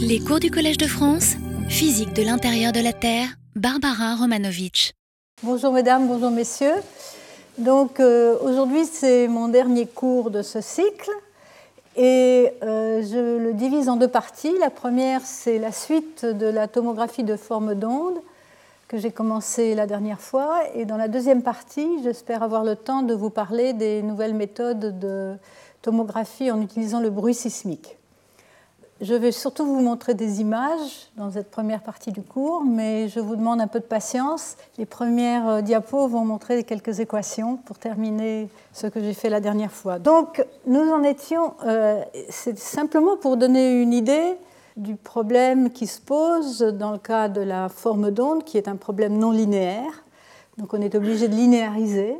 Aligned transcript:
Les 0.00 0.20
cours 0.20 0.40
du 0.40 0.50
Collège 0.50 0.78
de 0.78 0.86
France, 0.86 1.34
physique 1.68 2.12
de 2.12 2.22
l'intérieur 2.22 2.72
de 2.72 2.80
la 2.80 2.92
Terre, 2.92 3.28
Barbara 3.54 4.16
Romanovitch. 4.16 4.92
Bonjour 5.42 5.72
mesdames, 5.72 6.06
bonjour 6.06 6.30
messieurs. 6.30 6.74
Donc 7.58 8.00
euh, 8.00 8.36
aujourd'hui 8.42 8.84
c'est 8.84 9.28
mon 9.28 9.48
dernier 9.48 9.86
cours 9.86 10.30
de 10.30 10.42
ce 10.42 10.60
cycle 10.60 11.10
et 11.96 12.50
euh, 12.62 13.02
je 13.02 13.38
le 13.38 13.52
divise 13.54 13.88
en 13.88 13.96
deux 13.96 14.08
parties. 14.08 14.54
La 14.60 14.70
première 14.70 15.22
c'est 15.22 15.58
la 15.58 15.72
suite 15.72 16.24
de 16.24 16.46
la 16.46 16.68
tomographie 16.68 17.24
de 17.24 17.36
forme 17.36 17.74
d'onde 17.74 18.18
que 18.88 18.98
j'ai 18.98 19.10
commencé 19.10 19.74
la 19.74 19.86
dernière 19.86 20.20
fois 20.20 20.60
et 20.74 20.84
dans 20.84 20.96
la 20.96 21.08
deuxième 21.08 21.42
partie 21.42 21.88
j'espère 22.02 22.42
avoir 22.42 22.64
le 22.64 22.76
temps 22.76 23.02
de 23.02 23.14
vous 23.14 23.30
parler 23.30 23.72
des 23.72 24.02
nouvelles 24.02 24.34
méthodes 24.34 24.98
de 24.98 25.34
tomographie 25.82 26.50
en 26.50 26.60
utilisant 26.60 27.00
le 27.00 27.10
bruit 27.10 27.34
sismique. 27.34 27.96
Je 29.02 29.14
vais 29.14 29.32
surtout 29.32 29.66
vous 29.66 29.80
montrer 29.80 30.14
des 30.14 30.40
images 30.40 31.10
dans 31.16 31.32
cette 31.32 31.50
première 31.50 31.82
partie 31.82 32.12
du 32.12 32.22
cours, 32.22 32.62
mais 32.64 33.08
je 33.08 33.18
vous 33.18 33.34
demande 33.34 33.60
un 33.60 33.66
peu 33.66 33.80
de 33.80 33.84
patience. 33.84 34.56
Les 34.78 34.86
premières 34.86 35.48
euh, 35.48 35.60
diapos 35.60 36.06
vont 36.06 36.24
montrer 36.24 36.62
quelques 36.62 37.00
équations 37.00 37.56
pour 37.56 37.80
terminer 37.80 38.48
ce 38.72 38.86
que 38.86 39.00
j'ai 39.00 39.12
fait 39.12 39.28
la 39.28 39.40
dernière 39.40 39.72
fois. 39.72 39.98
Donc, 39.98 40.46
nous 40.66 40.88
en 40.88 41.02
étions, 41.02 41.54
euh, 41.66 42.00
c'est 42.30 42.56
simplement 42.56 43.16
pour 43.16 43.36
donner 43.36 43.82
une 43.82 43.92
idée 43.92 44.36
du 44.76 44.94
problème 44.94 45.70
qui 45.70 45.88
se 45.88 46.00
pose 46.00 46.60
dans 46.60 46.92
le 46.92 46.98
cas 46.98 47.26
de 47.26 47.40
la 47.40 47.68
forme 47.68 48.12
d'onde, 48.12 48.44
qui 48.44 48.56
est 48.56 48.68
un 48.68 48.76
problème 48.76 49.18
non 49.18 49.32
linéaire. 49.32 50.04
Donc, 50.58 50.74
on 50.74 50.80
est 50.80 50.94
obligé 50.94 51.26
de 51.26 51.34
linéariser. 51.34 52.14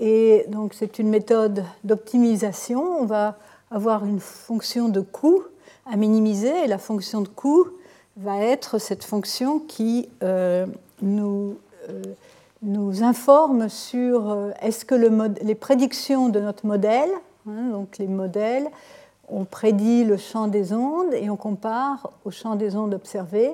Et 0.00 0.44
donc, 0.48 0.74
c'est 0.74 0.98
une 0.98 1.08
méthode 1.08 1.62
d'optimisation. 1.84 2.82
On 3.00 3.04
va 3.04 3.38
avoir 3.70 4.04
une 4.04 4.18
fonction 4.18 4.88
de 4.88 5.02
coût 5.02 5.44
à 5.90 5.96
minimiser 5.96 6.64
et 6.64 6.66
la 6.66 6.78
fonction 6.78 7.20
de 7.20 7.28
coût 7.28 7.66
va 8.16 8.38
être 8.38 8.78
cette 8.78 9.04
fonction 9.04 9.58
qui 9.58 10.08
euh, 10.22 10.66
nous, 11.02 11.56
euh, 11.88 12.02
nous, 12.62 13.02
informe 13.02 13.68
sur 13.68 14.30
euh, 14.30 14.50
est-ce 14.60 14.84
que 14.84 14.94
le 14.94 15.10
les 15.42 15.54
prédictions 15.54 16.28
de 16.28 16.40
notre 16.40 16.66
modèle, 16.66 17.10
hein, 17.48 17.70
donc 17.72 17.98
les 17.98 18.06
modèles, 18.06 18.68
on 19.28 19.44
prédit 19.44 20.04
le 20.04 20.16
champ 20.16 20.48
des 20.48 20.72
ondes 20.72 21.12
et 21.14 21.30
on 21.30 21.36
compare 21.36 22.10
au 22.24 22.30
champ 22.30 22.56
des 22.56 22.76
ondes 22.76 22.94
observées, 22.94 23.52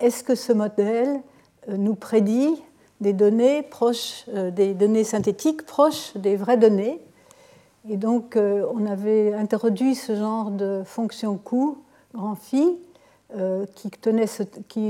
est-ce 0.00 0.22
que 0.22 0.34
ce 0.34 0.52
modèle 0.52 1.20
nous 1.68 1.94
prédit 1.94 2.60
des 3.00 3.12
données 3.12 3.62
proches, 3.62 4.24
des 4.28 4.74
données 4.74 5.04
synthétiques 5.04 5.64
proches 5.64 6.16
des 6.16 6.36
vraies 6.36 6.56
données 6.56 7.00
et 7.88 7.96
donc, 7.98 8.36
euh, 8.36 8.66
on 8.74 8.86
avait 8.86 9.34
introduit 9.34 9.94
ce 9.94 10.16
genre 10.16 10.50
de 10.50 10.82
fonction 10.86 11.36
coût, 11.36 11.78
grand 12.14 12.34
phi, 12.34 12.78
euh, 13.36 13.66
qui, 13.74 13.90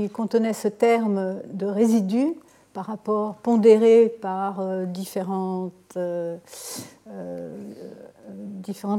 contenait 0.09 0.53
ce 0.53 0.67
terme 0.69 1.41
de 1.51 1.65
résidu 1.65 2.35
par 2.73 2.85
rapport 2.85 3.35
pondéré 3.35 4.07
par 4.21 4.59
euh, 4.61 4.85
différentes 4.85 5.73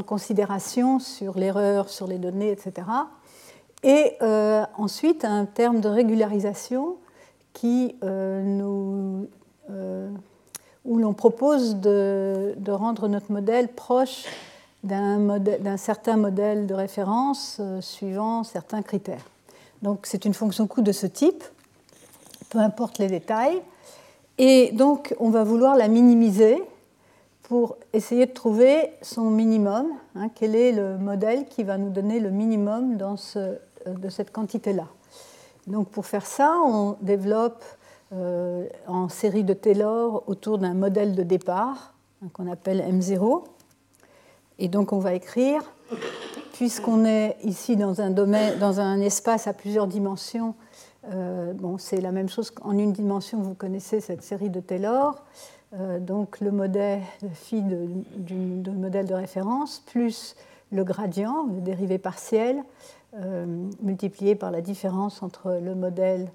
considérations 0.04 0.98
sur 0.98 1.38
l'erreur, 1.38 1.88
sur 1.88 2.06
les 2.06 2.18
données, 2.18 2.50
etc. 2.50 2.86
Et 3.82 4.16
ensuite, 4.76 5.24
un 5.24 5.44
terme 5.44 5.80
de 5.80 5.88
régularisation 5.88 6.96
qui 7.52 7.94
nous 8.02 9.28
où 10.86 10.98
l'on 10.98 11.12
propose 11.12 11.76
de, 11.76 12.54
rendre 12.68 13.08
notre 13.08 13.32
modèle 13.32 13.68
proche 13.68 14.24
d'un 14.84 15.76
certain 15.76 16.16
modèle 16.16 16.66
de 16.66 16.74
référence 16.74 17.58
euh, 17.58 17.80
suivant 17.80 18.44
certains 18.44 18.82
critères. 18.82 19.24
Donc 19.82 20.00
c'est 20.04 20.24
une 20.24 20.34
fonction 20.34 20.68
coût 20.68 20.80
de 20.80 20.92
ce 20.92 21.06
type, 21.06 21.42
peu 22.50 22.58
importe 22.58 22.98
les 22.98 23.08
détails. 23.08 23.60
Et 24.38 24.70
donc 24.72 25.14
on 25.18 25.30
va 25.30 25.42
vouloir 25.42 25.74
la 25.74 25.88
minimiser 25.88 26.62
pour 27.42 27.76
essayer 27.92 28.26
de 28.26 28.32
trouver 28.32 28.92
son 29.02 29.30
minimum. 29.30 29.86
Hein, 30.14 30.28
quel 30.34 30.54
est 30.54 30.72
le 30.72 30.98
modèle 30.98 31.46
qui 31.46 31.64
va 31.64 31.78
nous 31.78 31.90
donner 31.90 32.20
le 32.20 32.30
minimum 32.30 32.96
euh, 33.36 33.56
de 33.86 34.08
cette 34.08 34.30
quantité-là 34.32 34.86
Donc 35.66 35.88
pour 35.88 36.06
faire 36.06 36.26
ça, 36.26 36.54
on 36.64 36.96
développe 37.00 37.64
euh, 38.12 38.68
en 38.86 39.08
série 39.08 39.42
de 39.42 39.52
Taylor 39.52 40.22
autour 40.28 40.58
d'un 40.58 40.74
modèle 40.74 41.16
de 41.16 41.24
départ 41.24 41.94
hein, 42.22 42.28
qu'on 42.32 42.48
appelle 42.48 42.78
M0. 42.80 43.42
Et 44.60 44.68
donc 44.68 44.92
on 44.92 45.00
va 45.00 45.14
écrire, 45.14 45.60
puisqu'on 46.52 47.04
est 47.04 47.36
ici 47.42 47.76
dans 47.76 48.00
un, 48.00 48.10
domaine, 48.10 48.60
dans 48.60 48.78
un 48.78 49.00
espace 49.00 49.48
à 49.48 49.52
plusieurs 49.52 49.88
dimensions, 49.88 50.54
euh, 51.12 51.52
bon, 51.52 51.78
c'est 51.78 52.00
la 52.00 52.12
même 52.12 52.28
chose 52.28 52.52
qu'en 52.52 52.78
une 52.78 52.92
dimension, 52.92 53.40
vous 53.40 53.54
connaissez 53.54 54.00
cette 54.00 54.22
série 54.22 54.50
de 54.50 54.60
Taylor. 54.60 55.24
Euh, 55.74 55.98
donc 55.98 56.38
le 56.38 56.52
modèle 56.52 57.00
phi 57.32 57.60
de, 57.60 57.88
du, 58.18 58.70
modèle 58.70 59.06
de 59.06 59.14
référence 59.14 59.82
plus 59.84 60.36
le 60.70 60.84
gradient, 60.84 61.46
le 61.52 61.60
dérivé 61.60 61.98
partiel, 61.98 62.62
multiplié 63.80 64.34
par 64.34 64.50
la 64.50 64.60
différence 64.60 65.22
entre 65.22 65.58
le 65.62 65.74
modèle 65.74 66.28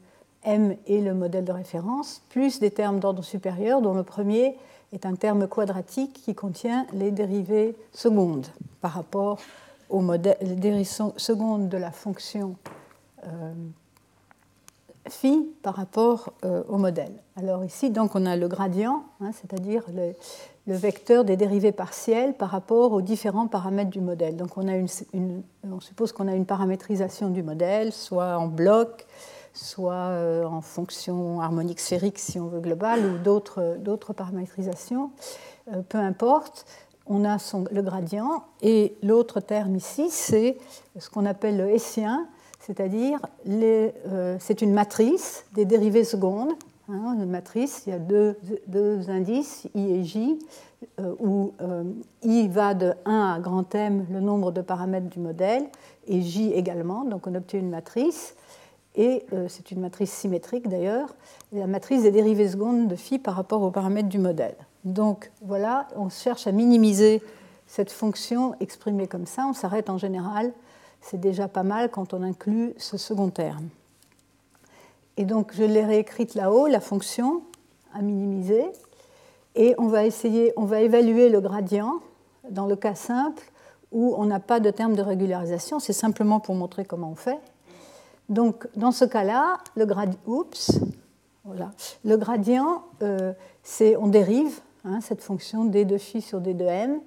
M 0.44 0.76
est 0.88 1.02
le 1.02 1.14
modèle 1.14 1.46
de 1.46 1.52
référence, 1.52 2.22
plus 2.30 2.60
des 2.60 2.72
termes 2.72 3.00
d'ordre 3.00 3.24
supérieur, 3.24 3.82
dont 3.82 3.94
le 3.94 4.04
premier 4.04 4.58
est 4.94 5.06
un 5.06 5.16
terme 5.16 5.48
quadratique 5.48 6.22
qui 6.26 6.36
contient 6.36 6.86
les 6.94 7.12
dérivées 7.12 7.76
secondes 7.94 8.48
par 8.82 8.92
rapport 8.92 9.40
au 9.90 10.02
modèle, 10.02 10.38
les 10.42 10.56
dérivées 10.56 10.90
secondes 11.18 11.70
de 11.70 11.78
la 11.78 11.92
fonction 11.92 12.56
euh, 13.26 13.54
phi 15.10 15.48
par 15.62 15.76
rapport 15.76 16.34
euh, 16.46 16.64
au 16.68 16.78
modèle. 16.78 17.12
Alors 17.36 17.64
ici, 17.64 17.90
donc, 17.90 18.16
on 18.16 18.26
a 18.26 18.36
le 18.36 18.48
gradient, 18.48 19.04
hein, 19.20 19.32
c'est-à-dire 19.34 19.84
le, 19.94 20.14
vecteur 20.68 21.26
des 21.26 21.36
dérivées 21.36 21.74
partielles 21.74 22.34
par 22.34 22.50
rapport 22.50 22.94
aux 22.94 23.02
différents 23.02 23.48
paramètres 23.48 23.90
du 23.90 24.00
modèle. 24.00 24.38
Donc 24.38 24.58
on, 24.58 24.70
a 24.70 24.76
une, 24.76 24.88
on 25.70 25.82
suppose 25.82 26.14
qu'on 26.14 26.30
a 26.30 26.34
une 26.34 26.46
paramétrisation 26.46 27.30
du 27.30 27.44
modèle, 27.44 27.92
soit 27.92 28.38
en 28.38 28.48
bloc, 28.48 29.06
soit 29.54 29.94
euh, 29.94 30.46
en 30.46 30.62
fonction 30.62 31.42
harmonique 31.42 31.80
sphérique 31.80 32.20
si 32.20 32.40
on 32.40 32.48
veut 32.48 32.60
globale 32.60 33.02
ou 33.06 33.18
d'autres 33.18 34.14
paramétrisations, 34.14 35.12
euh, 35.74 35.82
peu 35.88 35.98
importe, 35.98 36.66
on 37.06 37.26
a 37.26 37.38
le 37.72 37.82
gradient 37.82 38.44
et 38.62 38.96
l'autre 39.04 39.40
terme 39.40 39.76
ici 39.76 40.08
c'est 40.10 40.58
ce 40.98 41.10
qu'on 41.10 41.26
appelle 41.26 41.58
le 41.58 41.70
hessien, 41.70 42.28
c'est-à-dire 42.60 43.20
euh, 43.50 44.38
c'est 44.40 44.62
une 44.62 44.74
matrice 44.74 45.46
des 45.54 45.66
dérivées 45.66 46.04
secondes. 46.06 46.52
Hein, 46.90 47.16
une 47.18 47.30
matrice, 47.30 47.84
il 47.86 47.92
y 47.92 47.94
a 47.94 48.00
deux, 48.00 48.36
indices, 49.10 49.66
I 49.76 49.94
et 49.94 50.04
J, 50.04 50.40
où 51.20 51.54
I 52.24 52.50
va 52.50 52.74
de 52.74 52.94
1 53.06 53.36
à 53.36 53.40
grand 53.40 53.74
M, 53.76 54.06
le 54.12 54.20
nombre 54.20 54.52
de 54.52 54.60
paramètres 54.60 55.08
du 55.08 55.20
modèle, 55.20 55.64
et 56.08 56.22
J 56.22 56.52
également, 56.52 57.06
donc 57.06 57.28
on 57.28 57.36
obtient 57.36 57.62
une 57.62 57.70
matrice 57.70 58.36
et 58.96 59.26
euh, 59.34 59.48
c'est 59.48 59.72
une 59.72 59.80
matrice 59.80 60.12
symétrique 60.12 60.68
d'ailleurs, 60.68 61.16
la 61.52 61.68
matrice 61.68 62.04
des 62.04 62.12
dérivées 62.12 62.50
secondes 62.50 62.88
de 62.88 62.96
phi 62.96 63.20
par 63.20 63.36
rapport 63.36 63.62
aux 63.62 63.72
paramètres 63.72 64.10
du 64.10 64.20
modèle. 64.20 64.56
Donc 64.84 65.32
voilà, 65.42 65.88
on 65.96 66.10
cherche 66.10 66.48
à 66.48 66.52
minimiser 66.52 67.22
cette 67.68 67.92
fonction 67.92 68.56
exprimée 68.60 69.08
comme 69.08 69.26
ça, 69.26 69.46
on 69.48 69.54
s'arrête 69.54 69.90
en 69.90 69.98
général, 69.98 70.52
c'est 71.00 71.20
déjà 71.20 71.48
pas 71.48 71.64
mal 71.64 71.90
quand 71.90 72.14
on 72.14 72.22
inclut 72.22 72.74
ce 72.78 72.98
second 72.98 73.30
terme. 73.30 73.70
Et 75.18 75.26
donc 75.26 75.54
je 75.56 75.64
l'ai 75.64 75.86
réécrite 75.86 76.36
là-haut, 76.36 76.68
la 76.68 76.80
fonction 76.80 77.42
à 77.94 78.02
minimiser, 78.02 78.66
et 79.56 79.76
on 79.78 79.88
va 79.88 80.06
essayer, 80.06 80.54
on 80.58 80.66
va 80.66 80.82
évaluer 80.82 81.30
le 81.30 81.42
gradient 81.42 82.00
dans 82.50 82.66
le 82.66 82.76
cas 82.76 82.96
simple 82.96 83.44
où 83.92 84.16
on 84.18 84.26
n'a 84.26 84.40
pas 84.40 84.60
de 84.60 84.72
terme 84.72 84.96
de 84.96 85.02
régularisation, 85.02 85.80
c'est 85.80 85.94
simplement 85.94 86.40
pour 86.40 86.56
montrer 86.56 86.86
comment 86.86 87.12
on 87.12 87.16
fait. 87.16 87.40
Donc, 88.32 88.68
dans 88.78 88.94
ce 88.94 89.04
cas-là, 89.04 89.58
le, 89.76 89.86
gradient, 92.16 92.84
euh, 93.02 93.34
c'est 93.62 93.98
on 93.98 94.08
dérive 94.08 94.62
hein, 94.86 95.02
cette 95.02 95.22
fonction 95.22 95.66
d 95.66 95.84
de 95.84 95.98
phi 95.98 96.22
sur 96.22 96.40
d 96.40 96.54
de 96.54 96.64
m, 96.64 97.02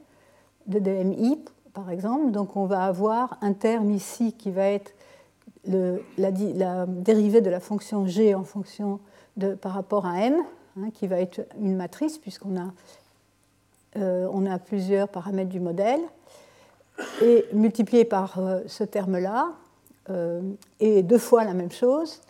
de 0.67 0.79
dmi, 0.79 1.43
par 1.73 1.91
exemple. 1.91 2.31
Donc, 2.31 2.57
on 2.57 2.67
va 2.67 2.85
avoir 2.85 3.39
un 3.41 3.55
terme 3.55 3.91
ici 3.91 4.35
qui 4.35 4.51
va 4.51 4.67
être 4.69 4.93
la, 5.67 6.87
dérivée 6.87 7.41
de 7.41 7.49
la 7.49 7.61
fonction 7.61 8.07
g 8.07 8.35
en 8.35 8.45
fonction 8.45 9.01
par 9.63 9.73
rapport 9.73 10.05
à 10.05 10.21
m, 10.21 10.37
hein, 10.79 10.91
qui 10.93 11.07
va 11.07 11.21
être 11.21 11.41
une 11.59 11.75
matrice, 11.75 12.19
puisqu'on 12.19 12.59
a, 12.59 12.71
euh, 13.97 14.47
a 14.47 14.59
plusieurs 14.59 15.09
paramètres 15.09 15.49
du 15.49 15.61
modèle, 15.61 16.03
et 17.23 17.47
multiplié 17.55 18.05
par 18.05 18.39
euh, 18.39 18.61
ce 18.67 18.85
terme-là, 18.85 19.55
et 20.81 21.03
deux 21.03 21.19
fois 21.19 21.45
la 21.45 21.55
même 21.55 21.73
chose. 21.73 22.21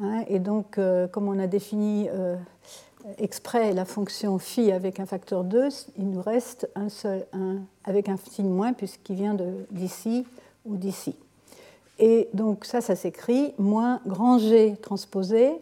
Hein, 0.00 0.24
et 0.28 0.38
donc, 0.38 0.78
euh, 0.78 1.06
comme 1.06 1.28
on 1.28 1.38
a 1.38 1.46
défini 1.46 2.08
euh, 2.10 2.36
exprès 3.18 3.72
la 3.72 3.84
fonction 3.84 4.38
phi 4.38 4.72
avec 4.72 4.98
un 4.98 5.06
facteur 5.06 5.44
2, 5.44 5.68
il 5.98 6.10
nous 6.10 6.22
reste 6.22 6.68
un 6.74 6.88
seul, 6.88 7.26
un, 7.32 7.58
avec 7.84 8.08
un 8.08 8.16
signe 8.16 8.48
moins, 8.48 8.72
puisqu'il 8.72 9.16
vient 9.16 9.36
d'ici 9.70 10.26
ou 10.64 10.76
d'ici. 10.76 11.16
Et 11.98 12.28
donc 12.34 12.64
ça, 12.64 12.80
ça 12.80 12.96
s'écrit 12.96 13.54
moins 13.58 14.00
grand 14.06 14.38
G 14.38 14.76
transposé 14.82 15.52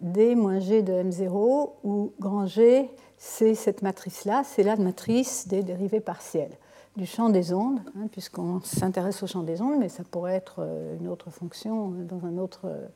D 0.00 0.34
moins 0.34 0.60
G 0.60 0.80
de 0.80 0.94
M0, 0.94 1.72
où 1.84 2.12
grand 2.18 2.46
G, 2.46 2.88
c'est 3.18 3.54
cette 3.54 3.82
matrice-là, 3.82 4.42
c'est 4.44 4.62
la 4.62 4.76
matrice 4.76 5.46
des 5.46 5.62
dérivées 5.62 6.00
partielles 6.00 6.56
du 7.00 7.06
champ 7.06 7.30
des 7.30 7.54
ondes, 7.54 7.80
hein, 7.96 8.08
puisqu'on 8.12 8.60
s'intéresse 8.60 9.22
au 9.22 9.26
champ 9.26 9.42
des 9.42 9.62
ondes, 9.62 9.78
mais 9.78 9.88
ça 9.88 10.02
pourrait 10.04 10.34
être 10.34 10.56
euh, 10.58 10.98
une 11.00 11.08
autre 11.08 11.30
fonction 11.30 11.88
dans 11.88 12.26
un 12.26 12.36
autre 12.36 12.66
euh, 12.66 12.86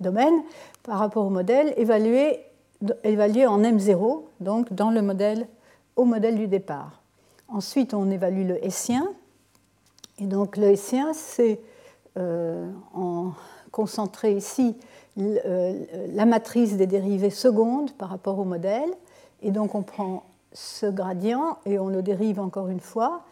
domaine, 0.00 0.34
par 0.82 0.98
rapport 0.98 1.24
au 1.24 1.30
modèle 1.30 1.72
évalué, 1.78 2.44
en 2.82 3.62
M0, 3.62 4.24
donc 4.40 4.70
dans 4.74 4.90
le 4.90 5.00
modèle, 5.00 5.48
au 5.96 6.04
modèle 6.04 6.36
du 6.36 6.46
départ. 6.46 7.00
Ensuite, 7.48 7.94
on 7.94 8.10
évalue 8.10 8.46
le 8.46 8.62
Hessien, 8.62 9.08
et 10.18 10.26
donc 10.26 10.58
le 10.58 10.64
Hessien, 10.64 11.14
c'est 11.14 11.58
euh, 12.18 12.70
en 12.92 13.32
concentré 13.72 14.36
ici 14.36 14.76
la 15.16 16.26
matrice 16.26 16.76
des 16.76 16.86
dérivées 16.86 17.30
secondes 17.30 17.92
par 17.92 18.10
rapport 18.10 18.38
au 18.38 18.44
modèle, 18.44 18.90
et 19.42 19.52
donc 19.52 19.74
on 19.74 19.82
prend 19.82 20.24
ce 20.52 20.86
gradient 20.86 21.58
et 21.66 21.78
on 21.78 21.88
le 21.88 22.02
dérive 22.02 22.40
encore 22.40 22.68
une 22.68 22.80
fois. 22.80 23.22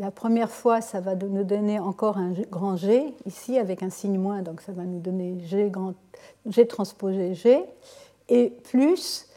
La 0.00 0.10
première 0.10 0.50
fois, 0.50 0.80
ça 0.80 1.02
va 1.02 1.14
nous 1.14 1.44
donner 1.44 1.78
encore 1.78 2.16
un 2.16 2.32
grand 2.50 2.74
G, 2.74 3.14
ici 3.26 3.58
avec 3.58 3.82
un 3.82 3.90
signe 3.90 4.16
moins, 4.18 4.40
donc 4.40 4.62
ça 4.62 4.72
va 4.72 4.84
nous 4.84 4.98
donner 4.98 5.36
G, 5.44 6.66
transposé 6.66 7.34
G, 7.34 7.62
et 8.30 8.48
plus 8.48 9.28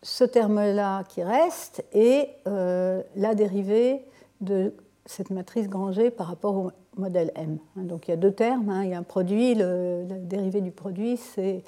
ce 0.00 0.24
terme-là 0.24 1.04
qui 1.04 1.22
reste 1.22 1.84
et 1.92 2.30
euh, 2.46 3.02
la 3.14 3.34
dérivée 3.34 4.06
de 4.40 4.72
cette 5.04 5.28
matrice 5.28 5.68
grand 5.68 5.92
G 5.92 6.10
par 6.10 6.28
rapport 6.28 6.56
au 6.56 6.70
modèle 6.96 7.30
M. 7.34 7.58
Donc 7.76 8.08
il 8.08 8.12
y 8.12 8.14
a 8.14 8.16
deux 8.16 8.32
termes, 8.32 8.70
hein. 8.70 8.84
il 8.84 8.90
y 8.90 8.94
a 8.94 8.98
un 8.98 9.02
produit, 9.02 9.54
la 9.54 10.16
dérivée 10.18 10.62
du 10.62 10.70
produit, 10.70 11.18
c'est 11.18 11.62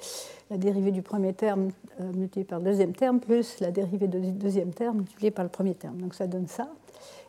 la 0.49 0.57
dérivée 0.57 0.91
du 0.91 1.03
premier 1.03 1.33
terme 1.33 1.69
euh, 2.01 2.11
multipliée 2.13 2.45
par 2.45 2.57
le 2.57 2.65
deuxième 2.65 2.93
terme, 2.93 3.19
plus 3.19 3.59
la 3.59 3.69
dérivée 3.69 4.07
du 4.07 4.31
deuxième 4.31 4.73
terme 4.73 4.97
multipliée 4.97 5.29
par 5.29 5.45
le 5.45 5.51
premier 5.51 5.75
terme. 5.75 6.01
Donc 6.01 6.15
ça 6.15 6.25
donne 6.25 6.47
ça. 6.47 6.67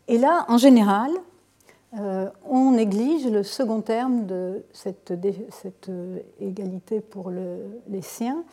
Et 0.09 0.19
là, 0.19 0.45
en 0.49 0.59
général, 0.59 1.11
euh, 1.99 2.29
on 2.49 2.73
néglige 2.73 3.27
le 3.27 3.43
second 3.43 3.81
terme 3.81 4.27
de 4.27 4.65
cette, 4.73 5.11
euh, 5.11 6.19
égalité 6.41 7.01
pour 7.01 7.31
le, 7.31 7.59
les 7.89 8.03
siens. 8.03 8.45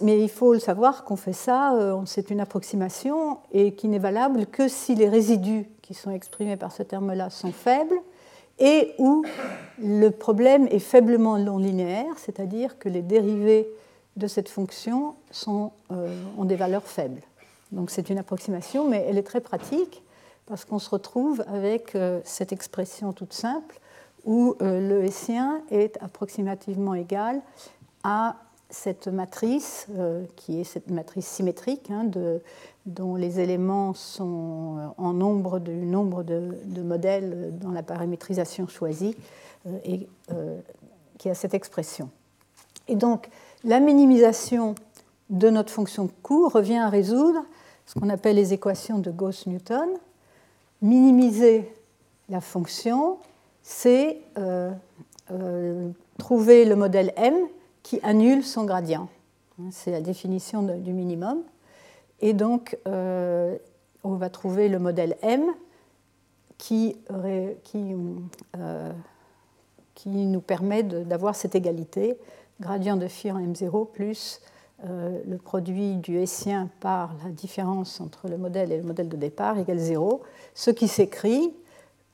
Mais 0.00 0.20
il 0.20 0.28
faut 0.28 0.52
le 0.54 0.58
savoir 0.58 1.04
qu'on 1.04 1.16
fait 1.16 1.34
ça, 1.34 1.74
c'est 2.06 2.30
une 2.30 2.40
approximation 2.40 3.36
et 3.52 3.74
qui 3.74 3.86
n'est 3.88 3.98
valable 3.98 4.46
que 4.46 4.66
si 4.66 4.94
les 4.94 5.10
résidus 5.10 5.68
qui 5.82 5.92
sont 5.92 6.10
exprimés 6.10 6.56
par 6.56 6.72
ce 6.72 6.82
terme-là 6.82 7.28
sont 7.28 7.52
faibles 7.52 7.94
et 8.58 8.94
où 8.98 9.24
le 9.78 10.10
problème 10.10 10.66
est 10.70 10.78
faiblement 10.78 11.36
non 11.38 11.58
linéaire, 11.58 12.14
c'est-à-dire 12.16 12.78
que 12.78 12.88
les 12.88 13.02
dérivés 13.02 13.68
de 14.16 14.26
cette 14.26 14.48
fonction 14.48 15.14
euh, 15.48 16.08
ont 16.38 16.44
des 16.44 16.56
valeurs 16.56 16.84
faibles. 16.84 17.22
Donc 17.72 17.90
c'est 17.90 18.10
une 18.10 18.18
approximation, 18.18 18.88
mais 18.88 19.04
elle 19.08 19.18
est 19.18 19.22
très 19.22 19.40
pratique 19.40 20.02
parce 20.52 20.66
qu'on 20.66 20.78
se 20.78 20.90
retrouve 20.90 21.42
avec 21.46 21.94
euh, 21.94 22.20
cette 22.24 22.52
expression 22.52 23.14
toute 23.14 23.32
simple 23.32 23.80
où 24.26 24.54
euh, 24.60 24.86
le 24.86 25.04
Hessien 25.04 25.62
est 25.70 25.96
approximativement 26.02 26.94
égal 26.94 27.40
à 28.04 28.36
cette 28.68 29.08
matrice, 29.08 29.86
qui 30.34 30.58
est 30.58 30.64
cette 30.64 30.90
matrice 30.90 31.26
symétrique, 31.26 31.90
hein, 31.90 32.04
de, 32.04 32.40
dont 32.86 33.14
les 33.14 33.40
éléments 33.40 33.94
sont 33.94 34.76
euh, 34.78 34.86
en 34.98 35.12
nombre 35.12 35.58
du 35.58 35.72
nombre 35.72 36.22
de, 36.22 36.82
modèles 36.82 37.52
dans 37.60 37.70
la 37.70 37.82
paramétrisation 37.82 38.66
choisie, 38.66 39.16
euh, 39.66 39.78
et 39.84 40.08
euh, 40.32 40.58
qui 41.18 41.30
a 41.30 41.34
cette 41.34 41.54
expression. 41.54 42.10
Et 42.88 42.96
donc, 42.96 43.28
la 43.64 43.78
minimisation 43.78 44.74
de 45.30 45.50
notre 45.50 45.72
fonction 45.72 46.10
court 46.22 46.52
revient 46.52 46.78
à 46.78 46.88
résoudre 46.88 47.44
ce 47.86 47.98
qu'on 47.98 48.08
appelle 48.08 48.36
les 48.36 48.52
équations 48.52 48.98
de 48.98 49.10
Gauss-Newton. 49.10 49.88
Minimiser 50.82 51.72
la 52.28 52.40
fonction, 52.40 53.18
c'est 53.62 54.18
trouver 56.18 56.64
le 56.64 56.76
modèle 56.76 57.12
m 57.16 57.34
qui 57.82 58.00
annule 58.02 58.44
son 58.44 58.64
gradient. 58.64 59.08
C'est 59.70 59.90
la 59.90 60.00
définition 60.00 60.62
du 60.62 60.92
minimum. 60.92 61.42
Et 62.20 62.32
donc, 62.32 62.78
euh, 62.86 63.56
on 64.04 64.14
va 64.14 64.30
trouver 64.30 64.68
le 64.68 64.78
modèle 64.78 65.16
M 65.22 65.44
qui, 66.56 66.96
euh, 67.10 67.52
nous 70.06 70.40
permet 70.40 70.82
d'avoir 70.82 71.34
cette 71.34 71.54
égalité, 71.54 72.16
gradient 72.60 72.96
de 72.96 73.08
phi 73.08 73.30
en 73.30 73.40
M0 73.40 73.90
plus 73.90 74.40
euh, 74.40 74.51
le 74.84 75.36
produit 75.36 75.96
du 75.96 76.16
Hessien 76.18 76.68
par 76.80 77.14
la 77.24 77.30
différence 77.30 78.00
entre 78.00 78.28
le 78.28 78.36
modèle 78.36 78.72
et 78.72 78.76
le 78.76 78.82
modèle 78.82 79.08
de 79.08 79.16
départ 79.16 79.58
égale 79.58 79.78
0, 79.78 80.22
ce 80.54 80.70
qui 80.70 80.88
s'écrit 80.88 81.54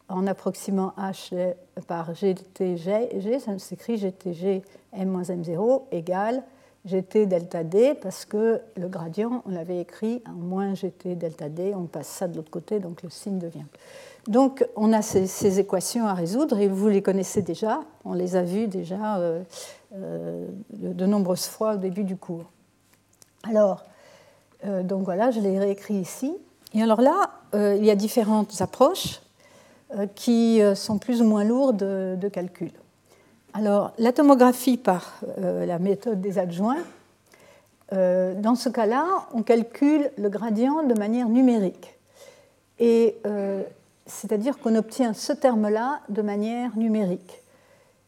en 0.09 0.27
approximant 0.27 0.93
H 0.99 1.55
par 1.87 2.15
GTG, 2.15 3.39
ça 3.41 3.59
s'écrit 3.59 3.97
GTG 3.97 4.63
M-M0 4.93 5.83
égale 5.93 6.43
gt 6.87 7.27
delta 7.27 7.65
d 7.65 7.95
parce 8.01 8.25
que 8.25 8.61
le 8.77 8.89
gradient, 8.89 9.43
on 9.47 9.51
l'avait 9.51 9.81
écrit 9.81 10.23
en 10.27 10.33
moins 10.33 10.73
gt 10.75 11.17
delta 11.17 11.49
d, 11.49 11.75
on 11.77 11.85
passe 11.85 12.09
ça 12.09 12.29
de 12.29 12.37
l'autre 12.37 12.51
côté, 12.51 12.81
donc 12.81 13.03
le 13.03 13.11
signe 13.11 13.39
devient. 13.39 13.67
Donc 14.27 14.67
on 14.77 14.93
a 14.93 15.03
ces, 15.03 15.59
équations 15.59 16.07
à 16.07 16.15
résoudre 16.15 16.59
et 16.59 16.69
vous 16.69 16.89
les 16.89 17.03
connaissez 17.03 17.43
déjà, 17.43 17.81
on 18.05 18.15
les 18.15 18.37
a 18.37 18.43
vues 18.43 18.69
déjà 18.69 19.19
euh, 19.19 19.43
euh, 19.95 20.47
de 20.73 21.07
nombreuses 21.07 21.47
fois 21.47 21.75
au 21.75 21.79
début 21.79 22.05
du 22.05 22.17
cours. 22.17 22.45
Alors, 23.45 23.85
euh, 24.65 24.83
donc 24.83 25.05
voilà, 25.05 25.31
je 25.31 25.41
les 25.41 25.59
réécris 25.59 25.95
ici. 25.95 26.35
Et 26.75 26.83
alors 26.83 27.01
là, 27.01 27.31
il 27.55 27.85
y 27.85 27.91
a 27.91 27.95
différentes 27.95 28.61
approches 28.61 29.23
qui 30.15 30.61
sont 30.75 30.99
plus 30.99 31.23
ou 31.23 31.25
moins 31.25 31.43
lourdes 31.43 31.79
de 31.79 32.29
calcul. 32.29 32.73
Alors, 33.55 33.93
la 33.99 34.13
tomographie 34.13 34.77
par 34.77 35.21
euh, 35.39 35.65
la 35.65 35.79
méthode 35.79 36.21
des 36.21 36.39
adjoints, 36.39 36.85
euh, 37.93 38.35
dans 38.35 38.55
ce 38.55 38.69
cas-là, 38.69 39.07
on 39.33 39.43
calcule 39.43 40.11
le 40.19 40.29
gradient 40.29 40.83
de 40.83 40.95
manière 40.95 41.29
numérique. 41.29 41.99
Et 42.79 43.17
euh, 43.27 43.63
c'est-à-dire 44.07 44.59
qu'on 44.59 44.77
obtient 44.77 45.15
ce 45.15 45.33
terme-là 45.33 46.01
de 46.09 46.23
manière 46.23 46.77
numérique. 46.77 47.43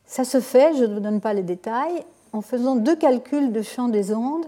Ça 0.05 0.25
se 0.25 0.41
fait, 0.41 0.77
je 0.77 0.85
ne 0.85 0.95
vous 0.95 1.01
donne 1.01 1.21
pas 1.21 1.33
les 1.33 1.43
détails, 1.43 2.05
en 2.33 2.43
faisant 2.43 2.77
deux 2.77 2.97
calculs 2.97 3.51
de 3.51 3.63
champ 3.63 3.89
des 3.89 4.13
ondes 4.13 4.47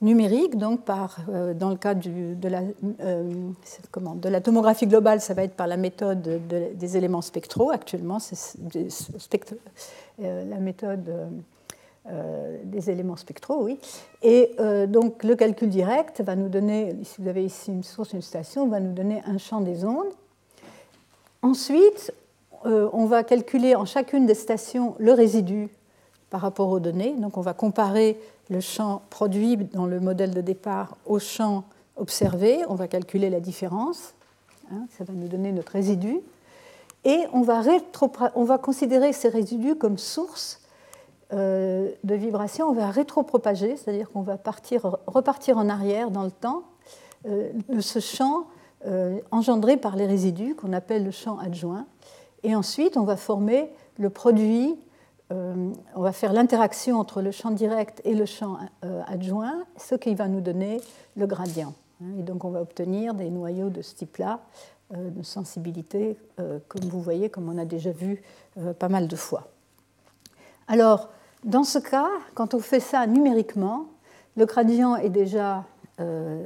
numériques, 0.00 0.56
donc 0.56 0.84
par, 0.84 1.18
dans 1.54 1.68
le 1.68 1.76
cas 1.76 1.94
de, 1.94 2.48
la, 2.48 2.62
de, 2.62 4.28
la, 4.28 4.40
tomographie 4.40 4.86
globale, 4.86 5.20
ça 5.20 5.34
va 5.34 5.42
être 5.42 5.54
par 5.54 5.66
la 5.66 5.76
méthode 5.76 6.40
des 6.48 6.96
éléments 6.96 7.20
spectraux. 7.20 7.70
Actuellement, 7.70 8.18
c'est 8.18 8.58
euh, 10.22 10.44
la 10.44 10.56
méthode 10.56 11.08
euh, 11.08 11.28
euh, 12.10 12.58
des 12.64 12.90
éléments 12.90 13.16
spectraux, 13.16 13.62
oui. 13.62 13.78
Et 14.22 14.52
donc 14.88 15.22
le 15.22 15.36
calcul 15.36 15.68
direct 15.68 16.20
va 16.22 16.34
nous 16.34 16.48
donner, 16.48 16.96
si 17.04 17.20
vous 17.20 17.28
avez 17.28 17.44
ici 17.44 17.70
une 17.70 17.82
source, 17.82 18.12
une 18.12 18.22
station, 18.22 18.68
va 18.68 18.80
nous 18.80 18.92
donner 18.92 19.22
un 19.26 19.38
champ 19.38 19.60
des 19.60 19.84
ondes. 19.84 20.12
Ensuite, 21.42 22.12
on 22.64 23.06
va 23.06 23.22
calculer 23.22 23.74
en 23.74 23.86
chacune 23.86 24.26
des 24.26 24.34
stations 24.34 24.94
le 24.98 25.12
résidu 25.12 25.68
par 26.30 26.40
rapport 26.42 26.68
aux 26.68 26.80
données. 26.80 27.14
Donc 27.18 27.36
on 27.36 27.42
va 27.42 27.54
comparer 27.54 28.18
le 28.50 28.60
champ 28.60 29.02
produit 29.08 29.56
dans 29.56 29.86
le 29.86 30.00
modèle 30.00 30.34
de 30.34 30.40
départ 30.40 30.96
au 31.06 31.18
champ 31.18 31.64
observé. 31.96 32.58
On 32.68 32.74
va 32.74 32.88
calculer 32.88 33.30
la 33.30 33.40
différence. 33.40 34.14
Hein, 34.72 34.86
ça 34.98 35.04
va 35.04 35.14
nous 35.14 35.28
donner 35.28 35.52
notre 35.52 35.72
résidu 35.72 36.20
et 37.04 37.24
on 37.32 37.42
va, 37.42 37.62
on 38.34 38.44
va 38.44 38.58
considérer 38.58 39.12
ces 39.12 39.28
résidus 39.28 39.76
comme 39.76 39.98
source 39.98 40.60
euh, 41.32 41.90
de 42.04 42.14
vibration, 42.14 42.68
on 42.68 42.72
va 42.72 42.90
rétropropager, 42.90 43.76
c'est-à-dire 43.76 44.10
qu'on 44.10 44.22
va 44.22 44.36
partir, 44.36 44.96
repartir 45.06 45.58
en 45.58 45.68
arrière 45.68 46.10
dans 46.10 46.24
le 46.24 46.30
temps 46.30 46.64
euh, 47.28 47.52
de 47.68 47.80
ce 47.80 48.00
champ 48.00 48.46
euh, 48.86 49.20
engendré 49.30 49.76
par 49.76 49.94
les 49.94 50.06
résidus 50.06 50.56
qu'on 50.56 50.72
appelle 50.72 51.04
le 51.04 51.10
champ 51.10 51.38
adjoint. 51.38 51.86
Et 52.42 52.54
ensuite, 52.56 52.96
on 52.96 53.04
va 53.04 53.16
former 53.16 53.70
le 53.98 54.10
produit, 54.10 54.76
on 55.30 56.00
va 56.02 56.12
faire 56.12 56.32
l'interaction 56.32 56.98
entre 56.98 57.22
le 57.22 57.30
champ 57.30 57.52
direct 57.52 58.00
et 58.04 58.14
le 58.14 58.26
champ 58.26 58.58
adjoint, 59.06 59.64
ce 59.76 59.94
qui 59.94 60.14
va 60.14 60.26
nous 60.26 60.40
donner 60.40 60.80
le 61.16 61.26
gradient. 61.26 61.72
Et 62.18 62.22
donc 62.22 62.44
on 62.44 62.50
va 62.50 62.60
obtenir 62.60 63.14
des 63.14 63.30
noyaux 63.30 63.70
de 63.70 63.82
ce 63.82 63.94
type-là 63.94 64.40
euh, 64.96 65.10
de 65.10 65.22
sensibilité, 65.22 66.16
euh, 66.40 66.58
comme 66.66 66.82
vous 66.82 67.00
voyez, 67.00 67.30
comme 67.30 67.48
on 67.48 67.58
a 67.58 67.64
déjà 67.64 67.92
vu 67.92 68.24
euh, 68.58 68.72
pas 68.72 68.88
mal 68.88 69.06
de 69.06 69.14
fois. 69.14 69.46
Alors, 70.66 71.10
dans 71.44 71.62
ce 71.62 71.78
cas, 71.78 72.08
quand 72.34 72.54
on 72.54 72.58
fait 72.58 72.80
ça 72.80 73.06
numériquement, 73.06 73.86
le 74.36 74.46
gradient 74.46 74.96
est 74.96 75.10
déjà 75.10 75.64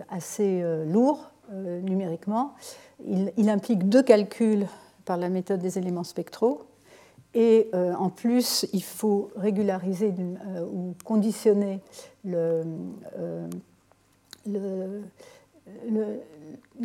assez 0.09 0.65
lourd 0.87 1.31
numériquement. 1.53 2.55
Il, 3.07 3.49
implique 3.49 3.89
deux 3.89 4.03
calculs 4.03 4.67
par 5.05 5.17
la 5.17 5.29
méthode 5.29 5.61
des 5.61 5.79
éléments 5.79 6.03
spectraux. 6.03 6.63
Et 7.35 7.69
en 7.75 8.11
plus, 8.11 8.67
il 8.73 8.83
faut 8.83 9.31
régulariser 9.35 10.15
ou 10.73 10.95
conditionner 11.05 11.81
le, 12.25 12.63
le, 14.47 15.03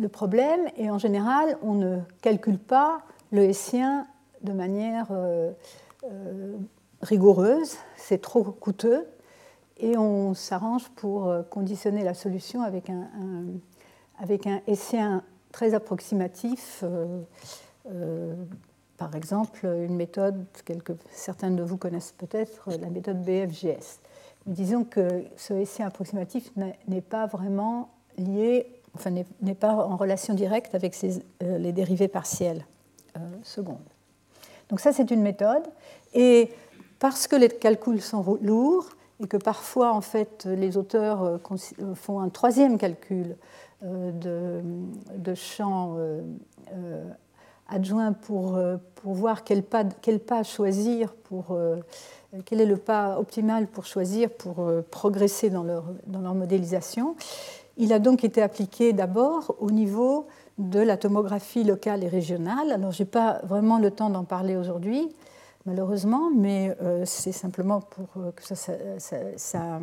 problème. 0.08 0.60
Et 0.76 0.90
en 0.90 0.98
général, 0.98 1.56
on 1.62 1.74
ne 1.74 1.98
calcule 2.20 2.58
pas 2.58 3.02
le 3.30 3.44
hessien 3.44 4.08
de 4.42 4.52
manière 4.52 5.06
rigoureuse, 7.02 7.76
c'est 7.96 8.20
trop 8.20 8.44
coûteux, 8.44 9.06
et 9.78 9.96
on 9.96 10.34
s'arrange 10.34 10.88
pour 10.90 11.28
euh, 11.28 11.42
conditionner 11.42 12.04
la 12.04 12.14
solution 12.14 12.62
avec 12.62 12.90
un, 12.90 13.08
avec 14.18 14.46
un 14.46 14.60
hessien 14.66 15.22
très 15.52 15.74
approximatif. 15.74 16.84
Euh, 19.00 19.04
euh, 19.04 19.08
par 19.08 19.14
exemple, 19.14 19.66
une 19.66 19.96
méthode 19.96 20.44
que 20.64 20.92
certains 21.10 21.50
de 21.50 21.62
vous 21.62 21.76
connaissent 21.76 22.14
peut-être, 22.16 22.70
la 22.80 22.90
méthode 22.90 23.22
BFGS. 23.22 24.00
Mais 24.46 24.54
disons 24.54 24.84
que 24.84 25.24
ce 25.36 25.54
hessien 25.54 25.86
approximatif 25.86 26.50
n'est 26.88 27.00
pas 27.00 27.26
vraiment 27.26 27.90
lié, 28.18 28.66
enfin 28.94 29.10
n'est 29.10 29.54
pas 29.54 29.74
en 29.74 29.96
relation 29.96 30.34
directe 30.34 30.74
avec 30.74 30.96
les 31.40 31.72
dérivés 31.72 32.08
partiels 32.08 32.64
secondes. 33.42 33.78
Donc 34.70 34.80
ça, 34.80 34.92
c'est 34.92 35.10
une 35.10 35.22
méthode. 35.22 35.64
Et 36.14 36.50
parce 36.98 37.26
que 37.26 37.36
les 37.36 37.48
calculs 37.48 38.00
sont 38.00 38.38
lourds 38.40 38.88
et 39.22 39.26
que 39.26 39.36
parfois, 39.36 39.92
en 39.92 40.00
fait, 40.00 40.46
les 40.46 40.76
auteurs 40.76 41.22
euh, 41.22 41.38
euh, 41.80 41.94
font 41.94 42.20
un 42.20 42.28
troisième 42.28 42.78
calcul 42.78 43.36
euh, 43.82 44.12
de, 44.12 44.60
de 45.16 45.34
champ 45.34 45.96
adjoint 47.70 48.12
pour, 48.12 48.58
pour 48.96 49.14
voir 49.14 49.44
quel 49.44 49.62
pas, 49.62 50.42
choisir, 50.42 51.12
pour, 51.14 51.56
quel 52.44 52.60
est 52.60 52.66
le 52.66 52.76
pas 52.76 53.18
optimal 53.18 53.66
pour 53.66 53.86
choisir 53.86 54.30
pour 54.30 54.66
progresser 54.90 55.50
dans 55.50 55.62
leur, 55.62 55.84
modélisation. 56.34 57.16
Il 57.76 57.92
a 57.92 57.98
donc 57.98 58.24
été 58.24 58.42
appliqué 58.42 58.92
d'abord 58.92 59.54
au 59.58 59.70
niveau 59.70 60.26
de 60.58 60.80
la 60.80 60.96
tomographie 60.96 61.64
locale 61.64 62.04
et 62.04 62.08
régionale. 62.08 62.70
Alors, 62.72 62.92
je 62.92 63.02
n'ai 63.02 63.08
pas 63.08 63.40
vraiment 63.44 63.78
le 63.78 63.90
temps 63.90 64.10
d'en 64.10 64.24
parler 64.24 64.56
aujourd'hui, 64.56 65.08
malheureusement, 65.66 66.30
mais 66.34 66.76
euh, 66.82 67.04
c'est 67.06 67.32
simplement 67.32 67.80
pour 67.80 68.08
euh, 68.18 68.32
que 68.32 68.42
ça, 69.36 69.80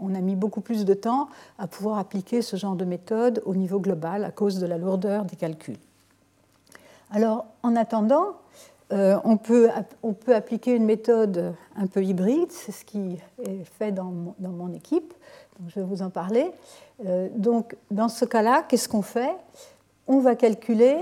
on 0.00 0.14
a 0.14 0.20
mis 0.20 0.36
beaucoup 0.36 0.60
plus 0.60 0.84
de 0.84 0.94
temps 0.94 1.28
à 1.58 1.66
pouvoir 1.66 1.98
appliquer 1.98 2.42
ce 2.42 2.56
genre 2.56 2.76
de 2.76 2.84
méthode 2.84 3.42
au 3.46 3.54
niveau 3.54 3.80
global 3.80 4.24
à 4.24 4.30
cause 4.30 4.58
de 4.58 4.66
la 4.66 4.78
lourdeur 4.78 5.24
des 5.24 5.36
calculs. 5.36 5.78
Alors, 7.10 7.46
en 7.62 7.76
attendant, 7.76 8.36
euh, 8.92 9.18
on, 9.24 9.36
peut, 9.36 9.68
on, 10.02 10.12
peut, 10.12 10.34
appliquer 10.34 10.74
une 10.74 10.84
méthode 10.84 11.54
un 11.76 11.86
peu 11.86 12.02
hybride, 12.02 12.50
c'est 12.50 12.72
ce 12.72 12.84
qui 12.84 13.18
est 13.44 13.64
fait 13.78 13.92
dans 13.92 14.04
mon, 14.04 14.34
dans 14.38 14.50
mon 14.50 14.72
équipe, 14.72 15.14
je 15.68 15.80
vais 15.80 15.86
vous 15.86 16.02
en 16.02 16.10
parler. 16.10 16.52
donc, 17.34 17.76
dans 17.90 18.08
ce 18.08 18.24
cas-là, 18.24 18.64
qu'est-ce 18.68 18.88
qu'on 18.88 19.02
fait? 19.02 19.34
On 20.06 20.20
va 20.20 20.36
calculer 20.36 20.98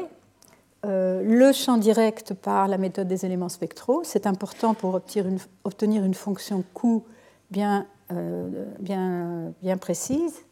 euh, 0.87 1.23
le 1.25 1.53
champ 1.53 1.79
direct 1.79 2.35
par 2.35 2.69
la 2.69 2.79
méthode 2.79 3.09
des 3.09 3.25
éléments 3.25 3.49
spectraux. 3.49 4.03
C'est 4.05 4.27
important 4.27 4.75
pour 4.75 4.95
obtenir 4.95 5.27
une, 6.05 6.15
fonction 6.15 6.63
coût 6.75 7.05
bien, 7.51 7.87
euh, 8.13 8.67
bien, 8.79 9.53
bien 9.63 9.79
précise. 9.79 10.45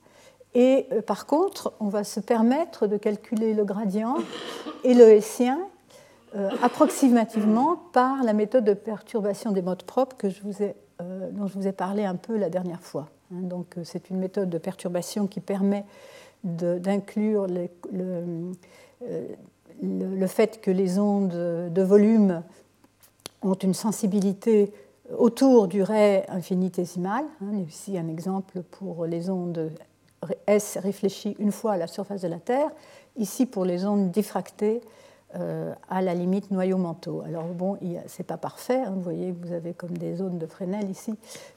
Et 0.54 0.86
euh, 0.92 1.02
par 1.02 1.26
contre, 1.26 1.72
on 1.80 1.88
va 1.88 2.04
se 2.04 2.20
permettre 2.20 2.86
de 2.86 2.96
calculer 2.96 3.54
le 3.54 3.64
gradient 3.64 4.16
et 4.84 4.94
le 4.94 5.10
hessien 5.10 5.60
approximativement 6.62 7.76
par 7.92 8.24
la 8.24 8.32
méthode 8.32 8.64
de 8.64 8.74
perturbation 8.74 9.52
des 9.52 9.62
modes 9.62 9.84
propres 9.84 10.16
que 10.16 10.30
je 10.30 10.42
vous 10.42 10.64
ai, 10.64 10.74
dont 11.30 11.46
je 11.46 11.54
vous 11.54 11.68
ai 11.68 11.72
parlé 11.72 12.04
un 12.04 12.16
peu 12.16 12.36
la 12.36 12.50
dernière 12.50 12.80
fois. 12.80 13.06
Hein, 13.32 13.42
donc, 13.42 13.76
c'est 13.84 14.10
une 14.10 14.18
méthode 14.18 14.50
de 14.50 14.58
perturbation 14.58 15.28
qui 15.28 15.38
permet 15.38 15.84
d'inclure 16.42 17.46
le, 17.46 17.68
le, 19.82 20.26
fait 20.26 20.60
que 20.60 20.72
les 20.72 20.98
ondes 20.98 21.70
de 21.72 21.82
volume 21.82 22.42
ont 23.42 23.54
une 23.54 23.74
sensibilité 23.74 24.72
autour 25.16 25.68
du 25.68 25.82
ray 25.82 26.22
infinitésimal. 26.28 27.24
Hein, 27.42 27.58
ici 27.68 27.98
un 27.98 28.08
exemple 28.08 28.62
pour 28.62 29.06
les 29.06 29.30
ondes 29.30 29.70
S 30.46 30.78
réfléchies 30.80 31.36
une 31.38 31.52
fois 31.52 31.72
à 31.72 31.76
la 31.76 31.86
surface 31.86 32.22
de 32.22 32.28
la 32.28 32.38
Terre, 32.38 32.70
ici 33.16 33.46
pour 33.46 33.64
les 33.64 33.84
ondes 33.86 34.10
diffractées 34.10 34.80
euh, 35.36 35.74
à 35.88 36.00
la 36.00 36.14
limite 36.14 36.50
noyau-manteau. 36.50 37.22
Alors 37.22 37.44
bon, 37.44 37.76
ce 37.80 37.86
n'est 37.86 38.24
pas 38.24 38.36
parfait, 38.36 38.82
hein, 38.82 38.92
vous 38.94 39.02
voyez, 39.02 39.32
vous 39.32 39.52
avez 39.52 39.72
comme 39.72 39.96
des 39.96 40.16
zones 40.16 40.38
de 40.38 40.46
Fresnel 40.46 40.88
ici, 40.88 41.14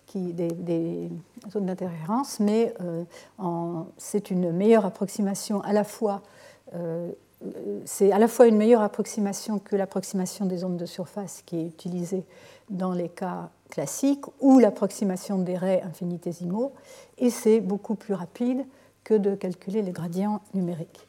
qui, 0.07 0.33
des, 0.33 1.09
zones 1.51 1.67
d'interférence, 1.67 2.39
mais 2.39 2.73
euh, 2.81 3.03
c'est 3.97 4.31
une 4.31 4.51
meilleure 4.51 4.85
approximation 4.85 5.61
à 5.61 5.73
la 5.73 5.83
fois 5.83 6.23
euh, 6.73 7.11
c'est 7.85 8.11
à 8.11 8.17
la 8.17 8.27
fois 8.27 8.47
une 8.47 8.57
meilleure 8.57 8.81
approximation 8.81 9.59
que 9.59 9.75
l'approximation 9.75 10.45
des 10.45 10.63
ondes 10.63 10.77
de 10.77 10.85
surface 10.85 11.43
qui 11.45 11.57
est 11.57 11.65
utilisée 11.67 12.25
dans 12.69 12.93
les 12.93 13.09
cas 13.09 13.51
classiques 13.69 14.25
ou 14.39 14.59
l'approximation 14.59 15.37
des 15.39 15.57
raies 15.57 15.81
infinitésimaux, 15.83 16.73
et 17.17 17.29
c'est 17.29 17.59
beaucoup 17.59 17.95
plus 17.95 18.13
rapide 18.13 18.65
que 19.03 19.13
de 19.13 19.35
calculer 19.35 19.81
les 19.81 19.91
gradients 19.91 20.41
numériques. 20.53 21.07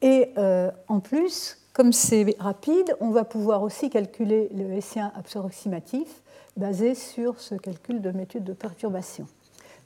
Et 0.00 0.30
euh, 0.36 0.70
en 0.88 1.00
plus, 1.00 1.58
comme 1.72 1.92
c'est 1.92 2.36
rapide, 2.38 2.96
on 3.00 3.10
va 3.10 3.24
pouvoir 3.24 3.62
aussi 3.62 3.88
calculer 3.88 4.48
le 4.54 4.72
Hessien 4.72 5.12
approximatif 5.16 6.22
basé 6.56 6.94
sur 6.94 7.40
ce 7.40 7.54
calcul 7.54 8.00
de 8.02 8.10
méthode 8.10 8.44
de 8.44 8.52
perturbation. 8.52 9.26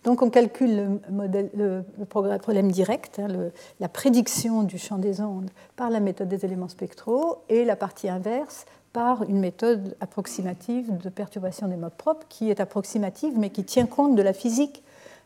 Donc 0.05 0.23
on 0.23 0.31
calcule 0.31 1.01
le, 1.11 1.83
problème 2.05 2.71
direct, 2.71 3.19
hein, 3.19 3.51
la 3.81 3.89
prédiction 3.89 4.63
du 4.63 4.79
champ 4.79 4.99
des 4.99 5.21
ondes 5.21 5.51
par 5.75 5.91
la 5.91 5.99
méthode 5.99 6.29
des 6.29 6.45
éléments 6.45 6.69
spectraux 6.69 7.39
et 7.49 7.65
la 7.65 7.75
partie 7.75 8.09
inverse 8.09 8.67
par 8.97 9.25
une 9.25 9.41
méthode 9.41 9.95
approximative 10.01 10.97
de 10.97 11.11
perturbation 11.11 11.69
des 11.69 11.77
modes 11.77 11.93
propres 11.93 12.27
qui 12.31 12.49
est 12.49 12.61
approximative 12.61 13.35
mais 13.37 13.51
qui 13.51 13.63
tient 13.63 13.85
compte 13.85 14.17
de 14.17 14.23
la 14.23 14.33
physique 14.33 14.83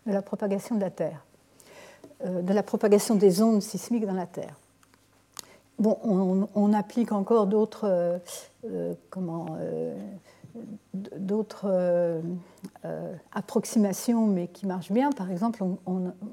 de 0.09 0.13
la 0.13 0.23
propagation 0.23 0.75
de 0.75 0.81
la 0.81 0.91
Terre, 0.91 1.25
euh, 2.25 2.43
de 2.43 2.53
la 2.53 2.65
propagation 2.65 3.15
des 3.15 3.43
ondes 3.43 3.63
sismiques 3.63 4.07
dans 4.07 4.15
la 4.15 4.27
Terre. 4.27 4.57
Bon, 5.79 5.97
on, 6.03 6.73
applique 6.73 7.13
encore 7.13 7.47
d'autres 7.47 7.85
euh, 7.85 8.19
euh, 12.85 13.15
approximations, 13.33 14.27
mais 14.27 14.49
qui 14.49 14.67
marchent 14.67 14.91
bien. 14.91 15.13
Par 15.13 15.31
exemple, 15.31 15.63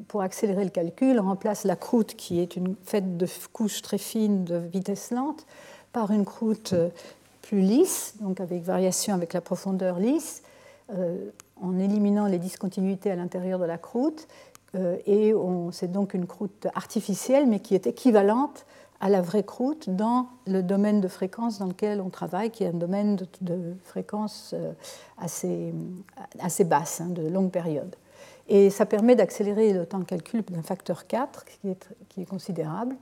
pour 0.07 0.23
accélérer 0.23 0.63
le 0.63 0.71
calcul, 0.71 1.19
on 1.19 1.23
remplace 1.23 1.65
la 1.65 1.75
croûte, 1.75 2.15
qui 2.15 2.39
est 2.39 2.55
une 2.55 2.75
faite 2.83 3.15
de 3.15 3.27
couches 3.53 3.83
très 3.83 3.99
fines 3.99 4.43
de 4.43 4.57
vitesse 4.57 5.11
lente, 5.11 5.45
par 5.93 6.11
une 6.11 6.25
croûte 6.25 6.73
plus 7.47 7.61
lisse, 7.61 8.15
donc 8.21 8.39
avec 8.41 8.63
variation 8.63 9.13
avec 9.13 9.33
la 9.33 9.41
profondeur 9.41 9.99
lisse, 9.99 10.43
en 11.61 11.79
éliminant 11.79 12.27
les 12.27 12.39
discontinuités 12.39 13.11
à 13.11 13.15
l'intérieur 13.15 13.59
de 13.59 13.65
la 13.65 13.77
croûte. 13.77 14.27
et 15.05 15.33
c'est 15.71 15.91
donc 15.91 16.13
une 16.13 16.27
croûte 16.27 16.67
artificielle, 16.75 17.47
mais 17.47 17.59
qui 17.59 17.75
est 17.75 17.87
équivalente 17.87 18.65
à 18.99 19.09
la 19.09 19.21
vraie 19.21 19.43
croûte 19.43 19.89
dans 19.89 20.27
le 20.47 20.63
domaine 20.63 21.01
de 21.01 21.07
fréquence 21.07 21.59
dans 21.59 21.67
lequel 21.67 22.01
on 22.01 22.09
travaille, 22.09 22.49
qui 22.49 22.63
est 22.63 22.67
un 22.67 22.73
domaine 22.73 23.17
de, 23.41 23.75
fréquence 23.83 24.51
euh, 24.53 24.73
assez, 25.17 25.73
assez 26.39 26.63
basse, 26.63 27.01
hein, 27.01 27.09
de 27.09 27.27
longue 27.27 27.51
période. 27.51 27.95
Et 28.47 28.69
ça 28.69 28.85
permet 28.85 29.15
d'accélérer 29.15 29.73
le 29.73 29.85
temps 29.85 29.99
de 29.99 30.05
calcul 30.05 30.43
d'un 30.49 30.63
facteur 30.63 31.05
4, 31.05 31.45
qui 31.45 31.69
est, 31.69 31.89
qui 32.09 32.21
est 32.21 32.25
considérable. 32.25 32.95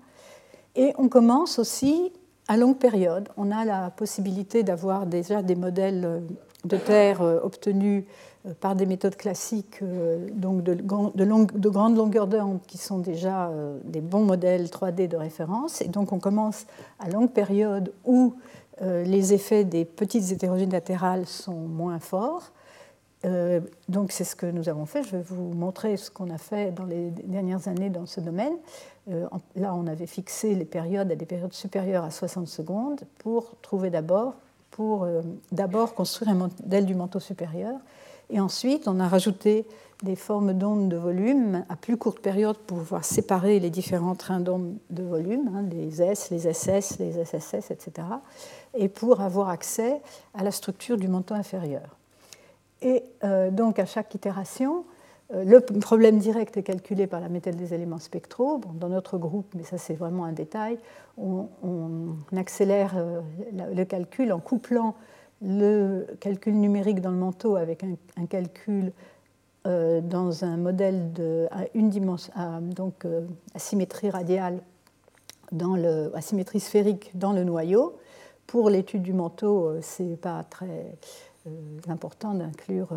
Et 0.75 0.93
on 0.97 1.07
commence 1.07 1.59
aussi 1.59 2.11
à 2.47 2.57
longue 2.57 2.77
période. 2.77 3.29
On 3.37 3.51
a 3.51 3.65
la 3.65 3.89
possibilité 3.89 4.63
d'avoir 4.63 5.05
déjà 5.05 5.41
des 5.41 5.55
modèles 5.55 6.23
de 6.63 6.77
terre 6.77 7.21
euh, 7.21 7.39
obtenus 7.43 8.05
euh, 8.45 8.53
par 8.59 8.75
des 8.75 8.85
méthodes 8.85 9.15
classiques 9.15 9.79
euh, 9.81 10.27
donc 10.33 10.63
de, 10.63 10.73
de, 10.73 11.69
grande 11.69 11.97
longueur 11.97 12.27
d'onde 12.27 12.59
qui 12.67 12.77
sont 12.77 12.99
déjà 12.99 13.47
euh, 13.47 13.79
des 13.83 14.01
bons 14.01 14.23
modèles 14.23 14.65
3D 14.65 15.07
de 15.07 15.17
référence. 15.17 15.81
Et 15.81 15.87
donc 15.87 16.11
on 16.11 16.19
commence 16.19 16.65
à 16.99 17.09
longue 17.09 17.31
période 17.31 17.91
où 18.05 18.35
les 18.81 19.33
effets 19.33 19.63
des 19.63 19.85
petites 19.85 20.33
hétérogènes 20.33 20.73
latérales 20.73 21.27
sont 21.27 21.53
moins 21.53 21.99
forts. 21.99 22.51
Donc 23.89 24.11
c'est 24.11 24.23
ce 24.23 24.35
que 24.35 24.45
nous 24.45 24.69
avons 24.69 24.85
fait. 24.85 25.03
Je 25.03 25.17
vais 25.17 25.23
vous 25.23 25.53
montrer 25.53 25.97
ce 25.97 26.11
qu'on 26.11 26.29
a 26.29 26.37
fait 26.37 26.71
dans 26.71 26.85
les 26.85 27.09
dernières 27.11 27.67
années 27.67 27.89
dans 27.89 28.05
ce 28.05 28.19
domaine. 28.19 28.53
là, 29.07 29.73
on 29.73 29.87
avait 29.87 30.07
fixé 30.07 30.53
les 30.55 30.65
périodes 30.65 31.11
à 31.11 31.15
des 31.15 31.25
périodes 31.25 31.53
supérieures 31.53 32.03
à 32.03 32.11
60 32.11 32.47
secondes 32.47 33.01
pour 33.17 33.55
trouver 33.61 33.89
d'abord 33.89 34.35
pour 34.71 35.07
d'abord 35.53 35.93
construire 35.93 36.31
un 36.31 36.35
modèle 36.35 36.85
du 36.85 36.95
manteau 36.95 37.21
supérieur 37.21 37.79
Et 38.29 38.41
ensuite, 38.41 38.89
on 38.89 38.99
a 38.99 39.07
rajouté 39.07 39.65
des 40.03 40.15
formes 40.15 40.53
d'ondes 40.53 40.89
de 40.89 40.97
volume 40.97 41.65
à 41.69 41.75
plus 41.75 41.97
courte 41.97 42.19
période 42.19 42.57
pour 42.57 42.77
pouvoir 42.79 43.05
séparer 43.05 43.59
les 43.59 43.69
différents 43.69 44.15
trains 44.15 44.39
d'ondes 44.39 44.75
de 44.89 45.03
volume, 45.03 45.49
hein, 45.53 45.63
les 45.71 46.01
S, 46.01 46.29
les 46.31 46.51
SS, 46.53 46.99
les 46.99 47.23
SSS, 47.23 47.71
etc., 47.71 48.07
et 48.73 48.89
pour 48.89 49.21
avoir 49.21 49.49
accès 49.49 50.01
à 50.33 50.43
la 50.43 50.51
structure 50.51 50.97
du 50.97 51.07
manteau 51.07 51.33
inférieur. 51.33 51.97
Et 52.85 53.03
euh, 53.23 53.49
donc, 53.49 53.79
à 53.79 53.85
chaque 53.87 54.13
itération, 54.13 54.85
euh, 55.33 55.43
le 55.43 55.59
problème 55.59 56.19
direct 56.19 56.55
est 56.55 56.61
calculé 56.61 57.07
par 57.07 57.19
la 57.19 57.29
méthode 57.29 57.55
des 57.55 57.73
éléments 57.73 57.97
spectraux. 57.97 58.61
dans 58.75 58.89
notre 58.89 59.17
groupe, 59.17 59.47
mais 59.55 59.63
ça 59.63 59.79
c'est 59.79 59.95
vraiment 59.95 60.23
un 60.23 60.33
détail, 60.33 60.77
on, 61.17 61.47
accélère 62.37 62.93
euh, 62.95 63.21
le 63.51 63.83
calcul 63.85 64.31
en 64.31 64.39
couplant 64.39 64.93
le 65.41 66.05
calcul 66.19 66.53
numérique 66.53 67.01
dans 67.01 67.09
le 67.09 67.17
manteau 67.17 67.55
avec 67.55 67.83
un, 67.83 68.25
calcul 68.25 68.91
dans 69.65 70.45
un 70.45 70.57
modèle 70.57 71.11
de, 71.11 71.47
à 71.51 71.65
une 71.73 71.89
dimension, 71.89 72.31
donc 72.61 73.05
symétrie 73.55 74.09
radiale, 74.09 74.59
dans 75.51 75.75
le, 75.75 76.11
à 76.15 76.21
symétrie 76.21 76.59
sphérique 76.59 77.11
dans 77.15 77.33
le 77.33 77.43
noyau. 77.43 77.97
Pour 78.47 78.69
l'étude 78.69 79.01
du 79.01 79.11
manteau, 79.11 79.73
ce 79.81 80.03
n'est 80.03 80.15
pas 80.15 80.43
très 80.43 80.95
important 81.87 82.33
d'inclure 82.33 82.89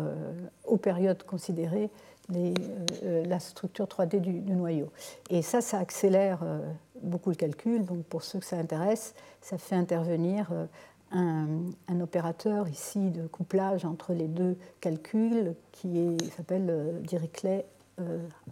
aux 0.65 0.77
périodes 0.77 1.23
considérées 1.23 1.89
euh, 2.35 3.25
la 3.25 3.39
structure 3.39 3.85
3D 3.85 4.19
du, 4.19 4.31
noyau. 4.53 4.91
Et 5.29 5.41
ça, 5.41 5.61
ça 5.61 5.79
accélère 5.79 6.41
euh, 6.43 6.59
beaucoup 7.01 7.29
le 7.31 7.35
calcul. 7.35 7.85
Donc 7.85 8.03
pour 8.03 8.23
ceux 8.23 8.39
que 8.39 8.45
ça 8.45 8.57
intéresse, 8.57 9.15
ça 9.41 9.57
fait 9.57 9.75
intervenir 9.75 10.49
euh, 10.51 10.65
un, 11.11 11.47
un, 11.87 12.01
opérateur 12.01 12.67
ici 12.67 13.09
de 13.09 13.25
couplage 13.25 13.83
entre 13.83 14.13
les 14.13 14.27
deux 14.27 14.57
calculs 14.79 15.55
qui 15.71 16.17
s'appelle 16.37 17.01
Dirichlet 17.01 17.65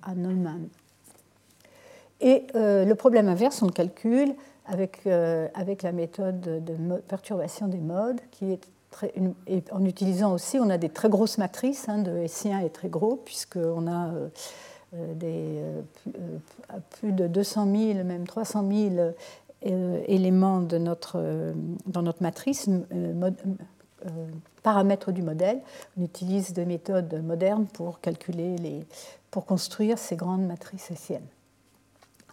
à. 0.02 0.14
Et 2.20 2.48
le 2.56 2.94
problème 2.96 3.28
inverse, 3.28 3.62
on 3.62 3.68
le 3.68 3.72
calcule 3.72 4.34
avec, 4.66 5.06
avec 5.06 5.84
la 5.84 5.92
méthode 5.92 6.42
de 6.42 6.98
perturbation 7.08 7.68
des 7.68 7.78
modes 7.78 8.20
qui 8.32 8.52
est 8.54 8.68
et 9.48 9.64
en 9.72 9.84
utilisant 9.86 10.34
aussi, 10.34 10.60
on 10.60 10.70
a 10.70 10.78
des 10.78 10.90
très 10.90 11.10
grosses 11.10 11.38
matrices, 11.38 11.88
hein, 11.90 12.00
de 12.00 12.18
Hessien 12.18 12.60
est 12.60 12.70
très 12.70 12.90
gros, 12.90 13.16
puisqu'on 13.16 13.88
a 13.88 14.10
euh, 14.10 14.28
euh, 14.94 15.82
euh, 16.08 16.78
plus 16.92 17.12
de 17.12 17.28
200 17.28 17.68
000, 17.76 18.04
même 18.04 18.26
300 18.26 18.66
000 18.70 19.12
éléments 20.08 20.62
de 20.62 20.78
notre, 20.78 21.54
dans 21.88 22.04
notre 22.04 22.22
matrice, 22.22 22.70
paramètres 24.62 25.12
du 25.12 25.24
modèle. 25.24 25.62
On 26.00 26.04
utilise 26.04 26.54
des 26.54 26.66
méthodes 26.66 27.22
modernes 27.24 27.66
pour 27.66 28.00
calculer, 28.00 28.56
les, 28.58 28.86
pour 29.32 29.46
construire 29.46 29.98
ces 29.98 30.16
grandes 30.16 30.46
matrices 30.46 30.92
hessiennes. 30.92 31.26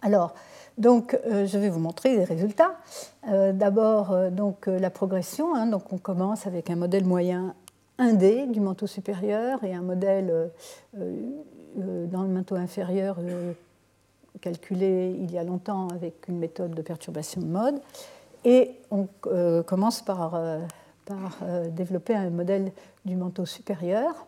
Alors, 0.03 0.35
donc, 0.77 1.17
euh, 1.25 1.45
je 1.45 1.57
vais 1.57 1.69
vous 1.69 1.79
montrer 1.79 2.17
les 2.17 2.23
résultats. 2.25 2.75
Euh, 3.29 3.53
d'abord, 3.53 4.11
euh, 4.11 4.29
donc 4.29 4.67
la 4.67 4.89
progression. 4.89 5.55
Hein. 5.55 5.67
donc, 5.67 5.93
on 5.93 5.97
commence 5.97 6.47
avec 6.47 6.69
un 6.69 6.75
modèle 6.75 7.05
moyen 7.05 7.55
1D 7.97 8.51
du 8.51 8.59
manteau 8.59 8.87
supérieur 8.87 9.63
et 9.63 9.73
un 9.73 9.81
modèle 9.81 10.51
dans 10.93 12.23
le 12.23 12.27
manteau 12.27 12.55
inférieur 12.55 13.17
calculé 14.41 15.15
il 15.17 15.31
y 15.31 15.37
a 15.37 15.45
longtemps 15.45 15.87
avec 15.87 16.27
une 16.27 16.37
méthode 16.37 16.71
de 16.71 16.81
perturbation 16.81 17.39
de 17.39 17.47
mode. 17.47 17.79
Et 18.43 18.71
on 18.91 19.07
commence 19.65 20.01
par, 20.01 20.37
par 21.05 21.37
développer 21.71 22.15
un 22.15 22.29
modèle 22.31 22.73
du 23.05 23.15
manteau 23.15 23.45
supérieur, 23.45 24.27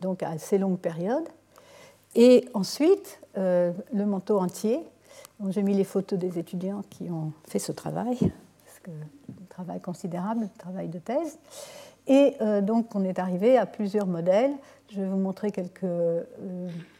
donc 0.00 0.22
à 0.22 0.30
assez 0.30 0.56
longue 0.56 0.78
période. 0.78 1.24
Et 2.14 2.44
ensuite, 2.54 3.18
le 3.34 4.04
manteau 4.06 4.38
entier 4.38 4.86
j'ai 5.48 5.62
mis 5.62 5.74
les 5.74 5.84
photos 5.84 6.18
des 6.18 6.38
étudiants 6.38 6.82
qui 6.90 7.10
ont 7.10 7.32
fait 7.48 7.58
ce 7.58 7.72
travail, 7.72 8.18
parce 8.18 8.78
que 8.82 8.90
un 8.90 9.46
travail 9.48 9.80
considérable, 9.80 10.44
un 10.44 10.58
travail 10.58 10.88
de 10.88 10.98
thèse. 10.98 11.38
Et 12.06 12.36
euh, 12.40 12.60
donc 12.60 12.94
on 12.94 13.04
est 13.04 13.18
arrivé 13.18 13.58
à 13.58 13.66
plusieurs 13.66 14.06
modèles. 14.06 14.52
Je 14.90 15.00
vais 15.00 15.08
vous 15.08 15.18
montrer 15.18 15.50
quelques, 15.50 15.84
euh, 15.84 16.22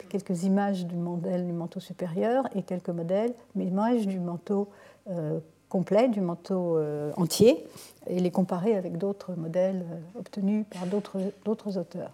quelques 0.08 0.42
images 0.42 0.86
du 0.86 0.96
modèle 0.96 1.46
du 1.46 1.52
manteau 1.52 1.80
supérieur 1.80 2.48
et 2.54 2.62
quelques 2.62 2.90
modèles, 2.90 3.32
mais 3.54 3.66
images 3.66 4.06
du 4.06 4.18
manteau 4.18 4.68
euh, 5.08 5.38
complet, 5.68 6.08
du 6.08 6.20
manteau 6.20 6.78
entier, 7.16 7.66
et 8.06 8.20
les 8.20 8.30
comparer 8.30 8.76
avec 8.76 8.98
d'autres 8.98 9.34
modèles 9.34 9.84
obtenus 10.16 10.64
par 10.70 10.86
d'autres 10.86 11.76
auteurs. 11.76 12.12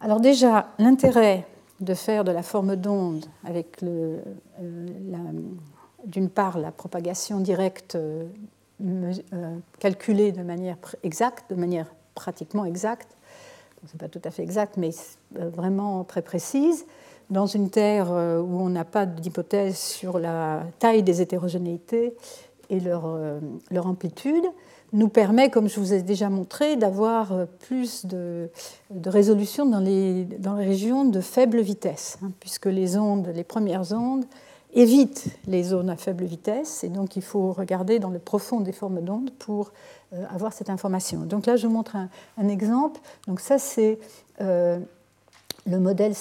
Alors 0.00 0.20
déjà, 0.20 0.68
l'intérêt 0.78 1.46
de 1.80 1.94
faire 1.94 2.24
de 2.24 2.32
la 2.32 2.42
forme 2.42 2.76
d'onde 2.76 3.26
avec 3.44 3.82
euh, 3.82 4.20
d'une 6.04 6.28
part 6.28 6.58
la 6.58 6.72
propagation 6.72 7.40
directe 7.40 7.94
euh, 7.94 8.24
euh, 8.82 9.56
calculée 9.78 10.32
de 10.32 10.42
manière 10.42 10.76
exacte, 11.02 11.50
de 11.50 11.56
manière 11.56 11.86
pratiquement 12.14 12.64
exacte, 12.64 13.16
ce 13.86 13.92
n'est 13.92 13.98
pas 13.98 14.08
tout 14.08 14.20
à 14.24 14.30
fait 14.30 14.42
exact, 14.42 14.76
mais 14.76 14.90
vraiment 15.32 16.02
très 16.02 16.22
précise, 16.22 16.84
dans 17.30 17.46
une 17.46 17.70
Terre 17.70 18.10
où 18.10 18.60
on 18.60 18.70
n'a 18.70 18.84
pas 18.84 19.06
d'hypothèse 19.06 19.76
sur 19.76 20.18
la 20.18 20.64
taille 20.80 21.04
des 21.04 21.20
hétérogénéités 21.20 22.16
et 22.70 22.80
leur, 22.80 23.06
leur 23.70 23.86
amplitude, 23.86 24.44
nous 24.92 25.08
permet, 25.08 25.50
comme 25.50 25.68
je 25.68 25.78
vous 25.80 25.92
ai 25.92 26.02
déjà 26.02 26.30
montré, 26.30 26.76
d'avoir 26.76 27.32
euh, 27.32 27.44
plus 27.60 28.06
de, 28.06 28.50
résolution 29.06 29.66
dans 29.66 29.80
les, 29.80 30.24
dans 30.24 30.56
les, 30.56 30.66
régions 30.66 31.04
de 31.04 31.20
faible 31.20 31.60
vitesse, 31.60 32.18
hein, 32.22 32.30
puisque 32.40 32.66
les 32.66 32.96
ondes, 32.96 33.30
les 33.34 33.44
premières 33.44 33.92
ondes, 33.92 34.24
évitent 34.74 35.26
les 35.46 35.62
zones 35.62 35.90
à 35.90 35.96
faible 35.96 36.24
vitesse, 36.24 36.84
et 36.84 36.88
donc 36.88 37.16
il 37.16 37.22
faut 37.22 37.52
regarder 37.52 37.98
dans 37.98 38.10
le 38.10 38.18
profond 38.18 38.60
des 38.60 38.72
formes 38.72 39.00
d'ondes 39.00 39.30
pour 39.38 39.72
euh, 40.12 40.24
avoir 40.30 40.52
cette 40.52 40.70
information. 40.70 41.20
Donc 41.20 41.46
là, 41.46 41.56
je 41.56 41.66
vous 41.66 41.72
montre 41.72 41.96
un, 41.96 42.48
exemple. 42.48 43.00
Donc 43.26 43.40
ça, 43.40 43.58
c'est 43.58 43.98
euh, 44.40 44.78
le 45.66 45.78
modèle 45.80 46.14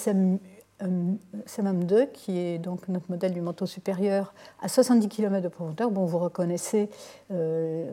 CMM2, 0.79 2.11
qui 2.11 2.37
est 2.37 2.59
donc 2.59 2.87
notre 2.87 3.09
modèle 3.09 3.33
du 3.33 3.41
manteau 3.41 3.65
supérieur 3.65 4.33
à 4.61 4.67
70 4.67 5.09
km 5.09 5.41
de 5.41 5.47
profondeur. 5.47 5.89
Bon, 5.89 6.05
vous 6.05 6.19
reconnaissez 6.19 6.89
euh, 7.31 7.91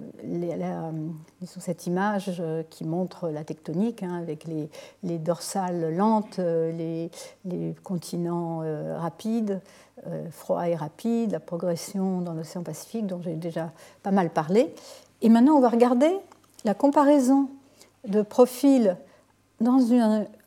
cette 1.47 1.87
image 1.87 2.37
euh, 2.41 2.63
qui 2.69 2.85
montre 2.85 3.31
la 3.31 3.43
tectonique, 3.43 4.03
hein, 4.03 4.15
avec 4.21 4.45
les, 4.45 5.19
dorsales 5.19 5.97
lentes, 5.97 6.39
euh, 6.41 6.73
les, 7.47 7.75
continents 7.83 8.63
rapides, 8.99 9.61
froids 10.31 10.69
et 10.69 10.75
rapides, 10.75 11.33
la 11.33 11.41
progression 11.41 12.21
dans 12.21 12.35
l'océan 12.35 12.63
Pacifique, 12.63 13.07
dont 13.07 13.23
j'ai 13.23 13.37
déjà 13.37 13.73
pas 14.03 14.11
mal 14.11 14.31
parlé. 14.31 14.75
Et 15.23 15.29
maintenant, 15.29 15.55
on 15.55 15.61
va 15.61 15.69
regarder 15.69 16.11
la 16.65 16.75
comparaison 16.75 17.49
de 18.07 18.21
profils 18.23 18.97
dans 19.61 19.81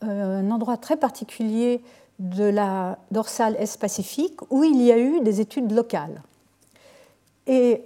un 0.01 0.51
endroit 0.51 0.77
très 0.77 0.97
particulier 0.97 1.81
de 2.19 2.45
la 2.45 2.97
dorsale 3.11 3.55
Est-Pacifique 3.59 4.39
où 4.49 4.63
il 4.63 4.81
y 4.81 4.91
a 4.91 4.97
eu 4.97 5.21
des 5.21 5.41
études 5.41 5.71
locales. 5.71 6.21
Et 7.45 7.83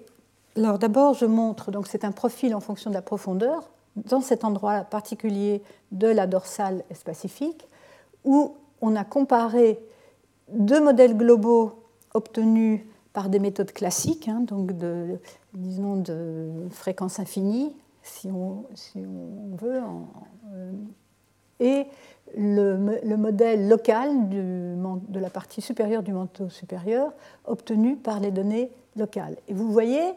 alors 0.55 0.79
d'abord, 0.79 1.13
je 1.13 1.25
montre, 1.25 1.71
donc 1.71 1.87
c'est 1.87 2.05
un 2.05 2.11
profil 2.11 2.55
en 2.55 2.59
fonction 2.59 2.89
de 2.89 2.95
la 2.95 3.01
profondeur, 3.01 3.69
dans 3.95 4.21
cet 4.21 4.43
endroit 4.43 4.81
particulier 4.81 5.61
de 5.91 6.07
la 6.07 6.27
dorsale 6.27 6.83
Est-Pacifique, 6.89 7.67
où 8.23 8.55
on 8.81 8.95
a 8.95 9.03
comparé 9.03 9.79
deux 10.51 10.81
modèles 10.81 11.17
globaux 11.17 11.83
obtenus 12.13 12.81
par 13.13 13.29
des 13.29 13.39
méthodes 13.39 13.71
classiques, 13.71 14.27
hein, 14.27 14.41
donc 14.41 14.77
de, 14.77 15.19
disons 15.53 15.97
de 15.97 16.49
fréquence 16.69 17.19
infinie, 17.19 17.75
si 18.03 18.29
on, 18.31 18.65
veut, 19.61 19.81
euh, 20.53 20.71
et 21.61 21.85
le, 22.37 23.15
modèle 23.15 23.69
local 23.69 24.29
de 24.29 25.19
la 25.19 25.29
partie 25.29 25.61
supérieure 25.61 26.03
du 26.03 26.11
manteau 26.11 26.49
supérieur 26.49 27.13
obtenu 27.45 27.95
par 27.95 28.19
les 28.19 28.31
données 28.31 28.69
locales. 28.97 29.37
Et 29.47 29.53
vous 29.53 29.71
voyez, 29.71 30.13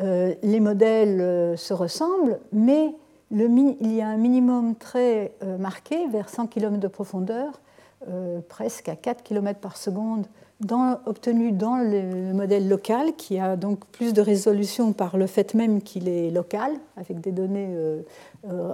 euh, 0.00 0.34
les 0.42 0.60
modèles 0.60 1.20
euh, 1.20 1.56
se 1.56 1.72
ressemblent, 1.72 2.38
mais 2.52 2.94
il 3.30 3.94
y 3.94 4.02
a 4.02 4.08
un 4.08 4.16
minimum 4.16 4.76
très 4.76 5.32
euh, 5.42 5.58
marqué 5.58 6.06
vers 6.08 6.28
100 6.28 6.46
km 6.46 6.78
de 6.78 6.88
profondeur, 6.88 7.60
presque 8.48 8.88
à 8.88 8.94
4 8.94 9.24
km 9.24 9.58
par 9.58 9.76
seconde 9.76 10.26
obtenu 11.06 11.52
dans 11.52 11.76
le 11.76 12.32
modèle 12.32 12.68
local, 12.68 13.14
qui 13.16 13.38
a 13.38 13.56
donc 13.56 13.84
plus 13.86 14.12
de 14.12 14.20
résolution 14.20 14.92
par 14.92 15.16
le 15.16 15.26
fait 15.26 15.54
même 15.54 15.82
qu'il 15.82 16.08
est 16.08 16.30
local, 16.30 16.72
avec 16.96 17.20
des 17.20 17.32
données 17.32 17.68
euh, 17.70 18.02
euh, 18.48 18.72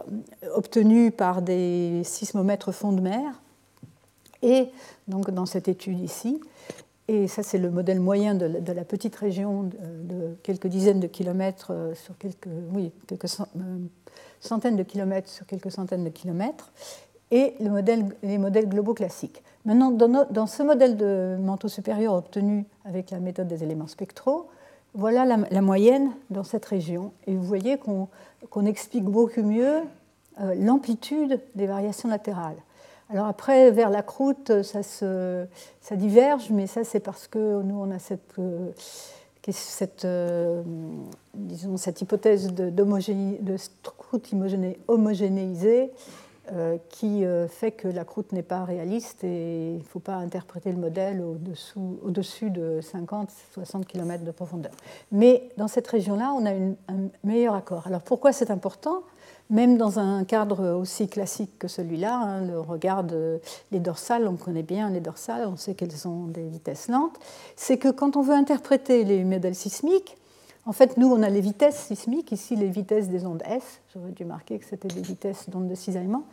obtenues 0.54 1.10
par 1.10 1.42
des 1.42 2.02
sismomètres 2.04 2.72
fond 2.72 2.92
de 2.92 3.00
mer. 3.00 3.42
Et 4.42 4.68
donc 5.08 5.30
dans 5.30 5.46
cette 5.46 5.68
étude 5.68 6.00
ici, 6.00 6.40
et 7.08 7.28
ça 7.28 7.42
c'est 7.42 7.58
le 7.58 7.70
modèle 7.70 8.00
moyen 8.00 8.34
de 8.34 8.72
la, 8.72 8.84
petite 8.84 9.14
région 9.16 9.64
de, 9.64 10.36
quelques 10.42 10.66
dizaines 10.66 11.00
de 11.00 11.06
kilomètres 11.06 11.72
euh, 11.72 11.94
sur 11.94 12.16
quelques, 12.18 12.48
oui, 12.72 12.92
quelques 13.06 13.28
centaines 14.40 14.76
de 14.76 14.82
kilomètres 14.82 15.28
sur 15.28 15.46
quelques 15.46 15.70
centaines 15.70 16.04
de 16.04 16.10
kilomètres, 16.10 16.72
et 17.32 17.54
les 17.58 18.38
modèles 18.38 18.68
globaux 18.68 18.94
classiques. 18.94 19.42
Maintenant, 19.64 19.90
dans, 19.90 20.46
ce 20.46 20.62
modèle 20.62 20.96
de 20.96 21.36
manteau 21.40 21.68
supérieur 21.68 22.14
obtenu 22.14 22.66
avec 22.84 23.10
la 23.10 23.20
méthode 23.20 23.48
des 23.48 23.64
éléments 23.64 23.86
spectraux, 23.86 24.48
voilà 24.94 25.24
la, 25.24 25.62
moyenne 25.62 26.10
dans 26.30 26.44
cette 26.44 26.66
région. 26.66 27.12
Et 27.26 27.34
vous 27.34 27.42
voyez 27.42 27.78
qu'on 27.78 28.66
explique 28.66 29.04
beaucoup 29.04 29.42
mieux 29.42 29.80
euh, 30.40 30.54
l'amplitude 30.54 31.40
des 31.54 31.66
variations 31.66 32.08
latérales. 32.08 32.56
Alors 33.08 33.26
après, 33.26 33.70
vers 33.70 33.88
la 33.88 34.02
croûte, 34.02 34.52
ça, 34.62 35.96
diverge, 35.96 36.50
mais 36.50 36.66
ça 36.66 36.84
c'est 36.84 37.00
parce 37.00 37.26
que 37.28 37.62
nous, 37.62 37.76
on 37.76 37.90
a 37.90 37.98
cette, 37.98 38.38
euh, 38.38 38.72
euh, 40.04 40.62
disons, 41.34 41.76
cette 41.78 42.00
hypothèse 42.02 42.52
de, 42.52 43.56
croûte 43.96 44.30
homogénéisée 44.88 45.92
qui 46.88 47.24
fait 47.48 47.70
que 47.70 47.88
la 47.88 48.04
croûte 48.04 48.32
n'est 48.32 48.42
pas 48.42 48.64
réaliste 48.64 49.24
et 49.24 49.72
il 49.74 49.78
ne 49.78 49.84
faut 49.84 50.00
pas 50.00 50.16
interpréter 50.16 50.72
le 50.72 50.78
modèle 50.78 51.22
au-dessus 51.22 52.50
de 52.50 52.80
50-60 52.82 53.84
km 53.84 54.24
de 54.24 54.30
profondeur. 54.32 54.72
Mais 55.12 55.50
dans 55.56 55.68
cette 55.68 55.86
région-là, 55.86 56.32
on 56.36 56.44
a 56.44 56.50
un 56.50 57.08
meilleur 57.24 57.54
accord. 57.54 57.86
Alors 57.86 58.02
pourquoi 58.02 58.32
c'est 58.32 58.50
important? 58.50 59.02
Même 59.50 59.76
dans 59.76 59.98
un 59.98 60.24
cadre 60.24 60.74
aussi 60.74 61.08
classique 61.08 61.58
que 61.58 61.68
celui-là, 61.68 62.16
hein, 62.16 62.44
le 62.46 62.58
regard 62.58 63.04
des 63.04 63.40
dorsales, 63.72 64.26
on 64.26 64.36
connaît 64.36 64.62
bien 64.62 64.88
les 64.90 65.00
dorsales, 65.00 65.46
on 65.46 65.56
sait 65.56 65.74
qu'elles 65.74 66.08
ont 66.08 66.24
des 66.26 66.48
vitesses 66.48 66.88
lentes, 66.88 67.18
c'est 67.54 67.76
que 67.76 67.88
quand 67.88 68.16
on 68.16 68.22
veut 68.22 68.34
interpréter 68.34 69.04
les 69.04 69.24
modèles 69.24 69.54
sismiques, 69.54 70.16
en 70.64 70.72
fait, 70.72 70.96
nous, 70.96 71.08
on 71.08 71.22
a 71.22 71.28
les 71.28 71.40
vitesses 71.40 71.86
sismiques, 71.86 72.30
ici 72.30 72.54
les 72.54 72.68
vitesses 72.68 73.08
des 73.08 73.26
ondes 73.26 73.42
S, 73.46 73.80
j'aurais 73.92 74.12
dû 74.12 74.24
marquer 74.24 74.58
que 74.58 74.64
c'était 74.64 74.88
des 74.88 75.02
vitesses 75.02 75.48
d'ondes 75.48 75.68
de 75.68 75.74
cisaillement. 75.74 76.24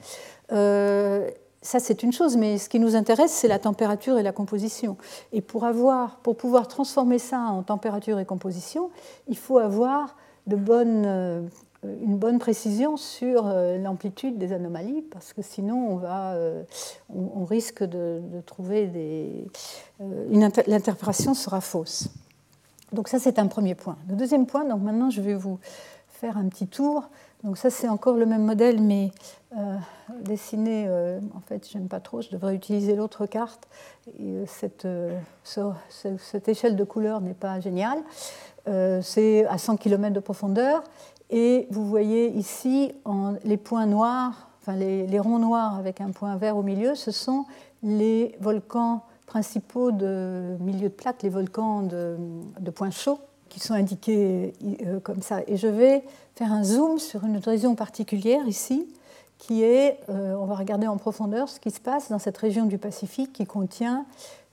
Euh, 0.51 1.29
ça, 1.61 1.79
c'est 1.79 2.03
une 2.03 2.13
chose, 2.13 2.37
mais 2.37 2.57
ce 2.57 2.69
qui 2.69 2.79
nous 2.79 2.95
intéresse, 2.95 3.31
c'est 3.31 3.47
la 3.47 3.59
température 3.59 4.17
et 4.19 4.23
la 4.23 4.31
composition. 4.31 4.97
Et 5.33 5.41
pour, 5.41 5.65
avoir, 5.65 6.17
pour 6.17 6.37
pouvoir 6.37 6.67
transformer 6.67 7.17
ça 7.17 7.39
en 7.39 7.63
température 7.63 8.19
et 8.19 8.25
composition, 8.25 8.91
il 9.27 9.35
faut 9.35 9.57
avoir 9.57 10.15
de 10.45 10.57
euh, 10.69 11.41
une 11.83 12.17
bonne 12.17 12.37
précision 12.37 12.97
sur 12.97 13.47
euh, 13.47 13.79
l'amplitude 13.79 14.37
des 14.37 14.53
anomalies, 14.53 15.01
parce 15.01 15.33
que 15.33 15.41
sinon 15.41 15.99
on, 17.09 17.45
risque 17.45 17.83
de, 17.83 18.21
trouver 18.45 18.85
des... 18.87 19.47
L'interprétation 20.29 21.33
sera 21.33 21.61
fausse. 21.61 22.09
Donc 22.93 23.07
ça 23.07 23.19
c'est 23.19 23.39
un 23.39 23.47
premier 23.47 23.75
point. 23.75 23.97
Le 24.09 24.15
deuxième 24.15 24.45
point, 24.45 24.65
donc 24.65 24.81
maintenant 24.81 25.09
je 25.09 25.21
vais 25.21 25.35
vous 25.35 25.59
faire 26.07 26.37
un 26.37 26.47
petit 26.49 26.67
tour. 26.67 27.09
Donc 27.43 27.57
ça 27.57 27.69
c'est 27.69 27.87
encore 27.87 28.15
le 28.15 28.25
même 28.25 28.43
modèle, 28.43 28.81
mais 28.81 29.11
dessiné, 30.21 30.89
en 31.33 31.39
fait 31.39 31.67
j'aime 31.71 31.87
pas 31.87 31.99
trop, 31.99 32.21
je 32.21 32.29
devrais 32.29 32.53
utiliser 32.53 32.95
l'autre 32.95 33.25
carte. 33.25 33.67
Et, 34.19 34.43
cette, 34.45 34.85
cette, 35.43 36.49
échelle 36.49 36.75
de 36.75 36.83
couleur 36.83 37.21
n'est 37.21 37.33
pas 37.33 37.59
géniale. 37.61 37.99
c'est 39.01 39.45
à 39.45 39.57
100 39.57 39.77
km 39.77 40.13
de 40.13 40.19
profondeur 40.19 40.83
et 41.29 41.67
vous 41.69 41.85
voyez 41.85 42.29
ici 42.29 42.91
les 43.43 43.57
points 43.57 43.85
noirs, 43.85 44.49
enfin 44.61 44.75
les, 44.75 45.19
ronds 45.19 45.39
noirs 45.39 45.75
avec 45.75 46.01
un 46.01 46.11
point 46.11 46.35
vert 46.37 46.57
au 46.57 46.63
milieu, 46.63 46.95
ce 46.95 47.11
sont 47.11 47.45
les 47.83 48.35
volcans 48.39 49.03
principaux 49.29 49.91
de 49.91 50.57
milieu 50.59 50.89
de 50.89 50.93
plaque, 50.93 51.21
les 51.21 51.29
volcans 51.29 51.83
de, 51.83 52.71
points 52.71 52.89
chauds 52.89 53.19
qui 53.47 53.59
sont 53.59 53.75
indiqués 53.75 54.53
euh, 54.85 54.99
comme 54.99 55.21
ça. 55.21 55.41
Et 55.47 55.55
je 55.55 55.67
vais 55.67 56.03
faire 56.35 56.51
un 56.51 56.63
zoom 56.63 56.97
sur 56.97 57.23
une 57.23 57.37
région 57.37 57.75
particulière 57.75 58.47
ici, 58.47 58.87
qui 59.37 59.63
est, 59.63 59.99
euh, 60.09 60.33
on 60.35 60.45
va 60.45 60.55
regarder 60.55 60.87
en 60.87 60.97
profondeur 60.97 61.47
ce 61.47 61.59
qui 61.59 61.71
se 61.71 61.79
passe 61.79 62.09
dans 62.09 62.19
cette 62.19 62.37
région 62.37 62.65
du 62.65 62.77
Pacifique 62.77 63.31
qui 63.31 63.45
contient 63.45 64.05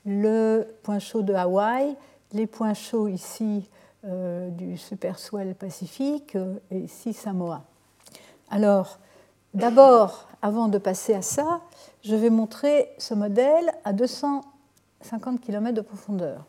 le 0.04 0.66
point 0.82 0.98
chaud 0.98 1.22
de 1.22 1.34
Hawaï, 1.34 1.96
les 2.32 2.46
points 2.46 2.74
chauds 2.74 3.08
ici 3.08 3.68
euh, 4.04 4.50
du 4.50 4.76
super 4.76 5.18
swell 5.18 5.54
Pacifique 5.54 6.36
et 6.70 6.78
ici 6.78 7.14
Samoa. 7.14 7.62
Alors, 8.50 8.98
d'abord, 9.54 10.28
avant 10.42 10.68
de 10.68 10.78
passer 10.78 11.14
à 11.14 11.22
ça, 11.22 11.60
je 12.02 12.14
vais 12.14 12.30
montrer 12.30 12.90
ce 12.98 13.14
modèle 13.14 13.72
à 13.84 13.92
250 15.02 15.40
km 15.40 15.74
de 15.74 15.80
profondeur. 15.80 16.44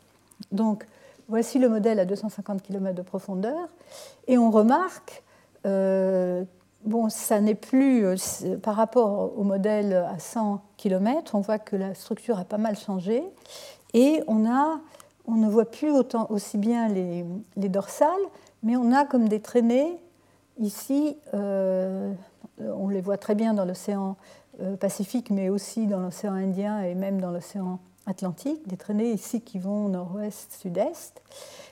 Donc, 0.52 0.86
voici 1.28 1.58
le 1.58 1.68
modèle 1.68 1.98
à 1.98 2.04
250 2.04 2.62
km 2.62 2.94
de 2.94 3.02
profondeur, 3.02 3.68
et 4.26 4.38
on 4.38 4.50
remarque, 4.50 5.22
euh, 5.66 6.44
bon, 6.84 7.08
ça 7.08 7.40
n'est 7.40 7.54
plus 7.54 8.04
par 8.62 8.76
rapport 8.76 9.38
au 9.38 9.42
modèle 9.42 9.92
à 9.92 10.18
100 10.18 10.62
km, 10.76 11.34
on 11.34 11.40
voit 11.40 11.58
que 11.58 11.76
la 11.76 11.94
structure 11.94 12.38
a 12.38 12.44
pas 12.44 12.58
mal 12.58 12.76
changé, 12.76 13.22
et 13.94 14.22
on 14.26 14.48
a 14.48 14.80
on 15.28 15.34
ne 15.34 15.46
voit 15.46 15.70
plus 15.70 15.90
aussi 16.30 16.56
bien 16.56 16.88
les, 16.88 17.24
dorsales, 17.56 18.08
mais 18.62 18.76
on 18.76 18.92
a 18.92 19.04
comme 19.04 19.28
des 19.28 19.40
traînées 19.40 19.98
ici, 20.58 21.16
euh, 21.34 22.12
on 22.58 22.88
les 22.88 23.02
voit 23.02 23.18
très 23.18 23.34
bien 23.34 23.52
dans 23.52 23.66
l'océan 23.66 24.16
euh, 24.62 24.76
Pacifique, 24.76 25.30
mais 25.30 25.50
aussi 25.50 25.86
dans 25.86 26.00
l'océan 26.00 26.32
Indien 26.32 26.80
et 26.80 26.94
même 26.94 27.20
dans 27.20 27.30
l'océan 27.30 27.78
Atlantique, 28.08 28.66
des 28.66 28.76
traînées 28.76 29.12
ici 29.12 29.40
qui 29.40 29.58
vont 29.58 29.88
nord-ouest, 29.88 30.56
sud-est. 30.60 31.22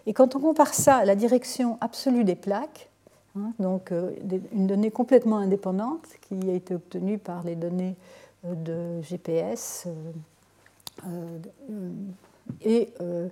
Et 0.06 0.12
quand 0.12 0.36
on 0.36 0.40
compare 0.40 0.74
ça 0.74 0.96
à 0.96 1.04
la 1.04 1.16
direction 1.16 1.78
absolue 1.80 2.24
des 2.24 2.36
plaques, 2.36 2.90
hein, 3.36 3.52
donc 3.58 3.90
euh, 3.90 4.12
une 4.52 4.66
donnée 4.66 4.90
complètement 4.90 5.38
indépendante 5.38 6.06
qui 6.28 6.50
a 6.50 6.52
été 6.52 6.74
obtenue 6.74 7.18
par 7.18 7.42
les 7.42 7.56
données 7.56 7.96
de 8.44 9.02
GPS 9.02 9.88
et 12.62 12.92
euh, 13.00 13.28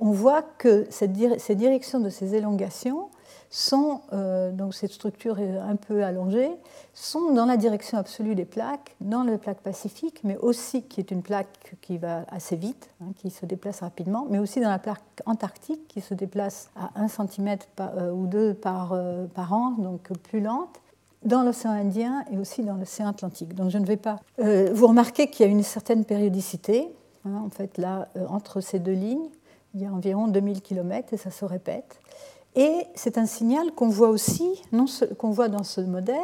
on 0.00 0.10
voit 0.10 0.42
que 0.42 0.86
cette 0.90 1.12
ces 1.40 1.54
directions 1.54 2.00
de 2.00 2.10
ces 2.10 2.34
élongations 2.34 3.08
sont, 3.50 4.00
euh, 4.12 4.50
donc 4.50 4.74
cette 4.74 4.92
structure 4.92 5.38
est 5.38 5.56
un 5.56 5.76
peu 5.76 6.04
allongée, 6.04 6.50
sont 6.94 7.32
dans 7.32 7.46
la 7.46 7.56
direction 7.56 7.98
absolue 7.98 8.34
des 8.34 8.44
plaques, 8.44 8.94
dans 9.00 9.22
la 9.22 9.38
plaque 9.38 9.60
pacifique, 9.60 10.20
mais 10.24 10.36
aussi 10.38 10.82
qui 10.82 11.00
est 11.00 11.10
une 11.10 11.22
plaque 11.22 11.76
qui 11.80 11.98
va 11.98 12.24
assez 12.28 12.56
vite, 12.56 12.90
hein, 13.00 13.12
qui 13.16 13.30
se 13.30 13.46
déplace 13.46 13.80
rapidement, 13.80 14.26
mais 14.28 14.38
aussi 14.38 14.60
dans 14.60 14.70
la 14.70 14.78
plaque 14.78 15.02
antarctique 15.26 15.86
qui 15.88 16.00
se 16.00 16.14
déplace 16.14 16.70
à 16.76 16.90
1 17.00 17.08
cm 17.08 17.56
euh, 17.80 18.12
ou 18.12 18.26
2 18.26 18.54
par, 18.54 18.98
par 19.34 19.52
an, 19.52 19.72
donc 19.78 20.12
plus 20.18 20.40
lente 20.40 20.80
dans 21.24 21.42
l'océan 21.42 21.72
Indien 21.72 22.24
et 22.30 22.38
aussi 22.38 22.62
dans 22.62 22.74
l'océan 22.74 23.08
Atlantique. 23.08 23.54
Donc 23.54 23.70
je 23.70 23.78
ne 23.78 23.86
vais 23.86 23.96
pas. 23.96 24.20
vous 24.38 24.86
remarquez 24.86 25.28
qu'il 25.28 25.44
y 25.44 25.48
a 25.48 25.52
une 25.52 25.62
certaine 25.62 26.04
périodicité. 26.04 26.92
Hein, 27.26 27.42
en 27.44 27.50
fait, 27.50 27.78
là, 27.78 28.08
euh, 28.16 28.26
entre 28.28 28.60
ces 28.60 28.78
deux 28.78 28.92
lignes, 28.92 29.28
il 29.74 29.82
y 29.82 29.86
a 29.86 29.92
environ 29.92 30.28
2000 30.28 30.62
km 30.62 31.12
et 31.12 31.16
ça 31.16 31.30
se 31.30 31.44
répète. 31.44 32.00
Et 32.56 32.86
c'est 32.94 33.18
un 33.18 33.26
signal 33.26 33.70
qu'on 33.72 33.90
voit 33.90 34.08
aussi, 34.08 34.62
qu'on 35.18 35.30
voit 35.30 35.48
dans 35.48 35.62
ce 35.62 35.82
modèle, 35.82 36.16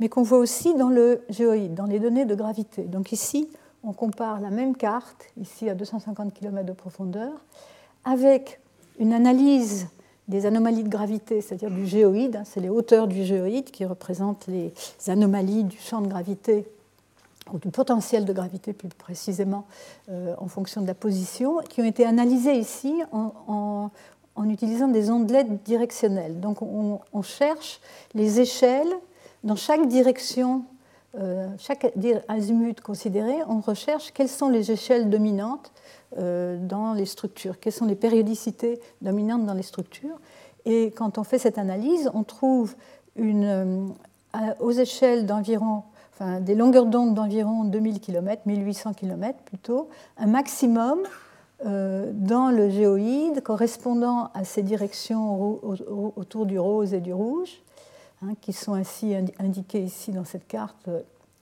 mais 0.00 0.08
qu'on 0.08 0.22
voit 0.22 0.38
aussi 0.38 0.74
dans 0.74 0.88
le 0.88 1.20
géoïde, 1.28 1.74
dans 1.74 1.84
les 1.84 2.00
données 2.00 2.24
de 2.24 2.34
gravité. 2.34 2.82
Donc 2.82 3.12
ici, 3.12 3.48
on 3.84 3.92
compare 3.92 4.40
la 4.40 4.50
même 4.50 4.74
carte, 4.74 5.26
ici 5.40 5.68
à 5.68 5.74
250 5.74 6.32
km 6.32 6.66
de 6.66 6.72
profondeur, 6.72 7.32
avec 8.04 8.60
une 8.98 9.12
analyse 9.12 9.86
des 10.28 10.46
anomalies 10.46 10.82
de 10.82 10.88
gravité, 10.88 11.40
c'est-à-dire 11.40 11.70
du 11.70 11.86
géoïde, 11.86 12.36
hein, 12.36 12.42
c'est 12.44 12.60
les 12.60 12.68
hauteurs 12.68 13.06
du 13.06 13.22
géoïde 13.24 13.70
qui 13.70 13.84
représentent 13.84 14.46
les 14.48 14.72
anomalies 15.06 15.64
du 15.64 15.78
champ 15.78 16.00
de 16.00 16.08
gravité 16.08 16.66
ou 17.52 17.58
du 17.58 17.70
potentiel 17.70 18.24
de 18.24 18.32
gravité 18.32 18.72
plus 18.72 18.88
précisément 18.88 19.66
euh, 20.10 20.34
en 20.38 20.48
fonction 20.48 20.80
de 20.80 20.86
la 20.86 20.94
position, 20.94 21.58
qui 21.68 21.80
ont 21.80 21.84
été 21.84 22.04
analysées 22.04 22.56
ici 22.56 23.02
en, 23.12 23.90
utilisant 24.44 24.88
des 24.88 25.10
ondelettes 25.10 25.62
directionnelles. 25.64 26.40
Donc 26.40 26.62
on, 26.62 27.22
cherche 27.22 27.80
les 28.14 28.40
échelles 28.40 28.92
dans 29.44 29.56
chaque 29.56 29.86
direction, 29.88 30.64
euh, 31.18 31.48
chaque 31.58 31.92
azimut 32.28 32.80
considéré, 32.80 33.34
on 33.48 33.60
recherche 33.60 34.12
quelles 34.12 34.28
sont 34.28 34.48
les 34.48 34.70
échelles 34.70 35.08
dominantes 35.10 35.72
euh, 36.18 36.58
dans 36.58 36.92
les 36.92 37.06
structures, 37.06 37.58
quelles 37.58 37.72
sont 37.72 37.86
les 37.86 37.94
périodicités 37.96 38.80
dominantes 39.02 39.46
dans 39.46 39.54
les 39.54 39.62
structures. 39.62 40.18
Et 40.64 40.90
quand 40.90 41.18
on 41.18 41.24
fait 41.24 41.38
cette 41.38 41.58
analyse, 41.58 42.10
on 42.12 42.24
trouve 42.24 42.74
une, 43.14 43.94
aux 44.60 44.72
échelles 44.72 45.26
d'environ 45.26 45.84
des 46.40 46.54
longueurs 46.54 46.86
d'onde 46.86 47.14
d'environ 47.14 47.64
2000 47.64 48.00
km, 48.00 48.42
1800 48.46 48.94
km 48.94 49.38
plutôt, 49.44 49.88
un 50.16 50.26
maximum 50.26 51.00
euh, 51.00 51.25
dans 51.64 52.50
le 52.50 52.68
géoïde 52.68 53.42
correspondant 53.42 54.30
à 54.34 54.44
ces 54.44 54.62
directions 54.62 55.58
autour 56.16 56.46
du 56.46 56.58
rose 56.58 56.92
et 56.92 57.00
du 57.00 57.12
rouge, 57.12 57.62
hein, 58.22 58.34
qui 58.40 58.52
sont 58.52 58.74
ainsi 58.74 59.14
indiquées 59.38 59.82
ici 59.82 60.12
dans 60.12 60.24
cette 60.24 60.46
carte 60.46 60.88
euh, 60.88 61.00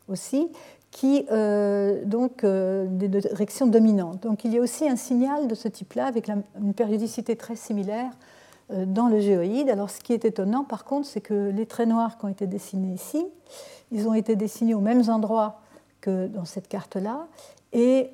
aussi, 0.09 0.49
qui 0.91 1.27
euh, 1.33 2.05
donc 2.05 2.45
des 2.45 3.09
directions 3.09 3.67
dominantes. 3.67 4.23
Donc 4.23 4.45
il 4.45 4.55
y 4.55 4.59
a 4.59 4.61
aussi 4.61 4.89
un 4.89 4.97
signal 4.97 5.49
de 5.49 5.55
ce 5.57 5.67
type-là 5.67 6.07
avec 6.07 6.29
une 6.29 6.75
périodicité 6.75 7.35
très 7.35 7.57
similaire 7.57 8.11
dans 8.71 9.09
le 9.09 9.19
géoïde. 9.19 9.69
Alors 9.69 9.91
ce 9.91 9.99
qui 10.01 10.13
est 10.13 10.25
étonnant 10.25 10.63
par 10.63 10.85
contre, 10.85 11.09
c'est 11.09 11.21
que 11.21 11.51
les 11.51 11.67
traits 11.67 11.89
noirs 11.89 12.17
qui 12.17 12.27
ont 12.27 12.29
été 12.29 12.47
dessinés 12.47 12.95
ici, 12.95 13.27
ils 13.91 14.09
ont 14.09 14.15
été 14.15 14.37
dessinés 14.37 14.75
aux 14.75 14.81
mêmes 14.81 15.09
endroits 15.09 15.61
que 16.01 16.27
dans 16.27 16.45
cette 16.45 16.69
carte-là. 16.69 17.27
Et 17.75 18.11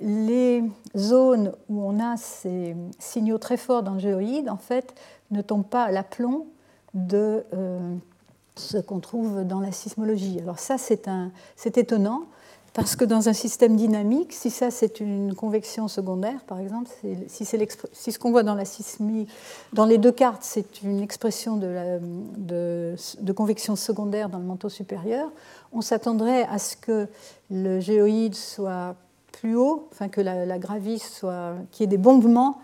les 0.00 0.62
zones 0.96 1.52
où 1.68 1.82
on 1.82 1.98
a 1.98 2.16
ces 2.16 2.76
signaux 2.98 3.38
très 3.38 3.56
forts 3.56 3.82
dans 3.82 3.94
le 3.94 3.98
géoïde, 3.98 4.48
en 4.48 4.56
fait, 4.56 4.94
ne 5.32 5.42
tombent 5.42 5.66
pas 5.66 5.82
à 5.82 5.90
l'aplomb 5.90 6.46
de 6.94 7.44
ce 8.54 8.78
qu'on 8.78 9.00
trouve 9.00 9.44
dans 9.44 9.60
la 9.60 9.72
sismologie. 9.72 10.38
Alors 10.40 10.60
ça, 10.60 10.76
c'est 10.78 11.76
étonnant, 11.76 12.26
parce 12.72 12.96
que 12.96 13.04
dans 13.04 13.28
un 13.28 13.32
système 13.32 13.76
dynamique, 13.76 14.32
si 14.32 14.50
ça 14.50 14.70
c'est 14.70 15.00
une 15.00 15.34
convection 15.34 15.88
secondaire, 15.88 16.44
par 16.44 16.60
exemple, 16.60 16.90
si, 17.26 17.44
ce 17.44 18.18
qu'on 18.18 18.30
voit 18.30 18.42
dans 18.42 18.54
la 18.54 18.64
dans 19.72 19.84
les 19.84 19.98
deux 19.98 20.12
cartes, 20.12 20.42
c'est 20.42 20.82
une 20.82 21.00
expression 21.00 21.56
de, 21.56 23.32
convection 23.34 23.76
secondaire 23.76 24.28
dans 24.28 24.38
le 24.38 24.44
manteau 24.44 24.68
supérieur, 24.68 25.30
on 25.72 25.80
s'attendrait 25.80 26.44
à 26.44 26.58
ce 26.58 26.76
que 26.76 27.08
le 27.50 27.80
géoïde 27.80 28.34
soit 28.34 28.94
plus 29.32 29.56
haut, 29.56 29.88
enfin 29.92 30.08
que 30.08 30.20
la, 30.20 30.46
la 30.46 30.58
gravis 30.58 30.98
soit, 30.98 31.54
qu'il 31.70 31.84
y 31.84 31.84
ait 31.84 31.86
des 31.86 31.98
bombements 31.98 32.58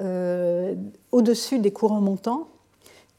euh, 0.00 0.74
au-dessus 1.12 1.58
des 1.58 1.70
courants 1.70 2.00
montants, 2.00 2.48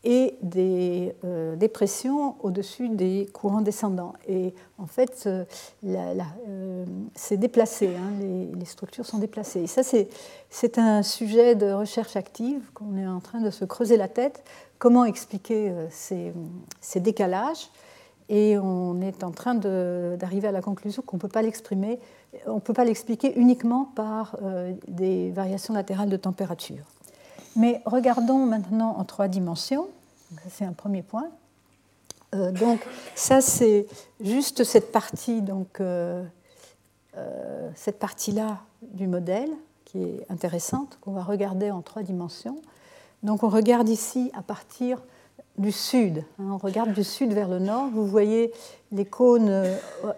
et 0.03 0.35
des, 0.41 1.15
euh, 1.23 1.55
pressions 1.73 2.35
au-dessus 2.41 2.89
des 2.89 3.27
courants 3.33 3.61
descendants. 3.61 4.13
Et 4.27 4.53
en 4.77 4.85
fait, 4.85 5.23
euh, 5.25 5.45
euh, 5.85 6.85
c'est 7.15 7.37
déplacé, 7.37 7.87
hein, 7.95 8.11
les, 8.19 8.65
structures 8.65 9.05
sont 9.05 9.17
déplacées. 9.17 9.61
Et 9.61 9.67
ça, 9.67 9.81
c'est 9.83 10.77
un 10.77 11.03
sujet 11.03 11.55
de 11.55 11.71
recherche 11.71 12.15
active 12.15 12.61
qu'on 12.73 12.97
est 12.97 13.07
en 13.07 13.19
train 13.19 13.41
de 13.41 13.49
se 13.49 13.65
creuser 13.65 13.97
la 13.97 14.07
tête. 14.07 14.43
Comment 14.77 15.05
expliquer 15.05 15.71
ces, 15.89 16.33
ces 16.81 16.99
décalages? 16.99 17.69
Et 18.29 18.57
on 18.57 19.01
est 19.01 19.23
en 19.23 19.31
train 19.31 19.55
d'arriver 19.55 20.47
à 20.47 20.51
la 20.51 20.61
conclusion 20.61 21.01
qu'on 21.05 21.17
ne 21.17 21.21
peut 21.21 21.27
pas 21.27 21.41
l'exprimer, 21.41 21.99
on 22.47 22.55
ne 22.55 22.59
peut 22.59 22.73
pas 22.73 22.85
l'expliquer 22.85 23.37
uniquement 23.37 23.85
par 23.95 24.37
des 24.87 25.31
variations 25.31 25.73
latérales 25.73 26.09
de 26.09 26.17
température. 26.17 26.85
Mais 27.55 27.81
regardons 27.85 28.45
maintenant 28.45 28.95
en 28.97 29.03
trois 29.03 29.27
dimensions. 29.27 29.87
C'est 30.49 30.65
un 30.65 30.73
premier 30.73 31.03
point. 31.03 31.29
Euh, 32.33 32.51
donc 32.51 32.85
ça, 33.15 33.41
c'est 33.41 33.87
juste 34.19 34.63
cette 34.63 34.91
partie, 34.91 35.41
donc 35.41 35.79
euh, 35.79 36.23
euh, 37.17 37.69
cette 37.75 37.99
partie-là 37.99 38.59
du 38.81 39.07
modèle 39.07 39.51
qui 39.85 40.01
est 40.01 40.25
intéressante, 40.29 40.97
qu'on 41.01 41.11
va 41.11 41.23
regarder 41.23 41.69
en 41.71 41.81
trois 41.81 42.01
dimensions. 42.01 42.59
Donc 43.21 43.43
on 43.43 43.49
regarde 43.49 43.87
ici 43.89 44.31
à 44.33 44.41
partir 44.41 45.01
du 45.57 45.71
sud. 45.71 46.23
Hein. 46.39 46.49
on 46.51 46.57
regarde 46.57 46.93
du 46.93 47.03
sud 47.03 47.31
vers 47.33 47.47
le 47.47 47.59
nord. 47.59 47.89
Vous 47.93 48.07
voyez 48.07 48.51
les 48.91 49.05
cônes 49.05 49.63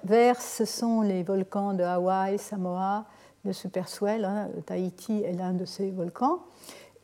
verts, 0.05 0.41
ce 0.41 0.63
sont 0.63 1.01
les 1.01 1.23
volcans 1.23 1.73
de 1.73 1.83
Hawaï, 1.83 2.39
Samoa, 2.39 3.03
le 3.43 3.51
Superswell. 3.51 4.23
Hein. 4.23 4.47
Tahiti 4.65 5.23
est 5.23 5.33
l'un 5.33 5.51
de 5.51 5.65
ces 5.65 5.91
volcans. 5.91 6.39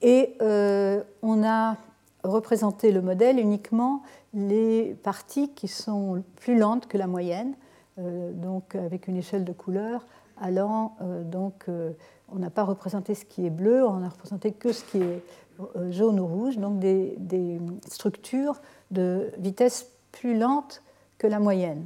Et 0.01 0.35
euh, 0.41 1.03
on 1.21 1.43
a 1.43 1.77
représenté 2.23 2.91
le 2.91 3.01
modèle 3.01 3.39
uniquement 3.39 4.01
les 4.33 4.95
parties 5.03 5.49
qui 5.49 5.67
sont 5.67 6.23
plus 6.37 6.57
lentes 6.57 6.87
que 6.87 6.97
la 6.97 7.07
moyenne, 7.07 7.53
euh, 7.99 8.31
donc 8.31 8.75
avec 8.75 9.07
une 9.07 9.17
échelle 9.17 9.43
de 9.43 9.51
couleur 9.51 10.05
allant 10.39 10.95
euh, 11.01 11.23
donc 11.23 11.65
on 12.33 12.39
n'a 12.39 12.49
pas 12.49 12.63
représenté 12.63 13.13
ce 13.13 13.25
qui 13.25 13.45
est 13.45 13.51
bleu, 13.51 13.85
on 13.85 13.97
n'a 13.97 14.09
représenté 14.09 14.51
que 14.51 14.71
ce 14.71 14.83
qui 14.85 14.97
est 14.97 15.23
jaune 15.89 16.19
ou 16.19 16.25
rouge, 16.25 16.57
donc 16.57 16.79
des, 16.79 17.15
des, 17.19 17.59
structures 17.87 18.61
de 18.89 19.31
vitesse 19.37 19.91
plus 20.11 20.37
lente 20.37 20.81
que 21.19 21.27
la 21.27 21.39
moyenne. 21.39 21.85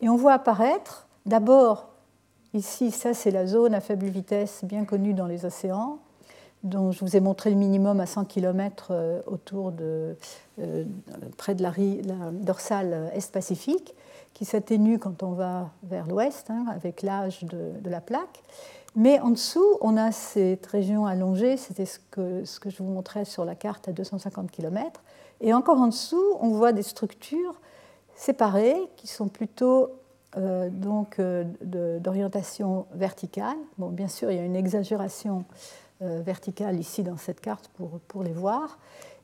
Et 0.00 0.08
on 0.08 0.16
voit 0.16 0.34
apparaître 0.34 1.08
d'abord 1.24 1.88
ici, 2.54 2.90
ça 2.90 3.14
c'est 3.14 3.30
la 3.30 3.46
zone 3.46 3.74
à 3.74 3.80
faible 3.80 4.06
vitesse 4.06 4.64
bien 4.64 4.84
connue 4.84 5.14
dans 5.14 5.26
les 5.26 5.44
océans, 5.44 5.98
dont 6.62 6.90
je 6.90 7.00
vous 7.00 7.16
ai 7.16 7.20
montré 7.20 7.50
le 7.50 7.56
minimum 7.56 8.00
à 8.00 8.06
100 8.06 8.24
km 8.24 8.88
euh, 8.90 9.20
autour 9.26 9.72
de, 9.72 10.16
euh, 10.58 10.84
près 11.36 11.54
de 11.54 11.62
la, 11.62 11.72
dorsale 12.32 13.10
Est-Pacifique, 13.14 13.94
qui 14.34 14.44
s'atténue 14.44 14.98
quand 14.98 15.22
on 15.22 15.32
va 15.32 15.70
vers 15.82 16.06
l'ouest, 16.06 16.50
hein, 16.50 16.66
avec 16.74 17.02
l'âge 17.02 17.44
de, 17.44 17.88
la 17.88 18.00
plaque. 18.00 18.42
Mais 18.94 19.20
en 19.20 19.30
dessous, 19.30 19.78
on 19.80 19.96
a 19.96 20.10
cette 20.10 20.66
région 20.66 21.06
allongée, 21.06 21.56
c'était 21.56 21.86
ce 21.86 21.98
que, 22.10 22.44
ce 22.44 22.58
que 22.58 22.70
je 22.70 22.78
vous 22.78 22.90
montrais 22.90 23.24
sur 23.24 23.44
la 23.44 23.54
carte 23.54 23.88
à 23.88 23.92
250 23.92 24.50
km. 24.50 25.02
Et 25.40 25.52
encore 25.52 25.78
en 25.78 25.88
dessous, 25.88 26.24
on 26.40 26.48
voit 26.48 26.72
des 26.72 26.82
structures 26.82 27.60
séparées 28.14 28.80
qui 28.96 29.06
sont 29.06 29.28
plutôt 29.28 29.90
euh, 30.38 30.70
donc 30.70 31.20
d'orientation 31.62 32.86
verticale. 32.94 33.56
Bon, 33.78 33.88
bien 33.88 34.08
sûr, 34.08 34.30
il 34.30 34.36
y 34.36 34.40
a 34.40 34.44
une 34.44 34.56
exagération 34.56 35.44
verticales 36.00 36.78
ici 36.78 37.02
dans 37.02 37.16
cette 37.16 37.40
carte 37.40 37.68
pour, 37.68 38.00
pour 38.00 38.22
les 38.22 38.32
voir, 38.32 38.78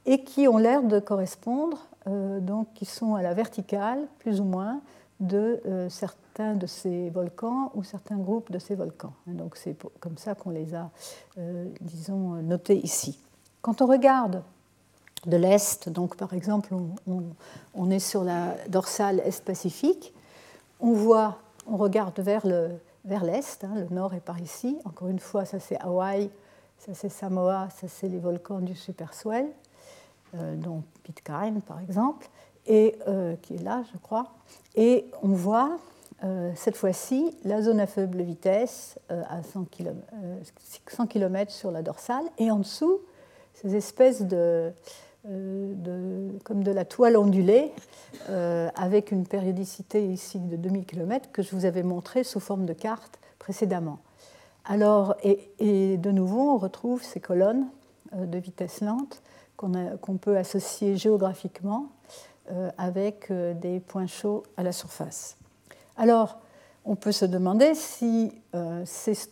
et 0.07 0.25
qui 0.25 0.49
ont 0.49 0.59
l'air 0.59 0.83
de 0.83 0.99
correspondre, 0.99 1.87
euh, 2.07 2.41
donc 2.41 2.73
qui 2.75 2.85
sont 2.85 3.15
à 3.15 3.23
la 3.23 3.35
verticale, 3.35 4.07
plus 4.19 4.41
ou 4.41 4.45
moins, 4.45 4.81
de 5.21 5.61
euh, 5.67 5.89
certains 5.89 6.55
de 6.55 6.67
ces 6.67 7.11
volcans 7.11 7.71
ou 7.75 7.85
certains 7.85 8.17
groupes 8.17 8.51
de 8.51 8.59
ces 8.59 8.75
volcans. 8.75 9.13
Donc 9.27 9.57
c'est 9.57 9.77
comme 10.01 10.17
ça 10.17 10.35
qu'on 10.35 10.51
les 10.51 10.75
a, 10.75 10.91
disons, 11.81 12.43
notés 12.43 12.79
ici. 12.79 13.19
Quand 13.61 13.83
on 13.83 13.87
regarde 13.87 14.43
de 15.27 15.37
l'Est, 15.37 15.89
donc 15.89 16.17
par 16.17 16.33
exemple 16.35 16.75
on, 17.07 17.23
on, 17.75 17.91
est 17.91 18.01
sur 18.01 18.25
la 18.25 18.57
dorsale 18.69 19.21
Est-Pacifique, 19.21 20.13
on 20.81 20.93
voit, 20.93 21.39
on 21.67 21.77
regarde 21.77 22.19
vers 22.19 22.47
le 22.47 22.71
vers 23.05 23.25
l'Est, 23.25 23.65
hein, 23.65 23.75
le 23.75 23.95
nord 23.95 24.15
est 24.15 24.21
par 24.21 24.41
ici, 24.41 24.79
encore 24.85 25.09
une 25.09 25.19
fois 25.19 25.45
ça 25.45 25.61
c'est 25.61 25.79
Hawaï, 25.81 26.31
ça, 26.85 26.95
c'est 26.95 27.09
Samoa, 27.09 27.69
ça, 27.71 27.87
c'est 27.87 28.09
les 28.09 28.19
volcans 28.19 28.59
du 28.59 28.75
Superswell, 28.75 29.47
euh, 30.35 30.57
dont 30.57 30.83
Pitcairn, 31.05 31.61
par 31.61 31.81
exemple, 31.81 32.29
et, 32.67 32.97
euh, 33.07 33.37
qui 33.41 33.55
est 33.55 33.63
là, 33.63 33.85
je 33.93 33.99
crois. 33.99 34.33
Et 34.75 35.07
on 35.23 35.29
voit, 35.29 35.79
euh, 36.25 36.51
cette 36.57 36.77
fois-ci, 36.77 37.37
la 37.45 37.63
zone 37.63 37.79
à 37.79 37.87
faible 37.87 38.23
vitesse 38.23 38.99
à 39.09 39.45
100 39.45 39.67
km, 39.67 39.97
100 40.89 41.07
km, 41.07 41.53
sur 41.53 41.71
la 41.71 41.83
dorsale, 41.83 42.25
et 42.39 42.51
en 42.51 42.59
dessous, 42.59 42.99
ces 43.55 43.77
espèces 43.77 44.23
de, 44.23 44.73
comme 46.43 46.65
de 46.65 46.73
la 46.73 46.85
toile 46.85 47.17
ondulée, 47.17 47.71
avec 48.75 49.13
une 49.13 49.25
périodicité 49.25 50.05
ici 50.05 50.41
de 50.41 50.57
2000 50.57 50.85
km 50.85 51.31
que 51.31 51.43
je 51.43 51.55
vous 51.55 51.65
avais 51.65 51.85
montré 51.85 52.25
sous 52.25 52.41
forme 52.41 52.67
de 52.67 52.73
carte 52.73 53.21
précédemment. 53.39 54.01
Alors, 54.65 55.17
et, 55.23 55.97
de 55.97 56.11
nouveau, 56.11 56.53
on 56.53 56.59
retrouve 56.59 57.03
ces 57.03 57.21
colonnes 57.21 57.67
euh, 58.15 58.27
de 58.27 58.39
vitesse 58.39 58.81
lente 58.81 59.23
qu'on 59.57 60.17
peut 60.17 60.37
associer 60.37 60.97
géographiquement 60.97 61.87
euh, 62.51 62.71
avec 62.79 63.31
euh, 63.31 63.55
des 63.55 63.79
points 63.79 64.09
chauds 64.09 64.43
à 64.57 64.65
la 64.65 64.73
surface. 64.73 65.37
Alors, 65.97 66.39
on 66.85 66.97
peut 66.97 67.13
se 67.13 67.25
demander 67.25 67.77
si 67.77 68.33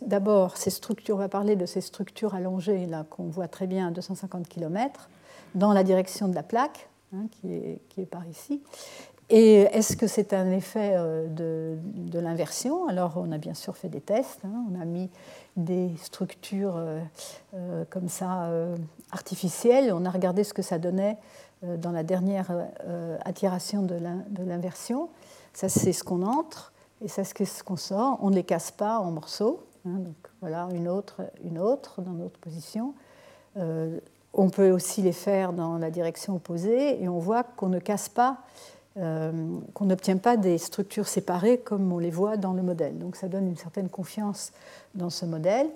d'abord 0.03 0.57
ces 0.57 0.71
structures, 0.71 1.17
on 1.17 1.19
va 1.19 1.29
parler 1.29 1.57
de 1.57 1.67
ces 1.67 1.81
structures 1.81 2.37
allongées 2.37 2.89
qu'on 3.11 3.25
voit 3.25 3.49
très 3.49 3.67
bien 3.67 3.89
à 3.89 3.91
250 3.91 4.49
km 4.49 5.09
dans 5.57 5.73
la 5.73 5.83
direction 5.83 6.29
de 6.29 6.35
la 6.37 6.45
plaque, 6.45 6.89
hein, 7.13 7.27
qui, 7.33 7.53
est, 7.53 8.07
par 8.07 8.25
ici, 8.29 8.63
et 9.31 9.61
est-ce 9.61 9.97
que 9.97 10.09
c'est 10.09 10.33
un 10.33 10.51
effet 10.51 10.95
euh, 10.97 11.29
de, 11.29 12.19
l'inversion? 12.19 12.89
Alors, 12.89 13.15
on 13.17 13.31
a 13.31 13.39
bien 13.39 13.55
sûr 13.55 13.77
fait 13.77 13.89
des 13.89 14.01
tests. 14.01 14.41
Hein. 14.45 14.65
on 14.71 14.81
a 14.81 14.85
mis 14.85 15.09
des 15.57 15.93
structures 16.03 16.77
euh, 16.77 17.01
euh, 17.55 17.85
comme 17.91 18.09
ça 18.09 18.51
artificielles. 19.13 19.93
On 19.93 20.05
a 20.05 20.11
regardé 20.11 20.43
ce 20.43 20.53
que 20.53 20.63
ça 20.63 20.79
donnait 20.79 21.17
dans 21.63 21.93
la 21.93 22.03
dernière 22.03 22.51
attiration 23.25 23.83
de 23.83 24.45
l'inversion. 24.45 25.11
Ça, 25.53 25.69
c'est 25.69 25.93
ce 25.93 26.03
qu'on 26.03 26.23
entre 26.23 26.73
et 27.03 27.09
ça, 27.09 27.23
c'est 27.23 27.45
ce 27.45 27.63
qu'on 27.63 27.77
sort. 27.77 28.19
On 28.23 28.31
ne 28.31 28.35
les 28.35 28.45
casse 28.45 28.71
pas 28.71 28.99
en 28.99 29.11
morceaux. 29.11 29.65
Hein. 29.87 29.99
donc, 29.99 30.17
voilà, 30.41 30.69
une 30.75 30.89
autre, 30.89 31.23
une 31.45 31.59
autre 31.59 32.03
dans 32.03 32.13
notre 32.13 32.39
position. 32.39 32.95
on 33.57 34.51
peut 34.51 34.71
aussi 34.71 35.03
les 35.03 35.13
faire 35.13 35.53
dans 35.53 35.79
la 35.79 35.91
direction 35.91 36.37
opposée 36.37 37.03
et 37.03 37.09
on 37.09 37.19
voit 37.19 37.43
qu'on 37.43 37.69
ne 37.69 37.79
casse 37.79 38.09
pas 38.09 38.39
euh, 38.97 39.31
qu'on 39.73 39.85
n'obtient 39.85 40.17
pas 40.17 40.37
des 40.37 40.59
structures 40.59 41.07
séparées 41.07 41.59
comme 41.59 41.93
on 41.93 41.99
les 41.99 42.11
voit 42.11 42.37
dans 42.37 42.53
le 42.53 42.63
modèle. 42.63 42.99
Donc 42.99 43.15
ça 43.15 43.29
donne 43.29 43.47
une 43.47 43.57
certaine 43.57 43.89
confiance 43.89 44.53
dans 44.97 45.11
ce 45.11 45.25
modèle. 45.25 45.69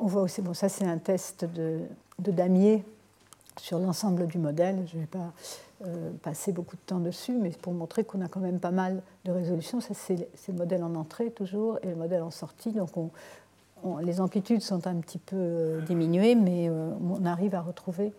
On 0.00 0.06
voit 0.06 0.22
aussi, 0.22 0.42
bon 0.42 0.54
ça 0.54 0.68
c'est 0.68 0.84
un 0.84 0.98
test 0.98 1.44
de, 1.44 1.82
damier 2.18 2.84
sur 3.60 3.78
l'ensemble 3.78 4.26
du 4.26 4.38
modèle. 4.38 4.84
Je 4.88 4.96
ne 4.96 5.02
vais 5.02 5.06
pas 5.06 5.32
euh, 5.86 6.10
passer 6.20 6.50
beaucoup 6.50 6.74
de 6.74 6.80
temps 6.84 6.98
dessus, 6.98 7.32
mais 7.32 7.50
pour 7.50 7.72
montrer 7.72 8.02
qu'on 8.02 8.22
a 8.22 8.28
quand 8.28 8.40
même 8.40 8.58
pas 8.58 8.72
mal 8.72 9.02
de 9.24 9.30
résolution. 9.30 9.80
Ça 9.80 9.94
c'est 9.94 10.26
le 10.48 10.58
modèle 10.58 10.82
en 10.82 10.96
entrée 10.96 11.30
toujours 11.30 11.78
et 11.84 11.86
le 11.86 11.96
modèle 11.96 12.22
en 12.22 12.32
sortie. 12.32 12.72
Donc 12.72 12.90
on, 12.96 13.10
les 13.98 14.20
amplitudes 14.20 14.62
sont 14.62 14.84
un 14.88 14.96
petit 14.96 15.18
peu 15.18 15.80
diminuées, 15.86 16.34
mais 16.34 16.68
on 16.68 17.24
arrive 17.24 17.54
à 17.54 17.60
retrouver 17.60 18.12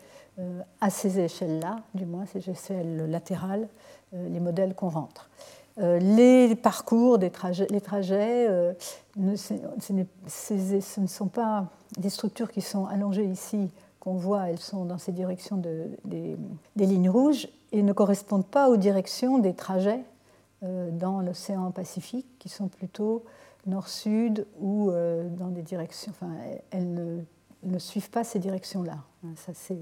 à 0.81 0.89
ces 0.89 1.19
échelles-là, 1.19 1.77
du 1.93 2.05
moins 2.05 2.25
ces 2.25 2.49
échelles 2.49 3.09
latérales, 3.09 3.67
les 4.13 4.39
modèles 4.39 4.73
qu'on 4.73 4.89
rentre. 4.89 5.29
Les 5.77 6.55
parcours, 6.55 7.17
des 7.17 7.29
trajets, 7.29 7.67
les 7.69 7.81
trajets, 7.81 8.47
ce 9.15 10.99
ne 10.99 11.07
sont 11.07 11.27
pas 11.27 11.67
des 11.97 12.09
structures 12.09 12.51
qui 12.51 12.61
sont 12.61 12.85
allongées 12.85 13.25
ici 13.25 13.69
qu'on 13.99 14.13
voit, 14.13 14.49
elles 14.49 14.59
sont 14.59 14.85
dans 14.85 14.97
ces 14.97 15.11
directions 15.11 15.57
des, 15.57 16.37
lignes 16.75 17.09
rouges 17.09 17.47
et 17.71 17.83
ne 17.83 17.93
correspondent 17.93 18.45
pas 18.45 18.69
aux 18.69 18.77
directions 18.77 19.39
des 19.39 19.53
trajets 19.53 20.03
euh, 20.63 20.89
dans 20.91 21.21
l'océan 21.21 21.71
Pacifique, 21.71 22.27
qui 22.39 22.49
sont 22.49 22.67
plutôt 22.67 23.23
nord-sud 23.65 24.45
ou 24.59 24.89
euh, 24.89 25.27
dans 25.29 25.49
des 25.49 25.61
directions. 25.61 26.11
Enfin, 26.11 26.31
elles 26.71 27.25
ne, 27.63 27.79
suivent 27.79 28.09
pas 28.09 28.23
ces 28.23 28.39
directions-là. 28.39 28.97
Ça, 29.35 29.51
euh, 29.71 29.75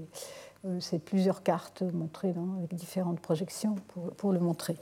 c'est 0.80 0.98
plusieurs 0.98 1.42
cartes 1.42 1.82
montrées 1.82 2.34
avec 2.58 2.74
différentes 2.74 3.20
projections 3.20 3.76
pour, 3.88 4.10
pour, 4.12 4.32
le 4.32 4.40
montrer. 4.40 4.76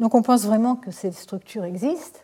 Donc, 0.00 0.14
on 0.14 0.22
pense 0.22 0.44
vraiment 0.44 0.76
que 0.76 0.90
ces 0.90 1.12
structures 1.12 1.64
existent. 1.64 2.20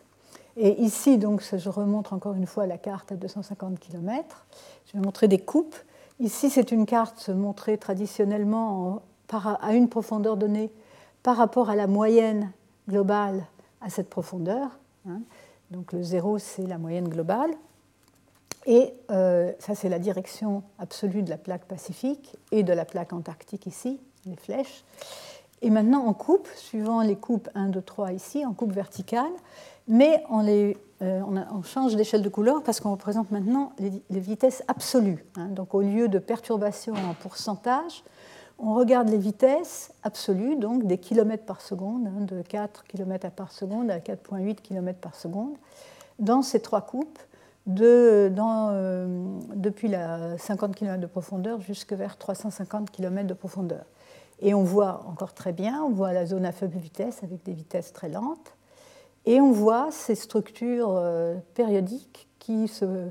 Et 0.57 0.81
ici, 0.81 1.17
donc, 1.17 1.41
je 1.41 1.69
remontre 1.69 2.13
encore 2.13 2.35
une 2.35 2.47
fois 2.47 2.65
la 2.65 2.77
carte 2.77 3.11
à 3.11 3.15
250 3.15 3.79
km. 3.79 4.45
Je 4.87 4.93
vais 4.97 5.03
montrer 5.03 5.27
des 5.27 5.39
coupes 5.39 5.75
Ici, 6.19 6.49
c'est 6.49 6.71
une 6.71 6.87
carte 6.87 7.29
montrée 7.29 7.77
traditionnellement 7.77 9.03
à 9.29 9.73
une 9.75 9.87
profondeur 9.87 10.35
donnée 10.35 10.71
par 11.21 11.37
rapport 11.37 11.69
à 11.69 11.75
la 11.75 11.85
moyenne 11.85 12.51
globale 12.89 13.45
à 13.81 13.89
cette 13.89 14.09
profondeur. 14.09 14.79
Hein. 15.07 15.19
Donc 15.69 15.93
le 15.93 16.01
zéro, 16.01 16.39
c'est 16.39 16.65
la 16.65 16.79
moyenne 16.79 17.07
globale. 17.07 17.51
Et 18.67 18.93
euh, 19.11 19.53
ça, 19.59 19.75
c'est 19.75 19.87
la 19.87 19.97
direction 19.97 20.61
absolue 20.77 21.23
de 21.23 21.29
la 21.29 21.37
plaque 21.37 21.65
pacifique 21.65 22.35
et 22.51 22.63
de 22.63 22.73
la 22.73 22.83
plaque 22.83 23.13
antarctique 23.13 23.65
ici, 23.65 23.97
les 24.25 24.35
flèches. 24.35 24.83
Et 25.61 25.69
maintenant, 25.69 26.05
en 26.05 26.13
coupe, 26.13 26.47
suivant 26.55 27.01
les 27.01 27.15
coupes 27.15 27.49
1, 27.55 27.69
2, 27.69 27.81
3 27.81 28.11
ici, 28.11 28.45
en 28.45 28.53
coupe 28.53 28.73
verticale, 28.73 29.31
mais 29.87 30.21
on, 30.29 30.41
les, 30.41 30.77
euh, 31.01 31.21
on, 31.51 31.63
change 31.63 31.95
d'échelle 31.95 32.21
de 32.21 32.29
couleur 32.29 32.61
parce 32.61 32.81
qu'on 32.81 32.91
représente 32.91 33.31
maintenant 33.31 33.71
les, 33.79 34.19
vitesses 34.19 34.61
absolues. 34.67 35.25
Hein. 35.37 35.47
Donc 35.47 35.73
au 35.73 35.81
lieu 35.81 36.09
de 36.09 36.19
perturbation 36.19 36.93
en 36.93 37.13
pourcentage, 37.13 38.03
on 38.59 38.73
regarde 38.73 39.07
les 39.07 39.17
vitesses 39.17 39.93
absolues, 40.03 40.57
donc 40.57 40.85
des 40.85 40.97
kilomètres 40.97 41.45
par 41.45 41.61
seconde, 41.61 42.07
hein, 42.07 42.21
de 42.21 42.41
4 42.41 42.83
km 42.83 43.31
par 43.31 43.53
seconde 43.53 43.89
à 43.89 43.99
4,8 43.99 44.55
km 44.55 44.99
par 44.99 45.15
seconde, 45.15 45.55
dans 46.19 46.41
ces 46.41 46.59
trois 46.59 46.81
coupes, 46.81 47.19
de, 47.67 48.33
euh, 48.39 49.39
depuis 49.55 49.89
la 49.89 50.37
50 50.37 50.75
km 50.75 50.99
de 50.99 51.07
profondeur 51.07 51.61
jusque 51.61 51.93
vers 51.93 52.17
350 52.17 52.89
km 52.89 53.27
de 53.27 53.33
profondeur. 53.33 53.85
Et 54.39 54.53
on 54.53 54.63
voit 54.63 55.03
encore 55.07 55.33
très 55.33 55.51
bien, 55.51 55.83
on 55.83 55.91
voit 55.91 56.13
la 56.13 56.25
zone 56.25 56.45
à 56.45 56.51
faible 56.51 56.77
vitesse 56.77 57.23
avec 57.23 57.43
des 57.43 57.53
vitesses 57.53 57.91
très 57.91 58.09
lentes. 58.09 58.55
Et 59.25 59.41
on 59.41 59.51
voit 59.51 59.89
ces 59.91 60.15
structures 60.15 60.91
euh, 60.91 61.35
périodiques 61.53 62.27
qui, 62.39 62.67
se, 62.67 63.09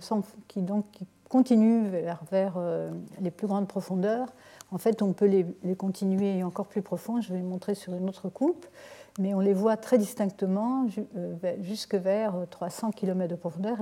qui, 0.49 0.63
donc, 0.63 0.91
qui 0.93 1.07
continuent 1.29 1.89
vers, 1.89 2.23
vers, 2.31 2.55
euh, 2.57 2.91
les 3.21 3.31
plus 3.31 3.47
grandes 3.47 3.69
profondeurs. 3.69 4.29
En 4.71 4.79
fait, 4.79 5.03
on 5.03 5.13
peut 5.13 5.27
les, 5.27 5.77
continuer 5.77 6.43
encore 6.43 6.67
plus 6.67 6.83
profond, 6.83 7.21
je 7.21 7.33
vais 7.33 7.39
le 7.39 7.45
montrer 7.45 7.75
sur 7.75 7.95
une 7.95 8.09
autre 8.09 8.29
coupe, 8.29 8.67
mais 9.19 9.35
on 9.35 9.41
les 9.41 9.55
voit 9.55 9.77
très 9.77 9.99
distinctement 9.99 10.87
euh, 11.17 11.35
jusque 11.61 11.95
vers 11.95 12.35
300 12.51 12.91
km 12.91 13.31
de 13.31 13.37
profondeur. 13.37 13.79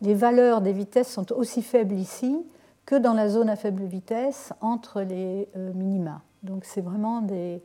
Les, 0.00 0.14
valeurs 0.14 0.60
des 0.60 0.72
vitesses 0.72 1.10
sont 1.12 1.32
aussi 1.32 1.62
faibles 1.62 1.94
ici 1.94 2.44
que 2.86 2.94
dans 2.94 3.14
la 3.14 3.28
zone 3.28 3.50
à 3.50 3.56
faible 3.56 3.84
vitesse 3.84 4.52
entre 4.60 5.02
les 5.02 5.48
minima. 5.74 6.22
Donc 6.42 6.64
c'est 6.64 6.80
vraiment 6.80 7.20
des, 7.20 7.60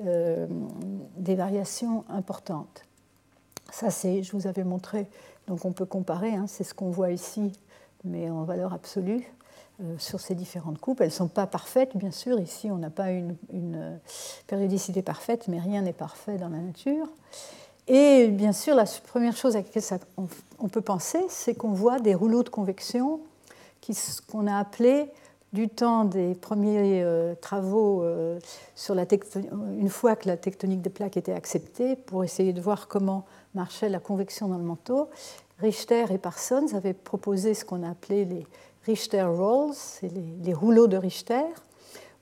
des 0.00 1.34
variations 1.34 2.04
importantes. 2.10 2.84
Ça, 3.70 3.90
c'est, 3.90 4.22
je 4.22 4.32
vous 4.32 4.46
avais 4.46 4.64
montré, 4.64 5.08
donc 5.46 5.64
on 5.64 5.72
peut 5.72 5.86
comparer, 5.86 6.34
hein, 6.34 6.46
c'est 6.46 6.64
ce 6.64 6.74
qu'on 6.74 6.90
voit 6.90 7.10
ici, 7.10 7.52
mais 8.04 8.30
en 8.30 8.44
valeur 8.44 8.72
absolue, 8.72 9.24
euh, 9.24 9.45
sur 9.98 10.20
ces 10.20 10.34
différentes 10.34 10.78
coupes. 10.78 11.00
Elles 11.00 11.08
ne 11.08 11.12
sont 11.12 11.28
pas 11.28 11.46
parfaites, 11.46 11.96
bien 11.96 12.10
sûr. 12.10 12.40
Ici, 12.40 12.70
on 12.70 12.78
n'a 12.78 12.90
pas 12.90 13.10
une, 13.10 13.36
euh, 13.52 13.96
périodicité 14.46 15.02
parfaite, 15.02 15.48
mais 15.48 15.58
rien 15.58 15.82
n'est 15.82 15.92
parfait 15.92 16.38
dans 16.38 16.48
la 16.48 16.58
nature. 16.58 17.08
Et 17.86 18.28
bien 18.28 18.52
sûr, 18.52 18.74
la 18.74 18.84
première 19.06 19.36
chose 19.36 19.54
à 19.54 19.60
laquelle 19.60 19.82
on, 20.58 20.68
peut 20.68 20.80
penser, 20.80 21.20
c'est 21.28 21.54
qu'on 21.54 21.72
voit 21.72 22.00
des 22.00 22.14
rouleaux 22.14 22.42
de 22.42 22.48
convection 22.48 23.20
qu'on 24.26 24.48
a 24.48 24.58
appelés 24.58 25.12
du 25.52 25.68
temps 25.68 26.04
des 26.04 26.34
premiers 26.34 27.02
euh, 27.04 27.36
travaux 27.36 28.04
sur 28.74 28.96
la 28.96 29.06
une 29.78 29.88
fois 29.88 30.16
que 30.16 30.26
la 30.26 30.36
tectonique 30.36 30.82
des 30.82 30.90
plaques 30.90 31.16
était 31.16 31.32
acceptée, 31.32 31.94
pour 31.94 32.24
essayer 32.24 32.52
de 32.52 32.60
voir 32.60 32.88
comment 32.88 33.24
marchait 33.54 33.88
la 33.88 34.00
convection 34.00 34.48
dans 34.48 34.58
le 34.58 34.64
manteau, 34.64 35.08
Richter 35.60 36.06
et 36.10 36.18
Parsons 36.18 36.74
avaient 36.74 36.92
proposé 36.92 37.54
ce 37.54 37.64
qu'on 37.64 37.82
a 37.82 37.90
appelé 37.90 38.24
les 38.24 38.46
Richter 38.86 39.24
Rolls, 39.24 39.74
c'est 39.74 40.10
les, 40.44 40.54
rouleaux 40.54 40.86
de 40.86 40.96
Richter, 40.96 41.42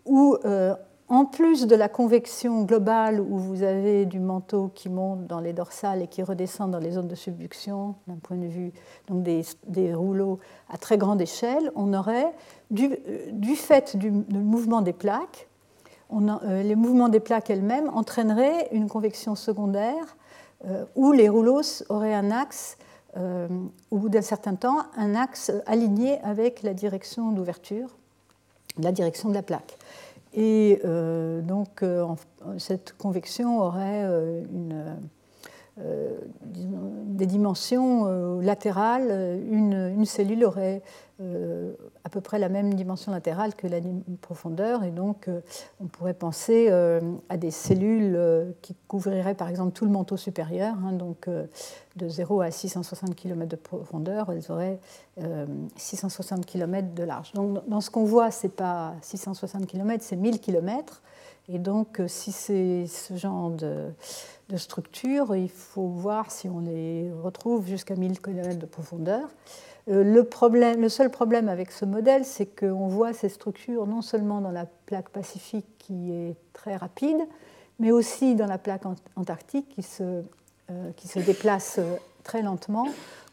où 0.06 0.38
euh, 0.46 0.74
en 1.08 1.26
plus 1.26 1.66
de 1.66 1.76
la 1.76 1.90
convection 1.90 2.62
globale 2.62 3.20
où 3.20 3.36
vous 3.36 3.62
avez 3.62 4.06
du 4.06 4.18
manteau 4.18 4.70
qui 4.74 4.88
monte 4.88 5.26
dans 5.26 5.40
les 5.40 5.52
dorsales 5.52 6.00
et 6.00 6.06
qui 6.06 6.22
redescend 6.22 6.70
dans 6.70 6.78
les 6.78 6.92
zones 6.92 7.08
de 7.08 7.14
subduction, 7.14 7.96
d'un 8.06 8.14
point 8.14 8.38
de 8.38 8.46
vue 8.46 8.72
donc 9.08 9.22
des, 9.22 9.94
rouleaux 9.94 10.38
à 10.70 10.78
très 10.78 10.96
grande 10.96 11.20
échelle, 11.20 11.70
on 11.74 11.92
aurait, 11.92 12.32
du, 12.70 12.86
euh, 12.86 13.54
fait 13.56 13.94
du, 13.98 14.10
mouvement 14.10 14.80
des 14.80 14.94
plaques, 14.94 15.48
euh, 16.14 16.62
les 16.62 16.76
mouvements 16.76 17.10
des 17.10 17.20
plaques 17.20 17.50
elles-mêmes 17.50 17.90
entraîneraient 17.92 18.68
une 18.72 18.88
convection 18.88 19.34
secondaire 19.34 20.16
où 20.96 21.12
les 21.12 21.28
rouleaux 21.28 21.60
auraient 21.90 22.14
un 22.14 22.30
axe, 22.30 22.78
euh, 23.16 23.48
au 23.90 23.98
bout 23.98 24.08
d'un 24.08 24.22
certain 24.22 24.54
temps, 24.54 24.78
un 24.96 25.14
axe 25.14 25.52
aligné 25.66 26.20
avec 26.20 26.62
la 26.62 26.74
direction 26.74 27.32
d'ouverture, 27.32 27.96
la 28.78 28.92
direction 28.92 29.28
de 29.28 29.34
la 29.34 29.42
plaque. 29.42 29.76
Et 30.32 30.80
euh, 30.84 31.40
donc, 31.40 31.84
cette 32.58 32.96
convection 32.96 33.60
aurait 33.60 34.04
des 35.76 37.26
dimensions 37.26 38.40
latérales. 38.40 39.38
une, 39.48 40.04
cellule 40.04 40.44
aurait 40.44 40.82
euh, 40.82 41.03
à 41.20 42.08
peu 42.08 42.20
près 42.20 42.40
la 42.40 42.48
même 42.48 42.74
dimension 42.74 43.12
latérale 43.12 43.54
que 43.54 43.68
la 43.68 43.78
profondeur, 44.20 44.82
et 44.82 44.90
donc 44.90 45.28
euh, 45.28 45.40
on 45.80 45.86
pourrait 45.86 46.14
penser 46.14 46.66
euh, 46.70 47.00
à 47.28 47.36
des 47.36 47.52
cellules 47.52 48.18
qui 48.62 48.74
couvriraient 48.88 49.36
par 49.36 49.48
exemple 49.48 49.72
tout 49.72 49.84
le 49.84 49.92
manteau 49.92 50.16
supérieur, 50.16 50.74
hein, 50.84 50.92
donc 50.92 51.28
de 51.28 52.08
0 52.08 52.40
à 52.40 52.50
660 52.50 53.14
km 53.14 53.48
de 53.48 53.56
profondeur, 53.56 54.32
elles 54.32 54.50
auraient 54.50 54.80
660 55.76 56.44
km 56.46 56.94
de 56.94 57.04
large. 57.04 57.32
Donc 57.32 57.68
dans 57.68 57.80
ce 57.80 57.90
qu'on 57.90 58.04
voit, 58.04 58.30
ce 58.32 58.46
n'est 58.46 58.52
pas 58.52 58.94
660 59.02 59.66
km, 59.66 60.02
c'est 60.04 60.16
1000 60.16 60.40
km. 60.40 61.00
Et 61.48 61.58
donc, 61.58 62.00
si 62.06 62.32
c'est 62.32 62.86
ce 62.86 63.16
genre 63.16 63.50
de, 63.50 63.90
de, 64.48 64.56
structure, 64.56 65.36
il 65.36 65.50
faut 65.50 65.88
voir 65.88 66.30
si 66.30 66.48
on 66.48 66.60
les 66.60 67.12
retrouve 67.22 67.66
jusqu'à 67.66 67.96
1000 67.96 68.18
km 68.18 68.58
de 68.58 68.64
profondeur. 68.64 69.28
Euh, 69.90 70.02
le, 70.02 70.88
seul 70.88 71.10
problème 71.10 71.48
avec 71.48 71.70
ce 71.70 71.84
modèle, 71.84 72.24
c'est 72.24 72.46
qu'on 72.46 72.88
voit 72.88 73.12
ces 73.12 73.28
structures 73.28 73.86
non 73.86 74.00
seulement 74.00 74.40
dans 74.40 74.50
la 74.50 74.66
plaque 74.86 75.10
pacifique 75.10 75.66
qui 75.78 76.12
est 76.12 76.36
très 76.52 76.76
rapide, 76.76 77.18
mais 77.78 77.90
aussi 77.90 78.34
dans 78.34 78.46
la 78.46 78.58
plaque 78.58 78.84
antarctique 79.16 79.68
qui 79.68 79.82
se, 79.82 80.22
euh, 80.70 80.90
qui 80.96 81.08
se 81.08 81.18
déplace 81.18 81.76
euh, 81.78 81.96
très 82.22 82.42
lentement. 82.42 82.86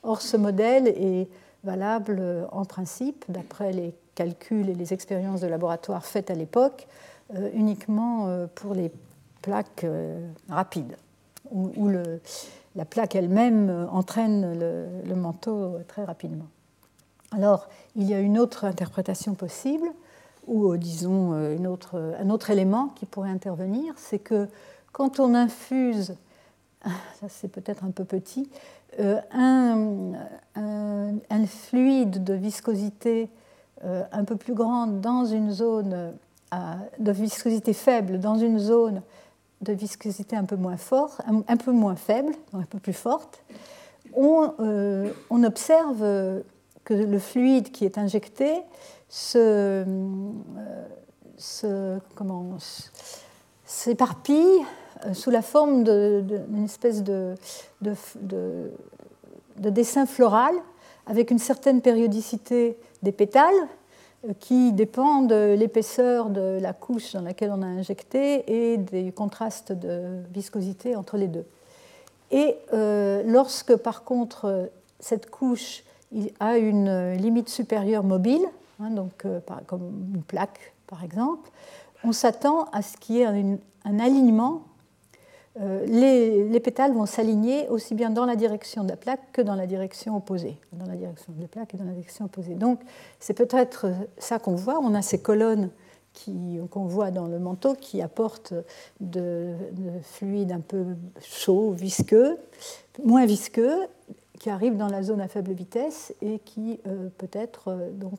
Or, 0.03 0.21
ce 0.21 0.35
modèle 0.35 0.87
est 0.87 1.29
valable 1.63 2.21
en 2.51 2.65
principe, 2.65 3.23
d'après 3.29 3.71
les 3.71 3.93
calculs 4.15 4.67
et 4.67 4.73
les 4.73 4.93
expériences 4.93 5.41
de 5.41 5.47
laboratoire 5.47 6.05
faites 6.05 6.31
à 6.31 6.33
l'époque, 6.33 6.87
uniquement 7.53 8.47
pour 8.55 8.73
les 8.73 8.91
plaques 9.43 9.85
rapides, 10.49 10.97
où, 11.51 11.87
le, 11.87 12.19
la 12.75 12.85
plaque 12.85 13.15
elle-même 13.15 13.69
euh, 13.69 13.87
entraîne 13.89 14.57
le, 14.57 15.15
manteau 15.15 15.77
très 15.87 16.03
rapidement. 16.03 16.47
Alors, 17.31 17.67
il 17.95 18.09
y 18.09 18.13
a 18.13 18.19
une 18.19 18.39
autre 18.39 18.65
interprétation 18.65 19.35
possible, 19.35 19.87
ou 20.47 20.71
euh, 20.71 20.77
disons 20.77 21.33
euh, 21.33 21.57
un 22.19 22.29
autre 22.29 22.49
élément 22.49 22.87
qui 22.95 23.05
pourrait 23.05 23.29
intervenir, 23.29 23.93
c'est 23.97 24.19
que 24.19 24.47
quand 24.91 25.19
on 25.19 25.33
infuse, 25.33 26.15
ça 26.85 27.27
c'est 27.29 27.47
peut-être 27.47 27.83
un 27.83 27.91
peu 27.91 28.05
petit, 28.05 28.49
un, 29.33 30.13
fluide 31.47 32.23
de 32.23 32.33
viscosité 32.33 33.29
un 33.83 34.23
peu 34.25 34.35
plus 34.35 34.53
grande 34.53 34.99
dans 35.01 35.25
une 35.25 35.49
zone, 35.49 36.13
de 36.99 37.11
viscosité 37.11 37.73
faible 37.73 38.19
dans 38.19 38.35
une 38.35 38.59
zone 38.59 39.01
de 39.61 39.73
viscosité 39.73 40.35
un 40.35 40.45
peu 40.45 40.55
moins 40.55 40.77
fort, 40.77 41.17
un, 41.47 41.57
peu 41.57 41.71
moins 41.71 41.95
faible, 41.95 42.33
un 42.53 42.63
peu 42.63 42.79
plus 42.79 42.93
forte, 42.93 43.43
on, 44.13 44.53
euh, 44.59 45.11
observe 45.29 46.41
que 46.83 46.93
le 46.93 47.19
fluide 47.19 47.71
qui 47.71 47.85
est 47.85 47.97
injecté 47.97 48.61
se, 49.07 49.85
s'éparpille 53.65 54.65
sous 55.13 55.29
la 55.29 55.41
forme 55.41 55.83
d'une 55.83 56.65
espèce 56.65 57.03
de, 57.03 57.35
de, 57.81 57.95
de, 59.57 59.69
dessin 59.69 60.05
floral 60.05 60.55
avec 61.05 61.31
une 61.31 61.39
certaine 61.39 61.81
périodicité 61.81 62.77
des 63.01 63.11
pétales 63.11 63.67
qui 64.39 64.71
dépend 64.71 65.21
de 65.21 65.55
l'épaisseur 65.57 66.29
de 66.29 66.59
la 66.61 66.73
couche 66.73 67.13
dans 67.13 67.21
laquelle 67.21 67.51
on 67.51 67.61
a 67.61 67.65
injecté 67.65 68.71
et 68.73 68.77
des 68.77 69.11
contrastes 69.11 69.71
de 69.71 70.21
viscosité 70.33 70.95
entre 70.95 71.17
les 71.17 71.27
deux. 71.27 71.45
Et 72.29 72.55
euh, 72.73 73.23
lorsque 73.25 73.75
par 73.75 74.03
contre 74.03 74.69
cette 74.99 75.29
couche 75.29 75.83
a 76.39 76.57
une 76.57 77.13
limite 77.13 77.49
supérieure 77.49 78.03
mobile, 78.03 78.45
hein, 78.79 78.91
donc 78.91 79.25
euh, 79.25 79.39
comme 79.65 80.11
une 80.13 80.23
plaque 80.23 80.73
par 80.87 81.03
exemple, 81.03 81.49
on 82.03 82.11
s'attend 82.11 82.65
à 82.71 82.81
ce 82.81 82.97
qu'il 82.97 83.15
y 83.15 83.19
ait 83.21 83.25
un 83.25 83.99
alignement 83.99 84.63
euh, 85.59 85.85
les, 85.85 86.59
pétales 86.61 86.93
vont 86.93 87.05
s'aligner 87.05 87.67
aussi 87.67 87.93
bien 87.93 88.09
dans 88.09 88.25
la 88.25 88.35
direction 88.35 88.83
de 88.83 88.89
la 88.89 88.95
plaque 88.95 89.19
que 89.33 89.41
dans 89.41 89.55
la 89.55 89.67
direction 89.67 90.15
opposée, 90.15 90.57
dans 90.71 90.85
la 90.85 90.95
direction 90.95 91.33
de 91.33 91.41
la 91.41 91.47
plaque 91.47 91.73
et 91.73 91.77
dans 91.77 91.83
la 91.83 91.91
direction 91.91 92.25
opposée. 92.25 92.55
Donc 92.55 92.79
c'est 93.19 93.33
peut-être 93.33 93.87
ça 94.17 94.39
qu'on 94.39 94.55
voit. 94.55 94.79
On 94.79 94.93
a 94.95 95.01
ces 95.01 95.21
colonnes 95.21 95.69
qu'on 96.69 96.85
voit 96.85 97.11
dans 97.11 97.27
le 97.27 97.39
manteau 97.39 97.73
qui 97.73 98.01
apportent 98.01 98.53
de, 98.99 99.53
fluide 100.03 100.51
un 100.51 100.59
peu 100.59 100.85
chaud, 101.21 101.71
visqueux, 101.71 102.37
moins 103.03 103.25
visqueux, 103.25 103.87
qui 104.41 104.49
arrivent 104.49 104.75
dans 104.75 104.87
la 104.87 105.03
zone 105.03 105.21
à 105.21 105.27
faible 105.27 105.51
vitesse 105.51 106.15
et 106.19 106.39
qui 106.39 106.79
euh, 106.87 107.09
peut-être 107.19 107.67
euh, 107.67 107.91
donc 107.91 108.13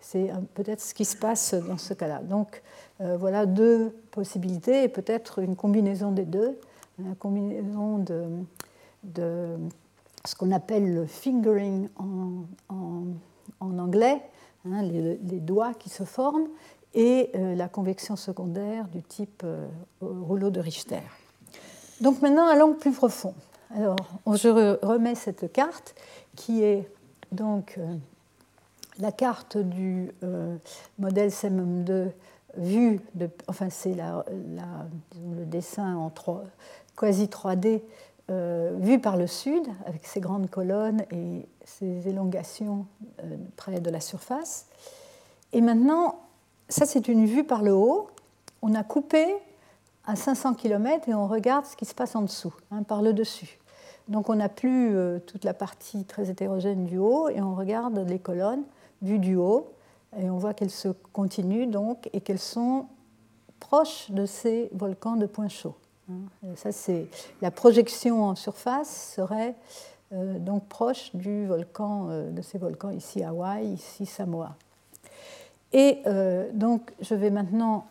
c'est 0.00 0.30
peut-être 0.52 0.82
ce 0.82 0.92
qui 0.92 1.06
se 1.06 1.16
passe 1.16 1.54
dans 1.54 1.78
ce 1.78 1.94
cas-là. 1.94 2.18
Donc 2.18 2.62
euh, 3.00 3.16
voilà 3.16 3.46
deux 3.46 3.90
possibilités 4.10 4.82
et 4.82 4.88
peut-être 4.88 5.38
une 5.38 5.56
combinaison 5.56 6.12
des 6.12 6.26
deux, 6.26 6.58
une 6.98 7.14
combinaison 7.16 7.96
de, 7.96 8.24
de 9.02 9.56
ce 10.26 10.34
qu'on 10.34 10.52
appelle 10.52 10.94
le 10.94 11.06
fingering 11.06 11.88
en, 11.96 12.44
en, 13.60 13.78
anglais, 13.78 14.20
hein, 14.66 14.82
les, 14.82 15.40
doigts 15.40 15.72
qui 15.74 15.88
se 15.88 16.04
forment, 16.04 16.48
et 16.94 17.30
euh, 17.34 17.54
la 17.54 17.68
convection 17.68 18.16
secondaire 18.16 18.88
du 18.88 19.02
type 19.02 19.42
euh, 19.44 19.66
rouleau 20.00 20.50
de 20.50 20.60
Richter. 20.60 21.02
Donc 22.00 22.20
maintenant, 22.20 22.46
allons 22.46 22.74
plus 22.74 22.92
profond. 22.92 23.34
Alors, 23.74 23.96
je 24.26 24.84
remets 24.84 25.14
cette 25.14 25.52
carte 25.52 25.94
qui 26.36 26.62
est 26.62 26.88
donc 27.32 27.78
la 28.98 29.12
carte 29.12 29.58
du 29.58 30.12
modèle 30.98 31.30
CMM2 31.30 32.10
vu, 32.56 33.00
de, 33.14 33.28
enfin 33.48 33.70
c'est 33.70 33.94
la, 33.94 34.24
le 34.34 35.44
dessin 35.44 35.96
en 35.96 36.12
quasi 36.96 37.26
3D 37.26 37.82
euh, 38.30 38.74
vu 38.78 38.98
par 38.98 39.16
le 39.16 39.26
sud, 39.26 39.62
avec 39.86 40.06
ses 40.06 40.20
grandes 40.20 40.50
colonnes 40.50 41.04
et 41.12 41.46
ses 41.64 42.08
élongations 42.08 42.86
euh, 43.22 43.36
près 43.56 43.80
de 43.80 43.90
la 43.90 44.00
surface. 44.00 44.66
Et 45.52 45.60
maintenant, 45.60 46.20
ça 46.68 46.86
c'est 46.86 47.08
une 47.08 47.26
vue 47.26 47.44
par 47.44 47.62
le 47.62 47.72
haut. 47.72 48.08
On 48.62 48.74
a 48.74 48.82
coupé 48.82 49.36
à 50.06 50.16
500 50.16 50.54
km 50.54 51.08
et 51.08 51.14
on 51.14 51.26
regarde 51.26 51.66
ce 51.66 51.76
qui 51.76 51.84
se 51.84 51.94
passe 51.94 52.14
en 52.14 52.22
dessous, 52.22 52.54
hein, 52.70 52.82
par 52.82 53.02
le 53.02 53.12
dessus. 53.12 53.58
Donc 54.08 54.30
on 54.30 54.36
n'a 54.36 54.48
plus 54.48 54.94
euh, 54.94 55.18
toute 55.18 55.44
la 55.44 55.54
partie 55.54 56.04
très 56.04 56.30
hétérogène 56.30 56.84
du 56.84 56.98
haut 56.98 57.28
et 57.28 57.40
on 57.40 57.54
regarde 57.54 57.98
les 57.98 58.18
colonnes 58.18 58.62
vues 59.02 59.18
du 59.18 59.36
haut 59.36 59.72
et 60.16 60.30
on 60.30 60.38
voit 60.38 60.54
qu'elles 60.54 60.70
se 60.70 60.88
continuent 61.12 61.68
donc 61.68 62.08
et 62.12 62.20
qu'elles 62.20 62.38
sont 62.38 62.86
proches 63.58 64.10
de 64.10 64.26
ces 64.26 64.70
volcans 64.72 65.16
de 65.16 65.26
points 65.26 65.48
chauds. 65.48 65.74
Hein. 66.08 66.54
ça, 66.54 66.70
c'est 66.70 67.08
la 67.42 67.50
projection 67.50 68.24
en 68.24 68.36
surface 68.36 69.12
serait 69.16 69.56
euh, 70.12 70.38
donc 70.38 70.68
proche 70.68 71.10
du 71.16 71.46
volcan, 71.46 72.06
euh, 72.10 72.30
de 72.30 72.42
ces 72.42 72.58
volcans 72.58 72.90
ici 72.90 73.24
Hawaï, 73.24 73.72
ici 73.72 74.06
Samoa. 74.06 74.54
Et 75.72 75.98
donc, 76.54 76.94
je 77.00 77.14
vais 77.14 77.28
maintenant 77.28 77.86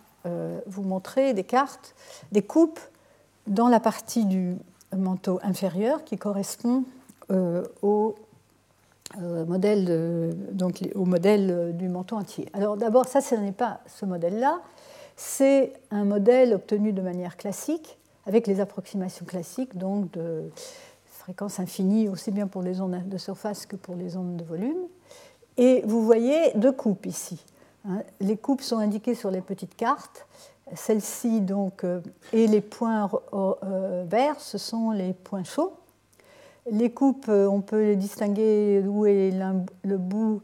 vous 0.65 0.81
montrer 0.81 1.33
des 1.33 1.43
cartes, 1.43 1.95
des 2.31 2.41
coupes 2.41 2.79
dans 3.47 3.67
la 3.67 3.79
partie 3.79 4.25
du 4.25 4.57
manteau 4.95 5.39
inférieur 5.43 6.03
qui 6.03 6.17
correspond 6.17 6.83
au 7.29 8.15
euh, 9.21 9.45
modèle 9.45 10.33
donc, 10.51 10.81
au 10.95 11.05
modèle 11.05 11.75
du 11.77 11.87
manteau 11.87 12.17
entier. 12.17 12.49
Alors 12.53 12.75
d'abord, 12.75 13.05
ça, 13.05 13.21
ce 13.21 13.35
n'est 13.35 13.51
pas 13.51 13.79
ce 13.87 14.05
modèle-là, 14.05 14.61
c'est 15.15 15.73
un 15.91 16.03
modèle 16.03 16.53
obtenu 16.53 16.91
de 16.91 17.01
manière 17.01 17.37
classique, 17.37 17.97
avec 18.25 18.47
les 18.47 18.59
approximations 18.59 19.25
classiques, 19.25 19.77
donc 19.77 20.11
de 20.11 20.49
fréquence 21.05 21.59
infinie, 21.59 22.09
aussi 22.09 22.31
bien 22.31 22.47
pour 22.47 22.61
les 22.61 22.81
ondes 22.81 23.07
de 23.07 23.17
surface 23.17 23.65
que 23.65 23.75
pour 23.75 23.95
les 23.95 24.17
ondes 24.17 24.35
de 24.35 24.43
volume. 24.43 24.87
Et 25.57 25.83
vous 25.85 26.03
voyez 26.03 26.51
deux 26.55 26.73
coupes 26.73 27.05
ici. 27.05 27.39
Hein. 27.87 28.01
Les 28.19 28.37
coupes 28.37 28.61
sont 28.61 28.77
indiquées 28.77 29.15
sur 29.15 29.31
les 29.31 29.41
petites 29.41 29.75
cartes. 29.75 30.27
Celles-ci, 30.73 31.41
donc, 31.41 31.83
euh, 31.83 32.01
et 32.33 32.47
les 32.47 32.61
points 32.61 33.09
euh, 33.33 34.03
verts, 34.07 34.39
ce 34.39 34.57
sont 34.57 34.91
les 34.91 35.13
points 35.13 35.43
chauds. 35.43 35.73
Les 36.71 36.91
coupes, 36.91 37.27
euh, 37.29 37.47
on 37.47 37.61
peut 37.61 37.83
les 37.83 37.95
distinguer 37.95 38.83
où 38.87 39.05
est 39.05 39.31
le 39.83 39.97
bout 39.97 40.41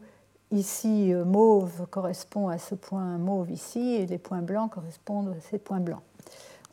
ici 0.52 1.12
euh, 1.12 1.24
mauve 1.24 1.86
correspond 1.90 2.48
à 2.48 2.58
ce 2.58 2.74
point 2.74 3.18
mauve 3.18 3.50
ici 3.50 3.94
et 3.94 4.06
les 4.06 4.18
points 4.18 4.42
blancs 4.42 4.70
correspondent 4.72 5.34
à 5.36 5.40
ces 5.40 5.58
points 5.58 5.80
blancs. 5.80 6.02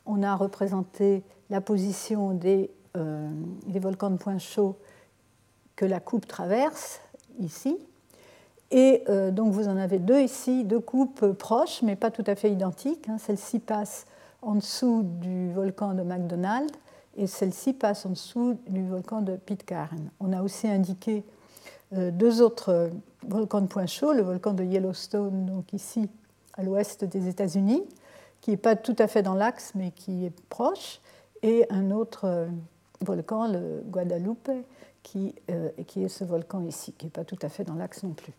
On 0.06 0.22
a 0.22 0.36
représenté 0.36 1.24
la 1.48 1.60
position 1.60 2.32
des, 2.32 2.70
euh, 2.96 3.28
volcans 3.66 4.10
de 4.10 4.16
points 4.16 4.38
chauds 4.38 4.76
que 5.74 5.84
la 5.84 5.98
coupe 5.98 6.28
traverse 6.28 7.00
ici. 7.40 7.76
Et 8.70 9.02
donc 9.32 9.52
vous 9.52 9.66
en 9.66 9.76
avez 9.76 9.98
deux 9.98 10.20
ici, 10.20 10.62
deux 10.62 10.78
coupes 10.78 11.32
proches 11.32 11.82
mais 11.82 11.96
pas 11.96 12.12
tout 12.12 12.22
à 12.28 12.36
fait 12.36 12.52
identiques. 12.52 13.08
Hein. 13.08 13.18
Celle-ci 13.18 13.58
passe 13.58 14.06
en 14.42 14.54
dessous 14.54 15.02
du 15.02 15.52
volcan 15.52 15.94
de 15.94 16.02
McDonald 16.02 16.70
et 17.16 17.26
celle-ci 17.26 17.72
passe 17.72 18.06
en 18.06 18.10
dessous 18.10 18.58
du 18.68 18.86
volcan 18.86 19.22
de 19.22 19.36
Pitcairn. 19.36 20.10
On 20.20 20.32
a 20.32 20.42
aussi 20.42 20.68
indiqué 20.68 21.24
euh, 21.92 22.10
deux 22.10 22.40
autres 22.40 22.70
euh, 22.70 22.88
volcans 23.26 23.60
de 23.60 23.66
point 23.66 23.86
chaud, 23.86 24.12
le 24.12 24.22
volcan 24.22 24.52
de 24.52 24.64
Yellowstone, 24.64 25.46
donc 25.46 25.72
ici 25.72 26.08
à 26.54 26.62
l'ouest 26.62 27.04
des 27.04 27.28
États-Unis, 27.28 27.82
qui 28.40 28.52
n'est 28.52 28.56
pas 28.56 28.76
tout 28.76 28.96
à 28.98 29.06
fait 29.06 29.22
dans 29.22 29.34
l'axe 29.34 29.72
mais 29.74 29.90
qui 29.90 30.26
est 30.26 30.40
proche, 30.48 31.00
et 31.42 31.66
un 31.70 31.90
autre 31.90 32.26
euh, 32.26 32.46
volcan, 33.00 33.48
le 33.48 33.82
Guadalupe, 33.86 34.50
qui 35.02 35.34
est 35.48 36.08
ce 36.08 36.24
volcan 36.24 36.62
ici, 36.62 36.92
qui 36.92 37.06
n'est 37.06 37.10
pas 37.10 37.24
tout 37.24 37.38
à 37.42 37.48
fait 37.48 37.64
dans 37.64 37.74
l'axe 37.74 38.02
non 38.02 38.12
plus. 38.12 38.34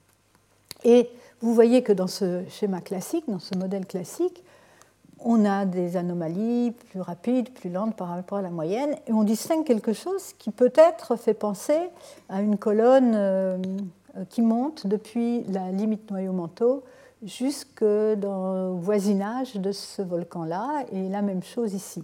Et 0.83 1.09
vous 1.41 1.53
voyez 1.53 1.83
que 1.83 1.93
dans 1.93 2.07
ce 2.07 2.43
schéma 2.49 2.81
classique, 2.81 3.25
dans 3.27 3.39
ce 3.39 3.57
modèle 3.57 3.85
classique, 3.85 4.43
on 5.23 5.45
a 5.45 5.65
des 5.65 5.97
anomalies 5.97 6.71
plus 6.89 7.01
rapides, 7.01 7.51
plus 7.51 7.69
lentes 7.69 7.95
par 7.95 8.09
rapport 8.09 8.39
à 8.39 8.41
la 8.41 8.49
moyenne, 8.49 8.95
et 9.07 9.13
on 9.13 9.23
distingue 9.23 9.63
quelque 9.63 9.93
chose 9.93 10.33
qui 10.39 10.51
peut-être 10.51 11.15
fait 11.15 11.33
penser 11.33 11.79
à 12.29 12.41
une 12.41 12.57
colonne 12.57 13.13
euh, 13.15 13.57
qui 14.29 14.41
monte 14.41 14.87
depuis 14.87 15.43
la 15.43 15.71
limite 15.71 16.09
noyau-manteau 16.09 16.83
jusque 17.23 17.83
dans 17.83 18.53
le 18.53 18.79
voisinage 18.79 19.55
de 19.55 19.71
ce 19.71 20.01
volcan-là, 20.01 20.85
et 20.91 21.07
la 21.09 21.21
même 21.21 21.43
chose 21.43 21.73
ici. 21.73 22.03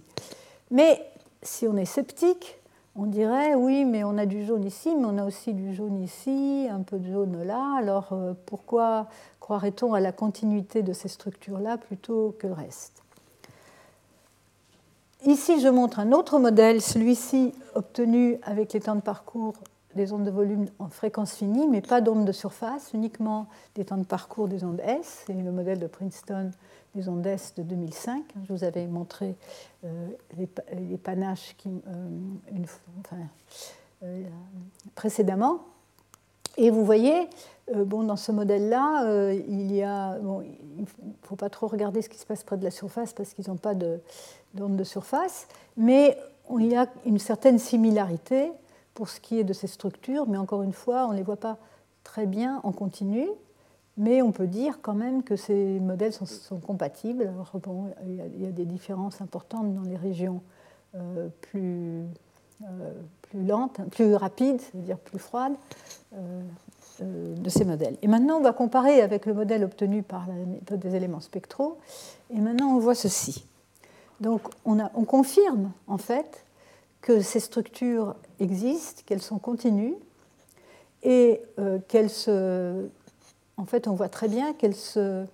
Mais 0.70 1.04
si 1.42 1.66
on 1.66 1.76
est 1.76 1.84
sceptique, 1.84 2.57
on 2.98 3.06
dirait 3.06 3.54
oui, 3.54 3.84
mais 3.84 4.02
on 4.02 4.18
a 4.18 4.26
du 4.26 4.44
jaune 4.44 4.64
ici, 4.64 4.94
mais 4.94 5.04
on 5.06 5.18
a 5.18 5.24
aussi 5.24 5.54
du 5.54 5.72
jaune 5.72 6.02
ici, 6.02 6.66
un 6.68 6.82
peu 6.82 6.98
de 6.98 7.10
jaune 7.10 7.44
là, 7.44 7.76
alors 7.78 8.08
euh, 8.12 8.34
pourquoi 8.44 9.06
croirait-on 9.38 9.94
à 9.94 10.00
la 10.00 10.10
continuité 10.10 10.82
de 10.82 10.92
ces 10.92 11.06
structures-là 11.06 11.78
plutôt 11.78 12.34
que 12.38 12.48
le 12.48 12.54
reste? 12.54 13.04
Ici, 15.24 15.60
je 15.60 15.68
montre 15.68 16.00
un 16.00 16.12
autre 16.12 16.38
modèle, 16.38 16.80
celui-ci 16.80 17.52
obtenu 17.74 18.38
avec 18.42 18.72
les 18.72 18.80
temps 18.80 18.96
de 18.96 19.00
parcours 19.00 19.54
des 19.94 20.12
ondes 20.12 20.24
de 20.24 20.30
volume 20.30 20.66
en 20.78 20.88
fréquence 20.88 21.34
finie, 21.34 21.66
mais 21.68 21.80
pas 21.80 22.00
d'ondes 22.00 22.24
de 22.24 22.32
surface, 22.32 22.90
uniquement 22.94 23.46
des 23.74 23.84
temps 23.84 23.96
de 23.96 24.04
parcours 24.04 24.48
des 24.48 24.64
ondes 24.64 24.80
S. 24.84 25.24
C'est 25.26 25.34
le 25.34 25.52
modèle 25.52 25.78
de 25.78 25.86
Princeton 25.86 26.50
des 26.94 27.08
ondes 27.08 27.22
de 27.22 27.62
2005. 27.62 28.24
Je 28.46 28.52
vous 28.52 28.64
avais 28.64 28.86
montré 28.86 29.36
euh, 29.84 30.08
les, 30.36 30.96
panaches 30.96 31.56
euh, 31.66 32.08
euh, 34.02 34.22
précédemment. 34.94 35.60
Et 36.56 36.70
vous 36.70 36.84
voyez, 36.84 37.28
bon, 37.72 38.02
dans 38.02 38.16
ce 38.16 38.32
modèle-là, 38.32 39.32
il 39.32 39.72
y 39.72 39.84
a, 39.84 40.18
bon, 40.18 40.44
faut 41.22 41.36
pas 41.36 41.50
trop 41.50 41.68
regarder 41.68 42.02
ce 42.02 42.08
qui 42.08 42.18
se 42.18 42.26
passe 42.26 42.42
près 42.42 42.56
de 42.56 42.64
la 42.64 42.72
surface 42.72 43.12
parce 43.12 43.32
qu'ils 43.32 43.48
n'ont 43.48 43.56
pas 43.56 43.74
de, 43.74 44.00
d'ondes 44.54 44.76
de 44.76 44.82
surface, 44.82 45.46
mais 45.76 46.18
il 46.58 46.66
y 46.66 46.74
a 46.74 46.88
une 47.06 47.20
certaine 47.20 47.60
similarité 47.60 48.50
pour 48.94 49.08
ce 49.08 49.20
qui 49.20 49.38
est 49.38 49.44
de 49.44 49.52
ces 49.52 49.68
structures, 49.68 50.26
mais 50.26 50.36
encore 50.36 50.62
une 50.62 50.72
fois, 50.72 51.06
on 51.06 51.12
ne 51.12 51.16
les 51.16 51.22
voit 51.22 51.36
pas 51.36 51.58
très 52.02 52.26
bien 52.26 52.60
en 52.64 52.72
continu, 52.72 53.28
mais 53.98 54.22
on 54.22 54.30
peut 54.30 54.46
dire 54.46 54.78
quand 54.80 54.94
même 54.94 55.22
que 55.22 55.36
ces 55.36 55.80
modèles 55.80 56.12
sont, 56.12 56.60
compatibles. 56.60 57.30
il, 58.06 58.42
y 58.42 58.46
a, 58.46 58.52
des 58.52 58.64
différences 58.64 59.20
importantes 59.20 59.74
dans 59.74 59.82
les 59.82 59.96
régions 59.96 60.40
euh, 60.94 61.28
plus, 61.42 62.04
euh, 62.62 62.92
plus 63.22 63.44
lentes, 63.44 63.80
plus 63.90 64.14
rapides, 64.14 64.60
c'est-à-dire 64.60 64.98
plus 64.98 65.18
froides, 65.18 65.54
euh, 66.14 66.40
de 67.00 67.50
ces 67.50 67.64
modèles. 67.64 67.96
Et 68.02 68.06
maintenant, 68.06 68.38
on 68.38 68.42
va 68.42 68.52
comparer 68.52 69.02
avec 69.02 69.26
le 69.26 69.34
modèle 69.34 69.64
obtenu 69.64 70.04
par 70.04 70.28
la 70.28 70.34
méthode 70.34 70.78
des 70.78 70.94
éléments 70.94 71.20
spectraux. 71.20 71.78
Et 72.30 72.40
maintenant, 72.40 72.76
on 72.76 72.78
voit 72.78 72.94
ceci. 72.94 73.44
Donc, 74.20 74.42
on 74.64 75.04
confirme 75.04 75.70
en 75.86 75.98
fait 75.98 76.44
que 77.00 77.20
ces 77.20 77.38
structures 77.38 78.16
existent, 78.40 79.02
qu'elles 79.06 79.22
sont 79.22 79.38
continues 79.38 79.94
et 81.04 81.40
qu'elles 81.86 82.10
se 82.10 82.88
en 83.58 83.66
fait, 83.66 83.88
on 83.88 83.94
voit 83.94 84.08
très 84.08 84.28
bien 84.28 84.54
qu'elle 84.54 84.74
se, 84.74 85.24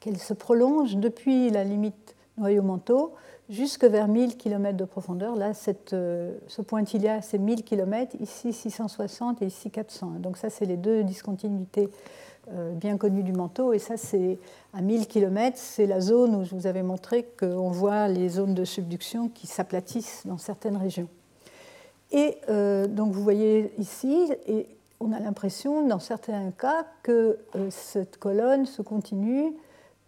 se 0.00 0.34
prolonge 0.34 0.96
depuis 0.96 1.50
la 1.50 1.62
limite 1.62 2.16
noyau-manteau 2.38 3.12
jusque 3.50 3.84
vers 3.84 4.08
1000 4.08 4.36
km 4.36 4.76
de 4.76 4.84
profondeur. 4.84 5.36
Là, 5.36 5.52
euh, 5.92 6.34
ce 6.48 6.62
pointillé, 6.62 7.18
c'est 7.20 7.38
1000 7.38 7.64
km, 7.64 8.16
ici 8.18 8.52
660 8.52 9.42
et 9.42 9.46
ici 9.46 9.70
400. 9.70 10.14
Donc 10.20 10.38
ça, 10.38 10.48
c'est 10.48 10.64
les 10.64 10.78
deux 10.78 11.04
discontinuités 11.04 11.90
euh, 12.50 12.72
bien 12.72 12.96
connues 12.96 13.22
du 13.22 13.32
manteau. 13.32 13.74
Et 13.74 13.78
ça, 13.78 13.98
c'est 13.98 14.38
à 14.72 14.80
1000 14.80 15.06
km, 15.06 15.56
c'est 15.58 15.86
la 15.86 16.00
zone 16.00 16.34
où 16.34 16.44
je 16.44 16.54
vous 16.54 16.66
avais 16.66 16.82
montré 16.82 17.28
qu'on 17.38 17.70
voit 17.70 18.08
les 18.08 18.30
zones 18.30 18.54
de 18.54 18.64
subduction 18.64 19.28
qui 19.28 19.46
s'aplatissent 19.46 20.22
dans 20.24 20.38
certaines 20.38 20.78
régions. 20.78 21.08
Et 22.10 22.36
euh, 22.48 22.86
donc 22.86 23.12
vous 23.12 23.22
voyez 23.22 23.72
ici, 23.78 24.30
et 24.46 24.66
on 25.02 25.12
a 25.12 25.18
l'impression, 25.18 25.86
dans 25.86 25.98
certains 25.98 26.52
cas, 26.52 26.86
que 27.02 27.38
euh, 27.56 27.68
cette 27.70 28.18
colonne 28.18 28.66
se 28.66 28.82
continue 28.82 29.52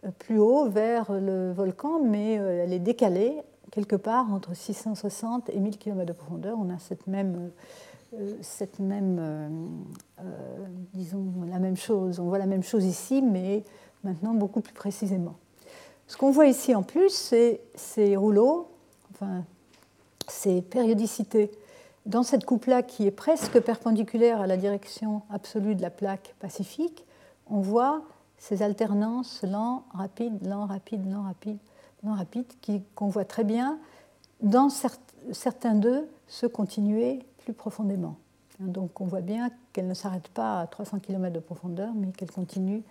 euh, 0.05 0.11
plus 0.18 0.38
haut 0.38 0.68
vers 0.68 1.12
le 1.12 1.53
volcan, 1.53 2.01
mais 2.01 2.38
euh, 2.38 2.62
elle 2.62 2.72
est 2.72 2.78
décalée 2.78 3.42
quelque 3.72 3.97
part 3.97 4.32
entre 4.32 4.55
660 4.55 5.51
et 5.51 5.59
1000 5.59 5.78
km 5.78 6.07
de 6.07 6.12
profondeur. 6.12 6.57
On 6.61 6.70
a 6.70 6.78
cette 6.78 7.09
même, 7.09 7.51
cette 8.40 8.78
même 8.78 9.66
disons, 10.92 11.24
la 11.51 11.59
même 11.59 11.76
chose. 11.76 12.20
On 12.20 12.26
voit 12.26 12.38
la 12.38 12.47
même 12.47 12.62
chose 12.62 12.84
ici, 12.84 13.20
mais 13.20 13.64
maintenant 14.05 14.32
beaucoup 14.32 14.61
plus 14.61 14.74
précisément. 14.74 15.34
Ce 16.07 16.16
qu'on 16.16 16.30
voit 16.30 16.47
ici 16.47 16.72
en 16.76 16.84
plus, 16.84 17.11
c'est 17.11 17.62
ces 17.74 18.14
rouleaux, 18.14 18.68
enfin, 19.12 19.42
ces 20.28 20.62
périodicités 20.62 21.51
dans 22.07 22.22
cette 22.22 22.44
coupe-là 22.44 22.82
qui 22.82 23.07
est 23.07 23.11
presque 23.11 23.61
perpendiculaire 23.61 24.40
à 24.40 24.46
la 24.46 24.57
direction 24.57 25.22
absolue 25.30 25.74
de 25.74 25.82
la 25.82 25.90
plaque 25.90 26.34
pacifique, 26.38 27.05
on 27.48 27.61
voit 27.61 28.02
ces 28.36 28.62
alternances 28.62 29.42
lent, 29.42 29.84
rapide, 29.94 30.46
lent, 30.46 30.66
rapide, 30.66 31.11
lent, 31.11 31.22
rapide, 31.22 31.59
lent, 32.02 32.14
rapide, 32.14 32.44
qu'on 32.94 33.09
voit 33.09 33.24
très 33.24 33.44
bien 33.44 33.78
dans 34.42 34.68
certains 35.32 35.74
d'eux 35.74 36.09
se 36.26 36.46
continuer 36.46 37.24
plus 37.38 37.55
profondément. 37.55 38.16
Donc 38.61 39.00
on 39.00 39.07
voit 39.07 39.20
bien 39.22 39.50
qu'elles 39.72 39.88
ne 39.88 39.94
s'arrêtent 39.94 40.28
pas 40.28 40.61
à 40.61 40.66
300 40.66 40.98
km 41.00 41.32
de 41.32 41.40
profondeur, 41.40 41.92
mais 41.94 42.12
qu'elles 42.12 42.30
continuent 42.30 42.82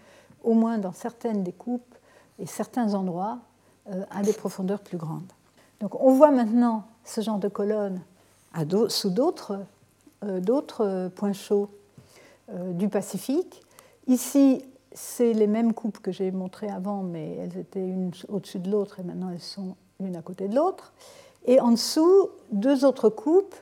au 0.44 0.54
moins 0.54 0.78
dans 0.78 0.92
certaines 0.92 1.44
des 1.44 1.54
coupes 1.54 1.96
et 2.40 2.46
certains 2.46 2.96
endroits 2.96 3.40
euh, 3.90 4.04
à 4.12 4.24
des 4.24 4.34
profondeurs 4.34 4.82
plus 4.82 4.98
grandes. 4.98 5.32
Donc 5.80 6.02
on 6.02 6.14
voit 6.14 6.32
maintenant 6.32 6.86
ce 7.06 7.22
genre 7.22 7.38
de 7.38 7.48
sous 8.90 9.14
euh, 10.24 10.40
d'autres 10.40 11.10
points 11.16 11.34
chauds 11.34 11.70
euh, 12.52 12.74
du 12.74 12.88
Pacifique. 12.88 13.62
Ici, 14.08 14.64
c'est 14.92 15.34
les 15.34 15.48
mêmes 15.48 15.74
coupes 15.74 16.00
que 16.00 16.12
j'ai 16.12 16.32
montrées 16.32 16.70
avant, 16.70 17.04
mais 17.04 17.36
elles 17.38 17.58
étaient 17.58 17.86
une 17.86 18.12
au-dessus 18.30 18.60
de 18.60 18.70
l'autre 18.70 19.00
et 19.00 19.04
maintenant 19.04 19.30
elles 19.30 19.40
sont 19.40 19.76
l'une 20.00 20.16
à 20.16 20.22
côté 20.22 20.48
de 20.48 20.56
l'autre. 20.56 20.94
Et 21.46 21.60
en 21.60 21.72
dessous, 21.72 22.30
deux 22.52 22.86
autres 22.86 23.10
coupes. 23.10 23.56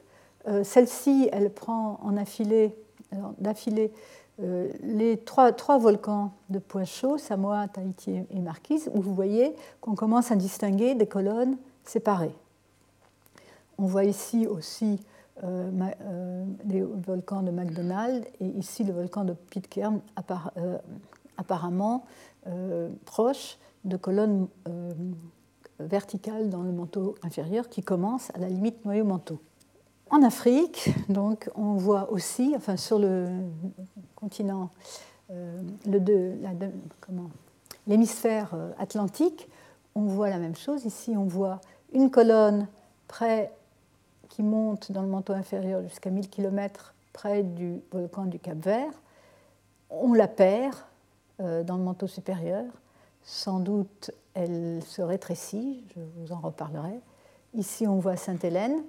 Euh, 0.47 0.63
celle-ci, 0.63 1.29
elle 1.31 1.51
prend 1.51 1.99
en 2.03 2.17
affilée, 2.17 2.75
d'affilée 3.39 3.91
les 4.81 5.17
trois, 5.17 5.77
volcans 5.77 6.31
de 6.49 6.57
points 6.57 6.85
chauds, 6.85 7.19
Samoa, 7.19 7.67
Tahiti 7.67 8.21
et 8.31 8.39
Marquise, 8.39 8.89
où 8.91 8.99
vous 8.99 9.13
voyez 9.13 9.55
qu'on 9.81 9.93
commence 9.93 10.31
à 10.31 10.35
distinguer 10.35 10.95
des 10.95 11.05
colonnes 11.05 11.57
séparées. 11.83 12.33
On 13.82 13.86
voit 13.86 14.03
ici 14.03 14.45
aussi 14.45 14.99
euh, 15.43 15.71
euh, 16.03 16.45
les 16.65 16.82
volcans 16.84 17.41
de 17.41 17.49
McDonald 17.49 18.23
et 18.39 18.45
ici 18.45 18.84
le 18.84 18.93
volcan 18.93 19.23
de 19.25 19.34
Pitcairn, 19.34 20.01
euh, 20.57 20.77
apparemment 21.38 22.05
proche 23.05 23.57
de 23.84 23.97
colonnes 23.97 24.47
verticales 25.79 26.49
dans 26.49 26.61
le 26.61 26.71
manteau 26.71 27.15
inférieur 27.23 27.69
qui 27.69 27.82
commencent 27.82 28.29
à 28.36 28.38
la 28.38 28.49
limite 28.49 28.86
noyau-manteau. 28.86 29.39
En 30.11 30.21
Afrique, 30.21 30.89
donc, 31.09 31.49
on 31.55 31.73
voit 31.73 32.11
aussi, 32.11 32.53
enfin 32.55 32.77
sur 32.77 32.99
le 32.99 33.29
continent, 34.15 34.69
l'hémisphère 37.88 38.55
atlantique, 38.77 39.49
on 39.95 40.01
voit 40.01 40.29
la 40.29 40.38
même 40.38 40.55
chose. 40.55 40.86
Ici, 40.86 41.15
on 41.17 41.25
voit 41.25 41.61
une 41.93 42.11
colonne 42.11 42.67
près 43.07 43.51
qui 44.32 44.43
monte 44.43 44.93
dans 44.93 45.01
le 45.01 45.09
manteau 45.09 45.34
inférieur 45.34 45.84
jusqu'à 45.84 46.09
1000 46.09 46.29
km 46.29 46.95
près 47.11 47.43
du 47.43 47.82
volcan 47.91 48.25
du 48.25 48.39
Cap 48.39 48.57
Vert. 48.57 48.93
On 49.89 50.13
la 50.13 50.29
perd 50.29 50.73
euh, 51.41 51.63
dans 51.63 51.75
le 51.75 51.84
manteau 51.84 52.07
supérieur. 52.07 52.65
Sans 53.23 53.59
doute, 53.59 54.11
elle 54.34 54.82
se 54.84 55.01
rétrécit, 55.01 55.84
je 55.93 55.99
vous 56.15 56.32
en 56.32 56.39
reparlerai. 56.39 57.01
Ici, 57.53 57.86
on 57.86 57.99
voit 57.99 58.15
Sainte-Hélène 58.15 58.82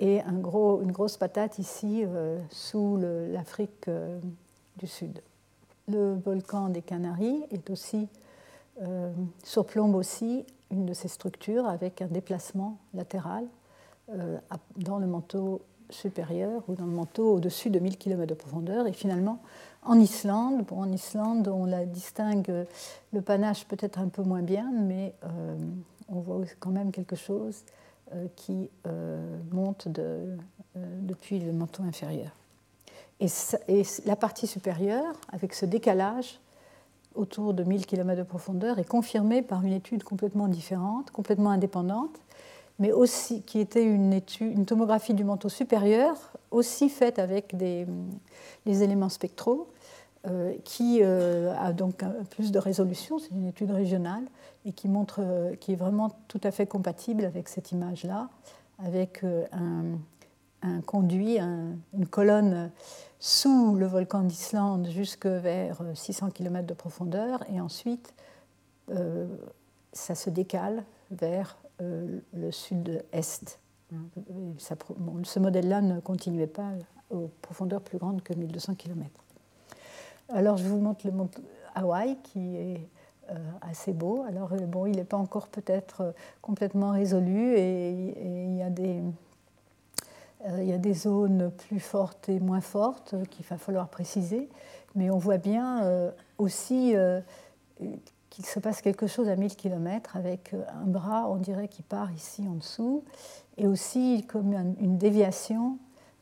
et 0.00 0.20
une 0.20 0.42
grosse 0.42 1.16
patate 1.16 1.58
ici 1.58 2.04
euh, 2.06 2.38
sous 2.50 2.98
l'Afrique 2.98 3.88
euh, 3.88 4.20
du 4.76 4.86
Sud. 4.86 5.22
Le 5.88 6.12
volcan 6.12 6.68
des 6.68 6.82
Canaries 6.82 7.42
est 7.50 7.70
aussi, 7.70 8.06
surplombe 9.42 9.94
aussi 9.94 10.44
une 10.70 10.84
de 10.84 10.92
ces 10.92 11.08
structures 11.08 11.66
avec 11.66 12.02
un 12.02 12.06
déplacement 12.06 12.76
latéral 12.92 13.46
dans 14.76 14.98
le 14.98 15.06
manteau 15.06 15.60
supérieur 15.90 16.62
ou 16.68 16.74
dans 16.74 16.86
le 16.86 16.92
manteau 16.92 17.34
au-dessus 17.34 17.70
de 17.70 17.78
1000 17.78 17.96
km 17.96 18.26
de 18.26 18.34
profondeur. 18.34 18.86
Et 18.86 18.92
finalement, 18.92 19.40
en 19.82 19.98
Islande, 19.98 20.64
bon, 20.66 20.80
en 20.80 20.92
Islande, 20.92 21.48
on 21.48 21.64
la 21.64 21.86
distingue, 21.86 22.66
le 23.12 23.22
panache 23.22 23.66
peut-être 23.66 23.98
un 23.98 24.08
peu 24.08 24.22
moins 24.22 24.42
bien, 24.42 24.70
mais 24.72 25.14
euh, 25.24 25.56
on 26.08 26.20
voit 26.20 26.42
quand 26.60 26.70
même 26.70 26.90
quelque 26.90 27.16
chose 27.16 27.64
euh, 28.14 28.26
qui 28.36 28.70
monte 29.50 29.88
de, 29.88 30.36
depuis 30.74 31.38
le 31.38 31.52
manteau 31.52 31.82
inférieur. 31.82 32.30
Et, 33.20 33.28
et, 33.68 33.82
la 34.06 34.16
partie 34.16 34.46
supérieure, 34.46 35.14
avec 35.32 35.54
ce 35.54 35.66
décalage 35.66 36.38
autour 37.14 37.52
de 37.52 37.64
1000 37.64 37.86
km 37.86 38.18
de 38.18 38.22
profondeur, 38.22 38.78
est 38.78 38.88
confirmée 38.88 39.42
par 39.42 39.64
une 39.64 39.72
étude 39.72 40.04
complètement 40.04 40.48
différente, 40.48 41.10
complètement 41.10 41.50
indépendante, 41.50 42.20
mais 42.78 42.92
aussi 42.92 43.42
qui 43.42 43.58
était 43.60 43.84
une, 43.84 44.12
étude, 44.12 44.52
une 44.52 44.66
tomographie 44.66 45.14
du 45.14 45.24
manteau 45.24 45.48
supérieur, 45.48 46.16
aussi 46.50 46.88
faite 46.88 47.18
avec 47.18 47.56
des, 47.56 47.86
les 48.66 48.82
éléments 48.82 49.08
spectraux, 49.08 49.68
euh, 50.26 50.54
qui 50.64 50.98
euh, 51.00 51.54
a 51.56 51.72
donc 51.72 52.02
plus 52.30 52.50
de 52.50 52.58
résolution, 52.58 53.20
c'est 53.20 53.30
une 53.30 53.46
étude 53.46 53.70
régionale, 53.70 54.24
et 54.64 54.72
qui, 54.72 54.88
montre, 54.88 55.20
euh, 55.22 55.54
qui 55.54 55.72
est 55.72 55.76
vraiment 55.76 56.10
tout 56.26 56.40
à 56.42 56.50
fait 56.50 56.66
compatible 56.66 57.24
avec 57.24 57.48
cette 57.48 57.70
image-là, 57.70 58.28
avec 58.84 59.24
un, 59.52 60.80
conduit, 60.86 61.38
une 61.38 62.06
colonne 62.10 62.70
sous 63.20 63.74
le 63.74 63.86
volcan 63.86 64.22
d'Islande 64.22 64.88
jusque 64.88 65.26
vers 65.26 65.80
600 65.94 66.30
km 66.30 66.66
de 66.66 66.74
profondeur, 66.74 67.42
et 67.52 67.60
ensuite 67.60 68.14
ça 69.92 70.14
se 70.14 70.30
décale 70.30 70.84
vers 71.10 71.58
le 71.80 72.50
sud-est. 72.50 73.58
ce 74.58 75.38
modèle-là 75.38 75.80
ne 75.80 76.00
continuait 76.00 76.46
pas 76.46 76.72
aux 77.10 77.30
profondeurs 77.42 77.80
plus 77.80 77.98
grandes 77.98 78.22
que 78.22 78.34
1200 78.34 78.74
km. 78.74 79.10
Alors 80.30 80.56
je 80.56 80.64
vous 80.64 80.78
montre 80.78 81.06
le 81.06 81.12
mont 81.12 81.28
Hawaï 81.74 82.16
qui 82.22 82.56
est 82.56 82.88
euh, 83.30 83.36
assez 83.62 83.92
beau. 83.92 84.24
Alors 84.28 84.52
euh, 84.52 84.58
bon, 84.58 84.86
il 84.86 84.96
n'est 84.96 85.04
pas 85.04 85.16
encore 85.16 85.48
peut-être 85.48 86.14
complètement 86.42 86.90
résolu 86.90 87.54
et, 87.56 87.90
il 88.44 88.56
y 88.56 88.62
a 90.72 90.78
des 90.78 90.94
zones 90.94 91.50
plus 91.50 91.80
fortes 91.80 92.28
et 92.28 92.40
moins 92.40 92.60
fortes 92.60 93.14
qu'il 93.30 93.44
va 93.46 93.58
falloir 93.58 93.88
préciser, 93.88 94.48
mais 94.94 95.10
on 95.10 95.18
voit 95.18 95.38
bien 95.38 96.12
aussi 96.38 96.94
qu'il 98.38 98.46
se 98.46 98.60
passe 98.60 98.82
quelque 98.82 99.08
chose 99.08 99.28
à 99.28 99.34
1000 99.34 99.56
km 99.56 100.16
avec 100.16 100.54
euh, 100.54 100.62
un 100.80 100.86
bras, 100.86 101.28
on 101.28 101.36
dirait, 101.36 101.66
qui 101.66 101.82
part 101.82 102.12
ici 102.12 102.46
en 102.46 102.54
dessous, 102.54 103.02
et 103.56 103.66
aussi 103.66 104.24
comme 104.28 104.52
une 104.52 104.96
déviation 104.96 105.76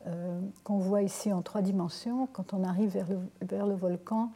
euh, 0.07 0.41
qu'on 0.65 0.79
voit 0.79 1.03
ici 1.03 1.31
en 1.31 1.43
trois 1.43 1.61
dimensions, 1.61 2.27
quand 2.33 2.55
on 2.55 2.65
arrive 2.65 3.05
vers 3.43 3.67
le, 3.67 3.75
volcan, 3.75 4.31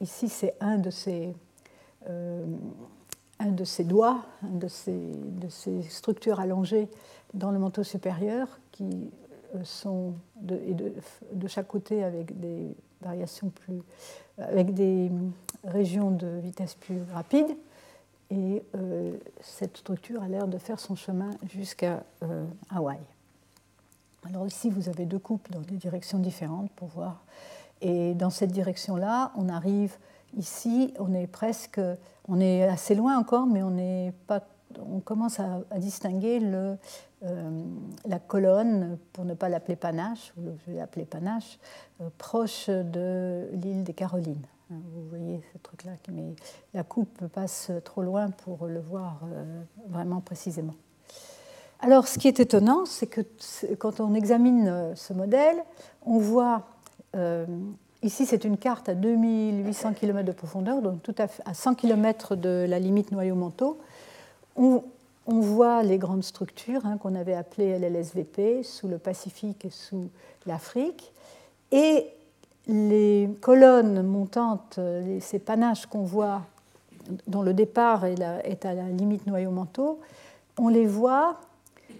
ici 0.00 0.28
c'est 0.28 0.54
un 0.60 0.78
de 0.78 0.90
ces 0.90 1.34
un 2.06 3.50
de 3.52 3.64
ces 3.64 3.84
doigts, 3.84 4.26
un 4.42 4.58
de 4.58 4.68
ces, 4.68 5.12
de 5.14 5.48
ces, 5.48 5.82
structures 5.82 6.38
allongées 6.38 6.90
dans 7.32 7.50
le 7.50 7.58
manteau 7.58 7.82
supérieur 7.82 8.60
qui 8.72 9.10
sont 9.62 10.14
de, 10.40 10.58
de, 11.32 11.48
chaque 11.48 11.68
côté 11.68 12.04
avec 12.04 12.38
des 12.38 12.76
variations 13.00 13.48
plus, 13.48 13.80
avec 14.38 14.74
des 14.74 15.10
régions 15.64 16.10
de 16.10 16.26
vitesse 16.42 16.74
plus 16.74 17.02
rapide. 17.12 17.46
Et 18.30 18.62
euh, 18.74 19.12
cette 19.40 19.76
structure 19.76 20.22
a 20.22 20.28
l'air 20.28 20.48
de 20.48 20.58
faire 20.58 20.80
son 20.80 20.96
chemin 20.96 21.30
jusqu'à 21.46 22.02
euh, 22.22 22.44
Hawaï. 22.70 22.98
Alors 24.26 24.46
ici, 24.46 24.70
vous 24.70 24.88
avez 24.88 25.04
deux 25.04 25.18
coupes 25.18 25.50
dans 25.50 25.60
des 25.60 25.76
directions 25.76 26.18
différentes 26.18 26.70
pour 26.72 26.88
voir. 26.88 27.22
Et 27.82 28.14
dans 28.14 28.30
cette 28.30 28.50
direction-là, 28.50 29.32
on 29.36 29.48
arrive 29.48 29.96
ici, 30.36 30.94
on 30.98 31.12
est 31.12 31.26
presque, 31.26 31.80
on 32.28 32.40
est 32.40 32.64
assez 32.64 32.94
loin 32.94 33.18
encore, 33.18 33.46
mais 33.46 33.62
on 33.62 33.70
n'est 33.70 34.14
pas 34.26 34.40
on 34.78 35.00
commence 35.00 35.40
à, 35.40 35.60
distinguer 35.78 36.40
euh, 36.42 36.76
la 38.06 38.18
colonne, 38.18 38.98
pour 39.12 39.24
ne 39.24 39.34
pas 39.34 39.48
l'appeler 39.48 39.76
Panache, 39.76 40.32
ou 40.36 40.42
l'appeler 40.68 41.04
Panache, 41.04 41.58
euh, 42.00 42.08
proche 42.18 42.68
de 42.68 43.48
l'île 43.52 43.84
des 43.84 43.94
Carolines. 43.94 44.46
Hein, 44.70 44.76
vous 44.94 45.08
voyez 45.08 45.40
ce 45.52 45.58
truc-là, 45.58 45.92
mais 46.12 46.34
la 46.72 46.82
coupe 46.82 47.26
passe 47.28 47.70
trop 47.84 48.02
loin 48.02 48.30
pour 48.30 48.66
le 48.66 48.80
voir 48.80 49.20
euh, 49.24 49.62
vraiment 49.88 50.20
précisément. 50.20 50.74
Alors, 51.80 52.08
ce 52.08 52.18
qui 52.18 52.28
est 52.28 52.40
étonnant, 52.40 52.86
c'est 52.86 53.06
que 53.06 53.20
quand 53.78 54.00
on 54.00 54.14
examine 54.14 54.92
ce 54.94 55.12
modèle, 55.12 55.56
on 56.06 56.18
voit 56.18 56.64
Ici, 58.04 58.26
c'est 58.26 58.44
une 58.44 58.58
carte 58.58 58.90
à 58.90 58.94
2800 58.94 59.94
km 59.94 60.26
de 60.26 60.32
profondeur, 60.32 60.82
donc 60.82 61.02
tout 61.02 61.14
à, 61.16 61.26
fait, 61.26 61.42
à 61.46 61.54
100 61.54 61.74
km 61.74 62.36
de 62.36 62.66
la 62.68 62.78
limite 62.78 63.12
noyau-manteau 63.12 63.78
on, 64.56 64.82
voit 65.26 65.82
les 65.82 65.98
grandes 65.98 66.24
structures 66.24 66.84
hein, 66.84 66.98
qu'on 66.98 67.14
avait 67.14 67.34
appelées 67.34 67.78
LLSVP 67.78 68.62
sous 68.62 68.88
le 68.88 68.98
Pacifique 68.98 69.64
et 69.64 69.70
sous 69.70 70.08
l'Afrique. 70.46 71.12
Et 71.72 72.06
les 72.66 73.28
colonnes 73.40 74.02
montantes, 74.02 74.78
ces 75.20 75.38
panaches 75.38 75.86
qu'on 75.86 76.04
voit, 76.04 76.42
dont 77.26 77.42
le 77.42 77.52
départ 77.52 78.04
est, 78.04 78.64
à 78.64 78.74
la 78.74 78.88
limite 78.88 79.26
noyau-manteau, 79.26 80.00
on 80.58 80.68
les 80.68 80.86
voit 80.86 81.40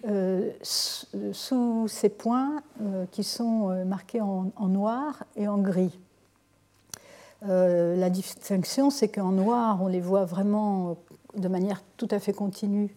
euh, 0.06 0.50
sous 0.62 1.88
ces 1.88 2.10
points 2.10 2.62
euh, 2.82 3.06
qui 3.10 3.24
sont 3.24 3.70
euh, 3.70 3.84
marqués 3.84 4.20
en, 4.20 4.52
noir 4.68 5.24
et 5.34 5.48
en 5.48 5.58
gris. 5.58 5.98
la 7.42 8.10
distinction, 8.10 8.90
c'est 8.90 9.08
qu'en 9.08 9.32
noir, 9.32 9.82
on 9.82 9.88
les 9.88 10.00
voit 10.00 10.24
vraiment 10.24 10.96
de 11.36 11.48
manière 11.48 11.82
tout 11.96 12.08
à 12.10 12.18
fait 12.18 12.32
continue 12.32 12.94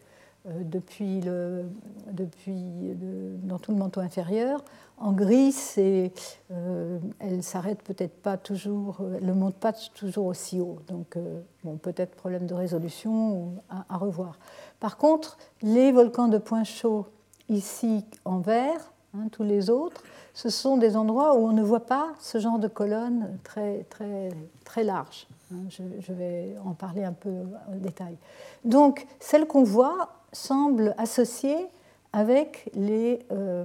euh, 0.48 0.64
depuis 0.64 1.22
le, 1.22 1.66
depuis 2.12 2.96
dans 3.44 3.60
tout 3.60 3.72
le 3.72 3.78
manteau 3.78 4.00
inférieur. 4.00 4.64
En 4.98 5.12
gris, 5.12 5.56
euh, 5.78 7.00
elle 7.20 7.44
s'arrête 7.44 7.82
peut-être 7.84 8.16
pas 8.22 8.38
toujours, 8.38 9.02
elle 9.16 9.26
ne 9.26 9.34
monte 9.34 9.56
pas 9.56 9.74
toujours 9.74 10.28
aussi 10.28 10.60
haut. 10.60 10.80
Donc, 10.88 11.18
euh, 11.18 11.42
bon, 11.64 11.78
peut-être 11.78 12.16
problème 12.16 12.46
de 12.46 12.54
résolution 12.54 13.54
à, 13.70 13.98
revoir. 13.98 14.40
Par 14.80 14.98
contre, 14.98 15.38
les 15.62 15.92
volcans 15.92 16.28
de 16.28 16.38
point 16.38 16.64
chaud, 16.64 17.08
ici 17.50 18.06
en 18.24 18.40
vert, 18.40 18.94
hein, 19.16 19.28
tous 19.32 19.44
les 19.44 19.70
autres, 19.70 20.04
ce 20.34 20.50
sont 20.50 20.78
des 20.78 20.96
endroits 20.96 21.36
où 21.36 21.48
on 21.48 21.54
ne 21.54 21.64
voit 21.64 21.86
pas 21.86 22.10
ce 22.20 22.38
genre 22.38 22.60
de 22.60 22.68
colonne 22.68 23.40
très, 23.44 23.86
très, 23.90 24.30
très 24.66 24.84
large. 24.84 25.28
Hein, 25.54 25.64
je, 25.70 26.14
vais 26.14 26.56
en 26.66 26.74
parler 26.74 27.04
un 27.04 27.14
peu 27.14 27.30
en 27.70 27.76
détail. 27.76 28.18
Donc, 28.66 29.08
celle 29.20 29.48
qu'on 29.48 29.64
voit 29.64 30.10
semble 30.34 30.94
associée 30.98 31.68
avec 32.14 32.70
les, 32.74 33.20
euh, 33.32 33.64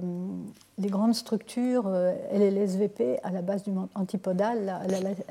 grandes 0.79 1.15
structures 1.15 1.85
euh, 1.87 2.13
LLSVP 2.31 3.19
à 3.23 3.31
la 3.31 3.41
base 3.41 3.63
du 3.63 3.71
antipodal, 3.95 4.65
la 4.65 4.81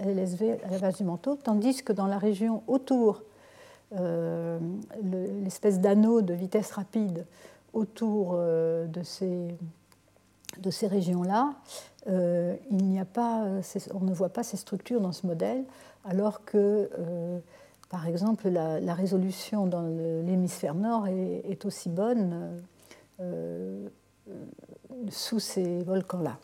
LLSV 0.05 0.59
à 0.65 0.71
la 0.71 0.79
base 0.79 0.97
du 0.97 1.05
manteau, 1.05 1.37
tandis 1.37 1.83
que 1.83 1.93
dans 1.93 2.07
la 2.07 2.19
région 2.19 2.63
autour, 2.67 3.23
euh, 3.99 4.59
l'espèce 5.43 5.81
d'anneau 5.81 6.23
de 6.23 6.35
vitesse 6.35 6.73
rapide 6.73 7.27
autour 7.73 8.35
de 8.37 9.03
ces, 9.03 9.57
de 10.59 10.71
ces 10.71 10.87
régions-là, 10.87 11.55
il 12.07 12.85
n'y 12.85 13.01
a 13.01 13.05
pas, 13.05 13.45
on 13.95 14.01
ne 14.01 14.13
voit 14.13 14.31
pas 14.31 14.43
ces 14.43 14.57
structures 14.57 15.01
dans 15.01 15.13
ce 15.13 15.27
modèle 15.27 15.65
alors 16.05 16.45
que, 16.45 16.91
euh, 16.99 17.39
par 17.91 18.07
exemple, 18.07 18.49
la, 18.49 18.95
résolution 18.95 19.67
dans 19.67 19.83
l'hémisphère 19.83 20.75
nord 20.75 21.07
est, 21.07 21.65
aussi 21.65 21.89
bonne 21.89 22.63
euh, 23.21 23.89
sous 25.11 25.41
ces 25.41 25.83
volcans-là. 25.83 26.39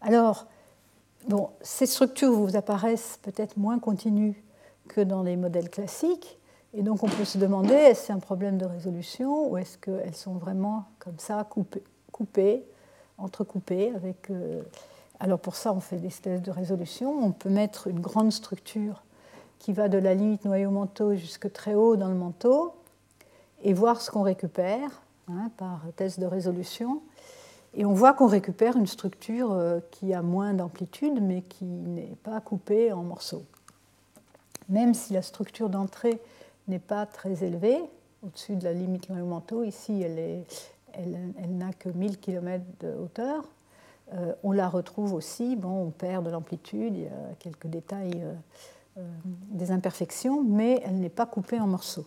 Alors, 0.00 0.46
bon, 1.28 1.50
ces 1.60 1.86
structures 1.86 2.32
vous 2.32 2.56
apparaissent 2.56 3.18
peut-être 3.22 3.56
moins 3.56 3.78
continues 3.78 4.42
que 4.88 5.00
dans 5.00 5.22
les 5.22 5.36
modèles 5.36 5.70
classiques, 5.70 6.38
et 6.74 6.82
donc 6.82 7.02
on 7.02 7.08
peut 7.08 7.24
se 7.24 7.38
demander 7.38 7.74
est-ce 7.74 8.12
un 8.12 8.18
problème 8.18 8.58
de 8.58 8.66
résolution 8.66 9.50
ou 9.50 9.56
est-ce 9.56 9.78
qu'elles 9.78 10.14
sont 10.14 10.34
vraiment 10.34 10.84
comme 10.98 11.18
ça 11.18 11.42
coupées, 11.44 11.84
coupées 12.18 12.64
entrecoupées 13.18 13.92
avec 13.94 14.30
euh, 14.30 14.62
alors 15.20 15.40
pour 15.40 15.56
ça, 15.56 15.72
on 15.72 15.80
fait 15.80 15.96
des 15.96 16.08
tests 16.08 16.44
de 16.44 16.50
résolution. 16.50 17.12
On 17.24 17.32
peut 17.32 17.48
mettre 17.48 17.88
une 17.88 18.00
grande 18.00 18.30
structure 18.30 19.02
qui 19.58 19.72
va 19.72 19.88
de 19.88 19.98
la 19.98 20.14
limite 20.14 20.44
noyau-manteau 20.44 21.14
jusque 21.16 21.52
très 21.52 21.74
haut 21.74 21.96
dans 21.96 22.08
le 22.08 22.14
manteau 22.14 22.72
et 23.64 23.74
voir 23.74 24.00
ce 24.00 24.12
qu'on 24.12 24.22
récupère 24.22 25.02
hein, 25.28 25.50
par 25.56 25.82
test 25.96 26.20
de 26.20 26.26
résolution. 26.26 27.02
Et 27.74 27.84
on 27.84 27.92
voit 27.92 28.12
qu'on 28.12 28.28
récupère 28.28 28.76
une 28.76 28.86
structure 28.86 29.52
euh, 29.52 29.80
qui 29.90 30.14
a 30.14 30.22
moins 30.22 30.54
d'amplitude 30.54 31.20
mais 31.20 31.42
qui 31.42 31.64
n'est 31.64 32.16
pas 32.22 32.40
coupée 32.40 32.92
en 32.92 33.02
morceaux. 33.02 33.44
Même 34.68 34.94
si 34.94 35.12
la 35.12 35.22
structure 35.22 35.68
d'entrée 35.68 36.20
n'est 36.68 36.78
pas 36.78 37.06
très 37.06 37.42
élevée, 37.42 37.80
au-dessus 38.22 38.54
de 38.54 38.64
la 38.64 38.72
limite 38.72 39.08
noyau-manteau, 39.08 39.64
ici 39.64 40.00
elle, 40.02 40.44
elle 40.98 41.56
n'a 41.56 41.72
que 41.72 41.88
1000 41.88 42.18
km 42.18 42.64
de 42.80 42.92
hauteur, 42.94 43.44
euh, 44.14 44.32
on 44.42 44.52
la 44.52 44.68
retrouve 44.68 45.12
aussi, 45.12 45.56
bon, 45.56 45.86
on 45.86 45.90
perd 45.90 46.24
de 46.24 46.30
l'amplitude, 46.30 46.96
il 46.96 47.02
y 47.02 47.06
a 47.06 47.34
quelques 47.38 47.66
détails, 47.66 48.22
euh, 48.22 48.32
euh, 48.98 49.02
des 49.50 49.70
imperfections, 49.70 50.42
mais 50.42 50.80
elle 50.84 50.98
n'est 50.98 51.10
pas 51.10 51.26
coupée 51.26 51.60
en 51.60 51.66
morceaux. 51.66 52.06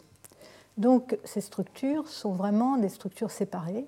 Donc 0.77 1.17
ces 1.25 1.41
structures 1.41 2.07
sont 2.07 2.31
vraiment 2.31 2.77
des 2.77 2.89
structures 2.89 3.29
séparées. 3.29 3.85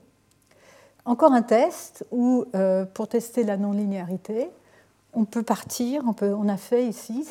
Encore 1.06 1.34
un 1.34 1.42
test 1.42 2.06
où, 2.12 2.46
pour 2.94 3.10
tester 3.10 3.44
la 3.44 3.58
non-linéarité, 3.58 4.50
on 5.14 5.26
peut 5.26 5.44
partir, 5.44 6.02
on, 6.22 6.48
a 6.48 6.56
fait 6.56 6.88
ici, 6.88 7.28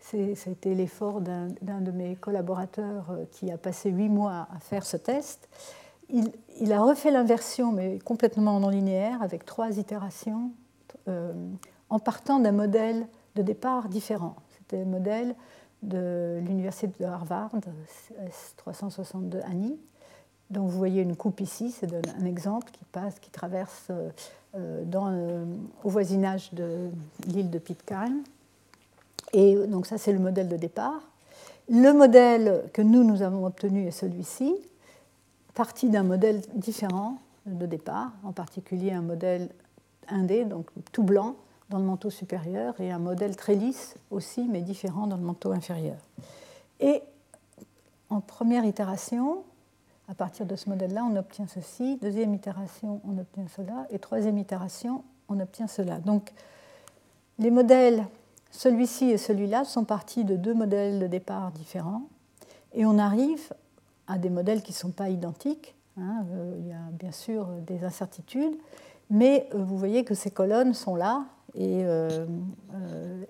c'était 0.00 0.74
l'effort 0.74 1.20
d'un 1.20 1.80
de 1.80 1.90
mes 1.90 2.14
collaborateurs 2.14 3.06
qui 3.32 3.50
a 3.50 3.58
passé 3.58 3.90
huit 3.90 4.08
mois 4.08 4.46
à 4.54 4.60
faire 4.60 4.86
ce 4.86 4.96
test 4.96 5.48
il, 6.08 6.72
a 6.72 6.82
refait 6.82 7.10
l'inversion, 7.10 7.72
mais 7.72 7.98
complètement 7.98 8.60
non 8.60 8.68
linéaire, 8.68 9.22
avec 9.22 9.44
trois 9.44 9.78
itérations, 9.78 10.50
euh, 11.08 11.32
en 11.90 11.98
partant 11.98 12.38
d'un 12.38 12.52
modèle 12.52 13.06
de 13.34 13.42
départ 13.42 13.88
différent. 13.88 14.36
C'était 14.56 14.78
le 14.78 14.90
modèle 14.90 15.34
de 15.82 16.40
l'université 16.46 16.92
de 17.00 17.04
Harvard, 17.04 17.50
S362 18.26 19.42
ANI. 19.44 19.78
Donc 20.50 20.70
vous 20.70 20.78
voyez 20.78 21.02
une 21.02 21.16
coupe 21.16 21.40
ici, 21.40 21.70
c'est 21.70 21.92
un 21.92 22.24
exemple 22.24 22.70
qui 22.70 22.84
passe, 22.84 23.18
qui 23.18 23.30
traverse 23.30 23.88
euh, 23.90 24.10
euh, 24.54 25.44
au 25.82 25.88
voisinage 25.88 26.52
de 26.52 26.90
l'île 27.26 27.50
de 27.50 27.58
Pitcairn. 27.58 28.22
Et 29.32 29.56
donc 29.66 29.86
ça, 29.86 29.98
c'est 29.98 30.12
le 30.12 30.20
modèle 30.20 30.48
de 30.48 30.56
départ. 30.56 31.00
Le 31.68 31.92
modèle 31.92 32.62
que 32.72 32.82
nous, 32.82 33.04
nous 33.04 33.22
avons 33.22 33.46
obtenu 33.46 33.86
est 33.86 33.90
celui-ci 33.90 34.54
partie 35.54 35.88
d'un 35.88 36.02
modèle 36.02 36.42
différent 36.54 37.18
de 37.46 37.66
départ, 37.66 38.12
en 38.24 38.32
particulier 38.32 38.92
un 38.92 39.02
modèle 39.02 39.50
indé, 40.08 40.44
donc 40.44 40.66
tout 40.92 41.02
blanc 41.02 41.36
dans 41.70 41.78
le 41.78 41.84
manteau 41.84 42.10
supérieur, 42.10 42.78
et 42.80 42.90
un 42.90 42.98
modèle 42.98 43.36
très 43.36 43.54
lisse 43.54 43.96
aussi, 44.10 44.46
mais 44.48 44.60
différent 44.60 45.06
dans 45.06 45.16
le 45.16 45.22
manteau 45.22 45.52
inférieur. 45.52 45.96
Et 46.80 47.02
en 48.10 48.20
première 48.20 48.64
itération, 48.64 49.44
à 50.08 50.14
partir 50.14 50.44
de 50.44 50.56
ce 50.56 50.68
modèle-là, 50.68 51.06
on 51.10 51.16
obtient 51.16 51.46
ceci, 51.46 51.96
deuxième 51.96 52.34
itération, 52.34 53.00
on 53.08 53.18
obtient 53.18 53.46
cela, 53.48 53.86
et 53.90 53.98
troisième 53.98 54.36
itération, 54.38 55.02
on 55.28 55.40
obtient 55.40 55.66
cela. 55.66 55.98
Donc 55.98 56.32
les 57.38 57.50
modèles, 57.50 58.06
celui-ci 58.50 59.10
et 59.10 59.18
celui-là, 59.18 59.64
sont 59.64 59.84
partis 59.84 60.24
de 60.24 60.36
deux 60.36 60.54
modèles 60.54 60.98
de 60.98 61.06
départ 61.06 61.50
différents, 61.52 62.02
et 62.74 62.84
on 62.84 62.98
arrive 62.98 63.54
à 64.06 64.18
des 64.18 64.30
modèles 64.30 64.62
qui 64.62 64.72
ne 64.72 64.76
sont 64.76 64.90
pas 64.90 65.08
identiques, 65.08 65.74
Hein, 66.00 66.24
il 66.58 66.66
y 66.66 66.72
a 66.72 66.90
bien 66.92 67.12
sûr 67.12 67.46
des 67.66 67.84
incertitudes, 67.84 68.56
mais 69.10 69.48
vous 69.54 69.78
voyez 69.78 70.04
que 70.04 70.14
ces 70.14 70.30
colonnes 70.30 70.74
sont 70.74 70.96
là 70.96 71.24
et, 71.54 71.82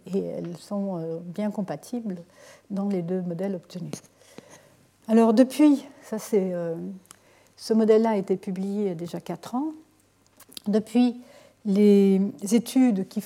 et 0.06 0.18
elles 0.18 0.56
sont 0.56 1.20
bien 1.26 1.50
compatibles 1.50 2.16
dans 2.70 2.88
les 2.88 3.02
deux 3.02 3.20
modèles 3.20 3.54
obtenus. 3.54 3.92
Alors 5.08 5.34
depuis, 5.34 5.84
ça 6.02 6.18
c'est, 6.18 6.54
ce 7.56 7.74
modèle-là 7.74 8.10
a 8.10 8.16
été 8.16 8.38
publié 8.38 8.94
déjà 8.94 9.20
4 9.20 9.56
ans. 9.56 9.72
Depuis, 10.66 11.20
les 11.66 12.32
études 12.52 13.06
qui, 13.08 13.22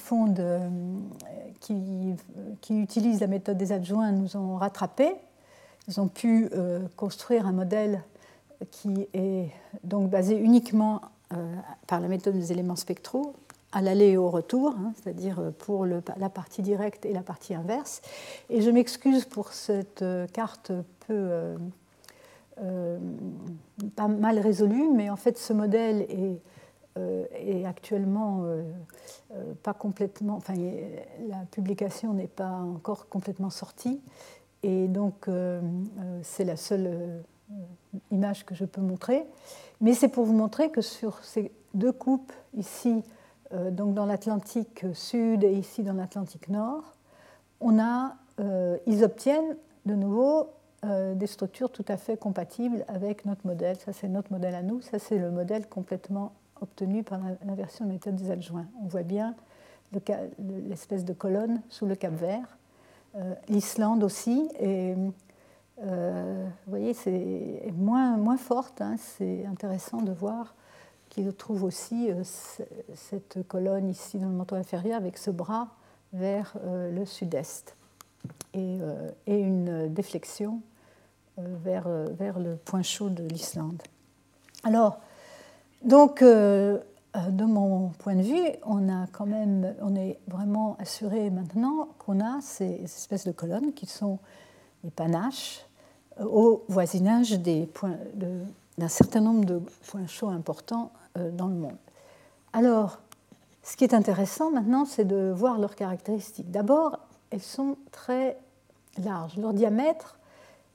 qui, 1.61 2.15
qui, 2.61 2.81
utilisent 2.81 3.21
la 3.21 3.27
méthode 3.29 3.57
des 3.57 3.71
adjoints 3.71 4.11
nous 4.11 4.37
ont 4.37 4.57
rattrapés. 4.57 5.15
Ils 5.89 6.01
ont 6.01 6.09
pu 6.09 6.49
euh, 6.53 6.87
construire 6.97 7.47
un 7.47 7.53
modèle 7.53 8.03
qui 8.71 9.09
est 9.15 9.51
donc 9.85 10.11
basé 10.11 10.37
uniquement 10.37 11.01
euh, 11.33 11.55
par 11.87 12.01
la 12.01 12.09
méthode 12.09 12.35
des 12.35 12.53
éléments 12.53 12.77
spectraux 12.77 13.35
à 13.73 13.83
l'aller 13.83 14.11
et 14.11 14.17
au 14.17 14.31
retour, 14.31 14.75
hein, 14.79 14.93
c'est-à-dire 14.97 15.53
pour 15.59 15.85
le, 15.85 16.03
la 16.17 16.31
partie 16.31 16.63
directe 16.63 17.05
et 17.05 17.13
la 17.13 17.23
partie 17.23 17.55
inverse. 17.55 18.01
Et 18.49 18.63
je 18.63 18.71
m'excuse 18.71 19.27
pour 19.27 19.53
cette 19.53 20.03
euh, 20.03 20.27
carte 20.27 20.73
peu 21.07 21.57
pas 23.95 24.09
mal 24.09 24.41
résolue, 24.41 24.89
mais 24.93 25.11
en 25.11 25.17
fait 25.17 25.39
ce 25.39 25.53
modèle 25.53 26.03
est 26.03 26.41
est 27.35 27.65
euh, 27.65 27.69
actuellement 27.69 28.43
euh, 28.45 28.63
euh, 29.35 29.55
pas 29.63 29.75
complètement, 29.75 30.37
enfin 30.37 30.55
la 31.29 31.45
publication 31.51 32.13
n'est 32.13 32.27
pas 32.27 32.51
encore 32.51 33.09
complètement 33.09 33.51
sortie 33.51 34.01
et 34.63 34.89
donc 34.89 35.29
c'est 36.23 36.45
la 36.45 36.57
seule 36.57 37.23
image 38.11 38.45
que 38.45 38.55
je 38.55 38.65
peux 38.65 38.81
montrer. 38.81 39.27
Mais 39.81 39.95
c'est 39.95 40.09
pour 40.09 40.25
vous 40.25 40.35
montrer 40.35 40.71
que 40.71 40.81
sur 40.81 41.23
ces 41.25 41.53
deux 41.75 41.93
coupes 41.93 42.33
ici, 42.57 43.03
donc 43.71 43.95
dans 43.95 44.07
l'Atlantique 44.07 44.85
Sud 44.93 45.45
et 45.45 45.53
ici 45.53 45.83
dans 45.83 45.95
l'Atlantique 45.95 46.49
Nord, 46.49 46.95
on 47.61 47.79
a, 47.79 48.17
ils 48.87 49.05
obtiennent 49.05 49.57
de 49.87 49.95
nouveau 49.95 50.51
des 50.83 51.27
structures 51.27 51.71
tout 51.71 51.85
à 51.89 51.97
fait 51.97 52.17
compatibles 52.17 52.85
avec 52.89 53.25
notre 53.25 53.47
modèle. 53.47 53.77
Ça, 53.79 53.93
c'est 53.93 54.09
notre 54.09 54.33
modèle 54.33 54.55
à 54.55 54.63
nous. 54.63 54.81
Ça, 54.81 54.99
c'est 54.99 55.19
le 55.19 55.31
modèle 55.31 55.69
complètement 55.69 56.33
obtenu 56.61 57.03
par 57.03 57.21
l'inversion 57.47 57.85
de 57.85 57.91
méthode 57.93 58.17
des 58.17 58.31
adjoints. 58.31 58.67
On 58.83 58.87
voit 58.87 59.05
bien 59.05 59.35
l'espèce 60.69 61.05
de 61.05 61.13
colonne 61.13 61.63
sous 61.69 61.87
le 61.87 61.95
Cap 61.95 62.13
Vert. 62.13 62.58
Euh, 63.19 63.35
L'Islande 63.49 64.05
aussi, 64.05 64.49
et 64.61 64.95
euh, 65.83 66.49
voyez, 66.67 66.95
c'est 66.95 67.73
moins, 67.77 68.17
moins 68.17 68.37
forte. 68.37 68.81
Hein. 68.81 68.97
c'est 68.99 69.45
intéressant 69.47 70.03
de 70.03 70.13
voir 70.13 70.55
qu'il 71.09 71.33
trouve 71.33 71.65
aussi 71.65 72.11
euh, 72.11 72.23
cette 72.95 73.47
colonne 73.49 73.89
ici 73.89 74.19
dans 74.19 74.29
le 74.29 74.35
manteau 74.35 74.57
inférieur 74.57 74.97
avec 74.97 75.19
ce 75.19 75.31
bras 75.31 75.69
vers 76.13 76.55
le 76.65 77.05
sud-est 77.05 77.77
et, 78.55 78.79
une 79.27 79.93
déflexion 79.93 80.63
vers, 81.37 81.87
le 81.87 82.57
point 82.57 82.81
chaud 82.81 83.11
de 83.11 83.25
l'Islande. 83.25 83.83
Alors, 84.65 85.01
donc, 85.83 86.23
euh, 86.23 86.79
euh, 86.79 86.79
de 87.31 87.45
mon 87.45 87.89
point 87.99 88.15
de 88.15 88.23
vue, 88.23 88.49
on, 88.65 88.89
a 88.89 89.07
quand 89.13 89.27
même, 89.27 89.75
on 89.81 89.95
est 89.95 90.19
vraiment 90.29 90.77
assuré 90.79 91.31
maintenant 91.31 91.89
qu'on 91.99 92.21
a 92.21 92.41
ces 92.41 92.83
espèces 92.83 93.27
de 93.27 93.33
colonnes 93.33 93.73
qui 93.73 93.87
sont 93.87 94.19
des 94.85 94.91
panaches 94.91 95.67
euh, 96.21 96.25
au 96.25 96.65
voisinage 96.69 97.39
d'un 97.41 98.89
certain 98.89 99.21
nombre 99.21 99.45
de 99.45 99.61
points 99.87 100.07
chauds 100.07 100.29
importants 100.29 100.93
dans 101.33 101.49
le 101.49 101.55
monde. 101.55 101.77
Alors, 102.53 102.99
ce 103.63 103.77
qui 103.77 103.85
est 103.85 103.93
intéressant 103.93 104.51
maintenant, 104.51 104.85
c'est 104.85 105.05
de 105.05 105.31
voir 105.35 105.59
leurs 105.59 105.75
caractéristiques. 105.75 106.51
D'abord, 106.51 106.99
elles 107.31 107.43
sont 107.43 107.77
très 107.93 108.39
larges. 109.05 109.37
Leur 109.37 109.53
diamètre 109.53 110.19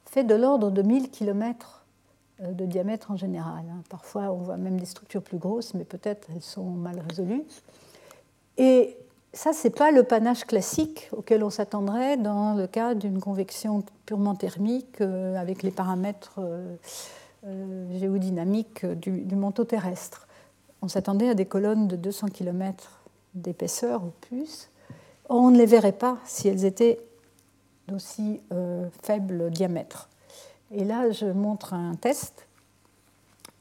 fait 0.05 0.23
de 0.23 0.35
l'ordre 0.35 0.69
de 0.69 0.81
1000 0.81 1.09
km 1.09 1.81
euh, 1.81 1.82
de 2.39 2.65
diamètre 2.65 3.11
en 3.11 3.15
général. 3.15 3.63
Hein. 3.69 3.83
Parfois, 3.89 4.31
on 4.31 4.37
voit 4.37 4.57
même 4.57 4.79
des 4.79 4.85
structures 4.85 5.21
plus 5.21 5.37
grosses, 5.37 5.73
mais 5.73 5.83
peut-être 5.83 6.27
elles 6.33 6.41
sont 6.41 6.63
mal 6.63 7.01
résolues. 7.07 7.43
Et 8.57 8.97
ça, 9.33 9.53
ce 9.53 9.67
n'est 9.67 9.73
pas 9.73 9.91
le 9.91 10.03
panache 10.03 10.45
classique 10.45 11.09
auquel 11.11 11.43
on 11.43 11.49
s'attendrait 11.49 12.17
dans 12.17 12.53
le 12.53 12.67
cas 12.67 12.93
d'une 12.93 13.19
convection 13.19 13.83
purement 14.05 14.35
thermique 14.35 15.01
euh, 15.01 15.35
avec 15.35 15.63
les 15.63 15.71
paramètres 15.71 16.39
euh, 16.39 16.75
géodynamiques 17.99 18.85
du, 18.85 19.35
manteau 19.35 19.63
terrestre. 19.63 20.27
On 20.81 20.87
s'attendait 20.87 21.29
à 21.29 21.33
des 21.33 21.45
colonnes 21.45 21.87
de 21.87 21.95
200 21.95 22.27
km 22.27 23.01
d'épaisseur 23.33 24.03
ou 24.03 24.11
plus. 24.21 24.69
On 25.29 25.49
ne 25.49 25.57
les 25.57 25.65
verrait 25.65 25.93
pas 25.93 26.17
si 26.25 26.47
elles 26.47 26.65
étaient 26.65 26.99
d'aussi 27.87 28.41
faible 29.01 29.49
diamètre. 29.49 30.09
Et 30.73 30.83
là, 30.85 31.11
je 31.11 31.27
montre 31.27 31.75
un 31.75 31.93
test 31.93 32.47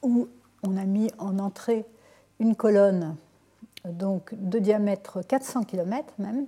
où 0.01 0.27
on 0.63 0.77
a 0.77 0.85
mis 0.85 1.11
en 1.19 1.37
entrée 1.37 1.85
une 2.39 2.55
colonne 2.55 3.15
donc, 3.85 4.33
de 4.33 4.57
diamètre 4.57 5.21
400 5.27 5.63
km 5.63 6.11
même, 6.17 6.47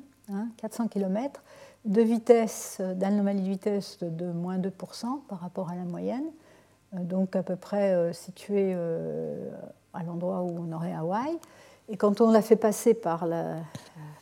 400 0.57 0.84
hein, 0.84 0.88
km, 0.88 1.43
de 1.86 2.01
vitesse, 2.01 2.82
d'anomalie 2.95 3.43
de 3.43 3.49
vitesse 3.49 3.99
de 4.01 4.32
moins 4.32 4.57
2% 4.57 4.72
par 5.28 5.39
rapport 5.39 5.70
à 5.70 5.76
la 5.76 5.84
moyenne, 5.84 6.26
euh, 6.95 6.99
donc 7.03 7.36
à 7.36 7.43
peu 7.43 7.55
près 7.55 7.93
euh, 7.93 8.11
située 8.11 8.74
euh, 8.76 9.51
à 9.93 10.01
l'endroit 10.01 10.41
où 10.41 10.57
on 10.57 10.72
aurait 10.72 10.93
Hawaï. 10.93 11.38
Et 11.89 11.97
quand 11.97 12.22
on 12.22 12.32
l'a 12.32 12.41
fait 12.41 12.55
passer 12.55 12.95
par 12.95 13.28
la, 13.28 13.57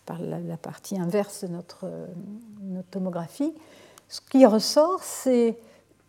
par 0.05 0.19
la, 0.19 0.57
partie 0.57 0.99
inverse 0.99 1.45
de 1.45 1.49
notre, 1.49 1.89
notre 2.61 2.89
tomographie, 2.89 3.53
ce 4.09 4.19
qui 4.19 4.45
ressort, 4.45 5.01
c'est 5.01 5.57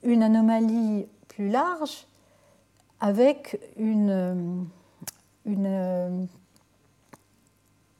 une 0.04 0.22
anomalie 0.22 1.06
plus 1.28 1.48
large 1.48 2.06
avec 3.00 3.60
une, 3.76 4.66
une, 5.44 6.28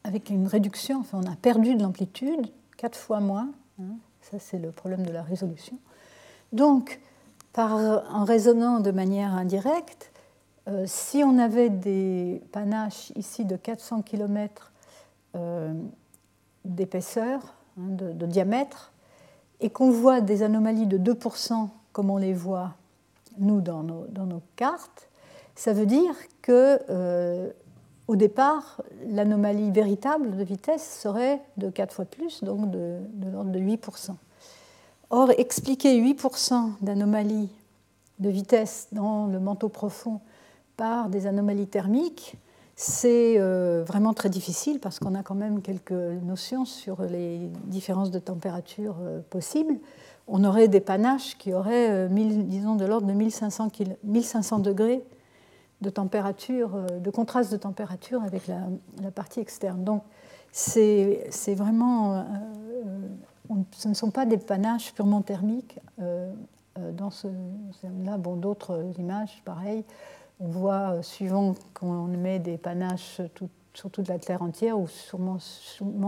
avec 0.05 0.31
une 0.31 0.47
réduction, 0.47 1.05
on 1.13 1.25
a 1.25 1.37
perdu 1.37 1.75
de 1.75 1.83
l'amplitude, 1.83 2.47
quatre 2.77 2.99
fois 2.99 3.21
moins, 3.21 3.51
hein. 3.81 3.97
ça 4.23 4.39
c'est 4.39 4.59
le 4.59 4.71
problème 4.71 5.05
de 5.05 5.13
la 5.13 5.23
résolution. 5.23 5.77
Donc, 6.53 7.01
en 7.57 8.25
raisonnant 8.25 8.81
de 8.81 8.91
manière 8.91 9.35
indirecte, 9.35 10.13
euh, 10.69 10.85
si 10.87 11.23
on 11.23 11.39
avait 11.39 11.69
des 11.69 12.43
panaches 12.53 13.13
ici 13.17 13.45
de 13.45 13.57
400 13.57 14.03
km 14.03 14.73
euh, 15.37 15.75
d'épaisseur, 16.65 17.55
hein, 17.79 17.89
de, 17.89 18.13
de, 18.13 18.27
diamètre, 18.27 18.93
et 19.61 19.71
qu'on 19.71 19.91
voit 19.91 20.21
des 20.21 20.43
anomalies 20.43 20.87
de 20.87 20.99
2% 20.99 21.69
comme 21.95 22.11
on 22.11 22.19
les 22.19 22.35
voit, 22.35 22.75
nous, 23.39 23.63
dans 23.63 23.83
nos, 23.83 24.43
cartes, 24.57 25.09
ça 25.55 25.73
veut 25.73 25.87
dire 25.87 26.15
que 26.43 26.81
euh, 26.91 27.51
au 28.09 28.17
départ, 28.17 28.83
l'anomalie 29.09 29.71
véritable 29.71 30.37
de 30.37 30.45
vitesse 30.45 31.01
serait 31.01 31.41
de 31.57 31.71
4 31.71 31.95
fois 31.95 32.05
plus, 32.05 32.43
donc 32.43 32.71
de, 32.71 32.99
l'ordre 33.33 33.53
de 33.53 33.61
8%. 33.61 34.11
Or, 35.11 35.31
expliquer 35.39 35.99
8% 36.01 36.73
d'anomalie 36.83 37.49
de 38.19 38.29
vitesse 38.29 38.89
dans 38.91 39.27
le 39.27 39.39
manteau 39.39 39.69
profond 39.69 40.21
par 40.77 41.09
des 41.09 41.29
anomalies 41.29 41.69
thermiques, 41.69 42.35
c'est 42.75 43.37
euh, 43.39 43.85
vraiment 43.87 44.15
très 44.15 44.31
difficile 44.31 44.81
parce 44.81 44.99
qu'on 44.99 45.15
a 45.15 45.23
quand 45.23 45.37
même 45.37 45.63
quelques 45.63 45.93
notions 45.93 46.65
sur 46.65 47.03
les 47.03 47.39
différences 47.67 48.11
de 48.11 48.19
température 48.19 48.97
euh, 49.01 49.21
possibles 49.31 49.77
on 50.27 50.45
aurait 50.45 50.69
des 50.69 50.81
panaches 50.81 51.37
qui 51.37 51.53
auraient, 51.53 51.91
euh, 51.91 52.09
disons, 52.09 52.77
de 52.77 52.85
l'ordre 52.85 53.07
de 53.07 53.13
1500, 53.13 53.69
1500 54.05 54.59
degrés 54.61 55.05
de 55.81 55.91
température, 55.91 56.75
euh, 56.75 56.99
de 56.99 57.11
contraste 57.11 57.53
de 57.53 57.57
température 57.57 58.23
avec 58.23 58.47
la, 58.47 59.11
partie 59.11 59.41
externe. 59.41 59.85
Donc, 59.85 60.03
c'est 60.53 61.55
vraiment. 61.55 62.15
Euh, 62.15 62.23
ce 63.73 63.89
ne 63.89 63.95
sont 63.95 64.11
pas 64.11 64.25
des 64.25 64.39
panaches 64.39 64.95
purement 64.95 65.21
thermiques. 65.21 65.79
dans 65.99 67.11
ce, 67.11 67.29
là, 68.05 68.17
bon, 68.17 68.37
d'autres 68.37 68.83
images, 68.99 69.43
pareil. 69.45 69.85
On 70.41 70.47
voit, 70.47 71.03
suivant 71.03 71.55
qu'on 71.75 72.05
met 72.05 72.39
des 72.39 72.57
panaches 72.57 73.21
sur 73.75 73.91
toute 73.91 74.09
la 74.09 74.19
Terre 74.19 74.41
entière 74.41 74.79
ou 74.79 74.89
sûrement 74.89 75.39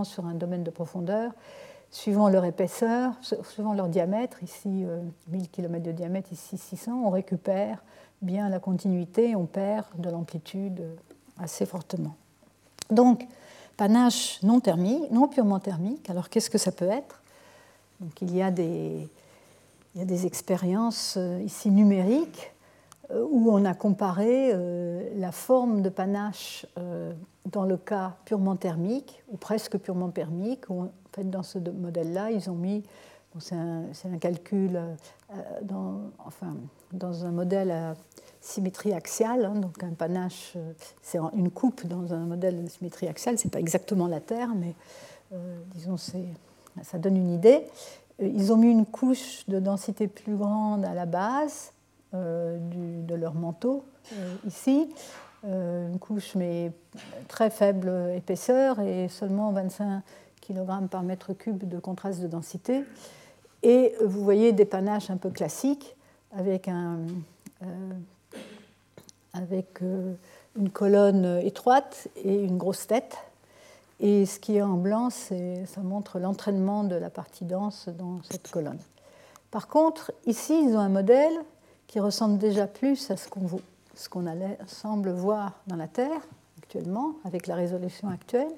sur 0.05 0.25
un 0.25 0.35
domaine 0.35 0.64
de 0.64 0.71
profondeur, 0.71 1.33
suivant 1.91 2.28
leur 2.28 2.45
épaisseur, 2.45 3.14
suivant 3.43 3.72
leur 3.72 3.89
diamètre, 3.89 4.43
ici 4.43 4.68
1000 4.68 4.87
euh, 4.87 5.47
km 5.53 5.84
de 5.84 5.93
diamètre, 5.93 6.32
ici 6.32 6.59
600, 6.59 6.93
on 7.05 7.11
récupère 7.11 7.82
bien 8.22 8.49
la 8.49 8.59
continuité, 8.59 9.37
on 9.37 9.47
perd 9.47 9.87
de 9.99 10.11
l'amplitude 10.11 10.82
assez 11.39 11.66
fortement. 11.66 12.16
Donc, 12.91 13.26
panache 13.76 14.43
non 14.43 14.61
thermique, 14.61 15.11
non 15.11 15.28
purement 15.28 15.61
thermique, 15.61 16.09
alors 16.11 16.28
qu'est-ce 16.28 16.51
que 16.51 16.59
ça 16.59 16.72
peut 16.72 16.89
être? 16.89 17.22
Donc, 18.01 18.20
il 18.20 18.34
y 18.34 18.43
a 18.43 18.51
des, 18.51 19.09
il 19.95 19.99
y 19.99 20.03
a 20.03 20.07
des 20.07 20.26
expériences 20.26 21.14
euh, 21.16 21.41
ici 21.43 21.70
numériques 21.70 22.53
où 23.14 23.53
on 23.53 23.64
a 23.64 23.72
comparé 23.72 24.53
la 25.14 25.30
forme 25.30 25.80
de 25.80 25.89
panache 25.89 26.66
dans 27.53 27.64
le 27.64 27.76
cas 27.76 28.16
purement 28.24 28.57
thermique, 28.57 29.22
ou 29.28 29.37
presque 29.37 29.78
purement 29.78 30.11
thermique. 30.11 30.68
Dans 31.25 31.43
ce 31.43 31.59
modèle-là, 31.59 32.31
ils 32.31 32.49
ont 32.51 32.55
mis, 32.55 32.83
c'est 33.39 33.55
un, 33.55 34.19
calcul 34.19 34.81
dans, 35.62 36.01
enfin, 36.25 36.57
dans 36.93 37.25
un 37.25 37.33
modèle 37.33 37.71
à 37.71 37.95
symétrie 38.41 38.93
axiale, 38.93 39.45
hein, 39.45 39.55
donc 39.55 39.83
un 39.83 39.93
panache, 39.93 40.57
c'est 41.03 41.19
une 41.35 41.51
coupe 41.51 41.87
dans 41.87 42.14
un 42.14 42.25
modèle 42.27 42.64
de 42.64 42.69
symétrie 42.69 43.09
axiale, 43.09 43.39
c'est 43.39 43.51
pas 43.51 43.61
exactement 43.61 44.07
la 44.07 44.21
Terre, 44.21 44.51
mais 44.55 44.75
disons, 45.75 45.97
ça 45.97 46.99
donne 46.99 47.17
une 47.17 47.33
idée. 47.33 47.64
Euh, 48.23 48.31
ils 48.35 48.53
ont 48.53 48.57
mis 48.57 48.71
une 48.71 48.87
couche 48.87 49.45
de 49.49 49.59
densité 49.59 50.07
plus 50.09 50.37
grande 50.37 50.85
à 50.85 50.95
la 50.95 51.07
base 51.07 51.73
euh, 52.14 52.59
de 52.61 53.14
leur 53.14 53.35
manteau, 53.35 53.85
euh, 54.12 54.35
ici, 54.47 54.89
une 55.45 55.99
couche 56.01 56.35
mais 56.35 56.73
très 57.29 57.51
faible 57.51 57.89
épaisseur 58.17 58.81
et 58.81 59.07
seulement 59.07 59.53
25 59.53 60.03
kg 60.47 60.86
par 60.90 61.03
mètre 61.03 61.32
cube 61.32 61.68
de 61.68 61.78
contraste 61.78 62.20
de 62.20 62.26
densité. 62.26 62.84
Et 63.62 63.94
vous 64.05 64.22
voyez 64.22 64.53
des 64.53 64.64
panaches 64.64 65.11
un 65.11 65.16
peu 65.16 65.30
classiques 65.30 65.97
avec, 66.32 66.68
un, 66.68 66.99
avec 69.32 69.80
une 70.57 70.70
colonne 70.70 71.40
étroite 71.42 72.09
et 72.16 72.44
une 72.44 72.59
grosse 72.59 72.86
tête. 72.86 73.16
Et 73.99 74.26
ce 74.26 74.38
qui 74.38 74.57
est 74.57 74.62
en 74.62 74.76
blanc, 74.76 75.09
ça 75.11 75.80
montre 75.82 76.18
l'entraînement 76.18 76.84
de 76.84 76.97
la 76.97 77.11
partie 77.11 77.44
dense 77.44 77.88
dans 77.88 78.20
cette 78.30 78.51
colonne. 78.51 78.78
Par 79.51 79.68
contre, 79.68 80.12
ici, 80.26 80.53
ils 80.53 80.76
ont 80.76 80.80
un 80.80 80.90
modèle 80.90 81.34
qui 81.86 81.99
ressemble 81.99 82.38
déjà 82.38 82.66
plus 82.66 83.11
à 83.11 83.16
ce 83.16 83.28
qu'on 83.28 83.49
ce 83.97 84.09
qu'on 84.09 84.26
semble 84.66 85.11
voir 85.11 85.53
dans 85.66 85.76
la 85.76 85.88
Terre 85.88 86.20
actuellement, 86.59 87.14
avec 87.24 87.47
la 87.47 87.55
résolution 87.55 88.09
actuelle. 88.09 88.53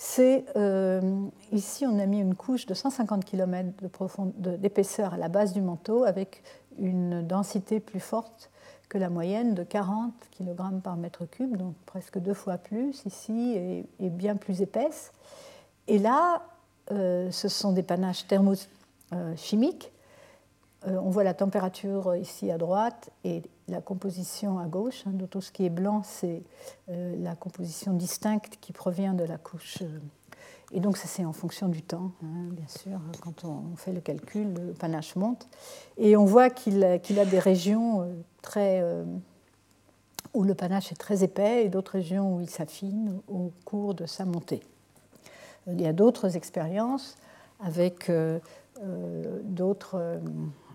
C'est 0.00 0.44
euh, 0.54 1.26
ici, 1.50 1.84
on 1.84 1.98
a 1.98 2.06
mis 2.06 2.20
une 2.20 2.36
couche 2.36 2.66
de 2.66 2.74
150 2.74 3.24
km 3.24 3.68
d'épaisseur 4.36 5.14
à 5.14 5.16
la 5.16 5.28
base 5.28 5.52
du 5.52 5.60
manteau, 5.60 6.04
avec 6.04 6.44
une 6.78 7.26
densité 7.26 7.80
plus 7.80 7.98
forte 7.98 8.48
que 8.88 8.96
la 8.96 9.10
moyenne 9.10 9.54
de 9.54 9.64
40 9.64 10.12
kg 10.38 10.80
par 10.84 10.96
mètre 10.96 11.28
cube, 11.28 11.56
donc 11.56 11.74
presque 11.84 12.20
deux 12.20 12.32
fois 12.32 12.58
plus 12.58 13.02
ici 13.06 13.56
et, 13.98 14.08
bien 14.08 14.36
plus 14.36 14.62
épaisse. 14.62 15.10
Et 15.88 15.98
là, 15.98 16.42
euh, 16.92 17.32
ce 17.32 17.48
sont 17.48 17.72
des 17.72 17.82
panaches 17.82 18.24
thermochimiques. 18.28 19.90
Euh, 20.86 20.96
on 21.02 21.10
voit 21.10 21.24
la 21.24 21.34
température 21.34 22.14
ici 22.14 22.52
à 22.52 22.56
droite 22.56 23.10
et 23.24 23.42
la 23.68 23.80
composition 23.80 24.58
à 24.58 24.66
gauche. 24.66 25.04
Hein, 25.06 25.12
tout 25.30 25.40
ce 25.40 25.52
qui 25.52 25.64
est 25.64 25.70
blanc, 25.70 26.02
c'est 26.04 26.42
euh, 26.90 27.14
la 27.22 27.34
composition 27.36 27.92
distincte 27.92 28.58
qui 28.60 28.72
provient 28.72 29.14
de 29.14 29.24
la 29.24 29.38
couche 29.38 29.82
et 30.72 30.80
donc, 30.80 30.98
ça, 30.98 31.08
c'est 31.08 31.24
en 31.24 31.32
fonction 31.32 31.68
du 31.68 31.82
temps, 31.82 32.12
hein, 32.22 32.48
bien 32.50 32.68
sûr. 32.68 33.00
Quand 33.22 33.44
on 33.44 33.74
fait 33.76 33.92
le 33.92 34.00
calcul, 34.00 34.52
le 34.52 34.72
panache 34.74 35.16
monte. 35.16 35.48
Et 35.96 36.16
on 36.16 36.26
voit 36.26 36.50
qu'il 36.50 36.84
a, 36.84 36.98
des 36.98 37.38
régions 37.38 38.02
euh, 38.02 38.12
très, 38.42 38.80
euh, 38.82 39.04
où 40.34 40.44
le 40.44 40.54
panache 40.54 40.92
est 40.92 40.96
très 40.96 41.24
épais 41.24 41.64
et 41.64 41.68
d'autres 41.70 41.92
régions 41.92 42.36
où 42.36 42.40
il 42.42 42.50
s'affine 42.50 43.18
au 43.28 43.50
cours 43.64 43.94
de 43.94 44.04
sa 44.04 44.26
montée. 44.26 44.62
Il 45.66 45.80
y 45.80 45.86
a 45.86 45.92
d'autres 45.92 46.36
expériences 46.36 47.16
avec 47.60 48.10
euh, 48.10 48.38
d'autres 49.44 50.20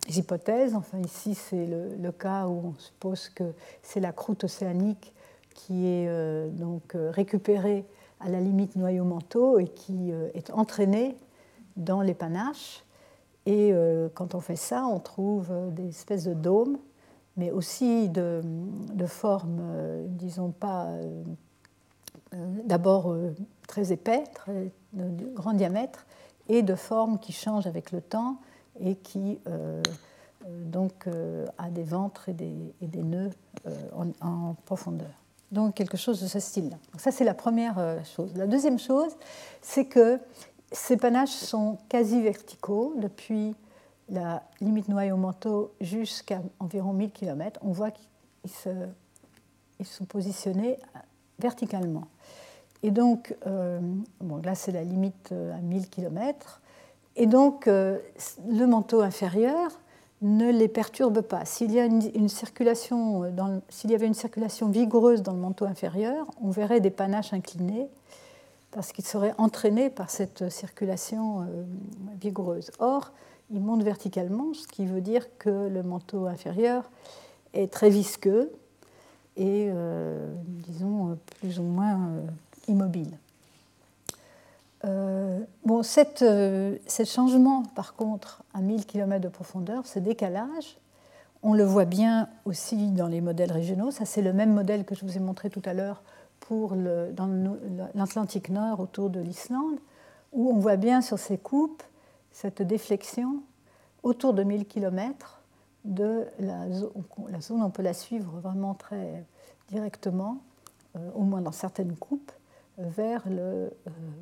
hypothèses. 0.09 0.75
Enfin, 0.75 0.99
ici, 0.99 1.35
c'est 1.35 1.65
le, 1.65 2.11
cas 2.11 2.47
où 2.47 2.73
on 2.73 2.79
suppose 2.79 3.29
que 3.29 3.53
c'est 3.81 3.99
la 3.99 4.11
croûte 4.11 4.43
océanique 4.43 5.13
qui 5.53 5.87
est 5.87 6.49
donc 6.49 6.95
récupérée 6.95 7.85
à 8.23 8.29
la 8.29 8.39
limite 8.39 8.75
noyau-manteau 8.75 9.59
et 9.59 9.67
qui 9.67 10.11
euh, 10.11 10.29
est 10.33 10.49
entraîné 10.51 11.17
dans 11.75 12.01
les 12.01 12.13
panaches. 12.13 12.83
Et 13.45 13.71
euh, 13.73 14.07
quand 14.13 14.35
on 14.35 14.39
fait 14.39 14.55
ça, 14.55 14.85
on 14.85 14.99
trouve 14.99 15.47
euh, 15.51 15.69
des 15.69 15.89
espèces 15.89 16.23
de 16.23 16.33
dômes, 16.33 16.77
mais 17.35 17.51
aussi 17.51 18.09
de, 18.09 18.41
formes, 19.07 19.59
disons 20.05 20.51
pas, 20.51 20.87
d'abord 22.31 23.17
très 23.67 23.91
épais, 23.91 24.23
de 24.93 25.33
grand 25.33 25.53
diamètre, 25.53 26.05
et 26.47 26.61
de 26.61 26.75
formes 26.75 27.17
qui 27.17 27.31
changent 27.31 27.65
avec 27.65 27.91
le 27.91 28.01
temps 28.01 28.37
et 28.79 28.95
qui 28.95 29.39
donc 30.65 31.07
a 31.57 31.69
des 31.69 31.83
ventres 31.83 32.29
et 32.29 32.33
des, 32.33 33.03
nœuds 33.03 33.31
en 34.21 34.55
profondeur 34.65 35.23
donc 35.53 35.75
quelque 35.75 35.97
chose 35.97 36.19
de 36.21 36.27
ce 36.27 36.39
style-là. 36.39 36.77
Ça, 36.97 37.11
c'est 37.11 37.23
la 37.23 37.35
première 37.35 37.77
euh, 37.77 38.03
chose. 38.03 38.35
La 38.35 38.47
deuxième 38.47 38.79
chose, 38.79 39.15
c'est 39.61 39.85
que 39.85 40.19
ces 40.71 40.97
panaches 40.97 41.29
sont 41.29 41.77
quasi 41.87 42.21
verticaux 42.21 42.95
depuis 42.97 43.55
la 44.09 44.43
limite 44.59 44.89
noyau-manteau 44.89 45.73
jusqu'à 45.79 46.41
environ 46.59 46.91
1000 46.91 47.11
km. 47.11 47.59
On 47.63 47.71
voit 47.71 47.91
qu'ils 47.91 48.51
sont 49.85 50.05
positionnés 50.05 50.79
verticalement. 51.39 52.07
Et 52.81 52.91
donc, 52.91 53.35
euh, 53.45 53.79
bon, 54.19 54.41
là, 54.41 54.55
c'est 54.55 54.71
la 54.71 54.83
limite 54.83 55.31
euh, 55.31 55.55
à 55.55 55.61
1000 55.61 55.89
km. 55.89 56.61
Et 57.15 57.27
donc, 57.27 57.67
le 57.67 58.65
manteau 58.65 59.01
inférieur 59.01 59.69
ne 60.23 60.51
les 60.51 60.67
perturbe 60.67 61.21
pas. 61.21 61.43
Dans, 61.43 63.61
s'il 63.69 63.91
y 63.91 63.95
avait 63.95 64.07
une 64.07 64.13
circulation 64.13 64.69
vigoureuse 64.69 65.21
dans 65.21 65.33
le 65.33 65.39
manteau 65.39 65.65
inférieur, 65.65 66.25
on 66.41 66.49
verrait 66.49 66.79
des 66.79 66.89
panaches 66.89 67.33
inclinés 67.33 67.87
parce 68.71 68.91
qu'ils 68.91 69.05
seraient 69.05 69.35
entraînés 69.37 69.89
par 69.89 70.09
cette 70.09 70.49
circulation 70.49 71.41
euh, 71.41 71.63
vigoureuse. 72.19 72.71
Or, 72.79 73.11
ils 73.51 73.59
montent 73.59 73.83
verticalement, 73.83 74.53
ce 74.53 74.67
qui 74.67 74.85
veut 74.85 75.01
dire 75.01 75.27
que 75.37 75.67
le 75.67 75.83
manteau 75.83 76.25
inférieur 76.25 76.89
est 77.53 77.71
très 77.71 77.89
visqueux 77.89 78.51
et, 79.35 79.67
euh, 79.69 80.33
disons, 80.47 81.17
plus 81.39 81.59
ou 81.59 81.63
moins 81.63 81.95
euh, 81.95 82.21
immobile. 82.67 83.17
Euh, 84.85 85.39
bon, 85.65 85.81
euh, 86.21 86.77
ce 86.87 87.03
changement, 87.05 87.63
par 87.75 87.95
contre, 87.95 88.43
à 88.53 88.61
1000 88.61 88.85
km 88.85 89.21
de 89.21 89.29
profondeur, 89.29 89.85
ce 89.87 89.99
décalage, 89.99 90.77
on 91.41 91.53
le 91.53 91.63
voit 91.63 91.85
bien 91.85 92.29
aussi 92.45 92.91
dans 92.91 93.07
les 93.07 93.21
modèles 93.21 93.51
régionaux. 93.51 93.91
Ça, 93.91 94.05
c'est 94.05 94.21
le 94.21 94.33
même 94.33 94.53
modèle 94.53 94.85
que 94.85 94.95
je 94.95 95.05
vous 95.05 95.17
ai 95.17 95.19
montré 95.19 95.49
tout 95.49 95.61
à 95.65 95.73
l'heure 95.73 96.03
pour 96.39 96.75
l'Atlantique 96.75 98.49
Nord 98.49 98.79
autour 98.79 99.09
de 99.09 99.19
l'Islande, 99.19 99.77
où 100.33 100.49
on 100.51 100.57
voit 100.57 100.77
bien 100.77 101.01
sur 101.01 101.19
ces 101.19 101.37
coupes 101.37 101.83
cette 102.31 102.61
déflexion 102.61 103.43
autour 104.01 104.33
de 104.33 104.43
1000 104.43 104.65
km 104.65 105.41
de 105.85 106.25
la 106.39 106.69
zone. 106.71 106.91
La 107.29 107.39
zone, 107.39 107.61
on 107.61 107.69
peut 107.69 107.83
la 107.83 107.93
suivre 107.93 108.39
vraiment 108.41 108.73
très 108.73 109.25
directement, 109.69 110.39
euh, 110.95 111.11
au 111.15 111.21
moins 111.21 111.41
dans 111.41 111.51
certaines 111.51 111.95
coupes 111.95 112.31
vers 112.77 113.21
le 113.27 113.41
euh, 113.41 113.69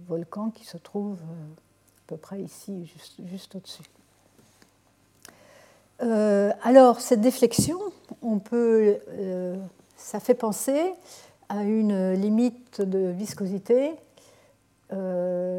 volcan 0.07 0.49
qui 0.49 0.65
se 0.65 0.77
trouve 0.77 1.17
euh, 1.21 1.53
à 1.53 2.07
peu 2.07 2.17
près 2.17 2.41
ici, 2.41 2.91
juste, 3.25 3.55
au-dessus. 3.55 3.83
Euh, 6.01 6.51
alors, 6.63 6.99
cette 6.99 7.21
déflexion, 7.21 7.79
on 8.21 8.39
peut, 8.39 8.97
ça 9.95 10.19
fait 10.19 10.33
penser 10.33 10.93
à 11.47 11.63
une 11.63 12.13
limite 12.13 12.81
de 12.81 13.09
viscosité 13.09 13.93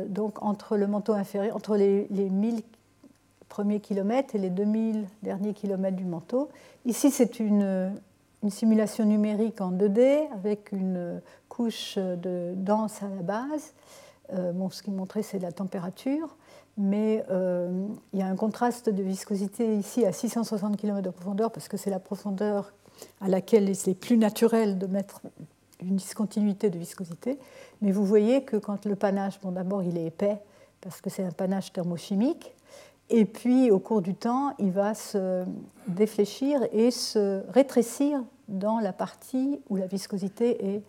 donc 0.08 0.42
entre 0.42 0.76
le 0.76 0.86
manteau 0.86 1.14
inférieur, 1.14 1.56
entre 1.56 1.76
les, 1.76 2.06
les 2.10 2.28
1000 2.28 2.60
premiers 3.48 3.80
kilomètres 3.80 4.34
et 4.34 4.38
les 4.38 4.50
2000 4.50 5.06
derniers 5.22 5.54
kilomètres 5.54 5.96
du 5.96 6.04
manteau. 6.04 6.50
Ici, 6.84 7.10
c'est 7.10 7.40
une, 7.40 7.94
une 8.42 8.50
simulation 8.50 9.04
numérique 9.04 9.60
en 9.60 9.72
2D 9.72 10.28
avec 10.34 10.72
une 10.72 11.20
couche 11.52 11.98
de 11.98 12.54
dense 12.56 13.02
à 13.02 13.08
la 13.08 13.22
base. 13.22 13.74
Euh, 14.32 14.52
bon, 14.52 14.70
ce 14.70 14.82
qui 14.82 14.90
montrait, 14.90 15.22
c'est 15.22 15.38
la 15.38 15.52
température, 15.52 16.34
mais 16.78 17.22
euh, 17.30 17.86
il 18.14 18.20
y 18.20 18.22
a 18.22 18.26
un 18.26 18.36
contraste 18.36 18.88
de 18.88 19.02
viscosité 19.02 19.76
ici 19.76 20.06
à 20.06 20.12
660 20.12 20.78
km 20.78 21.02
de 21.02 21.10
profondeur 21.10 21.52
parce 21.52 21.68
que 21.68 21.76
c'est 21.76 21.90
la 21.90 21.98
profondeur 21.98 22.72
à 23.20 23.28
laquelle 23.28 23.76
c'est 23.76 23.92
plus 23.92 24.16
naturel 24.16 24.78
de 24.78 24.86
mettre 24.86 25.20
une 25.82 25.96
discontinuité 25.96 26.70
de 26.70 26.78
viscosité. 26.78 27.38
Mais 27.82 27.92
vous 27.92 28.06
voyez 28.06 28.44
que 28.44 28.56
quand 28.56 28.86
le 28.86 28.96
panache, 28.96 29.38
bon 29.42 29.52
d'abord 29.52 29.82
il 29.82 29.98
est 29.98 30.06
épais 30.06 30.38
parce 30.80 31.02
que 31.02 31.10
c'est 31.10 31.22
un 31.22 31.32
panache 31.32 31.70
thermochimique, 31.70 32.54
et 33.14 33.26
puis, 33.26 33.70
au 33.70 33.78
cours 33.78 34.00
du 34.00 34.14
temps, 34.14 34.54
il 34.58 34.70
va 34.70 34.94
se 34.94 35.44
défléchir 35.86 36.60
et 36.72 36.90
se 36.90 37.42
rétrécir 37.50 38.24
dans 38.48 38.80
la 38.80 38.94
partie 38.94 39.60
où 39.68 39.76
la 39.76 39.86
viscosité 39.86 40.76
est 40.76 40.82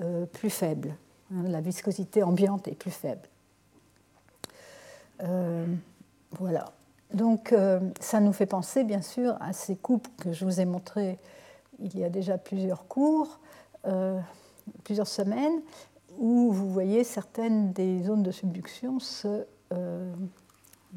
euh, 0.00 0.26
plus 0.26 0.50
faible. 0.50 0.94
Hein, 1.32 1.42
la 1.48 1.60
viscosité 1.60 2.22
ambiante 2.22 2.68
est 2.68 2.74
plus 2.74 2.90
faible. 2.90 3.28
Euh, 5.22 5.66
voilà. 6.32 6.72
Donc, 7.12 7.52
euh, 7.52 7.80
ça 8.00 8.20
nous 8.20 8.32
fait 8.32 8.46
penser, 8.46 8.84
bien 8.84 9.02
sûr, 9.02 9.36
à 9.40 9.52
ces 9.52 9.76
coupes 9.76 10.08
que 10.18 10.32
je 10.32 10.44
vous 10.44 10.60
ai 10.60 10.64
montrées 10.64 11.18
il 11.82 11.98
y 11.98 12.04
a 12.04 12.10
déjà 12.10 12.36
plusieurs 12.36 12.86
cours, 12.88 13.40
plusieurs 14.84 15.06
semaines, 15.06 15.62
où 16.18 16.52
vous 16.52 16.70
voyez 16.70 17.04
certaines 17.04 17.72
des 17.72 18.02
zones 18.02 18.22
de 18.22 18.30
subduction 18.30 18.98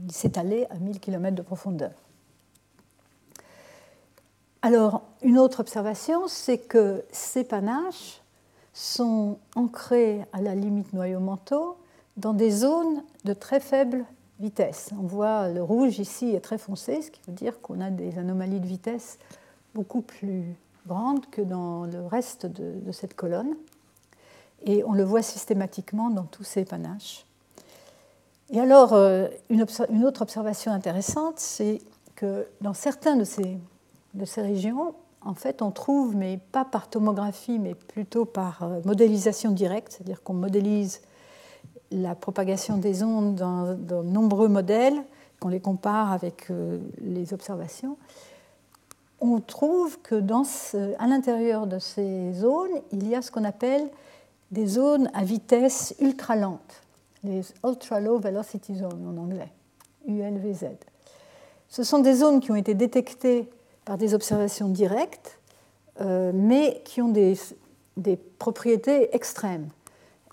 s'étaler 0.10 0.68
à 0.70 0.76
1000 0.76 1.00
km 1.00 1.38
de 1.38 1.42
profondeur. 1.42 1.94
Alors, 4.62 5.04
une 5.22 5.40
autre 5.40 5.62
observation, 5.62 6.28
c'est 6.28 6.58
que 6.58 7.06
ces 7.14 7.46
panaches 7.46 8.23
sont 8.74 9.38
ancrés 9.56 10.26
à 10.34 10.42
la 10.42 10.56
limite 10.56 10.94
noyau-manteau 10.94 11.78
dans 12.18 12.34
des 12.34 12.52
zones 12.52 13.04
de 13.24 13.34
très 13.34 13.60
faible 13.60 14.06
vitesse. 14.40 14.90
On 15.00 15.06
voit 15.06 15.50
le 15.50 15.64
rouge 15.64 16.00
ici 16.00 16.32
est 16.32 16.42
très 16.42 16.58
foncé, 16.58 17.02
ce 17.02 17.12
qui 17.12 17.22
veut 17.28 17.34
dire 17.34 17.62
qu'on 17.62 17.80
a 17.82 17.90
des 17.90 18.18
anomalies 18.18 18.60
de 18.60 18.68
vitesse 18.68 19.20
beaucoup 19.74 20.02
plus 20.02 20.44
grandes 20.88 21.26
que 21.30 21.42
dans 21.42 21.86
le 21.86 22.06
reste 22.06 22.46
de, 22.46 22.92
cette 22.92 23.16
colonne. 23.16 23.56
Et 24.66 24.84
on 24.84 24.94
le 24.94 25.04
voit 25.04 25.22
systématiquement 25.22 26.10
dans 26.10 26.24
tous 26.24 26.44
ces 26.44 26.66
panaches. 26.66 27.26
Et 28.50 28.60
alors, 28.60 28.94
euh, 28.94 29.28
une, 29.50 29.64
autre 30.06 30.22
observation 30.22 30.72
intéressante, 30.72 31.40
c'est 31.40 31.82
que 32.16 32.48
dans 32.62 32.74
certains 32.74 33.16
de 33.16 33.24
ces, 33.24 33.58
de 34.14 34.26
ces 34.26 34.42
régions, 34.42 34.94
en 35.26 35.34
fait, 35.34 35.62
on 35.62 35.72
trouve, 35.72 36.16
mais 36.16 36.40
pas 36.52 36.66
par 36.66 36.90
tomographie, 36.90 37.60
mais 37.60 37.76
plutôt 37.76 38.26
par 38.26 38.64
euh, 38.64 38.82
modélisation 38.86 39.52
directe, 39.52 39.94
c'est-à-dire 39.94 40.22
qu'on 40.24 40.34
modélise 40.34 41.02
la 41.92 42.16
propagation 42.16 42.78
des 42.78 43.04
ondes 43.04 43.36
dans, 43.36 43.74
de 43.74 44.04
nombreux 44.04 44.48
modèles, 44.48 45.02
qu'on 45.40 45.50
les 45.50 45.60
compare 45.60 46.12
avec 46.12 46.50
euh, 46.50 46.80
les 47.02 47.34
observations, 47.34 47.98
on 49.22 49.40
trouve 49.40 50.02
que 50.02 50.16
à 51.00 51.08
l'intérieur 51.08 51.66
de 51.66 51.80
ces 51.80 52.34
zones, 52.34 52.82
il 52.92 53.08
y 53.08 53.16
a 53.16 53.22
ce 53.22 53.32
qu'on 53.32 53.46
appelle 53.46 53.90
des 54.52 54.68
zones 54.68 55.10
à 55.14 55.24
vitesse 55.24 55.96
ultra 56.02 56.36
lente, 56.36 56.82
les 57.24 57.42
Ultra 57.64 58.02
Low 58.02 58.20
Velocity 58.20 58.76
Zones 58.76 59.08
en 59.08 59.18
anglais, 59.18 59.50
ULVZ. 60.08 60.66
Ce 61.70 61.84
sont 61.84 62.00
des 62.00 62.16
zones 62.16 62.42
qui 62.42 62.52
ont 62.52 62.56
été 62.56 62.74
détectées 62.74 63.48
par 63.86 63.98
des 63.98 64.14
observations 64.14 64.70
directes, 64.70 65.40
euh, 66.02 66.32
mais 66.34 66.82
qui 66.86 67.02
ont 67.02 67.10
des, 67.10 67.36
propriétés 68.40 69.16
extrêmes. 69.16 69.70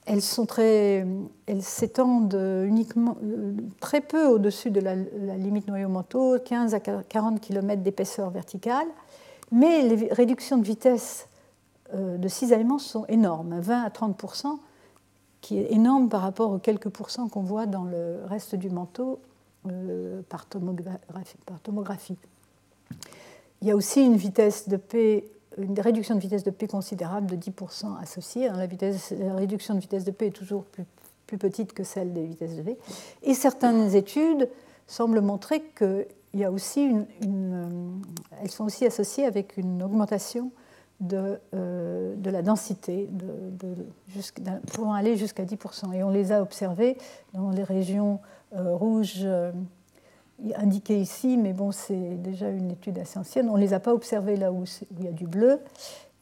Elles 0.06 0.22
s'étendent 0.22 2.40
uniquement 2.66 3.16
euh, 3.22 3.52
très 3.80 4.00
peu 4.00 4.26
au-dessus 4.26 4.70
de 4.70 4.80
la, 4.80 4.94
limite 4.94 5.68
noyau-manteau, 5.68 6.38
15 6.38 6.74
à 6.74 6.80
40 6.80 7.40
km 7.40 7.82
d'épaisseur 7.82 8.30
verticale, 8.30 8.86
mais 9.52 9.82
les 9.82 10.08
réductions 10.12 10.56
de 10.56 10.64
vitesse 10.64 11.28
euh, 11.94 12.16
de 12.16 12.28
cisaillement 12.28 12.78
sont 12.78 13.04
énormes, 13.06 13.60
20 13.60 13.82
à 13.82 13.88
30% 13.88 14.58
qui 15.40 15.58
est 15.58 15.72
énorme 15.72 16.08
par 16.08 16.20
rapport 16.20 16.52
aux 16.52 16.58
quelques 16.58 16.90
pourcents 16.90 17.28
qu'on 17.28 17.42
voit 17.42 17.66
dans 17.66 17.84
le 17.84 18.20
reste 18.26 18.54
du 18.54 18.68
manteau 18.68 19.20
par 20.28 20.46
tomographie. 20.46 22.18
Il 23.62 23.68
y 23.68 23.70
a 23.70 23.76
aussi 23.76 24.04
une 24.04 24.16
vitesse 24.16 24.68
de 24.68 24.76
P, 24.76 25.30
une 25.58 25.78
réduction 25.78 26.14
de 26.14 26.20
vitesse 26.20 26.44
de 26.44 26.50
P 26.50 26.66
considérable 26.66 27.26
de 27.26 27.36
10% 27.36 28.00
associée. 28.00 28.48
Hein, 28.48 28.54
la, 28.56 29.34
réduction 29.34 29.74
de 29.74 29.80
vitesse 29.80 30.04
de 30.04 30.10
P 30.10 30.26
est 30.26 30.30
toujours 30.30 30.64
plus, 30.64 30.86
petite 31.38 31.72
que 31.74 31.84
celle 31.84 32.12
des 32.12 32.24
vitesses 32.24 32.56
de 32.56 32.62
V. 32.62 32.76
Et 33.22 33.34
certaines 33.34 33.94
études 33.94 34.48
semblent 34.86 35.20
montrer 35.20 35.62
qu'il 35.76 36.06
y 36.34 36.42
a 36.42 36.50
aussi 36.50 36.82
une, 36.82 37.06
euh, 38.42 38.48
sont 38.48 38.64
aussi 38.64 38.84
associées 38.84 39.26
avec 39.26 39.56
une 39.56 39.82
augmentation 39.82 40.50
de, 40.98 41.38
euh, 41.54 42.16
la 42.24 42.42
densité, 42.42 43.08
de, 43.12 43.76
pouvant 44.72 44.92
aller 44.92 45.16
jusqu'à 45.16 45.44
10%. 45.44 45.92
Et 45.92 46.02
on 46.02 46.10
les 46.10 46.32
a 46.32 46.42
observées 46.42 46.96
dans 47.32 47.50
les 47.50 47.62
régions 47.62 48.20
euh, 48.56 48.74
rouges 48.74 49.26
indiqué 50.56 51.00
ici, 51.00 51.36
mais 51.36 51.52
bon, 51.52 51.72
c'est 51.72 52.16
déjà 52.16 52.48
une 52.48 52.70
étude 52.70 52.98
assez 52.98 53.18
ancienne. 53.18 53.48
On 53.50 53.56
ne 53.56 53.60
les 53.60 53.72
a 53.72 53.80
pas 53.80 53.92
observées 53.92 54.36
là 54.36 54.52
où, 54.52 54.64
il 54.98 55.04
y 55.04 55.08
a 55.08 55.12
du 55.12 55.26
bleu. 55.26 55.60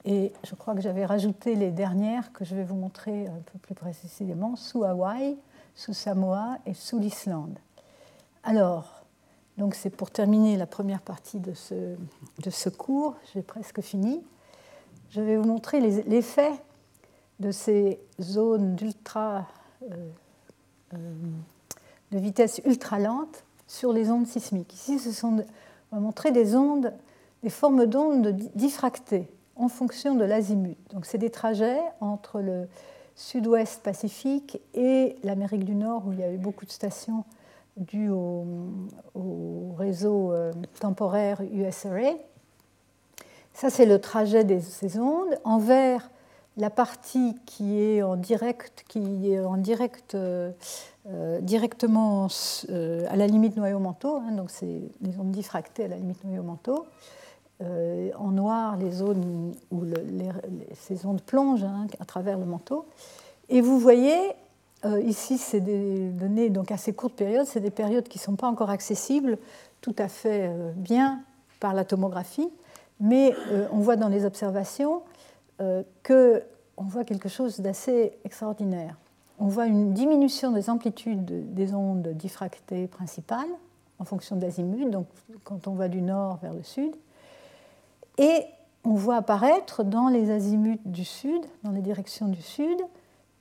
Et 0.05 0.33
je 0.45 0.55
crois 0.55 0.75
que 0.75 0.81
j'avais 0.81 1.05
rajouté 1.05 1.55
les 1.55 1.71
dernières 1.71 2.33
que 2.33 2.45
je 2.45 2.55
vais 2.55 2.64
vous 2.64 2.77
montrer 2.77 3.27
un 3.27 3.41
peu 3.53 3.59
plus 3.59 3.75
précisément 3.75 4.57
sous 4.57 4.85
Hawaï, 4.85 5.37
sous 5.75 5.93
Samoa 5.93 6.59
et 6.66 6.75
sous 6.75 6.99
l'Islande. 6.99 7.59
Alors, 8.45 9.05
donc 9.59 9.75
c'est 9.75 9.91
pour 9.91 10.11
terminer 10.11 10.57
la 10.57 10.66
première 10.66 11.03
partie 11.03 11.41
de 11.41 11.53
ce, 11.53 11.75
de 11.75 12.51
ce 12.51 12.69
cours, 12.69 13.16
j'ai 13.35 13.43
presque 13.43 13.81
fini. 13.81 14.23
Je 15.11 15.21
vais 15.21 15.37
vous 15.37 15.47
montrer 15.47 15.81
l'effet 15.81 16.53
de 17.41 17.51
ces 17.51 18.01
zones 18.21 18.77
d'ultra, 18.77 19.47
euh, 19.83 20.11
euh, 20.95 21.14
de 22.12 22.19
vitesse 22.19 22.61
ultra 22.64 22.99
lente 22.99 23.45
sur 23.69 23.93
les 23.93 24.11
ondes 24.11 24.27
sismiques. 24.27 24.75
Ici, 24.75 24.99
ce 24.99 25.12
sont, 25.12 25.45
on 25.93 25.97
va 25.97 26.03
montrer 26.03 26.33
des 26.33 26.57
ondes, 26.57 26.93
des 27.45 27.51
formes 27.51 27.87
d'ondes 27.87 28.37
diffractées 28.57 29.29
en 29.55 29.69
fonction 29.69 30.16
de 30.16 30.25
l'azimut. 30.25 30.77
Donc, 30.93 31.07
c'est 31.07 31.19
des 31.19 31.31
trajets 31.31 31.79
entre 32.01 32.41
le 32.41 32.66
sud-ouest 33.14 33.83
Pacifique 33.83 34.61
et 34.75 35.16
l'Amérique 35.23 35.64
du 35.64 35.75
Nord, 35.75 36.05
où 36.07 36.12
il 36.12 36.19
y 36.19 36.25
avait 36.25 36.39
beaucoup 36.39 36.64
de 36.64 36.71
stations 36.71 37.25
dues 37.77 38.11
au, 38.11 39.75
réseau 39.77 40.33
euh, 40.33 40.53
temporaire 40.81 41.41
USRA. 41.53 42.14
Ça, 43.53 43.71
c'est 43.71 43.87
le 43.87 44.01
trajet 44.01 44.45
de 44.45 44.59
ces 44.61 44.99
ondes. 44.99 45.39
En 45.45 45.59
vert, 45.59 46.11
la 46.59 46.71
partie 46.71 47.37
qui 47.47 47.81
est 47.81 48.03
en 48.03 48.17
direct, 48.17 48.85
qui 48.89 49.33
est 49.33 49.41
en 49.41 49.57
direct 49.57 50.15
euh, 50.15 50.51
euh, 51.09 51.41
directement 51.41 52.27
euh, 52.69 53.07
à 53.09 53.17
la 53.17 53.29
limite 53.29 53.57
noyau-manteau, 53.57 54.17
hein, 54.17 54.33
donc 54.33 54.51
c'est 54.51 54.83
les 55.01 55.19
ondes 55.19 55.31
diffractées 55.31 55.85
à 55.85 55.89
la 55.89 55.97
limite 55.97 56.23
noyau-manteau. 56.25 56.87
En 57.61 58.31
noir, 58.31 58.77
les 58.77 58.93
zones 58.93 59.53
où 59.73 59.83
ces 60.75 61.05
ondes 61.07 61.21
plongent 61.21 61.65
hein, 61.65 61.89
à 61.99 62.05
travers 62.05 62.39
le 62.39 62.45
manteau. 62.45 62.87
Et 63.49 63.61
vous 63.61 63.81
voyez, 63.81 64.17
ici, 65.05 65.39
c'est 65.39 65.59
des 65.59 66.11
données 66.11 66.51
donc 66.51 66.71
assez 66.71 66.93
courtes 66.93 67.15
périodes, 67.15 67.47
c'est 67.47 67.59
des 67.59 67.73
périodes 67.73 68.07
qui 68.07 68.19
ne 68.19 68.23
sont 68.23 68.37
pas 68.37 68.47
encore 68.47 68.71
accessibles 68.71 69.39
tout 69.81 69.97
à 69.99 70.07
fait 70.07 70.53
bien 70.77 71.21
par 71.59 71.75
la 71.75 71.85
tomographie, 71.85 72.49
mais 73.01 73.35
on 73.73 73.79
voit 73.79 73.97
dans 73.97 74.09
les 74.09 74.25
observations 74.25 75.03
qu'on 75.59 76.85
voit 76.85 77.05
quelque 77.05 77.29
chose 77.29 77.61
d'assez 77.61 78.13
extraordinaire 78.25 78.97
on 79.39 79.47
voit 79.47 79.67
une 79.67 79.93
diminution 79.93 80.51
des 80.51 80.69
amplitudes 80.69 81.55
des 81.55 81.75
ondes 81.75 82.09
diffractées 82.09 82.87
principales 82.89 83.49
en 83.99 84.05
fonction 84.05 84.37
d'azimut, 84.37 84.91
donc 84.91 85.07
quand 85.45 85.67
on 85.69 85.75
va 85.75 85.89
du 85.89 86.01
nord 86.01 86.39
vers 86.43 86.53
le 86.53 86.63
sud. 86.63 86.95
Et 88.17 88.45
on 88.85 88.95
voit 88.95 89.17
apparaître 89.17 89.85
dans 89.85 90.09
les 90.09 90.31
azimuts 90.31 90.81
du 90.85 91.05
sud, 91.05 91.41
dans 91.63 91.71
les 91.71 91.81
directions 91.81 92.29
du 92.29 92.43
sud, 92.43 92.79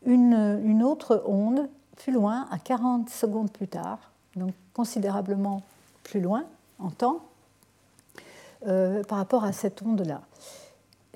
une, 0.05 0.83
autre 0.83 1.23
onde 1.25 1.67
plus 1.95 2.13
loin, 2.13 2.47
à 2.51 2.59
40 2.59 3.09
secondes 3.09 3.51
plus 3.51 3.67
tard, 3.67 3.99
donc 4.35 4.51
considérablement 4.73 5.61
plus 6.03 6.21
loin 6.21 6.43
en 6.79 6.89
temps, 6.89 7.21
euh, 8.67 9.03
par 9.03 9.17
rapport 9.17 9.43
à 9.43 9.51
cette 9.51 9.81
onde-là 9.81 10.21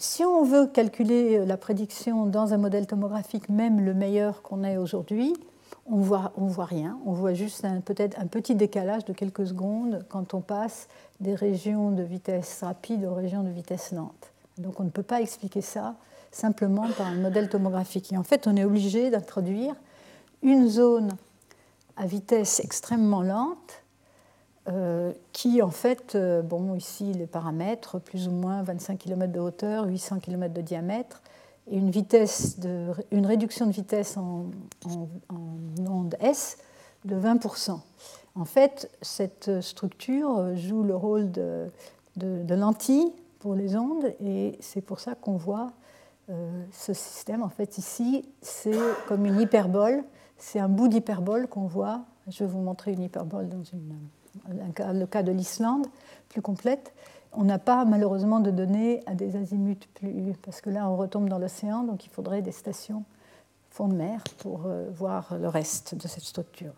si 0.02 0.26
on 0.26 0.44
veut 0.44 0.66
calculer 0.66 1.46
la 1.46 1.58
prédiction 1.58 2.26
dans 2.26 2.54
un 2.54 2.58
modèle 2.58 2.88
tomographique, 2.88 3.50
même 3.50 3.86
le 3.86 3.94
meilleur 3.94 4.42
qu'on 4.42 4.64
ait 4.64 4.78
aujourd'hui, 4.78 5.36
on 5.86 5.98
ne 5.98 6.04
voit, 6.04 6.34
on 6.38 6.48
voit 6.48 6.66
rien. 6.66 6.98
On 7.06 7.14
voit 7.14 7.36
juste 7.36 7.66
peut-être 7.86 8.20
un 8.20 8.26
petit 8.26 8.56
décalage 8.56 9.06
de 9.06 9.14
quelques 9.14 9.46
secondes 9.46 10.04
quand 10.10 10.34
on 10.34 10.42
passe 10.42 10.88
des 11.20 11.36
régions 11.36 11.92
de 11.92 12.02
vitesse 12.02 12.64
rapide 12.64 13.06
aux 13.06 13.14
régions 13.14 13.44
de 13.44 13.50
vitesse 13.50 13.92
lente. 13.92 14.32
Donc 14.58 14.80
on 14.80 14.84
ne 14.84 14.90
peut 14.90 15.04
pas 15.04 15.22
expliquer 15.22 15.62
ça 15.62 15.96
simplement 16.32 16.88
par 16.98 17.08
un 17.08 17.16
modèle 17.16 17.48
tomographique. 17.48 18.12
Et 18.12 18.18
en 18.18 18.24
fait, 18.24 18.48
on 18.48 18.56
est 18.56 18.64
obligé 18.64 19.12
d'introduire 19.12 19.76
une 20.42 20.68
zone 20.68 21.12
à 21.96 22.08
vitesse 22.08 22.60
extrêmement 22.60 23.22
lente 23.22 23.81
euh, 24.68 25.12
qui 25.32 25.62
en 25.62 25.72
fait, 25.72 26.16
euh, 26.16 26.42
bon, 26.42 26.76
ici 26.76 27.14
les 27.14 27.28
paramètres, 27.28 28.00
plus 28.00 28.28
ou 28.28 28.32
moins 28.32 28.62
25 28.64 28.98
km 29.00 29.32
de 29.32 29.40
hauteur, 29.40 29.86
800 29.86 30.20
km 30.20 30.54
de 30.54 30.62
diamètre, 30.62 31.22
et 31.70 31.78
une, 31.78 31.90
vitesse 31.90 32.60
une 33.12 33.26
réduction 33.26 33.66
de 33.66 33.72
vitesse 33.72 34.18
en, 34.18 34.46
en, 35.30 35.90
onde 35.90 36.16
S 36.20 36.58
de 37.06 37.16
20%. 37.16 37.80
En 38.36 38.46
fait, 38.46 38.90
cette 39.02 39.62
structure 39.62 40.56
joue 40.56 40.84
le 40.84 40.96
rôle 40.96 41.32
de, 41.32 41.68
de, 42.18 42.56
lentille 42.56 43.12
pour 43.40 43.56
les 43.56 43.76
ondes, 43.76 44.14
et 44.24 44.58
c'est 44.60 44.82
pour 44.82 45.00
ça 45.00 45.16
qu'on 45.16 45.38
voit 45.38 45.72
euh, 46.30 46.64
ce 46.72 46.94
système. 46.94 47.44
En 47.44 47.50
fait, 47.50 47.78
ici, 47.78 48.30
c'est 48.42 48.78
comme 49.08 49.26
une 49.26 49.40
hyperbole, 49.40 50.04
c'est 50.38 50.60
un 50.60 50.70
bout 50.70 50.88
d'hyperbole 50.88 51.48
qu'on 51.48 51.68
voit. 51.68 52.02
Je 52.28 52.44
vais 52.44 52.50
vous 52.50 52.60
montrer 52.60 52.94
une 52.94 53.02
hyperbole 53.02 53.50
dans 53.50 53.64
une 53.64 53.98
le 54.50 55.06
cas 55.06 55.24
de 55.24 55.32
l'Islande, 55.32 55.88
plus 56.30 56.42
complète. 56.42 56.94
on 57.34 57.44
n'a 57.44 57.60
pas 57.60 57.86
malheureusement 57.86 58.40
de 58.40 58.52
données 58.52 59.02
à 59.06 59.16
des 59.16 59.36
azimuts 59.36 59.88
plus. 59.96 60.34
parce 60.44 60.62
que 60.62 60.70
là, 60.70 60.90
on 60.90 60.96
retombe 60.96 61.30
dans 61.30 61.40
l'océan, 61.40 61.84
donc 61.84 62.06
il 62.06 62.10
faudrait 62.10 62.42
des 62.42 62.52
stations 62.52 63.04
fond 63.72 63.88
de 63.88 63.96
mer 63.96 64.22
pour 64.38 64.66
euh, 64.66 64.90
voir 64.92 65.38
le 65.40 65.48
reste 65.48 65.96
de 65.96 66.08
cette 66.08 66.24
structure. 66.24 66.74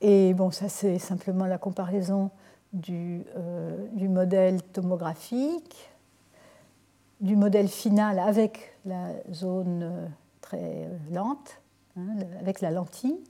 Et 0.00 0.34
bon, 0.34 0.50
ça, 0.50 0.68
c'est 0.68 0.98
simplement 0.98 1.46
la 1.46 1.58
comparaison 1.58 2.30
du, 2.72 3.24
euh, 3.36 3.86
modèle 4.08 4.62
tomographique, 4.62 5.90
du 7.20 7.36
modèle 7.36 7.68
final 7.68 8.18
avec 8.18 8.76
la 8.84 9.10
zone 9.32 9.82
euh, 9.82 10.06
très 10.40 10.88
lente, 11.12 11.60
hein, 11.96 12.16
avec 12.40 12.60
la 12.60 12.70
lentille, 12.70 13.20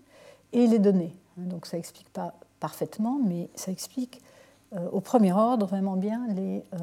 et 0.53 0.67
les 0.67 0.79
données. 0.79 1.15
Donc 1.37 1.67
ça 1.67 1.77
n'explique 1.77 2.09
pas 2.11 2.35
parfaitement, 2.61 3.19
mais 3.25 3.49
ça 3.55 3.71
explique 3.71 4.23
euh, 4.75 4.89
au 4.93 5.01
premier 5.01 5.33
ordre 5.33 5.67
vraiment 5.67 5.97
bien 5.97 6.27
les, 6.31 6.63
euh, 6.73 6.79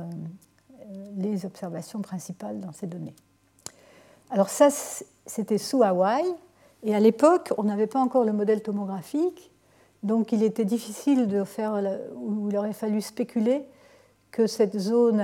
les 1.17 1.45
observations 1.45 2.01
principales 2.01 2.59
dans 2.59 2.71
ces 2.71 2.87
données. 2.87 3.15
Alors 4.29 4.49
ça, 4.49 4.69
c'était 5.25 5.57
sous 5.57 5.83
Hawaï, 5.83 6.23
et 6.83 6.95
à 6.95 6.99
l'époque, 6.99 7.53
on 7.57 7.63
n'avait 7.63 7.87
pas 7.87 7.99
encore 7.99 8.23
le 8.23 8.33
modèle 8.33 8.61
tomographique, 8.61 9.51
donc 10.03 10.31
il 10.31 10.41
était 10.41 10.65
difficile 10.65 11.27
de 11.27 11.43
faire, 11.43 11.79
ou 12.15 12.49
il 12.49 12.57
aurait 12.57 12.73
fallu 12.73 13.01
spéculer 13.01 13.65
que 14.31 14.47
cette 14.47 14.79
zone, 14.79 15.21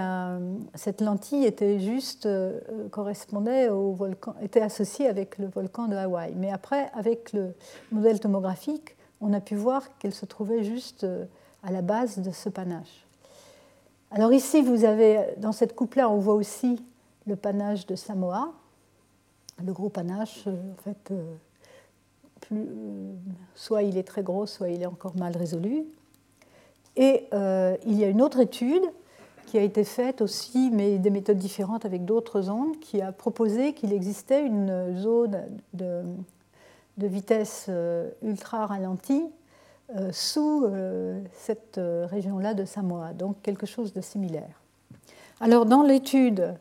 cette 0.76 1.00
lentille 1.00 1.46
était 1.46 1.80
juste 1.80 2.26
euh, 2.26 2.60
correspondait 2.92 3.70
au 3.70 3.94
volcan, 3.94 4.36
était 4.42 4.62
associée 4.62 5.08
avec 5.08 5.38
le 5.38 5.48
volcan 5.48 5.88
de 5.88 5.96
Hawaï. 5.96 6.34
Mais 6.36 6.52
après, 6.52 6.92
avec 6.94 7.32
le 7.32 7.54
modèle 7.92 8.20
tomographique, 8.20 8.97
on 9.22 9.34
a 9.34 9.40
pu 9.42 9.56
voir 9.56 9.98
qu'elle 9.98 10.14
se 10.14 10.26
trouvait 10.26 10.64
juste 10.64 11.06
à 11.64 11.72
la 11.72 11.82
base 11.82 12.20
de 12.20 12.32
ce 12.32 12.50
panache. 12.50 13.06
Alors 14.12 14.32
ici, 14.32 14.62
vous 14.62 14.86
avez, 14.86 15.20
dans 15.38 15.52
cette 15.52 15.76
coupe-là, 15.76 16.10
on 16.10 16.18
voit 16.18 16.36
aussi 16.36 16.82
le 17.26 17.36
panache 17.36 17.86
de 17.86 17.96
Samoa, 17.96 18.54
le 19.66 19.74
gros 19.74 19.90
panache, 19.90 20.44
euh, 20.48 20.56
en 20.72 20.82
fait, 20.82 21.12
euh, 21.12 21.36
euh, 22.54 23.14
soit 23.56 23.84
il 23.84 23.98
est 23.98 24.08
très 24.08 24.24
gros, 24.24 24.46
soit 24.46 24.70
il 24.70 24.82
est 24.82 24.86
encore 24.86 25.18
mal 25.18 25.36
résolu. 25.36 25.86
Et 26.96 27.28
il 27.86 27.94
y 27.94 28.04
a 28.04 28.08
une 28.08 28.24
autre 28.24 28.40
étude 28.40 28.82
qui 29.46 29.60
a 29.60 29.62
été 29.62 29.84
faite 29.84 30.20
aussi, 30.20 30.72
mais 30.74 30.98
des 30.98 31.12
méthodes 31.12 31.38
différentes 31.38 31.86
avec 31.86 32.06
d'autres 32.06 32.50
ondes, 32.50 32.80
qui 32.80 33.04
a 33.04 33.12
proposé 33.12 33.74
qu'il 33.74 33.94
existait 33.94 34.44
une 34.44 34.98
zone 34.98 35.44
de, 35.76 36.02
de 36.98 37.08
vitesse 37.08 37.70
ultra 38.22 38.66
ralentie 38.66 39.24
euh, 39.96 40.10
sous 40.12 40.66
euh, 40.66 41.22
cette 41.32 41.78
euh, 41.78 42.08
région-là 42.08 42.54
de 42.54 42.66
Samoa, 42.66 43.14
donc 43.14 43.42
quelque 43.42 43.66
chose 43.66 43.94
de 43.94 44.02
similaire. 44.02 44.62
Alors 45.40 45.66
dans 45.66 45.82
l'étude, 45.82 46.56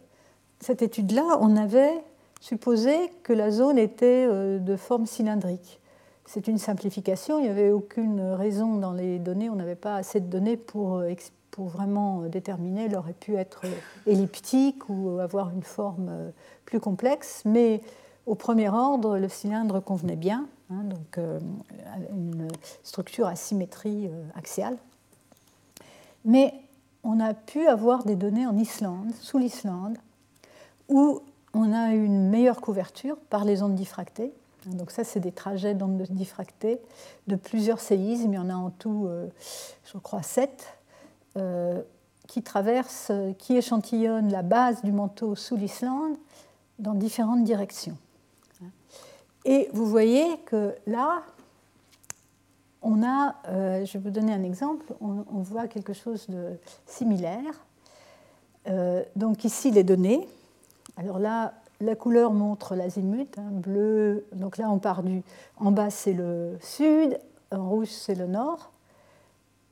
cette 0.61 0.81
étude-là, 0.81 1.37
on 1.41 1.57
avait 1.57 2.05
supposé 2.41 2.95
que 3.25 3.33
la 3.33 3.51
zone 3.51 3.79
était 3.79 4.29
de 4.29 4.77
forme 4.77 5.07
cylindrique. 5.07 5.81
C'est 6.25 6.47
une 6.47 6.59
simplification, 6.59 7.39
il 7.39 7.45
n'y 7.45 7.49
avait 7.49 7.71
aucune 7.71 8.21
raison 8.21 8.77
dans 8.77 8.93
les 8.93 9.19
données, 9.19 9.51
on 9.51 9.57
n'avait 9.57 9.75
pas 9.75 9.97
assez 9.97 10.21
de 10.21 10.27
données 10.27 10.57
pour, 10.57 11.03
pour 11.51 11.67
vraiment 11.67 12.21
déterminer, 12.23 12.85
elle 12.85 12.97
aurait 12.97 13.15
pu 13.15 13.35
être 13.35 13.63
elliptique 14.07 14.89
ou 14.89 15.19
avoir 15.19 15.51
une 15.51 15.63
forme 15.63 16.31
plus 16.65 16.79
complexe, 16.79 17.43
mais 17.45 17.81
au 18.27 18.35
premier 18.35 18.69
ordre, 18.69 19.19
le 19.19 19.29
cylindre 19.29 19.81
convenait 19.81 20.17
bien, 20.17 20.47
hein, 20.71 20.83
donc 20.83 21.19
euh, 21.19 21.39
une 22.11 22.49
structure 22.83 23.29
à 23.29 23.37
symétrie 23.37 24.09
euh, 24.09 24.25
axiale. 24.35 24.77
Mais 26.25 26.53
on 27.05 27.21
a 27.21 27.35
pu 27.35 27.69
avoir 27.69 28.05
des 28.05 28.17
données 28.17 28.47
en 28.47 28.59
Islande, 28.59 29.13
sous 29.21 29.39
l'Islande, 29.39 29.97
où 30.89 31.23
on 31.55 31.73
a 31.73 31.95
une 31.95 32.29
meilleure 32.29 32.61
couverture 32.61 33.17
par 33.31 33.45
les 33.45 33.63
ondes 33.63 33.77
diffractées. 33.77 34.33
Donc 34.67 34.91
ça, 34.91 35.05
c'est 35.05 35.21
des 35.21 35.31
trajets 35.31 35.75
d'ondes 35.75 36.03
diffractées 36.11 36.81
de 37.29 37.37
plusieurs 37.37 37.79
séismes. 37.79 38.33
Il 38.33 38.37
y 38.37 38.39
en 38.39 38.51
a 38.51 38.57
en 38.57 38.71
tout, 38.71 39.07
euh, 39.07 39.29
je 39.85 39.99
crois, 39.99 40.23
sept, 40.23 40.73
qui 42.27 42.43
traversent, 42.43 43.13
qui 43.37 43.59
échantillonnent 43.59 44.33
la 44.33 44.41
base 44.41 44.83
du 44.83 44.91
manteau 44.91 45.35
sous 45.35 45.55
l'Islande 45.55 46.17
dans 46.79 46.95
différentes 46.95 47.45
directions. 47.45 47.99
Et 49.47 49.71
vous 49.73 49.87
voyez 49.87 50.39
que 50.45 50.75
là, 50.89 51.23
on 52.83 53.05
a, 53.05 53.37
euh, 53.47 53.85
je 53.85 53.93
vais 53.93 54.01
vous 54.01 54.11
donner 54.11 54.33
un 54.33 54.43
exemple, 54.43 54.93
on, 55.01 55.23
voit 55.39 55.69
quelque 55.69 55.93
chose 55.93 56.27
de 56.29 56.59
similaire. 56.85 57.65
Euh, 58.67 59.05
donc 59.15 59.45
ici, 59.45 59.71
les 59.71 59.85
données. 59.85 60.27
Alors 60.97 61.21
là, 61.21 61.55
la 61.81 61.95
couleur 61.95 62.33
montre 62.33 62.75
l'azimut, 62.75 63.39
hein, 63.39 63.51
bleu. 63.53 64.27
Donc 64.33 64.57
là, 64.57 64.69
on 64.69 64.81
part 64.81 65.05
du. 65.05 65.23
En 65.59 65.71
bas, 65.71 65.91
c'est 65.91 66.13
le 66.13 66.59
sud, 66.61 67.17
en 67.53 67.69
rouge, 67.69 67.89
c'est 67.89 68.17
le 68.17 68.27
nord. 68.27 68.73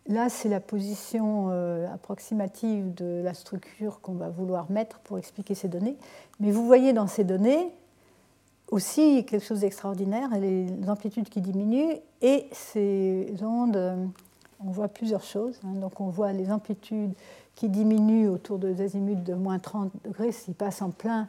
Là, 0.07 0.29
c'est 0.29 0.49
la 0.49 0.61
position 0.61 1.49
euh, 1.51 1.93
approximative 1.93 2.95
de 2.95 3.23
la 3.25 3.35
structure 3.35 4.01
qu'on 4.03 4.13
va 4.13 4.29
vouloir 4.29 4.71
mettre 4.71 5.01
pour 5.01 5.19
expliquer 5.19 5.57
ces 5.57 5.67
données. 5.67 5.97
Mais 6.39 6.53
vous 6.53 6.65
voyez 6.65 6.93
dans 6.93 7.09
ces 7.09 7.25
données, 7.25 7.73
aussi 8.75 9.25
quelque 9.25 9.45
chose 9.45 9.61
d'extraordinaire, 9.61 10.29
les 10.39 10.67
amplitudes 10.89 11.29
qui 11.29 11.41
diminuent 11.41 11.97
et 12.21 12.49
ces 12.51 13.33
ondes, 13.41 14.11
on 14.59 14.71
voit 14.71 14.89
plusieurs 14.89 15.23
choses. 15.23 15.59
Hein. 15.65 15.75
Donc 15.81 16.01
on 16.01 16.09
voit 16.09 16.33
les 16.33 16.51
amplitudes 16.51 17.13
qui 17.55 17.69
diminuent 17.69 18.29
autour 18.29 18.59
de 18.59 18.75
azimuts 18.83 19.15
de 19.15 19.35
moins 19.35 19.61
30 19.61 19.93
degrés 20.05 20.33
s'ils 20.33 20.55
passent 20.55 20.83
en 20.83 20.91
plein 20.91 21.29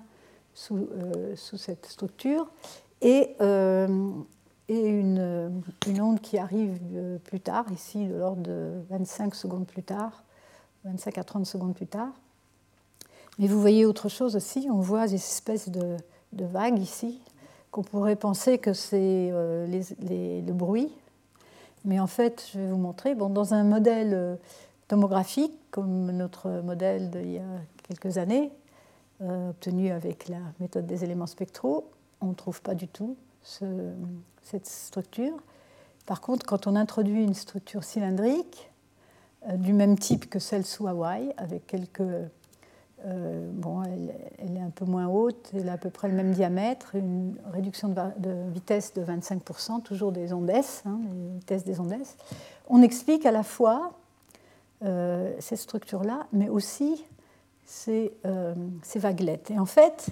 sous, 0.55 0.77
euh, 0.77 1.35
sous 1.35 1.57
cette 1.57 1.85
structure 1.85 2.49
et, 3.01 3.35
euh, 3.41 4.09
et 4.67 4.87
une, 4.87 5.61
une, 5.85 6.01
onde 6.01 6.21
qui 6.21 6.39
arrive 6.39 6.79
euh, 6.95 7.19
plus 7.19 7.41
tard, 7.41 7.65
ici 7.71 8.07
de 8.07 8.15
l'ordre 8.15 8.41
de 8.41 8.71
25 8.89 9.35
secondes 9.35 9.67
plus 9.67 9.83
tard, 9.83 10.23
25 10.85 11.17
à 11.19 11.23
30 11.23 11.45
secondes 11.45 11.75
plus 11.75 11.85
tard. 11.85 12.13
Mais 13.37 13.45
vous 13.45 13.61
voyez 13.61 13.85
autre 13.85 14.09
chose 14.09 14.35
aussi, 14.35 14.67
on 14.71 14.79
voit 14.79 15.05
des 15.05 15.15
espèces 15.15 15.69
de 15.69 15.97
de 16.35 16.45
vagues 16.45 16.79
ici, 16.79 17.19
qu'on 17.75 17.83
pourrait 17.83 18.15
penser 18.15 18.57
que 18.57 18.71
c'est 18.71 19.31
euh, 19.33 19.67
le 19.67 20.53
bruit. 20.53 20.89
Mais 21.83 21.99
en 21.99 22.07
fait, 22.07 22.49
je 22.53 22.59
vais 22.59 22.67
vous 22.69 22.77
montrer, 22.77 23.15
bon, 23.15 23.27
dans 23.29 23.53
un 23.53 23.65
modèle 23.65 24.13
euh, 24.13 24.35
tomographique, 24.87 25.51
comme 25.71 26.09
notre 26.13 26.61
modèle 26.61 27.09
d'il 27.09 27.31
y 27.33 27.37
a 27.37 27.43
quelques 27.85 28.17
années, 28.17 28.53
euh, 29.21 29.49
obtenu 29.49 29.91
avec 29.91 30.29
la 30.29 30.37
méthode 30.61 30.85
des 30.85 31.03
éléments 31.03 31.27
spectraux, 31.27 31.89
on 32.21 32.27
ne 32.27 32.33
trouve 32.33 32.61
pas 32.61 32.75
du 32.75 32.87
tout 32.87 33.17
cette 33.43 34.67
structure. 34.67 35.35
Par 36.05 36.21
contre, 36.21 36.45
quand 36.45 36.67
on 36.67 36.77
introduit 36.77 37.25
une 37.25 37.33
structure 37.33 37.83
cylindrique, 37.83 38.71
du 39.53 39.73
même 39.73 39.99
type 39.99 40.29
que 40.29 40.39
celle 40.39 40.65
sous 40.65 40.87
Hawaï, 40.87 41.33
avec 41.37 41.67
quelques 41.67 42.01
euh, 43.03 43.51
bon, 43.51 43.83
elle, 43.83 44.57
est 44.57 44.61
un 44.61 44.69
peu 44.69 44.85
moins 44.85 45.07
haute, 45.07 45.51
elle 45.53 45.69
a 45.69 45.73
à 45.73 45.77
peu 45.77 45.89
près 45.89 46.07
le 46.07 46.15
même 46.15 46.31
diamètre, 46.31 46.95
une 46.95 47.35
réduction 47.51 47.89
de, 47.89 48.51
vitesse 48.51 48.93
de 48.93 49.03
25%, 49.03 49.81
toujours 49.83 50.11
des 50.11 50.33
ondes 50.33 50.49
S, 50.49 50.81
hein, 50.85 50.99
les 51.03 51.39
vitesses 51.39 51.65
des 51.65 51.79
ondes 51.79 51.91
S. 51.91 52.17
On 52.67 52.81
explique 52.81 53.25
à 53.25 53.31
la 53.31 53.43
fois 53.43 53.93
euh, 54.83 55.35
cette 55.39 55.59
structure-là, 55.59 56.25
mais 56.31 56.49
aussi 56.49 57.05
ces, 57.65 58.13
euh, 58.25 58.55
vaguelettes. 58.95 59.51
Et 59.51 59.59
en 59.59 59.65
fait, 59.65 60.07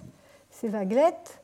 ces 0.52 0.68
vaguelettes, 0.68 1.42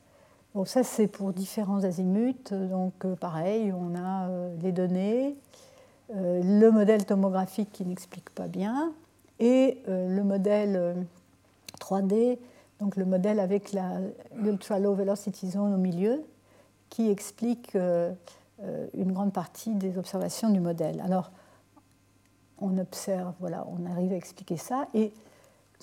bon, 0.54 0.66
ça 0.66 0.84
c'est 0.84 1.08
pour 1.08 1.32
différents 1.34 1.84
azimuts, 1.84 2.52
donc 2.52 2.94
pareil, 3.16 3.72
on 3.72 3.96
a 3.96 4.30
les 4.62 4.72
données, 4.72 5.36
le 6.14 6.70
modèle 6.70 7.06
tomographique 7.06 7.72
qui 7.72 7.86
n'explique 7.86 8.30
pas 8.32 8.48
bien, 8.48 8.92
et 9.40 9.82
le 9.88 10.22
modèle 10.22 11.06
3D, 11.90 12.38
donc 12.80 12.96
le 12.96 13.06
modèle 13.06 13.40
avec 13.40 13.76
l'ultra 14.36 14.80
low 14.80 14.94
velocity 14.94 15.50
zone 15.50 15.74
au 15.74 15.78
milieu, 15.78 16.24
qui 16.90 17.10
explique 17.10 17.76
euh, 17.76 18.12
euh, 18.64 18.88
une 18.96 19.12
grande 19.12 19.34
partie 19.34 19.74
des 19.76 19.98
observations 19.98 20.50
du 20.50 20.60
modèle. 20.60 21.02
Alors, 21.02 21.32
on 22.60 22.78
observe, 22.78 23.34
voilà, 23.40 23.66
on 23.68 23.90
arrive 23.90 24.12
à 24.12 24.16
expliquer 24.16 24.58
ça. 24.58 24.88
Et 24.94 25.14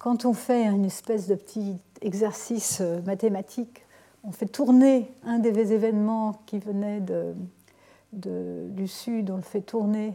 quand 0.01 0.25
on 0.25 0.33
fait 0.33 0.65
une 0.65 0.85
espèce 0.85 1.27
de 1.27 1.35
petit 1.35 1.79
exercice 2.03 2.79
euh, 2.81 3.01
mathématique, 3.03 3.83
on 4.25 4.33
fait 4.33 4.47
tourner 4.47 5.13
un 5.25 5.39
des 5.39 5.73
événements 5.73 6.41
qui 6.47 6.59
venait 6.59 7.01
du 8.13 8.89
sud, 8.89 9.31
on 9.31 9.37
le 9.37 9.43
fait 9.43 9.61
tourner 9.61 10.15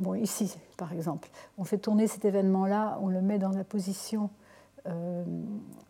bon, 0.00 0.14
ici 0.14 0.56
par 0.76 0.92
exemple, 0.92 1.28
on 1.58 1.64
fait 1.64 1.78
tourner 1.78 2.06
cet 2.06 2.24
événement-là, 2.24 2.98
on 3.02 3.08
le 3.08 3.20
met 3.20 3.38
dans 3.38 3.50
la 3.50 3.64
position, 3.64 4.30
euh, 4.86 5.22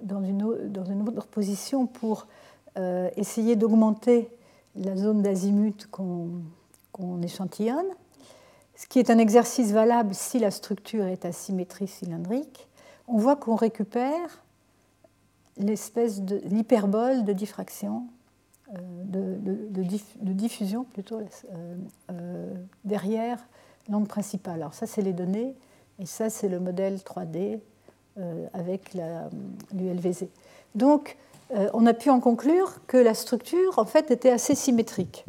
dans, 0.02 0.22
une, 0.22 0.42
autre 0.42 1.28
position 1.28 1.86
pour 1.86 2.26
euh, 2.76 3.08
essayer 3.16 3.56
d'augmenter 3.56 4.28
la 4.74 4.96
zone 4.96 5.22
d'azimut 5.22 5.88
qu'on 5.90 7.22
échantillonne. 7.22 7.86
ce 8.76 8.86
qui 8.86 8.98
est 8.98 9.10
un 9.10 9.18
exercice 9.18 9.72
valable 9.72 10.14
si 10.14 10.38
la 10.38 10.50
structure 10.50 11.04
est 11.04 11.24
à 11.24 11.32
symétrie 11.32 11.88
cylindrique, 11.88 12.68
on 13.06 13.16
voit 13.16 13.36
qu'on 13.36 13.56
récupère 13.56 14.44
l'espèce 15.56 16.20
de 16.22 16.40
l'hyperbole 16.44 17.24
de 17.24 17.32
diffraction, 17.32 18.06
euh, 18.74 18.78
de, 19.04 20.32
diffusion 20.32 20.84
plutôt, 20.84 21.20
derrière 22.84 23.38
l'angle 23.88 24.08
principal. 24.08 24.54
Alors 24.54 24.74
ça, 24.74 24.86
c'est 24.86 25.02
les 25.02 25.12
données, 25.12 25.54
et 25.98 26.06
ça, 26.06 26.30
c'est 26.30 26.48
le 26.48 26.60
modèle 26.60 26.96
3D 26.96 27.60
avec 28.52 28.94
l'ULVZ. 29.72 30.24
Donc, 30.74 31.16
on 31.72 31.86
a 31.86 31.94
pu 31.94 32.10
en 32.10 32.20
conclure 32.20 32.86
que 32.86 32.96
la 32.96 33.14
structure, 33.14 33.78
en 33.78 33.84
fait, 33.84 34.10
était 34.10 34.30
assez 34.30 34.54
symétrique. 34.54 35.24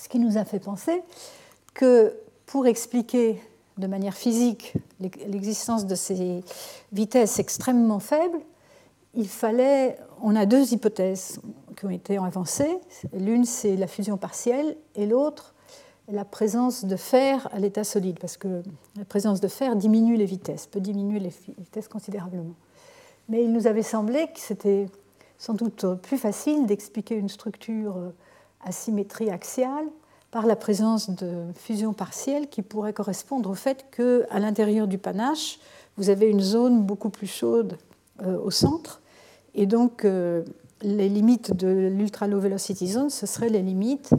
Ce 0.00 0.08
qui 0.08 0.18
nous 0.18 0.38
a 0.38 0.44
fait 0.44 0.60
penser 0.60 1.02
que 1.74 2.16
pour 2.46 2.66
expliquer 2.66 3.40
de 3.78 3.86
manière 3.86 4.14
physique 4.14 4.74
l'existence 4.98 5.86
de 5.86 5.94
ces 5.94 6.42
vitesses 6.92 7.38
extrêmement 7.38 8.00
faibles, 8.00 8.40
il 9.14 9.28
fallait, 9.28 9.98
on 10.22 10.36
a 10.36 10.46
deux 10.46 10.72
hypothèses 10.72 11.40
qui 11.76 11.86
ont 11.86 11.90
été 11.90 12.16
avancées. 12.16 12.78
L'une, 13.12 13.44
c'est 13.44 13.76
la 13.76 13.86
fusion 13.86 14.16
partielle, 14.16 14.76
et 14.94 15.06
l'autre, 15.06 15.54
la 16.10 16.24
présence 16.24 16.84
de 16.84 16.96
fer 16.96 17.48
à 17.52 17.58
l'état 17.58 17.84
solide, 17.84 18.18
parce 18.18 18.36
que 18.36 18.62
la 18.96 19.04
présence 19.04 19.40
de 19.40 19.48
fer 19.48 19.76
diminue 19.76 20.16
les 20.16 20.24
vitesses, 20.24 20.66
peut 20.66 20.80
diminuer 20.80 21.20
les 21.20 21.32
vitesses 21.58 21.88
considérablement. 21.88 22.54
Mais 23.28 23.44
il 23.44 23.52
nous 23.52 23.66
avait 23.66 23.82
semblé 23.82 24.26
que 24.34 24.40
c'était 24.40 24.86
sans 25.38 25.54
doute 25.54 25.86
plus 26.02 26.18
facile 26.18 26.66
d'expliquer 26.66 27.14
une 27.14 27.28
structure 27.28 27.96
à 28.64 28.72
symétrie 28.72 29.30
axiale 29.30 29.86
par 30.30 30.46
la 30.46 30.56
présence 30.56 31.10
de 31.10 31.46
fusion 31.54 31.92
partielle 31.92 32.48
qui 32.48 32.62
pourrait 32.62 32.92
correspondre 32.92 33.50
au 33.50 33.54
fait 33.54 33.86
qu'à 33.90 34.38
l'intérieur 34.38 34.86
du 34.86 34.98
panache, 34.98 35.58
vous 35.96 36.10
avez 36.10 36.28
une 36.28 36.40
zone 36.40 36.82
beaucoup 36.82 37.10
plus 37.10 37.26
chaude 37.26 37.78
euh, 38.22 38.38
au 38.38 38.50
centre. 38.50 39.00
Et 39.54 39.66
donc, 39.66 40.04
euh, 40.04 40.44
les 40.82 41.08
limites 41.08 41.52
de 41.52 41.68
l'ultra 41.68 42.26
low 42.28 42.38
velocity 42.38 42.88
zone, 42.88 43.10
ce 43.10 43.26
seraient 43.26 43.48
les 43.48 43.62
limites 43.62 44.14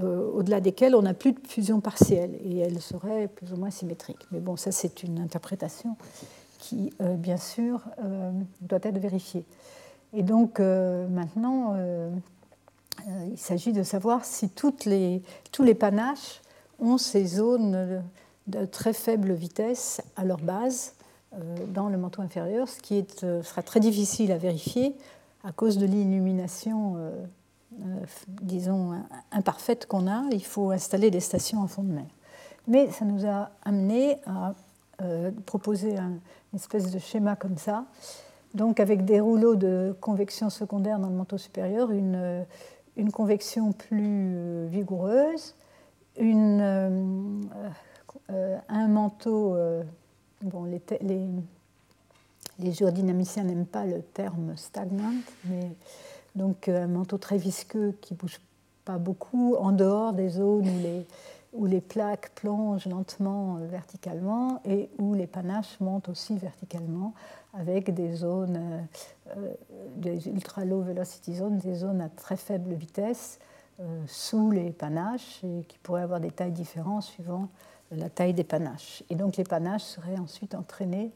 euh, 0.00 0.30
au-delà 0.32 0.60
desquelles 0.60 0.94
on 0.94 1.02
n'a 1.02 1.14
plus 1.14 1.32
de 1.32 1.40
fusion 1.46 1.80
partielle 1.80 2.38
et 2.44 2.58
elles 2.58 2.80
seraient 2.80 3.28
plus 3.28 3.52
ou 3.52 3.56
moins 3.56 3.70
symétriques. 3.70 4.26
Mais 4.30 4.40
bon, 4.40 4.56
ça, 4.56 4.72
c'est 4.72 5.02
une 5.02 5.18
interprétation 5.18 5.96
qui, 6.58 6.92
bien 7.00 7.38
sûr, 7.38 7.80
doit 8.60 8.78
être 8.84 8.98
vérifiée. 8.98 9.44
Et 10.12 10.22
donc, 10.22 10.60
maintenant, 10.60 11.74
euh, 13.00 13.28
il 13.30 13.38
s'agit 13.38 13.72
de 13.72 13.82
savoir 13.82 14.24
si 14.24 14.48
tous 14.48 14.84
les 14.86 15.74
panaches 15.74 16.40
ont 16.78 16.98
ces 16.98 17.24
zones 17.24 18.02
de 18.46 18.64
très 18.64 18.92
faible 18.92 19.32
vitesse 19.32 20.02
à 20.16 20.24
leur 20.24 20.38
base 20.38 20.94
euh, 21.34 21.38
dans 21.72 21.88
le 21.88 21.96
manteau 21.96 22.22
inférieur, 22.22 22.68
ce 22.68 22.80
qui 22.80 23.04
euh, 23.22 23.42
sera 23.42 23.62
très 23.62 23.80
difficile 23.80 24.32
à 24.32 24.38
vérifier 24.38 24.94
à 25.44 25.52
cause 25.52 25.78
de 25.78 25.86
l'illumination, 25.86 26.96
disons, 28.42 28.92
imparfaite 29.30 29.86
qu'on 29.86 30.06
a. 30.06 30.24
Il 30.32 30.44
faut 30.44 30.70
installer 30.70 31.10
des 31.10 31.20
stations 31.20 31.60
en 31.60 31.66
fond 31.66 31.82
de 31.82 31.92
mer. 31.92 32.06
Mais 32.66 32.90
ça 32.90 33.04
nous 33.04 33.26
a 33.26 33.50
amené 33.64 34.18
à 34.26 34.54
proposer 35.46 35.98
un, 35.98 36.12
une 36.52 36.58
espèce 36.58 36.90
de 36.90 36.98
schéma 36.98 37.34
comme 37.34 37.56
ça, 37.56 37.86
donc 38.54 38.80
avec 38.80 39.04
des 39.04 39.20
rouleaux 39.20 39.56
de 39.56 39.96
convection 40.00 40.50
secondaire 40.50 40.98
dans 40.98 41.08
le 41.08 41.14
manteau 41.14 41.38
supérieur, 41.38 41.90
une, 41.90 42.44
convection 43.12 43.72
plus 43.72 44.34
euh, 44.36 44.66
vigoureuse, 44.70 45.54
euh, 46.20 47.40
euh, 48.30 48.58
un 48.68 48.88
manteau. 48.88 49.56
bon, 50.42 50.64
les, 50.64 50.82
les, 51.00 51.26
les, 52.58 52.72
géodynamiciens 52.72 53.44
n'aiment 53.44 53.66
pas 53.66 53.86
le 53.86 54.02
terme 54.02 54.54
stagnant, 54.56 55.14
mais 55.46 55.70
donc 56.34 56.68
un 56.68 56.86
manteau 56.86 57.18
très 57.18 57.36
visqueux 57.36 57.96
qui 58.00 58.14
bouge 58.14 58.40
pas 58.84 58.98
beaucoup 58.98 59.56
en 59.56 59.72
dehors 59.72 60.12
des 60.12 60.28
zones 60.28 60.68
où 61.52 61.66
les, 61.66 61.80
plaques 61.80 62.30
plongent 62.34 62.86
lentement 62.86 63.56
verticalement 63.56 64.60
et 64.64 64.88
où 64.98 65.14
les 65.14 65.26
panaches 65.26 65.78
montent 65.80 66.08
aussi 66.08 66.36
verticalement 66.36 67.14
avec 67.54 67.92
des 67.92 68.14
zones, 68.14 68.56
euh, 68.56 69.36
euh, 69.36 69.54
des 69.96 70.28
ultra 70.28 70.64
low 70.64 70.80
velocity 70.80 71.34
zones, 71.34 71.58
des 71.58 71.74
zones 71.74 72.00
à 72.00 72.08
très 72.08 72.36
faible 72.36 72.72
vitesse 72.72 73.38
euh, 73.80 74.02
sous 74.06 74.50
les 74.50 74.70
panaches 74.70 75.44
et 75.44 75.64
qui 75.64 75.78
pourraient 75.78 76.02
avoir 76.02 76.20
des 76.20 76.30
tailles 76.30 76.52
différentes 76.52 77.02
suivant 77.02 77.48
la 77.90 78.08
taille 78.08 78.32
des 78.32 78.44
panaches. 78.44 79.04
Et 79.10 79.14
donc 79.16 79.36
les 79.36 79.44
panaches 79.44 79.82
seraient 79.82 80.18
ensuite 80.18 80.54
entraînés 80.54 81.12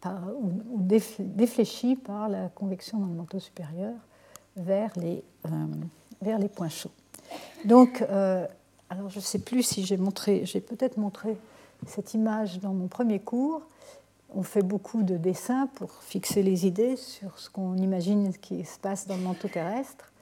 par, 0.00 0.20
ou, 0.40 0.80
défléchis 0.80 1.96
par 1.96 2.28
la 2.28 2.48
convection 2.48 2.98
dans 2.98 3.06
le 3.06 3.14
manteau 3.14 3.38
supérieur 3.38 3.94
vers 4.56 4.90
les, 4.96 5.22
vers 6.22 6.38
les 6.38 6.48
points 6.48 6.68
chauds. 6.68 6.90
Donc, 7.64 8.02
alors 8.02 9.08
je 9.08 9.18
ne 9.18 9.24
sais 9.24 9.38
plus 9.38 9.62
si 9.62 9.84
j'ai 9.84 9.96
montré, 9.96 10.44
j'ai 10.44 10.60
peut-être 10.60 10.96
montré 10.96 11.36
cette 11.86 12.14
image 12.14 12.60
dans 12.60 12.72
mon 12.74 12.88
premier 12.88 13.20
cours 13.20 13.62
on 14.34 14.42
fait 14.42 14.62
beaucoup 14.62 15.02
de 15.02 15.16
dessins 15.16 15.68
pour 15.74 15.90
fixer 16.02 16.42
les 16.42 16.66
idées 16.66 16.96
sur 16.96 17.38
ce 17.38 17.48
qu'on 17.48 17.76
imagine 17.76 18.32
qui 18.36 18.64
se 18.64 18.78
passe 18.78 19.06
dans 19.06 19.16
le 19.16 19.22
manteau 19.22 19.48
terrestre. 19.48 20.12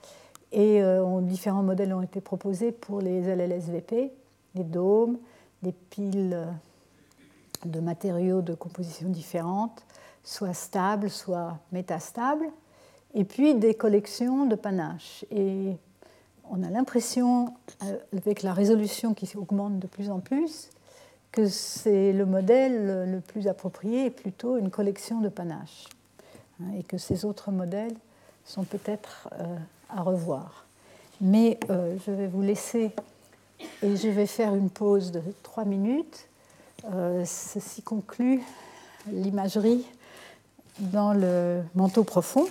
Et 0.53 0.83
euh, 0.83 1.21
différents 1.21 1.63
modèles 1.63 1.93
ont 1.93 2.03
été 2.03 2.21
proposés 2.21 2.71
pour 2.71 3.01
les 3.01 3.23
LLSVP, 3.23 4.13
les 4.55 4.65
dômes, 4.65 5.19
les 5.63 5.73
piles 5.73 6.47
de 7.65 7.81
matériaux 7.81 8.43
de 8.43 8.55
composition 8.55 9.09
différentes, 9.09 9.85
soit 10.23 10.55
stables, 10.55 11.11
soit 11.11 11.59
métastables, 11.73 12.47
et 13.15 13.25
puis 13.25 13.55
des 13.55 13.75
collections 13.75 14.47
de 14.47 14.55
panaches. 14.55 15.25
Et 15.31 15.77
on 16.51 16.63
a 16.63 16.71
l'impression, 16.71 17.55
euh, 17.83 17.97
avec 18.17 18.43
la 18.43 18.53
résolution 18.53 19.15
qui 19.15 19.31
augmente 19.37 19.79
de 19.79 19.87
plus 19.87 20.11
en 20.11 20.21
plus, 20.21 20.71
que 21.33 21.49
c'est 21.49 22.13
le 22.13 22.27
modèle 22.27 23.11
le 23.11 23.21
plus 23.21 23.49
approprié 23.49 24.07
est 24.07 24.11
plutôt 24.11 24.57
une 24.57 24.71
collection 24.71 25.21
de 25.21 25.29
panaches 25.29 25.89
hein, 26.61 26.67
et 26.79 26.85
que 26.85 26.97
ces 26.97 27.25
autres 27.25 27.51
modèles 27.51 27.97
sont 28.45 28.63
peut-être 28.63 29.29
euh, 29.41 29.57
à 29.91 30.03
revoir. 30.03 30.65
Mais 31.21 31.59
euh, 31.71 31.97
je 32.07 32.13
vais 32.13 32.29
vous 32.29 32.43
laisser 32.43 32.93
et 33.83 33.97
je 33.97 34.09
vais 34.09 34.27
faire 34.27 34.55
une 34.55 34.71
pause 34.71 35.11
de 35.11 35.23
trois 35.43 35.65
minutes. 35.65 36.29
Euh, 36.93 37.25
ceci 37.25 37.83
conclut 37.83 38.43
l'imagerie 39.11 39.87
dans 40.79 41.15
le 41.15 41.63
manteau 41.75 42.05
profond. 42.05 42.47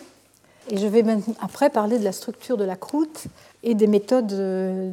Et 0.70 0.78
je 0.78 0.88
vais 0.88 1.04
après 1.42 1.70
parler 1.70 2.00
de 2.00 2.04
la 2.04 2.14
structure 2.14 2.58
de 2.58 2.64
la 2.64 2.76
croûte 2.76 3.26
et 3.64 3.76
des 3.76 3.88
méthodes 3.88 4.28
de, 4.28 4.92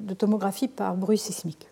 de 0.00 0.14
tomographie 0.14 0.68
par 0.68 0.94
bruit 0.94 1.18
sismique. 1.18 1.66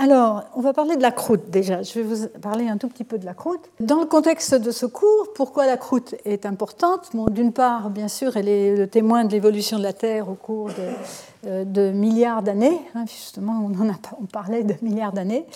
Alors, 0.00 0.44
on 0.54 0.60
va 0.60 0.72
parler 0.72 0.96
de 0.96 1.02
la 1.02 1.10
croûte 1.10 1.50
déjà. 1.50 1.82
Je 1.82 1.92
vais 1.94 2.02
vous 2.02 2.28
parler 2.40 2.68
un 2.68 2.76
tout 2.76 2.86
petit 2.86 3.02
peu 3.02 3.18
de 3.18 3.26
la 3.26 3.34
croûte. 3.34 3.68
Dans 3.80 3.98
le 3.98 4.06
contexte 4.06 4.54
de 4.54 4.70
ce 4.70 4.86
cours, 4.86 5.32
pourquoi 5.34 5.66
la 5.66 5.76
croûte 5.76 6.14
est 6.24 6.46
importante? 6.46 7.10
D'une 7.32 7.52
part, 7.52 7.90
bien 7.90 8.06
sûr, 8.06 8.36
elle 8.36 8.48
est 8.48 8.76
le 8.76 8.86
témoin 8.86 9.24
de 9.24 9.32
l'évolution 9.32 9.76
de 9.76 9.82
la 9.82 9.92
Terre 9.92 10.28
au 10.28 10.34
cours 10.34 10.68
de, 10.68 11.48
euh, 11.48 11.92
milliards 11.92 12.42
d'années. 12.42 12.80
Hein, 12.94 13.06
justement, 13.08 13.68
on, 13.76 13.88
a, 13.90 13.94
on 14.22 14.26
parlait 14.26 14.62
de 14.62 14.74
milliards 14.82 15.12
d'années. 15.12 15.46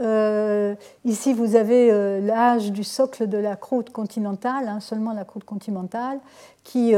Euh, 0.00 0.74
ici, 1.04 1.32
vous 1.32 1.54
avez 1.54 1.92
euh, 1.92 2.20
l'âge 2.20 2.72
du 2.72 2.82
socle 2.82 3.28
de 3.28 3.38
la 3.38 3.54
croûte 3.54 3.90
continentale, 3.90 4.66
hein, 4.66 4.80
seulement 4.80 5.12
la 5.12 5.24
croûte 5.24 5.44
continentale, 5.44 6.18
qui 6.64 6.94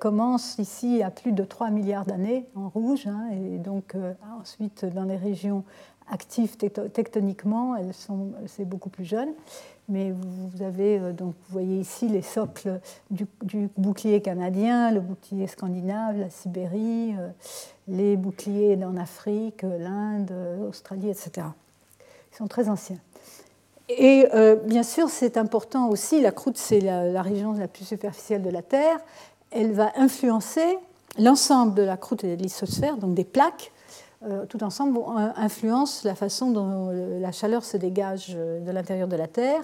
commence 0.00 0.58
ici 0.58 1.02
à 1.02 1.10
plus 1.10 1.32
de 1.32 1.42
3 1.42 1.70
milliards 1.70 2.04
d'années 2.04 2.44
en 2.54 2.68
rouge, 2.68 3.06
hein, 3.06 3.30
et 3.32 3.56
donc 3.56 3.94
ensuite 4.38 4.84
dans 4.84 5.04
les 5.04 5.16
régions 5.16 5.64
actives 6.10 6.56
tectoniquement, 6.56 7.76
elles 7.76 7.94
sont, 7.94 8.32
c'est 8.46 8.64
beaucoup 8.64 8.88
plus 8.88 9.04
jeune. 9.04 9.30
Mais 9.88 10.12
vous 10.12 10.62
avez, 10.62 10.98
euh, 10.98 11.12
donc, 11.12 11.34
vous 11.48 11.52
voyez 11.52 11.80
ici 11.80 12.08
les 12.08 12.20
socles 12.20 12.78
du, 13.10 13.26
bouclier 13.78 14.20
canadien, 14.20 14.90
le 14.90 15.00
bouclier 15.00 15.46
scandinave, 15.46 16.18
la 16.18 16.28
Sibérie, 16.28 17.14
euh, 17.18 17.30
les 17.88 18.16
boucliers 18.16 18.78
en 18.84 18.98
Afrique, 18.98 19.62
l'Inde, 19.62 20.30
l'Australie, 20.60 21.08
etc. 21.08 21.46
Ils 22.32 22.36
sont 22.36 22.48
très 22.48 22.68
anciens. 22.68 22.98
Et 23.88 24.26
euh, 24.34 24.56
bien 24.56 24.82
sûr, 24.82 25.08
c'est 25.08 25.38
important 25.38 25.88
aussi, 25.88 26.20
la 26.20 26.32
croûte, 26.32 26.58
c'est 26.58 26.80
la, 26.80 27.04
la, 27.04 27.22
région 27.22 27.54
la 27.54 27.68
plus 27.68 27.86
superficielle 27.86 28.42
de 28.42 28.50
la 28.50 28.60
Terre. 28.60 28.98
Elle 29.50 29.72
va 29.72 29.92
influencer 29.96 30.78
l'ensemble 31.18 31.72
de 31.72 31.82
la 31.82 31.96
croûte 31.96 32.24
et 32.24 32.36
de 32.36 32.42
l'isosphère, 32.42 32.98
donc 32.98 33.14
des 33.14 33.24
plaques, 33.24 33.72
tout 34.48 34.64
ensemble 34.64 34.98
influencent 35.36 36.06
la 36.06 36.14
façon 36.14 36.50
dont 36.50 36.90
la 37.20 37.32
chaleur 37.32 37.64
se 37.64 37.76
dégage 37.76 38.34
euh, 38.34 38.60
de 38.60 38.70
l'intérieur 38.70 39.08
de 39.08 39.16
la 39.16 39.28
Terre. 39.28 39.62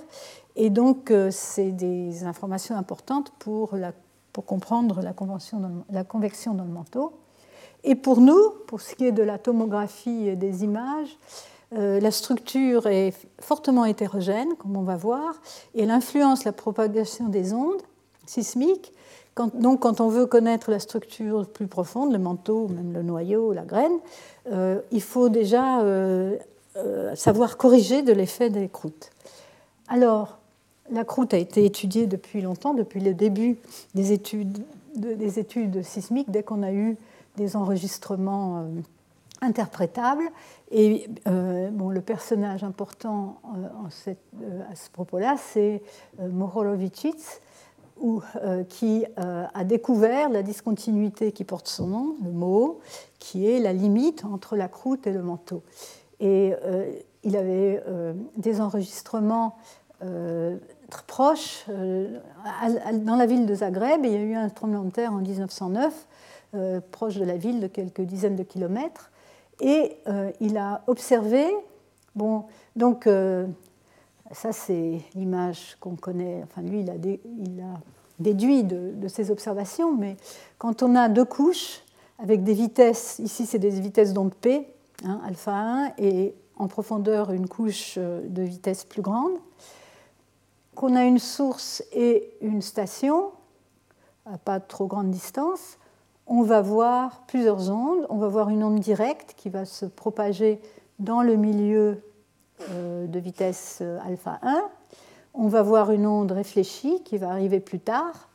Et 0.56 0.70
donc, 0.70 1.10
euh, 1.10 1.31
c'est 1.31 1.72
des 1.72 2.24
informations 2.24 2.76
importantes 2.76 3.32
pour, 3.39 3.76
comprendre 4.47 5.01
la, 5.02 5.12
convection 5.12 5.60
dans 6.55 6.64
le 6.64 6.70
manteau. 6.70 7.12
Et 7.82 7.94
pour 7.94 8.20
nous, 8.20 8.51
pour 8.66 8.81
ce 8.81 8.94
qui 8.94 9.06
est 9.06 9.12
de 9.12 9.22
la 9.22 9.39
tomographie 9.39 10.36
des 10.36 10.64
images, 10.64 11.18
euh, 11.76 11.98
la 12.01 12.10
structure 12.10 12.86
est 12.86 13.12
fortement 13.40 13.85
hétérogène, 13.85 14.55
comme 14.56 14.76
on 14.76 14.82
va 14.82 14.97
voir, 14.97 15.35
et 15.74 15.82
elle 15.82 15.90
influence 15.90 16.44
la 16.44 16.52
propagation 16.52 17.28
des 17.28 17.52
ondes 17.52 17.82
sismiques. 18.26 18.93
Donc, 19.36 19.81
quand 19.81 20.01
on 20.01 20.09
veut 20.09 20.27
connaître 20.27 20.70
la 20.70 20.78
structure 20.78 21.47
plus 21.48 21.66
profonde, 21.66 22.12
le 22.12 22.19
manteau, 22.19 22.69
même 22.69 22.93
le 22.93 23.02
noyau, 23.02 23.52
la 23.52 23.65
graine, 23.65 23.98
euh, 24.52 24.81
il 24.93 25.02
faut 25.02 25.28
déjà 25.28 25.81
euh, 25.81 26.36
savoir 27.15 27.56
corriger 27.56 28.02
de 28.02 28.12
l'effet 28.12 28.51
des 28.51 28.69
croûtes. 28.69 29.11
Alors, 29.89 30.39
la 30.90 31.05
croûte 31.05 31.35
a 31.35 31.39
été 31.39 31.65
étudiée 31.65 32.06
depuis 32.06 32.43
longtemps, 32.43 32.74
depuis 32.74 33.01
le 33.01 33.15
début 33.15 33.56
des 33.94 34.12
études, 34.12 34.62
des 34.94 35.39
études 35.39 35.82
sismiques, 35.82 36.31
dès 36.31 36.43
qu'on 36.43 36.62
a 36.62 36.73
eu 36.73 36.97
des 37.36 37.56
enregistrements 37.56 38.66
interprétable. 39.44 40.24
Et 40.70 41.09
euh, 41.28 41.70
bon, 41.70 41.90
le 41.90 42.01
personnage 42.01 42.65
important 42.65 43.40
euh, 43.56 44.12
euh, 44.43 44.73
à 44.73 44.74
ce 44.74 44.90
propos-là, 44.90 45.36
c'est 45.39 45.82
Mohorovičić, 48.01 48.66
qui 48.69 49.05
a 49.16 49.65
découvert 49.65 50.29
la 50.29 50.43
discontinuité 50.43 51.33
qui 51.33 51.45
porte 51.45 51.69
son 51.69 51.87
nom, 51.87 52.16
le 52.23 52.31
mot, 52.31 52.81
qui 53.19 53.49
est 53.49 53.59
la 53.59 53.73
limite 53.73 54.25
entre 54.25 54.57
la 54.57 54.69
croûte 54.69 55.07
et 55.07 55.12
le 55.12 55.23
manteau. 55.23 55.62
Et 56.21 56.53
il 57.23 57.37
avait 57.37 57.83
des 58.37 58.61
enregistrements 58.61 59.57
proches 61.07 61.66
dans 61.69 63.16
la 63.16 63.27
ville 63.27 63.47
de 63.47 63.55
Zagreb. 63.55 64.05
il 64.05 64.12
y 64.12 64.16
a 64.16 64.21
eu 64.21 64.35
un 64.35 64.49
tremblement 64.49 64.85
de 64.85 64.91
terre 64.91 65.12
en 65.12 65.19
1909, 65.19 66.07
proche 66.91 67.16
de 67.16 67.25
la 67.25 67.37
ville 67.37 67.61
de 67.61 67.69
quelques 67.69 68.03
dizaines 68.03 68.37
de 68.37 68.43
kilomètres. 68.43 69.11
Et 69.61 69.97
euh, 70.09 70.31
il 70.41 70.57
a 70.57 70.83
observé, 70.87 71.47
bon, 72.15 72.45
donc 72.77 73.07
euh, 73.07 73.47
ça 74.35 74.52
c'est 74.52 75.01
l'image 75.15 75.77
qu'on 75.81 75.97
connaît, 75.97 76.43
enfin 76.44 76.62
lui 76.62 76.81
il 76.81 76.90
a, 76.90 77.81
déduit 78.19 78.65
de, 78.65 79.09
ses 79.09 79.31
observations, 79.31 79.94
mais 79.94 80.16
quand 80.59 80.82
on 80.82 80.94
a 80.94 81.09
deux 81.09 81.24
couches 81.24 81.81
avec 82.19 82.44
des 82.44 82.55
vitesses, 82.55 83.19
ici 83.19 83.47
c'est 83.47 83.59
des 83.59 83.70
vitesses 83.70 84.12
d'onde 84.12 84.35
P, 84.35 84.66
hein, 85.05 85.20
alpha 85.27 85.52
1, 85.52 85.93
et 85.98 86.35
en 86.56 86.69
profondeur 86.69 87.32
une 87.32 87.48
couche 87.48 87.94
euh, 87.98 88.20
de 88.28 88.43
vitesse 88.43 88.85
plus 88.85 89.02
grande, 89.02 89.32
qu'on 90.77 90.94
a 90.94 91.05
une 91.05 91.19
source 91.19 91.82
et 91.93 92.36
une 92.40 92.62
station 92.62 93.32
à 94.27 94.39
pas 94.39 94.61
trop 94.61 94.86
grande 94.86 95.11
distance, 95.11 95.78
on 96.27 96.43
va 96.43 96.62
voir 96.62 97.23
plusieurs 97.27 97.70
ondes. 97.70 98.06
On 98.09 98.16
va 98.16 98.28
voir 98.28 98.48
une 98.48 98.65
onde 98.65 98.81
directe 98.81 99.35
qui 99.36 99.51
va 99.51 99.65
se 99.65 99.85
propager 99.85 100.61
dans 100.98 101.23
le 101.23 101.36
milieu 101.36 102.02
de 102.60 103.18
vitesse 103.18 103.78
euh, 103.81 103.98
alpha 104.05 104.39
1. 104.43 104.62
On 105.35 105.48
va 105.48 105.62
voir 105.62 105.90
une 105.90 106.06
onde 106.06 106.32
réfléchie 106.32 107.02
qui 107.05 107.18
va 107.18 107.31
arriver 107.31 107.60
plus 107.60 107.81
tard, 107.81 108.28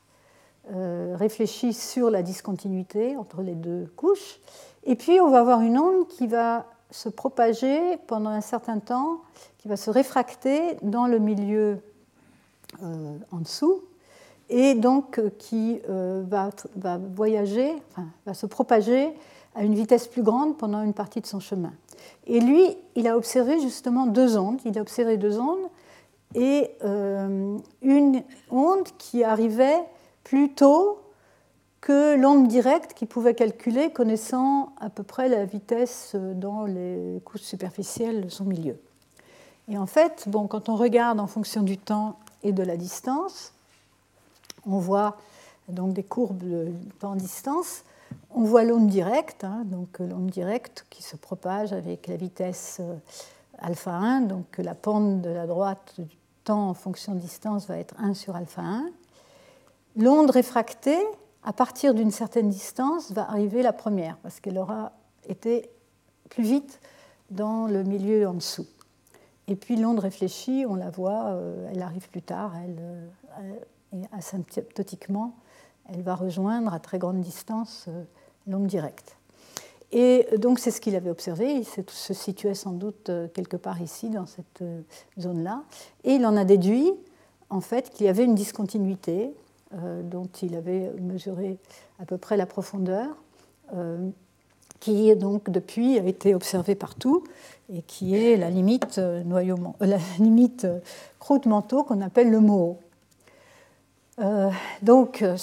euh, 0.72 1.16
réfléchie 1.18 1.74
sur 1.74 2.10
la 2.10 2.22
discontinuité 2.22 3.16
entre 3.18 3.42
les 3.42 3.56
deux 3.56 3.92
couches. 3.96 4.40
Et 4.84 4.96
puis 4.96 5.20
on 5.22 5.30
va 5.30 5.44
voir 5.44 5.62
une 5.62 5.78
onde 5.78 6.08
qui 6.08 6.28
va 6.28 6.66
se 6.92 7.10
propager 7.10 7.98
pendant 8.08 8.30
un 8.30 8.42
certain 8.42 8.80
temps, 8.80 9.22
qui 9.58 9.68
va 9.68 9.78
se 9.78 9.90
réfracter 9.90 10.78
dans 10.82 11.08
le 11.08 11.20
milieu 11.20 11.80
en 12.82 13.38
dessous 13.40 13.82
et 14.50 14.74
donc 14.74 15.20
euh, 15.20 15.30
qui 15.38 15.80
euh, 15.90 16.24
va, 16.28 16.50
va, 16.76 16.98
voyager, 16.98 17.72
enfin, 17.92 18.08
va 18.26 18.34
se 18.34 18.46
propager 18.46 19.10
à 19.60 19.64
une 19.64 19.76
vitesse 19.76 20.08
plus 20.08 20.24
grande 20.24 20.58
pendant 20.58 20.82
une 20.84 20.94
partie 20.94 21.20
de 21.20 21.26
son 21.26 21.42
chemin. 21.42 21.74
Et 22.28 22.40
lui, 22.40 22.78
il 22.96 23.10
a 23.10 23.18
observé 23.18 23.60
justement 23.60 24.06
deux 24.06 24.38
ondes. 24.38 24.62
Il 24.64 24.78
a 24.78 24.82
observé 24.82 25.18
deux 25.18 25.38
ondes 25.38 25.68
et 26.34 26.72
euh, 26.86 27.58
une 27.82 28.24
onde 28.52 28.88
qui 28.98 29.26
arrivait 29.26 29.84
plus 30.24 30.54
tôt 30.54 31.02
que 31.82 32.16
l'onde 32.16 32.48
directe 32.48 32.94
qu'il 32.94 33.10
pouvait 33.10 33.34
calculer 33.34 33.92
connaissant 33.92 34.70
à 34.80 34.90
peu 34.90 35.04
près 35.04 35.28
la 35.28 35.44
vitesse 35.44 36.16
dans 36.16 36.64
les 36.64 37.22
couches 37.26 37.42
superficielles 37.42 38.22
de 38.22 38.30
son 38.30 38.46
milieu. 38.46 38.78
Et 39.68 39.78
en 39.78 39.88
fait, 39.88 40.24
bon, 40.28 40.48
quand 40.48 40.70
on 40.70 40.78
regarde 40.78 41.20
en 41.20 41.28
fonction 41.28 41.64
du 41.64 41.78
temps 41.78 42.18
et 42.44 42.54
de 42.54 42.64
la 42.64 42.78
distance, 42.78 43.52
on 44.66 44.78
voit 44.78 45.18
donc 45.68 45.92
des 45.92 46.04
courbes 46.04 46.48
de 46.48 46.72
temps-distance. 47.00 47.84
On 48.32 48.44
voit 48.44 48.64
l'onde 48.64 48.88
directe, 48.88 49.44
hein, 49.44 49.64
donc 49.66 50.00
l'onde 50.00 50.30
directe 50.30 50.86
qui 50.90 51.02
se 51.02 51.16
propage 51.16 51.74
avec 51.74 52.08
la 52.08 52.16
vitesse 52.16 52.78
euh, 52.80 52.96
alpha 53.58 53.92
1, 53.92 54.22
donc 54.22 54.58
la 54.60 54.76
pente 54.76 55.22
de 55.22 55.30
la 55.30 55.48
droite 55.48 55.96
du 55.98 56.16
temps 56.44 56.70
en 56.70 56.74
fonction 56.74 57.16
de 57.16 57.20
distance 57.20 57.68
va 57.68 57.78
être 57.78 57.96
1 57.98 58.14
sur 58.14 58.36
alpha 58.36 58.62
1. 58.62 58.90
L'onde 59.96 60.30
réfractée, 60.30 61.00
à 61.44 61.54
partir 61.54 61.94
d'une 61.94 62.12
certaine 62.12 62.50
distance, 62.50 63.12
va 63.12 63.30
arriver 63.30 63.64
la 63.64 63.74
première, 63.74 64.18
parce 64.18 64.40
qu'elle 64.40 64.60
aura 64.60 64.92
été 65.28 65.70
plus 66.30 66.44
vite 66.44 66.80
dans 67.32 67.66
le 67.66 67.84
milieu 67.84 68.28
en 68.28 68.36
dessous. 68.36 68.68
Et 69.48 69.56
puis 69.56 69.76
l'onde 69.76 70.00
réfléchie, 70.00 70.66
on 70.68 70.76
la 70.76 70.92
voit, 70.92 71.30
euh, 71.30 71.68
elle 71.72 71.82
arrive 71.82 72.08
plus 72.10 72.22
tard, 72.22 72.54
elle, 72.64 72.80
euh, 73.40 73.60
et 73.94 74.02
asymptotiquement, 74.12 75.36
elle 75.92 76.04
va 76.04 76.14
rejoindre 76.14 76.72
à 76.74 76.80
très 76.80 77.00
grande 77.00 77.22
distance 77.22 77.90
euh, 78.50 78.52
l'onde 78.52 78.68
directe. 78.68 79.16
Et 79.92 80.28
donc 80.38 80.60
c'est 80.60 80.72
ce 80.72 80.82
qu'il 80.82 80.96
avait 80.96 81.10
observé, 81.10 81.52
il 81.52 81.66
se 81.66 82.14
situait 82.14 82.54
sans 82.54 82.72
doute 82.72 83.10
euh, 83.10 83.28
quelque 83.34 83.58
part 83.58 83.82
ici, 83.82 84.10
dans 84.10 84.28
cette 84.28 84.62
euh, 84.62 84.82
zone-là, 85.20 85.64
et 86.04 86.14
il 86.14 86.26
en 86.26 86.38
a 86.38 86.46
déduit 86.46 86.94
en 87.50 87.62
fait 87.62 87.90
qu'il 87.90 88.06
y 88.06 88.10
avait 88.10 88.26
une 88.26 88.36
discontinuité 88.36 89.34
dont 90.04 90.28
il 90.42 90.56
avait 90.56 90.92
mesuré 91.00 91.60
à 92.00 92.06
peu 92.06 92.18
près 92.18 92.38
la 92.38 92.48
profondeur, 92.48 93.08
qui 94.80 95.16
donc 95.16 95.52
depuis 95.52 96.00
a 96.00 96.04
été 96.04 96.34
observée 96.34 96.74
partout 96.74 97.24
et 97.72 97.84
qui 97.84 98.16
est 98.16 98.36
la 98.36 98.50
limite, 98.50 98.98
noyau, 98.98 99.58
la 99.80 100.00
limite 100.20 100.66
croûte-manteau 101.20 101.84
qu'on 101.84 102.02
appelle 102.02 102.32
le. 102.32 102.40
Euh, 104.20 104.50
donc, 104.82 105.24
on 105.24 105.38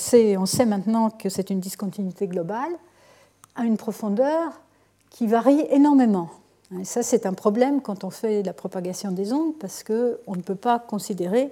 sait 0.47 0.67
maintenant 0.67 1.11
que 1.11 1.29
c'est 1.29 1.51
une 1.51 1.61
discontinuité 1.61 2.27
globale 2.27 2.73
à 3.57 3.65
une 3.65 3.77
profondeur 3.77 4.61
qui 5.11 5.27
varie 5.27 5.65
énormément. 5.71 6.31
Ça, 6.83 7.03
c'est 7.03 7.27
un 7.27 7.33
problème 7.33 7.81
quand 7.81 8.05
on 8.05 8.11
fait 8.11 8.43
la 8.43 8.53
propagation 8.53 9.13
des 9.13 9.33
ondes, 9.33 9.55
parce 9.59 9.85
qu'on 9.85 10.37
ne 10.37 10.43
peut 10.43 10.57
pas 10.57 10.79
considérer 10.79 11.51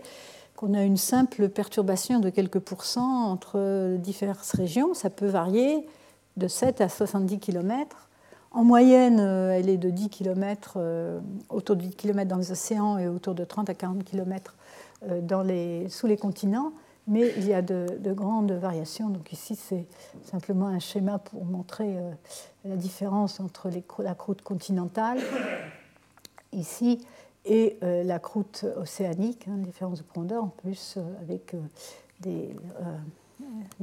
qu'on 0.56 0.74
a 0.74 0.82
une 0.82 0.96
simple 0.96 1.48
perturbation 1.48 2.18
de 2.18 2.30
quelques 2.30 2.58
pourcents 2.58 3.30
entre 3.30 3.96
diverses 3.98 4.52
régions. 4.54 4.92
Ça 4.94 5.10
peut 5.10 5.26
varier 5.26 5.86
de 6.36 6.48
7 6.48 6.80
à 6.80 6.88
70 6.88 7.38
km. 7.38 8.08
En 8.50 8.64
moyenne, 8.64 9.18
euh, 9.20 9.52
elle 9.52 9.68
est 9.68 9.76
de 9.76 9.90
10 9.90 10.10
km, 10.10 10.74
euh, 10.76 11.20
autour 11.48 11.76
de 11.76 11.82
10 11.82 11.96
km 11.96 12.28
dans 12.28 12.36
les 12.36 12.52
océans 12.52 12.98
et 12.98 13.08
autour 13.08 13.34
de 13.34 13.44
30 13.44 13.70
à 13.70 13.74
40 13.74 14.04
km 14.04 14.54
les, 15.44 15.88
sous 15.88 16.06
les 16.06 16.16
continents 16.16 16.72
mais 17.06 17.32
il 17.36 17.46
y 17.46 17.54
a 17.54 17.62
de, 17.62 18.12
grandes 18.12 18.52
variations. 18.52 19.10
Donc 19.10 19.32
ici, 19.32 19.56
c'est 19.56 19.86
simplement 20.22 20.68
un 20.68 20.78
schéma 20.78 21.18
pour 21.18 21.44
montrer 21.44 21.96
euh, 21.98 22.10
la 22.64 22.76
différence 22.76 23.40
entre 23.40 23.70
la 23.98 24.14
croûte 24.14 24.42
continentale, 24.42 25.18
ici, 26.52 27.00
et 27.44 27.76
euh, 27.82 28.02
la 28.04 28.18
croûte 28.18 28.64
océanique, 28.76 29.46
hein, 29.48 29.58
différence 29.58 29.98
de 29.98 30.04
profondeur 30.04 30.44
en 30.44 30.48
plus, 30.48 30.94
euh, 30.96 31.02
avec 31.20 31.54
des, 32.20 32.54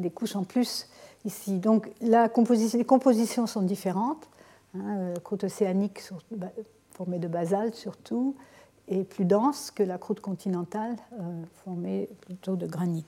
couches 0.09 0.35
en 0.35 0.43
plus 0.43 0.87
ici. 1.25 1.59
Donc 1.59 1.91
la 2.01 2.27
composition, 2.27 2.79
les 2.79 2.85
compositions 2.85 3.45
sont 3.45 3.61
différentes. 3.61 4.27
Hein, 4.73 5.13
croûte 5.23 5.43
océanique 5.43 6.01
formée 6.91 7.19
de 7.19 7.27
basalte 7.27 7.75
surtout, 7.75 8.35
est 8.87 9.03
plus 9.03 9.25
dense 9.25 9.71
que 9.71 9.83
la 9.83 9.97
croûte 9.97 10.19
continentale 10.19 10.95
euh, 11.13 11.43
formée 11.63 12.09
plutôt 12.21 12.55
de 12.55 12.67
granit. 12.67 13.05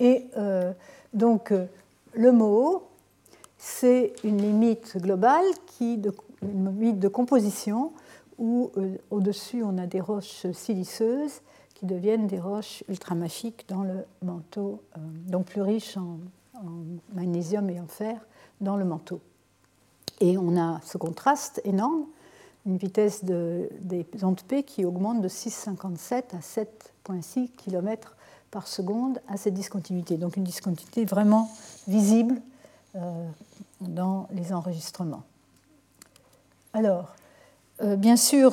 Et 0.00 0.26
euh, 0.36 0.72
donc 1.14 1.52
euh, 1.52 1.66
le 2.14 2.32
MOO, 2.32 2.84
c'est 3.58 4.12
une 4.24 4.38
limite 4.38 4.98
globale, 4.98 5.44
qui, 5.66 6.00
une 6.42 6.78
limite 6.78 7.00
de 7.00 7.08
composition, 7.08 7.92
où 8.38 8.70
au-dessus 9.10 9.62
on 9.64 9.78
a 9.78 9.86
des 9.86 10.00
roches 10.00 10.46
siliceuses 10.52 11.40
qui 11.74 11.86
deviennent 11.86 12.26
des 12.26 12.38
roches 12.38 12.84
ultramafiques 12.88 13.64
dans 13.66 13.82
le 13.82 14.04
manteau, 14.22 14.82
donc 15.26 15.46
plus 15.46 15.62
riches 15.62 15.96
en 15.96 16.18
magnésium 17.14 17.70
et 17.70 17.80
en 17.80 17.86
fer 17.86 18.20
dans 18.60 18.76
le 18.76 18.84
manteau. 18.84 19.20
Et 20.20 20.36
on 20.36 20.56
a 20.58 20.80
ce 20.84 20.98
contraste 20.98 21.62
énorme 21.64 22.04
une 22.66 22.76
vitesse 22.76 23.24
de, 23.24 23.68
des 23.80 24.04
ondes 24.22 24.40
P 24.42 24.62
qui 24.64 24.84
augmente 24.84 25.22
de 25.22 25.28
6,57 25.28 26.34
à 26.34 26.40
7,6 26.40 27.48
km 27.56 28.16
par 28.50 28.66
seconde 28.66 29.20
à 29.28 29.36
cette 29.36 29.54
discontinuité. 29.54 30.16
Donc 30.16 30.36
une 30.36 30.44
discontinuité 30.44 31.04
vraiment 31.04 31.50
visible 31.86 32.40
dans 33.80 34.26
les 34.32 34.52
enregistrements. 34.52 35.22
Alors, 36.72 37.14
bien 37.82 38.16
sûr, 38.16 38.52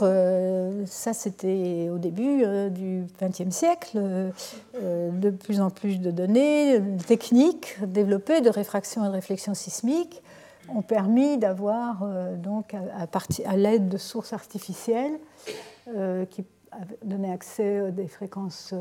ça 0.85 1.13
c'était 1.13 1.89
au 1.89 1.97
début 1.97 2.45
du 2.71 3.05
XXe 3.21 3.55
siècle, 3.55 4.31
de 4.81 5.29
plus 5.29 5.61
en 5.61 5.69
plus 5.69 5.99
de 5.99 6.11
données, 6.11 6.79
de 6.79 7.03
techniques 7.03 7.77
développées 7.85 8.41
de 8.41 8.49
réfraction 8.49 9.05
et 9.05 9.07
de 9.07 9.13
réflexion 9.13 9.53
sismique 9.53 10.21
ont 10.69 10.81
permis 10.81 11.37
d'avoir, 11.37 12.05
donc, 12.37 12.73
à, 12.73 13.57
l'aide 13.57 13.89
de 13.89 13.97
sources 13.97 14.33
artificielles 14.33 15.19
qui 16.29 16.45
donnaient 17.03 17.31
accès 17.31 17.79
à 17.79 17.91
des 17.91 18.07
fréquences 18.07 18.73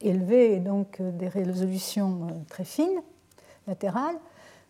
élevées 0.00 0.54
et 0.54 0.60
donc 0.60 1.00
des 1.00 1.28
résolutions 1.28 2.28
très 2.48 2.64
fines, 2.64 3.00
latérales, 3.66 4.16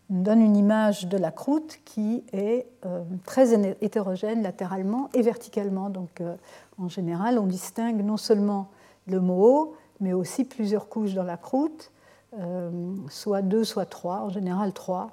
donne 0.09 0.41
une 0.41 0.55
image 0.55 1.07
de 1.07 1.17
la 1.17 1.31
croûte 1.31 1.79
qui 1.83 2.23
est 2.31 2.67
euh, 2.85 3.03
très 3.25 3.53
hétérogène 3.81 4.43
latéralement 4.43 5.09
et 5.13 5.21
verticalement. 5.21 5.89
Donc, 5.89 6.21
euh, 6.21 6.35
en 6.77 6.89
général, 6.89 7.39
on 7.39 7.47
distingue 7.47 8.03
non 8.03 8.17
seulement 8.17 8.69
le 9.07 9.19
moho, 9.19 9.75
mais 9.99 10.13
aussi 10.13 10.43
plusieurs 10.43 10.89
couches 10.89 11.13
dans 11.13 11.23
la 11.23 11.37
croûte, 11.37 11.91
euh, 12.39 12.69
soit 13.09 13.41
deux, 13.41 13.63
soit 13.63 13.85
trois, 13.85 14.21
en 14.21 14.29
général 14.29 14.73
trois, 14.73 15.11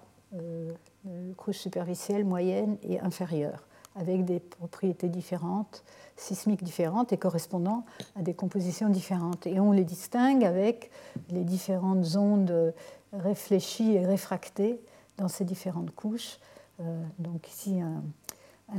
couches 1.37 1.59
superficielles, 1.59 2.25
moyennes 2.25 2.77
et 2.83 3.01
inférieures, 3.01 3.67
avec 3.97 4.25
des 4.25 4.41
propriétés 4.41 5.09
différentes, 5.09 5.85
sismiques 6.17 6.63
différentes 6.63 7.13
et 7.13 7.17
correspondant 7.17 7.85
à 8.17 8.23
des 8.23 8.35
compositions 8.35 8.89
différentes. 8.89 9.47
Et 9.47 9.61
on 9.61 9.73
les 9.73 9.85
distingue 9.85 10.45
avec 10.45 10.91
les 11.31 11.45
différentes 11.45 12.17
ondes 12.17 12.73
réfléchi 13.13 13.93
et 13.93 14.07
réfracté 14.07 14.81
dans 15.19 15.29
ces 15.29 15.45
différentes 15.45 15.95
couches. 15.95 16.39
Euh, 16.81 17.03
donc 17.19 17.49
ici 17.49 17.81
un, 17.81 18.03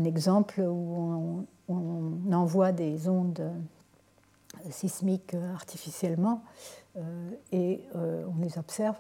exemple 0.04 0.62
où 0.62 1.46
on, 1.68 2.34
envoie 2.34 2.72
des 2.72 3.08
ondes 3.08 3.40
euh, 3.40 4.72
sismiques 4.72 5.36
artificiellement 5.54 6.44
euh, 6.98 7.32
et 7.52 7.84
on 7.94 8.42
les 8.42 8.58
observe 8.58 8.98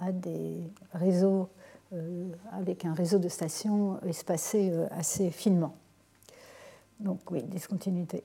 à 0.00 0.10
des 0.10 0.68
réseaux 0.92 1.48
avec 2.52 2.84
un 2.84 2.94
réseau 2.94 3.18
de 3.18 3.28
stations 3.28 4.00
espacé 4.06 4.72
assez 4.90 5.30
finement. 5.30 5.74
Donc 7.00 7.30
oui, 7.30 7.42
discontinuité. 7.42 8.24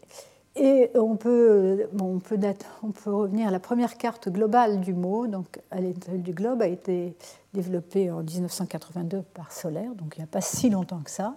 Et 0.59 0.89
on 0.95 1.15
peut, 1.15 1.87
on, 2.01 2.17
peut 2.19 3.13
revenir 3.13 3.47
à 3.47 3.51
la 3.51 3.59
première 3.59 3.95
carte 3.97 4.27
globale 4.29 4.79
du 4.79 4.95
mot. 4.95 5.27
Donc, 5.27 5.59
à 5.69 5.79
l'échelle 5.79 6.23
du 6.23 6.33
globe 6.33 6.63
a 6.63 6.67
été 6.67 7.15
développée 7.53 8.09
en 8.09 8.23
1982 8.23 9.21
par 9.21 9.51
Solaire, 9.51 9.93
donc 9.93 10.15
il 10.17 10.21
n'y 10.21 10.23
a 10.23 10.27
pas 10.27 10.41
si 10.41 10.71
longtemps 10.71 11.01
que 11.01 11.11
ça. 11.11 11.35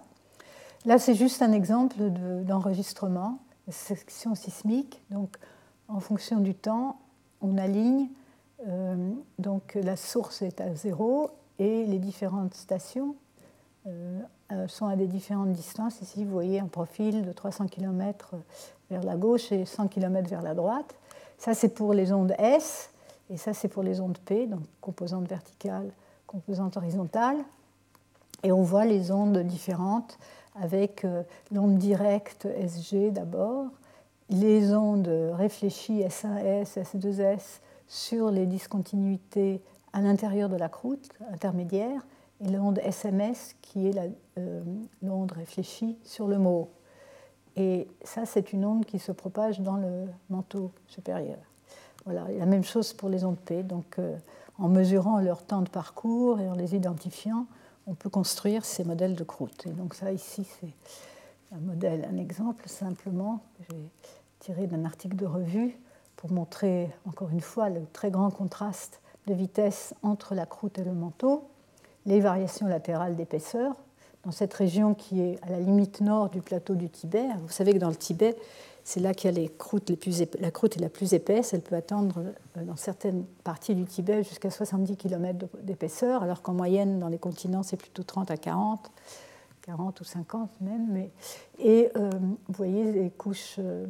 Là, 0.85 0.97
c'est 0.97 1.13
juste 1.13 1.43
un 1.43 1.51
exemple 1.51 1.97
d'enregistrement, 1.99 3.37
de, 3.67 3.71
section 3.71 4.33
sismique. 4.33 5.03
Donc, 5.11 5.37
en 5.87 5.99
fonction 5.99 6.39
du 6.39 6.55
temps, 6.55 6.99
on 7.41 7.59
aligne. 7.59 8.09
Euh, 8.67 9.11
donc, 9.37 9.77
la 9.83 9.97
source 9.97 10.41
est 10.41 10.59
à 10.61 10.73
zéro 10.73 11.29
et 11.61 11.85
les 11.85 11.99
différentes 11.99 12.55
stations 12.55 13.15
euh, 13.85 14.19
euh, 14.51 14.67
sont 14.67 14.87
à 14.87 14.95
des 14.95 15.05
différentes 15.05 15.51
distances. 15.51 16.01
Ici, 16.01 16.25
vous 16.25 16.31
voyez 16.31 16.59
un 16.59 16.67
profil 16.67 17.23
de 17.23 17.31
300 17.31 17.67
km 17.67 18.33
vers 18.89 19.03
la 19.03 19.15
gauche 19.15 19.51
et 19.51 19.65
100 19.65 19.87
km 19.87 20.27
vers 20.27 20.41
la 20.41 20.55
droite. 20.55 20.95
Ça, 21.37 21.53
c'est 21.53 21.69
pour 21.69 21.93
les 21.93 22.11
ondes 22.11 22.33
S, 22.39 22.89
et 23.29 23.37
ça, 23.37 23.53
c'est 23.53 23.67
pour 23.67 23.83
les 23.83 24.01
ondes 24.01 24.17
P, 24.25 24.47
donc 24.47 24.61
composante 24.81 25.27
verticale, 25.27 25.91
composante 26.25 26.77
horizontale. 26.77 27.37
Et 28.41 28.51
on 28.51 28.63
voit 28.63 28.85
les 28.85 29.11
ondes 29.11 29.37
différentes 29.37 30.17
avec 30.59 31.05
euh, 31.05 31.21
l'onde 31.51 31.77
directe 31.77 32.47
SG 32.57 33.11
d'abord, 33.11 33.67
les 34.31 34.73
ondes 34.73 35.11
réfléchies 35.33 36.01
S1S, 36.01 36.81
S2S 36.81 37.59
sur 37.87 38.31
les 38.31 38.47
discontinuités 38.47 39.61
à 39.93 40.01
l'intérieur 40.01 40.49
de 40.49 40.55
la 40.55 40.69
croûte 40.69 41.09
intermédiaire, 41.31 42.01
et 42.43 42.49
l'onde 42.49 42.79
SMS 42.79 43.55
qui 43.61 43.87
est 43.87 43.97
euh, 44.37 44.63
l'onde 45.01 45.31
réfléchie 45.31 45.97
sur 46.03 46.27
le 46.27 46.39
mot. 46.39 46.69
Et 47.55 47.87
ça, 48.03 48.25
c'est 48.25 48.53
une 48.53 48.65
onde 48.65 48.85
qui 48.85 48.97
se 48.97 49.11
propage 49.11 49.59
dans 49.59 49.75
le 49.75 50.07
manteau 50.29 50.71
supérieur. 50.87 51.37
Voilà, 52.05 52.25
la 52.29 52.45
même 52.45 52.63
chose 52.63 52.93
pour 52.93 53.09
les 53.09 53.25
ondes 53.25 53.37
P. 53.37 53.61
Donc, 53.61 53.99
euh, 53.99 54.17
en 54.57 54.69
mesurant 54.69 55.19
leur 55.19 55.43
temps 55.43 55.61
de 55.61 55.69
parcours 55.69 56.39
et 56.39 56.49
en 56.49 56.55
les 56.55 56.75
identifiant, 56.75 57.45
on 57.87 57.93
peut 57.93 58.09
construire 58.09 58.65
ces 58.65 58.83
modèles 58.83 59.15
de 59.15 59.23
croûte. 59.23 59.65
Et 59.67 59.71
donc 59.71 59.93
ça, 59.93 60.11
ici, 60.11 60.45
c'est 60.59 60.73
un 61.55 61.59
modèle, 61.59 62.07
un 62.11 62.17
exemple 62.17 62.67
simplement 62.67 63.41
que 63.57 63.75
j'ai 63.75 63.89
tiré 64.39 64.67
d'un 64.67 64.85
article 64.85 65.15
de 65.15 65.25
revue 65.25 65.77
pour 66.15 66.31
montrer 66.31 66.89
encore 67.07 67.29
une 67.29 67.41
fois 67.41 67.69
le 67.69 67.85
très 67.91 68.11
grand 68.11 68.29
contraste 68.29 69.01
de 69.27 69.33
vitesse 69.33 69.93
entre 70.03 70.35
la 70.35 70.45
croûte 70.45 70.79
et 70.79 70.83
le 70.83 70.93
manteau, 70.93 71.49
les 72.05 72.19
variations 72.19 72.67
latérales 72.67 73.15
d'épaisseur, 73.15 73.75
dans 74.23 74.31
cette 74.31 74.53
région 74.53 74.93
qui 74.93 75.21
est 75.21 75.39
à 75.43 75.49
la 75.49 75.59
limite 75.59 76.01
nord 76.01 76.29
du 76.29 76.41
plateau 76.41 76.75
du 76.75 76.89
Tibet. 76.89 77.27
Vous 77.41 77.49
savez 77.49 77.73
que 77.73 77.79
dans 77.79 77.89
le 77.89 77.95
Tibet, 77.95 78.35
c'est 78.83 78.99
là 78.99 79.13
qu'il 79.13 79.31
y 79.31 79.33
a 79.33 79.39
les 79.39 79.49
croûtes 79.49 79.89
les 79.89 79.95
plus 79.95 80.23
la 80.39 80.51
croûte 80.51 80.77
est 80.77 80.79
la 80.79 80.89
plus 80.89 81.13
épaisse. 81.13 81.53
Elle 81.53 81.61
peut 81.61 81.75
atteindre 81.75 82.23
euh, 82.57 82.63
dans 82.63 82.75
certaines 82.75 83.25
parties 83.43 83.75
du 83.75 83.85
Tibet 83.85 84.23
jusqu'à 84.23 84.49
70 84.49 84.97
km 84.97 85.47
d'épaisseur, 85.61 86.23
alors 86.23 86.41
qu'en 86.41 86.53
moyenne, 86.53 86.99
dans 86.99 87.07
les 87.07 87.19
continents, 87.19 87.63
c'est 87.63 87.77
plutôt 87.77 88.03
30 88.03 88.31
à 88.31 88.37
40, 88.37 88.91
40 89.61 90.01
ou 90.01 90.03
50 90.03 90.49
même. 90.61 91.09
Et 91.59 91.89
euh, 91.95 92.09
vous 92.47 92.53
voyez 92.53 92.91
les 92.91 93.09
couches 93.11 93.55
euh, 93.59 93.85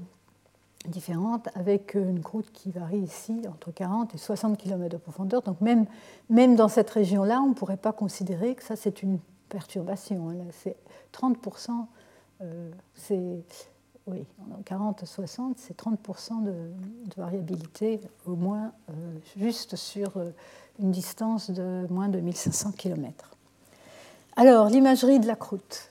différentes 0.87 1.47
avec 1.55 1.93
une 1.93 2.21
croûte 2.21 2.51
qui 2.51 2.71
varie 2.71 2.99
ici 2.99 3.41
entre 3.47 3.71
40 3.71 4.15
et 4.15 4.17
60 4.17 4.57
km 4.57 4.89
de 4.89 4.97
profondeur. 4.97 5.41
Donc 5.41 5.61
même, 5.61 5.85
même 6.29 6.55
dans 6.55 6.67
cette 6.67 6.89
région-là, 6.89 7.41
on 7.41 7.49
ne 7.49 7.53
pourrait 7.53 7.77
pas 7.77 7.93
considérer 7.93 8.55
que 8.55 8.63
ça 8.63 8.75
c'est 8.75 9.03
une 9.03 9.19
perturbation. 9.49 10.29
Hein. 10.29 10.37
C'est 10.51 10.77
30%, 11.13 11.85
euh, 12.41 12.71
oui, 14.07 14.25
40-60, 14.65 15.53
c'est 15.57 15.77
30% 15.77 16.43
de, 16.43 16.53
variabilité, 17.15 17.99
au 18.25 18.35
moins 18.35 18.71
euh, 18.89 18.93
juste 19.37 19.75
sur 19.75 20.17
euh, 20.17 20.31
une 20.79 20.91
distance 20.91 21.51
de 21.51 21.85
moins 21.89 22.09
de 22.09 22.19
1500 22.19 22.71
km. 22.71 23.31
Alors, 24.35 24.69
l'imagerie 24.69 25.19
de 25.19 25.27
la 25.27 25.35
croûte. 25.35 25.90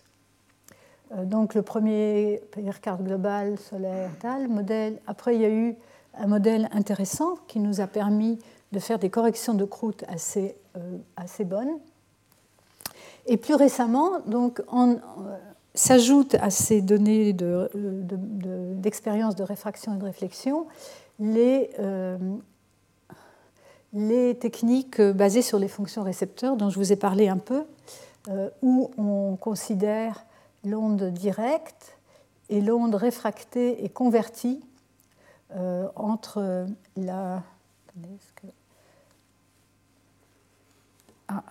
Donc, 1.24 1.55
le 1.55 1.62
premier 1.62 2.41
carte 2.82 3.03
globale 3.03 3.59
solaire, 3.59 4.11
tal, 4.20 4.49
modèle. 4.49 5.01
Après, 5.07 5.35
il 5.35 5.41
y 5.41 5.45
a 5.45 5.51
eu 5.51 5.77
un 6.15 6.27
modèle 6.27 6.69
intéressant 6.73 7.37
qui 7.49 7.59
nous 7.59 7.81
a 7.81 7.87
permis 7.87 8.39
de 8.73 8.78
faire 8.78 8.99
des 8.99 9.11
corrections 9.11 9.55
de 9.55 9.65
croûte 9.65 10.05
assez, 10.09 10.57
assez 11.16 11.45
bonnes 11.45 11.78
et 13.27 13.37
plus 13.37 13.55
récemment, 13.55 14.20
donc, 14.27 14.62
on, 14.73 14.93
euh, 14.93 14.97
s'ajoute 15.74 16.35
à 16.41 16.51
ces 16.51 16.82
données 16.82 17.32
d'expérience 17.32 19.37
de, 19.37 19.45
réfraction 19.45 19.95
et 19.95 19.99
de 19.99 20.05
réflexion 20.05 20.66
les, 21.20 21.70
euh, 21.78 22.19
les 23.93 24.37
techniques 24.37 25.01
basées 25.01 25.43
sur 25.43 25.61
les 25.61 25.69
fonctions 25.69 26.03
récepteurs 26.03 26.57
dont 26.57 26.70
je 26.70 26.78
vous 26.78 26.93
ai 26.93 26.97
parlé 26.97 27.28
un 27.28 27.37
peu, 27.37 27.62
euh, 28.28 28.51
où 28.62 28.91
on 28.99 29.37
considère 29.37 30.27
l'onde 30.65 31.05
directe 31.12 31.99
et 32.49 32.61
l'onde 32.61 32.95
réfractée 32.95 33.85
et 33.85 33.89
convertie 33.89 34.61
entre 35.97 36.66
la... 36.97 37.43
Ah, 41.31 41.45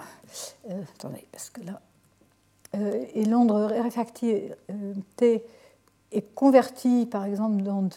euh, 0.69 0.83
attendez, 0.95 1.25
parce 1.31 1.49
que 1.49 1.61
là. 1.61 1.81
Euh, 2.75 3.05
et 3.13 3.23
l'onde 3.23 3.51
réfractive 3.51 4.55
euh, 4.69 4.93
T 5.15 5.43
est 6.11 6.35
convertie, 6.35 7.05
par 7.05 7.23
exemple, 7.23 7.63
d'onde 7.63 7.95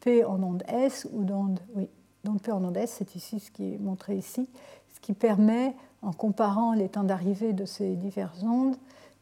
P 0.00 0.24
en 0.24 0.42
onde 0.42 0.62
S 0.68 1.08
ou 1.12 1.24
d'onde. 1.24 1.58
Oui, 1.74 1.88
d'onde 2.22 2.42
P 2.42 2.52
en 2.52 2.62
onde 2.62 2.76
S, 2.76 2.96
c'est 2.98 3.14
ici 3.14 3.40
ce 3.40 3.50
qui 3.50 3.74
est 3.74 3.78
montré 3.78 4.16
ici, 4.16 4.48
ce 4.94 5.00
qui 5.00 5.14
permet, 5.14 5.74
en 6.02 6.12
comparant 6.12 6.74
les 6.74 6.90
temps 6.90 7.04
d'arrivée 7.04 7.54
de 7.54 7.64
ces 7.64 7.96
diverses 7.96 8.42
ondes, 8.42 8.76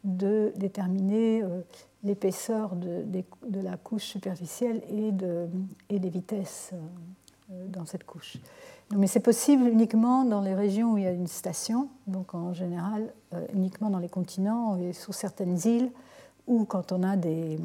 de 0.05 0.53
déterminer 0.57 1.45
l'épaisseur 2.05 2.75
de, 2.77 3.05
la 3.63 3.77
couche 3.77 4.05
superficielle 4.05 4.83
et, 4.89 5.13
de, 5.13 5.49
et 5.89 5.99
des 5.99 6.09
vitesses 6.09 6.73
dans 7.69 7.85
cette 7.85 8.05
couche. 8.05 8.39
Mais 8.97 9.07
c'est 9.07 9.21
possible 9.21 9.69
uniquement 9.69 10.25
dans 10.25 10.41
les 10.41 10.55
régions 10.55 10.93
où 10.93 10.99
il 10.99 11.05
y 11.05 11.07
a 11.07 11.13
une 11.13 11.29
station, 11.29 11.89
donc 12.09 12.35
en 12.35 12.53
général 12.53 13.13
euh, 13.35 13.47
uniquement 13.55 13.89
dans 13.89 14.01
les 14.01 14.09
continents 14.09 14.77
et 14.79 14.93
sur 14.93 15.15
certaines 15.15 15.59
îles, 15.65 15.93
ou 16.49 16.65
quand 16.65 16.91
on 16.91 17.05
a 17.05 17.17
des, 17.17 17.59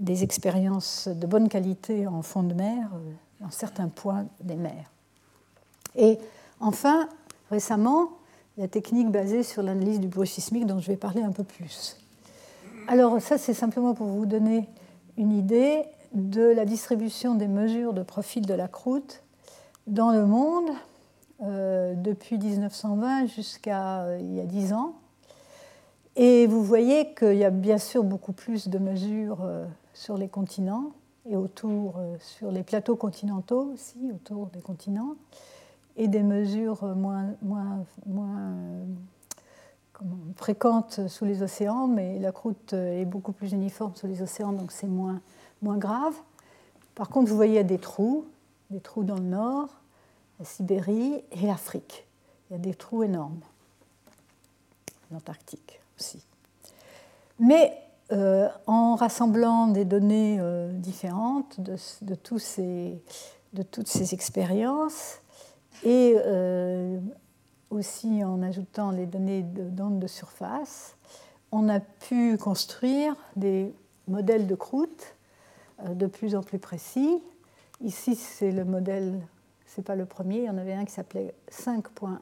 expériences 0.00 1.06
de 1.06 1.26
bonne 1.28 1.48
qualité 1.48 2.08
en 2.08 2.22
fond 2.22 2.42
de 2.42 2.54
mer, 2.54 2.88
euh, 2.94 3.12
dans 3.40 3.50
certains 3.50 3.88
points 3.88 4.26
des 4.42 4.56
mers. 4.56 4.90
Et 5.94 6.18
enfin, 6.58 7.08
récemment, 7.50 8.10
la 8.56 8.68
technique 8.68 9.10
basée 9.10 9.42
sur 9.42 9.62
l'analyse 9.62 10.00
du 10.00 10.08
bruit 10.08 10.28
sismique 10.28 10.66
dont 10.66 10.78
je 10.78 10.86
vais 10.86 10.96
parler 10.96 11.22
un 11.22 11.32
peu 11.32 11.44
plus. 11.44 11.96
Alors 12.86 13.20
ça, 13.20 13.38
c'est 13.38 13.54
simplement 13.54 13.94
pour 13.94 14.06
vous 14.06 14.26
donner 14.26 14.68
une 15.16 15.32
idée 15.32 15.82
de 16.12 16.42
la 16.42 16.64
distribution 16.64 17.34
des 17.34 17.48
mesures 17.48 17.92
de 17.92 18.02
profil 18.02 18.46
de 18.46 18.54
la 18.54 18.68
croûte 18.68 19.22
dans 19.86 20.12
le 20.12 20.24
monde 20.24 20.70
euh, 21.42 21.94
depuis 21.94 22.38
1920 22.38 23.26
jusqu'à 23.26 24.02
euh, 24.02 24.18
il 24.20 24.34
y 24.34 24.40
a 24.40 24.44
10 24.44 24.72
ans. 24.72 24.94
Et 26.16 26.46
vous 26.46 26.62
voyez 26.62 27.12
qu'il 27.14 27.36
y 27.36 27.44
a 27.44 27.50
bien 27.50 27.78
sûr 27.78 28.04
beaucoup 28.04 28.32
plus 28.32 28.68
de 28.68 28.78
mesures 28.78 29.38
euh, 29.42 29.66
sur 29.92 30.16
les 30.16 30.28
continents 30.28 30.92
et 31.28 31.36
autour, 31.36 31.94
sur 32.20 32.50
les 32.52 32.62
plateaux 32.62 32.96
continentaux 32.96 33.72
aussi, 33.72 34.10
autour 34.14 34.48
des 34.48 34.60
continents, 34.60 35.16
et 35.96 36.08
des 36.08 36.22
mesures 36.22 36.84
moins, 36.96 37.84
fréquentes 40.36 41.06
sous 41.08 41.24
les 41.24 41.42
océans, 41.42 41.86
mais 41.86 42.18
la 42.18 42.32
croûte 42.32 42.72
est 42.72 43.04
beaucoup 43.04 43.32
plus 43.32 43.52
uniforme 43.52 43.94
sous 43.94 44.06
les 44.06 44.22
océans, 44.22 44.52
donc 44.52 44.72
c'est 44.72 44.88
moins, 44.88 45.20
grave. 45.62 46.14
Par 46.94 47.08
contre, 47.08 47.30
vous 47.30 47.36
voyez, 47.36 47.52
il 47.52 47.56
y 47.56 47.58
a 47.58 47.62
des 47.62 47.78
trous, 47.78 48.26
des 48.70 48.80
trous 48.80 49.04
dans 49.04 49.16
le 49.16 49.22
nord, 49.22 49.68
la 50.38 50.44
Sibérie 50.44 51.22
et 51.32 51.46
l'Afrique. 51.46 52.06
Il 52.50 52.54
y 52.54 52.56
a 52.56 52.58
des 52.58 52.74
trous 52.74 53.02
énormes. 53.02 53.40
L'Antarctique 55.10 55.80
aussi. 55.98 56.24
Mais 57.38 57.72
euh, 58.12 58.48
en 58.66 58.96
rassemblant 58.96 59.68
des 59.68 59.84
données 59.84 60.36
euh, 60.38 60.70
différentes 60.72 61.58
de, 61.60 62.14
toutes 62.14 62.38
ces 62.38 64.14
expériences 64.14 65.20
et 65.84 66.16
euh, 66.16 66.98
aussi 67.70 68.24
en 68.24 68.42
ajoutant 68.42 68.90
les 68.90 69.06
données 69.06 69.42
d'ondes 69.42 70.00
de, 70.00 70.06
surface, 70.06 70.96
on 71.52 71.68
a 71.68 71.78
pu 71.80 72.36
construire 72.36 73.14
des 73.36 73.72
modèles 74.08 74.46
de 74.46 74.54
croûte 74.54 75.14
de 75.88 76.06
plus 76.06 76.34
en 76.34 76.42
plus 76.42 76.58
précis. 76.58 77.22
Ici, 77.80 78.16
c'est 78.16 78.50
le 78.50 78.64
modèle 78.64 79.20
ce 79.74 79.80
n'est 79.80 79.84
pas 79.84 79.96
le 79.96 80.06
premier, 80.06 80.38
il 80.38 80.44
y 80.44 80.50
en 80.50 80.56
avait 80.56 80.74
un 80.74 80.84
qui 80.84 80.92
s'appelait 80.92 81.34
5.1, 81.50 82.18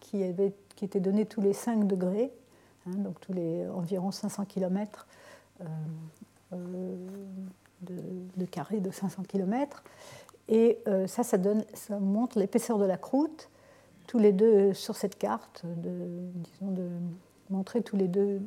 qui, 0.00 0.22
était 0.22 1.00
donné 1.00 1.26
tous 1.26 1.42
les 1.42 1.52
5 1.52 1.86
degrés, 1.86 2.32
hein, 2.86 2.94
donc 2.96 3.20
tous 3.20 3.34
les 3.34 3.66
environ 3.68 4.10
500 4.10 4.46
km 4.46 5.06
euh, 5.60 5.64
euh, 6.54 6.96
de, 7.82 8.44
carré 8.46 8.80
de 8.80 8.90
500 8.90 9.24
km. 9.24 9.84
Et 10.48 10.78
euh, 10.88 11.06
ça, 11.06 11.22
ça, 11.22 11.38
montre 12.00 12.38
l'épaisseur 12.38 12.78
de 12.78 12.84
la 12.84 12.96
croûte, 12.96 13.48
tous 14.06 14.18
les 14.18 14.32
deux 14.32 14.74
sur 14.74 14.96
cette 14.96 15.16
carte, 15.16 15.64
de, 15.64 16.88
montrer 17.50 17.82
tous 17.82 17.96
les 17.96 18.08
deux, 18.08 18.40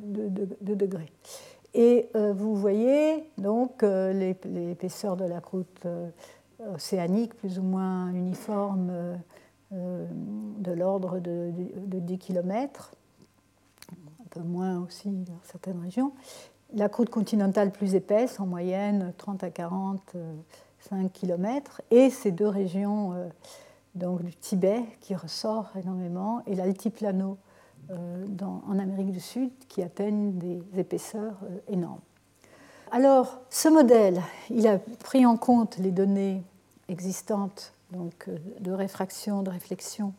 degrés. 0.60 1.12
Et 1.74 2.08
vous 2.14 2.56
voyez 2.56 3.24
donc 3.36 3.82
l'épaisseur 3.82 5.16
de 5.16 5.24
la 5.24 5.40
croûte 5.40 5.86
océanique 6.74 7.34
plus 7.34 7.58
ou 7.58 7.62
moins 7.62 8.12
uniforme 8.12 8.88
euh, 8.90 9.16
euh, 9.72 10.06
de 10.58 10.72
l'ordre 10.72 11.18
de, 11.18 11.52
10 11.52 12.18
km, 12.18 12.92
un 13.92 14.28
peu 14.30 14.40
moins 14.40 14.80
aussi 14.80 15.10
dans 15.10 15.38
certaines 15.44 15.80
régions. 15.80 16.12
La 16.74 16.88
croûte 16.88 17.10
continentale 17.10 17.70
plus 17.70 17.94
épaisse, 17.94 18.40
en 18.40 18.46
moyenne 18.46 19.12
30 19.16 19.44
à 19.44 19.50
45 19.50 20.12
km, 20.12 20.44
et 21.90 22.10
ces 22.10 22.30
deux 22.30 22.48
régions 22.48 23.12
euh, 23.12 23.28
donc 23.94 24.22
du 24.22 24.34
Tibet 24.34 24.82
qui 25.00 25.14
ressort 25.14 25.70
énormément, 25.76 26.42
et 26.46 26.54
l'altiplano 26.54 27.38
en 27.90 28.78
Amérique 28.78 29.12
du 29.12 29.20
Sud 29.20 29.50
qui 29.66 29.82
atteignent 29.82 30.32
des 30.32 30.60
épaisseurs 30.76 31.38
énormes. 31.68 32.00
Alors, 32.90 33.40
ce 33.50 33.68
modèle, 33.68 34.20
il 34.50 34.66
a 34.66 34.78
pris 34.78 35.26
en 35.26 35.36
compte 35.36 35.78
les 35.78 35.90
données 35.90 36.42
existantes 36.88 37.72
donc, 37.90 38.28
euh, 38.28 38.36
de 38.60 38.72
réfraction, 38.72 39.42
de 39.42 39.50
réflexion 39.50 40.14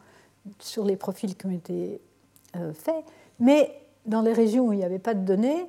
sur 0.60 0.86
les 0.86 0.96
profils 0.96 1.36
qui 1.36 1.46
ont 1.46 1.52
été 1.52 2.00
euh, 2.56 2.74
faits, 2.74 3.04
mais 3.40 3.74
dans 4.06 4.22
les 4.22 4.34
régions 4.34 4.68
où 4.68 4.74
il 4.74 4.78
n'y 4.78 4.86
avait 4.86 5.00
pas 5.00 5.14
de 5.14 5.26
données, 5.26 5.66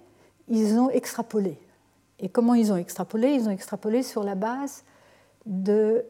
ils 0.48 0.78
ont 0.78 0.90
extrapolé. 0.90 1.58
Et 2.20 2.28
comment 2.28 2.54
ils 2.54 2.72
ont 2.72 2.76
extrapolé 2.76 3.32
Ils 3.32 3.48
ont 3.48 3.52
extrapolé 3.52 4.02
sur 4.02 4.22
la 4.22 4.34
base 4.34 4.84
d'une 5.46 6.04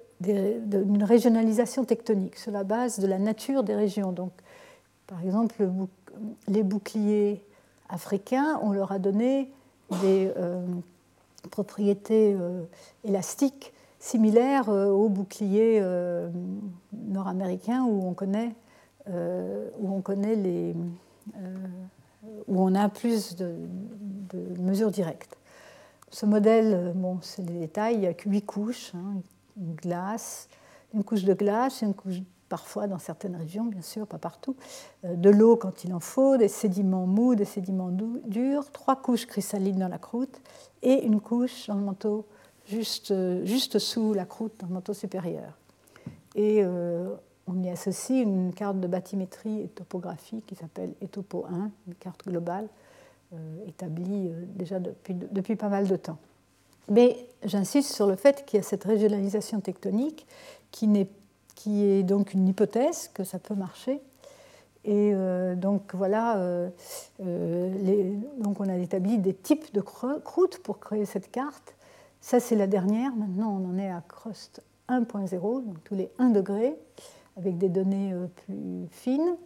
régionalisation 1.02 1.84
tectonique, 1.84 2.36
sur 2.36 2.52
la 2.52 2.64
base 2.64 2.98
de 2.98 3.06
la 3.06 3.18
nature 3.18 3.62
des 3.62 3.74
régions. 3.74 4.12
Donc, 4.12 4.32
par 5.06 5.22
exemple, 5.22 5.68
les 6.48 6.62
boucliers 6.62 7.42
africains, 7.88 8.60
on 8.62 8.72
leur 8.72 8.92
a 8.92 8.98
donné 8.98 9.50
des 10.02 10.32
euh, 10.36 10.64
propriétés 11.50 12.36
élastiques 13.04 13.72
similaires 13.98 14.68
euh, 14.68 14.88
aux 14.88 15.08
boucliers 15.08 15.78
euh, 15.80 16.28
nord-américains 16.92 17.84
où 17.84 18.06
on 18.06 18.14
connaît, 18.14 18.54
où 19.08 19.92
on 19.92 20.00
connaît 20.02 20.36
les, 20.36 20.74
où 22.46 22.62
on 22.62 22.74
a 22.74 22.88
plus 22.88 23.34
de, 23.34 23.54
mesures 24.60 24.90
directes. 24.90 25.36
Ce 26.10 26.26
modèle, 26.26 26.92
bon, 26.94 27.18
c'est 27.22 27.44
des 27.44 27.58
détails, 27.60 27.94
il 27.94 28.00
n'y 28.00 28.06
a 28.06 28.14
que 28.14 28.28
huit 28.28 28.42
couches, 28.42 28.92
hein, 28.94 29.22
une 29.56 29.74
glace, 29.74 30.48
une 30.92 31.04
couche 31.04 31.24
de 31.24 31.34
glace, 31.34 31.82
une 31.82 31.94
couche 31.94 32.20
parfois 32.48 32.88
dans 32.88 32.98
certaines 32.98 33.36
régions, 33.36 33.64
bien 33.64 33.80
sûr, 33.80 34.06
pas 34.06 34.18
partout, 34.18 34.56
euh, 35.04 35.14
de 35.14 35.30
l'eau 35.30 35.56
quand 35.56 35.84
il 35.84 35.94
en 35.94 36.00
faut, 36.00 36.36
des 36.36 36.48
sédiments 36.48 37.06
mous, 37.06 37.34
des 37.34 37.44
sédiments 37.44 37.90
durs, 38.26 38.70
trois 38.72 38.96
couches 38.96 39.26
cristallines 39.26 39.78
dans 39.78 39.88
la 39.88 39.98
croûte 39.98 40.40
et 40.82 41.04
une 41.04 41.20
couche 41.20 41.68
dans 41.68 41.76
le 41.76 41.82
manteau 41.82 42.26
juste, 42.66 43.14
juste 43.44 43.78
sous 43.78 44.12
la 44.12 44.24
croûte 44.24 44.52
dans 44.58 44.66
le 44.66 44.74
manteau 44.74 44.92
supérieur. 44.92 45.56
Et 46.34 46.58
euh, 46.62 47.14
on 47.46 47.62
y 47.62 47.70
associe 47.70 48.22
une 48.22 48.52
carte 48.52 48.80
de 48.80 48.86
bathymétrie 48.86 49.62
et 49.62 49.68
topographie 49.68 50.42
qui 50.46 50.54
s'appelle 50.54 50.94
ETOPO 51.00 51.46
1, 51.46 51.70
une 51.86 51.94
carte 51.94 52.26
globale 52.26 52.68
euh, 53.32 53.66
établie 53.66 54.28
euh, 54.28 54.44
déjà 54.54 54.78
depuis, 54.80 55.56
pas 55.56 55.68
mal 55.68 55.86
de 55.88 55.96
temps. 55.96 56.18
Mais 56.88 57.28
j'insiste 57.44 57.92
sur 57.92 58.06
le 58.06 58.16
fait 58.16 58.44
qu'il 58.44 58.58
y 58.58 58.60
a 58.60 58.62
cette 58.64 58.84
régionalisation 58.84 59.60
tectonique 59.60 60.26
qui, 60.72 60.88
est, 60.96 62.02
donc 62.02 62.34
une 62.34 62.48
hypothèse 62.48 63.08
que 63.14 63.22
ça 63.22 63.38
peut 63.38 63.54
marcher. 63.54 64.00
Et 64.84 65.12
donc 65.56 65.94
voilà, 65.94 66.70
donc 67.18 68.60
on 68.60 68.68
a 68.68 68.76
établi 68.78 69.18
des 69.18 69.34
types 69.34 69.72
de 69.74 69.82
croûtes 69.82 70.58
pour 70.62 70.80
créer 70.80 71.04
cette 71.04 71.30
carte. 71.30 71.74
Ça, 72.20 72.38
c'est 72.38 72.56
la 72.56 72.66
dernière. 72.66 73.14
Maintenant, 73.16 73.58
on 73.60 73.70
en 73.70 73.78
est 73.78 73.90
à 73.90 74.02
Crust 74.06 74.62
1.0, 74.88 75.64
donc 75.64 75.82
tous 75.84 75.94
les 75.94 76.10
1 76.18 76.30
degré, 76.30 76.76
avec 77.36 77.58
des 77.58 77.68
données 77.68 78.12
euh, 78.12 78.26
plus 78.44 78.88
fines. 78.90 79.36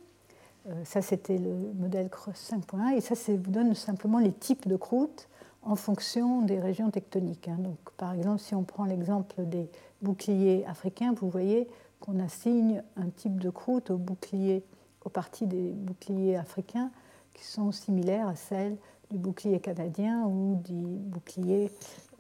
Euh, 0.67 0.85
ça, 0.85 1.03
c'était 1.03 1.39
le 1.39 1.55
modèle 1.75 2.09
Crust 2.09 2.53
5.1. 2.53 2.97
Et 2.97 3.01
ça, 3.01 3.15
ça 3.15 3.33
vous 3.33 3.51
donne 3.51 3.75
simplement 3.75 4.19
les 4.19 4.33
types 4.33 4.67
de 4.67 4.77
croûtes 4.77 5.29
en 5.63 5.77
fonction 5.77 6.43
des 6.43 6.59
régions 6.59 6.91
tectoniques. 6.91 7.49
Hein. 7.49 7.57
Donc, 7.59 7.79
par 7.97 8.15
exemple, 8.15 8.41
si 8.41 8.55
on 8.55 8.65
prend 8.65 8.85
l'exemple 8.85 9.45
des 9.45 9.69
boucliers 10.03 10.65
africains, 10.67 11.15
vous 11.19 11.29
voyez 11.29 11.69
qu'on 12.01 12.21
assigne 12.21 12.83
un 12.97 13.09
type 13.09 13.41
de 13.41 13.51
croûte 13.51 13.91
aux, 13.91 13.97
boucliers, 13.97 14.63
aux 15.05 15.09
parties 15.09 15.47
des 15.47 15.71
boucliers 15.71 16.37
africains 16.37 16.91
qui 17.33 17.45
sont 17.45 17.73
similaires 17.73 18.29
à 18.29 18.37
celles 18.37 18.77
du 19.11 19.19
bouclier 19.19 19.61
canadien 19.61 20.25
ou 20.25 20.61
du 20.63 20.75
bouclier 20.75 21.71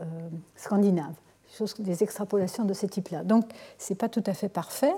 euh, 0.00 0.04
scandinave, 0.56 1.14
des 1.78 2.02
extrapolations 2.02 2.64
de 2.64 2.72
ce 2.72 2.86
type-là. 2.86 3.24
Donc, 3.24 3.44
ce 3.78 3.92
n'est 3.92 3.96
pas 3.96 4.08
tout 4.08 4.22
à 4.26 4.34
fait 4.34 4.48
parfait. 4.48 4.94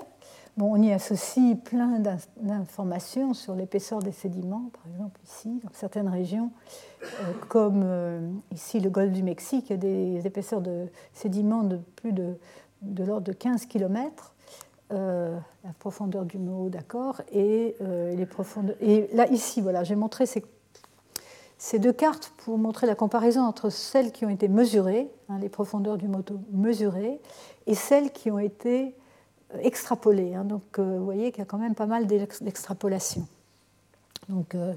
On 0.59 0.81
y 0.81 0.91
associe 0.91 1.55
plein 1.55 1.99
d'informations 2.37 3.33
sur 3.33 3.53
l'épaisseur 3.53 3.99
des 3.99 4.11
sédiments, 4.11 4.71
par 4.73 4.91
exemple 4.91 5.19
ici, 5.23 5.59
dans 5.63 5.69
certaines 5.73 6.09
régions, 6.09 6.51
euh, 7.03 7.05
comme 7.47 7.83
euh, 7.83 8.31
ici 8.51 8.79
le 8.79 8.89
golfe 8.89 9.11
du 9.11 9.21
Mexique, 9.21 9.71
des 9.71 10.25
épaisseurs 10.25 10.61
de 10.61 10.87
sédiments 11.13 11.63
de 11.63 11.77
plus 11.95 12.11
de, 12.11 12.35
l'ordre 12.97 13.27
de 13.27 13.33
15 13.33 13.67
km. 13.67 14.33
la 14.89 15.73
profondeur 15.79 16.25
du 16.25 16.39
mot, 16.39 16.69
d'accord, 16.69 17.21
et 17.31 17.75
les 18.15 18.25
profondeurs. 18.25 18.77
Et 18.81 19.09
là, 19.13 19.27
ici, 19.29 19.61
voilà, 19.61 19.83
j'ai 19.83 19.95
montré 19.95 20.25
ces 20.25 20.43
ces 21.57 21.79
deux 21.79 21.93
cartes 21.93 22.31
pour 22.37 22.57
montrer 22.57 22.85
la 22.85 22.95
comparaison 22.95 23.41
entre 23.41 23.69
celles 23.69 24.11
qui 24.11 24.25
ont 24.25 24.29
été 24.29 24.47
mesurées, 24.47 25.09
hein, 25.29 25.39
les 25.39 25.49
profondeurs 25.49 25.97
du 25.97 26.07
moto 26.07 26.39
mesurées, 26.51 27.19
et 27.65 27.73
celles 27.73 28.11
qui 28.11 28.29
ont 28.29 28.39
été 28.39 28.93
euh, 29.53 29.59
extrapolées. 29.61 30.35
Hein. 30.35 30.43
donc 30.43 30.63
euh, 30.79 30.97
vous 30.97 31.05
voyez 31.05 31.31
qu'il 31.31 31.39
y 31.39 31.43
a 31.43 31.45
quand 31.45 31.57
même 31.57 31.75
pas 31.75 31.85
mal 31.85 32.07
d'extrapolation. 32.07 33.27
Donc 34.29 34.55
euh, 34.55 34.73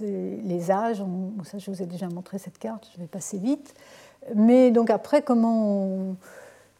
les 0.00 0.70
âges, 0.70 1.02
ça 1.44 1.58
je 1.58 1.70
vous 1.70 1.82
ai 1.82 1.86
déjà 1.86 2.08
montré 2.08 2.38
cette 2.38 2.58
carte, 2.58 2.88
je 2.94 3.00
vais 3.00 3.06
passer 3.06 3.38
vite. 3.38 3.74
Mais 4.34 4.70
donc 4.70 4.90
après, 4.90 5.22
comment 5.22 6.16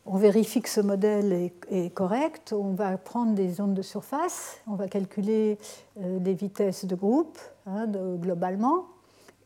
on 0.07 0.19
vérifie 0.19 0.61
que 0.61 0.69
ce 0.69 0.81
modèle 0.81 1.51
est, 1.71 1.95
correct, 1.95 2.53
on 2.53 2.73
va 2.73 2.97
prendre 2.99 3.35
des 3.35 3.61
ondes 3.61 3.75
de 3.75 3.83
surface, 3.83 4.61
on 4.67 4.75
va 4.75 4.87
calculer 4.87 5.59
euh, 6.01 6.19
des 6.19 6.35
vitesses 6.35 6.85
de 6.85 6.95
groupe 6.95 7.39
hein, 7.67 7.87
globalement, 8.19 8.87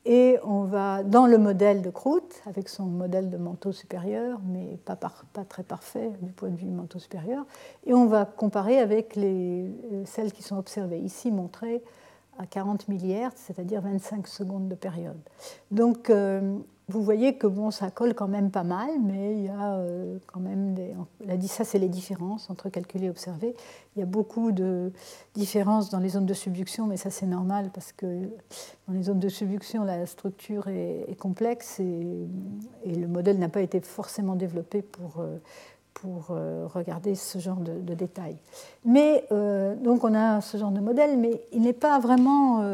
et 0.04 0.38
on 0.44 0.62
va, 0.62 1.02
dans 1.02 1.26
le 1.26 1.38
modèle 1.38 1.82
de 1.82 1.90
croûte, 1.90 2.42
avec 2.46 2.68
son 2.68 2.84
modèle 2.84 3.30
de 3.30 3.36
manteau 3.36 3.72
supérieur, 3.72 4.40
mais 4.46 4.78
pas, 4.84 4.96
très 5.44 5.62
parfait 5.62 6.10
du 6.22 6.32
point 6.32 6.48
de 6.48 6.56
vue 6.56 6.66
manteau 6.66 6.98
supérieur, 6.98 7.44
et 7.86 7.94
on 7.94 8.06
va 8.06 8.24
comparer 8.24 8.78
avec 8.78 9.16
les, 9.16 9.64
euh, 9.92 10.02
celles 10.06 10.32
qui 10.32 10.42
sont 10.42 10.56
observées, 10.56 11.00
ici 11.00 11.30
montrées 11.30 11.82
à 12.38 12.46
40 12.46 12.88
milliards, 12.88 13.32
c'est-à-dire 13.34 13.82
25 13.82 14.26
secondes 14.28 14.68
de 14.68 14.74
période. 14.74 15.18
Donc, 15.70 16.08
euh, 16.08 16.56
vous 16.90 17.02
voyez 17.02 17.36
que 17.36 17.47
bon, 17.47 17.70
ça 17.70 17.90
colle 17.90 18.15
quand 18.15 18.28
même 18.28 18.51
pas 18.51 18.62
mal, 18.62 18.89
mais 19.02 19.35
il 19.36 19.44
y 19.44 19.48
a 19.48 19.74
euh, 19.74 20.16
quand 20.27 20.40
même 20.40 20.73
des. 20.73 20.94
On 20.97 21.28
a 21.28 21.39
ça, 21.43 21.65
c'est 21.65 21.78
les 21.78 21.89
différences 21.89 22.48
entre 22.48 22.70
calculer 22.70 23.06
et 23.06 23.10
observer. 23.10 23.55
Il 23.94 24.01
y 24.01 24.02
a 24.02 24.06
beaucoup 24.06 24.52
de 24.52 24.90
différences 25.35 25.90
dans 25.90 25.98
les 25.98 26.10
zones 26.10 26.24
de 26.24 26.32
subduction, 26.32 26.86
mais 26.86 26.97
ça 26.97 27.10
c'est 27.10 27.27
normal 27.27 27.70
parce 27.74 27.93
que 27.93 28.06
dans 28.86 28.94
les 28.94 29.02
zones 29.02 29.19
de 29.19 29.28
subduction, 29.28 29.85
la 29.85 30.06
structure 30.06 30.69
est, 30.69 31.15
complexe 31.19 31.78
et, 31.78 32.27
le 32.86 33.06
modèle 33.06 33.39
n'a 33.39 33.51
pas 33.51 33.60
été 33.60 33.81
forcément 33.81 34.35
développé 34.35 34.81
pour, 34.81 35.20
euh, 35.20 35.36
pour 35.93 36.28
euh, 36.31 36.66
regarder 36.73 37.15
ce 37.15 37.39
genre 37.39 37.59
de, 37.60 37.94
détails. 37.94 38.39
Mais 38.86 39.27
donc 39.82 40.05
on 40.05 40.15
a 40.15 40.40
ce 40.40 40.56
genre 40.56 40.70
de 40.70 40.81
modèle, 40.81 41.19
mais 41.19 41.43
il 41.52 41.60
n'est 41.62 41.73
pas 41.74 41.98
vraiment 41.98 42.65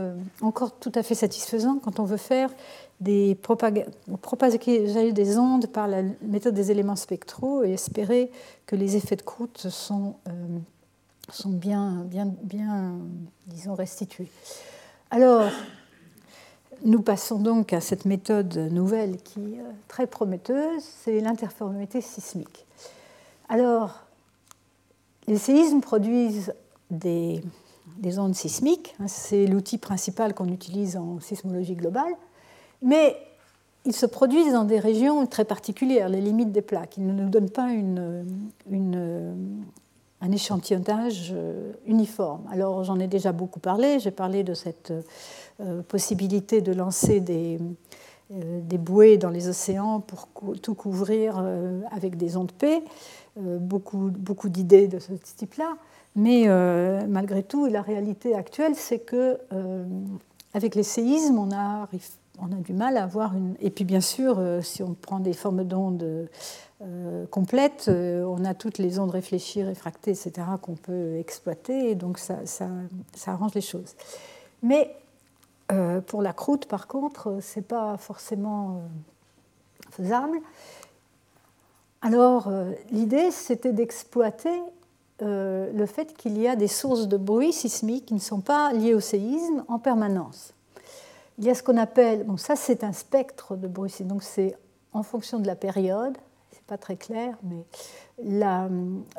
encore 0.41 0.79
tout 0.79 0.93
à 0.95 1.03
fait 1.03 1.17
satisfaisant 1.17 1.81
quand 1.83 1.99
on 1.99 2.05
veut 2.05 2.17
faire 2.17 2.51
des 3.01 3.35
propager 3.35 3.85
des 5.13 5.39
ondes 5.39 5.67
par 5.67 5.89
la 5.89 6.03
méthode 6.23 6.55
des 6.55 6.71
éléments 6.71 6.97
spectraux 6.97 7.65
et 7.65 7.73
espérer 7.73 8.31
que 8.67 8.77
les 8.77 8.97
effets 8.97 9.17
de 9.17 9.23
croûte 9.23 9.69
sont, 9.69 10.15
euh, 10.29 10.33
sont 11.31 11.51
bien, 11.51 12.05
bien, 12.07 12.33
bien, 12.43 12.95
disons, 13.47 13.75
restitués. 13.75 14.31
Alors, 15.11 15.51
nous 16.85 17.03
passons 17.03 17.39
donc 17.39 17.73
à 17.73 17.81
cette 17.81 18.05
méthode 18.05 18.57
nouvelle 18.57 19.19
qui 19.19 19.55
est 19.55 19.63
très 19.89 20.07
prometteuse, 20.07 20.83
c'est 20.83 21.21
l'interférométrie 21.21 22.03
sismique. 22.03 22.67
Alors, 23.49 24.05
les 25.27 25.39
séismes 25.39 25.81
produisent 25.81 26.55
des, 26.91 27.43
des 27.99 28.19
ondes 28.19 28.35
sismiques, 28.35 28.95
hein, 29.01 29.09
c'est 29.09 29.47
l'outil 29.47 29.79
principal 29.79 30.35
qu'on 30.35 30.49
utilise 30.49 30.97
en 30.97 31.21
sismologie 31.21 31.75
globale. 31.75 32.15
Mais 32.85 33.17
ils 33.87 33.95
se 33.95 34.07
produisent 34.07 34.53
dans 34.53 34.65
des 34.65 34.79
régions 34.79 35.27
très 35.27 35.45
particulières, 35.45 36.09
les 36.09 36.21
limites 36.21 36.53
des 36.53 36.63
plaques. 36.63 36.97
Ils 36.99 37.07
ne 37.07 37.13
nous 37.13 37.29
donnent 37.29 37.51
pas 37.51 37.69
un 40.21 40.33
échantillonnage 40.33 41.33
euh, 41.35 41.73
uniforme. 41.87 42.43
Alors 42.51 42.85
j'en 42.85 43.01
ai 43.01 43.07
déjà 43.07 43.33
beaucoup 43.33 43.61
parlé, 43.61 43.99
j'ai 44.01 44.11
parlé 44.11 44.45
de 44.45 44.55
cette 44.55 44.93
euh, 45.61 45.83
possibilité 45.83 46.61
de 46.61 46.73
lancer 46.73 47.21
des, 47.21 47.59
euh, 48.33 48.61
des, 48.63 48.79
bouées 48.79 49.19
dans 49.19 49.31
les 49.31 49.49
océans 49.49 50.01
pour 50.01 50.29
tout 50.61 50.75
couvrir 50.75 51.43
avec 51.91 52.17
des 52.17 52.37
ondes 52.37 52.53
P, 52.53 52.83
beaucoup, 53.37 54.11
beaucoup 54.11 54.49
d'idées 54.49 54.89
de 54.89 54.99
ce 54.99 55.13
type-là. 55.37 55.77
Mais 56.17 56.47
malgré 57.09 57.43
tout, 57.43 57.67
la 57.67 57.83
réalité 57.83 58.35
actuelle, 58.35 58.75
c'est 58.77 59.01
que 59.01 59.39
avec 60.55 60.77
les 60.77 60.85
séismes, 60.85 61.39
on 61.39 61.51
arrive 61.51 62.07
on 62.41 62.53
a 62.53 62.57
du 62.57 62.73
mal 62.73 62.97
à 62.97 63.05
avoir 63.05 63.35
une. 63.37 63.55
Et 63.61 63.71
puis 63.71 63.85
bien 63.85 64.01
sûr, 64.01 64.37
euh, 64.39 64.61
si 64.61 64.83
on 64.83 64.95
prend 64.95 65.21
des 65.21 65.33
formes 65.33 65.65
d'ondes 65.65 66.29
euh, 66.83 67.27
complètes, 67.27 67.87
euh, 67.89 68.25
on 68.25 68.45
a 68.45 68.55
toutes 68.55 68.79
les 68.79 68.99
ondes 68.99 69.11
réfléchies, 69.11 69.63
réfractées, 69.63 70.11
etc., 70.11 70.33
qu'on 70.61 70.75
peut 70.75 71.17
exploiter, 71.17 71.91
et 71.91 71.95
donc 71.95 72.19
ça, 72.19 72.45
ça, 72.45 72.69
arrange 73.27 73.55
les 73.55 73.61
choses. 73.61 73.95
Mais 74.63 74.97
pour 76.07 76.21
la 76.21 76.35
croûte, 76.35 76.67
par 76.67 76.87
contre, 76.87 77.39
ce 77.41 77.59
n'est 77.59 77.65
pas 77.65 77.97
forcément 77.97 78.83
faisable. 79.91 80.39
Alors, 82.03 82.53
l'idée, 82.91 83.31
c'était 83.31 83.73
d'exploiter 83.73 84.63
le 85.21 85.87
fait 85.87 86.15
qu'il 86.15 86.39
y 86.39 86.47
a 86.47 86.55
des 86.55 86.69
sources 86.69 87.09
de 87.09 87.17
bruit 87.17 87.55
sismiques 87.55 88.07
qui 88.07 88.15
ne 88.15 88.21
sont 88.21 88.41
pas 88.41 88.75
liées 88.75 88.93
au 88.93 89.01
séisme 89.01 89.65
en 89.69 89.79
permanence 89.79 90.54
il 91.39 91.45
y 91.45 91.51
a 91.51 91.55
ce 91.55 91.63
qu'on 91.63 91.77
appelle, 91.77 92.25
bon 92.25 92.37
ça 92.37 92.57
c'est 92.57 92.85
un 92.85 92.93
spectre 92.93 93.57
de 93.57 93.67
bruit, 93.67 93.93
donc 94.01 94.23
c'est 94.23 94.57
en 94.93 95.03
fonction 95.03 95.39
de 95.39 95.47
la 95.47 95.57
période, 95.57 96.17
c'est 96.53 96.65
pas 96.65 96.79
très 96.79 96.97
clair, 96.97 97.37
mais 97.43 97.65
la, 98.23 98.69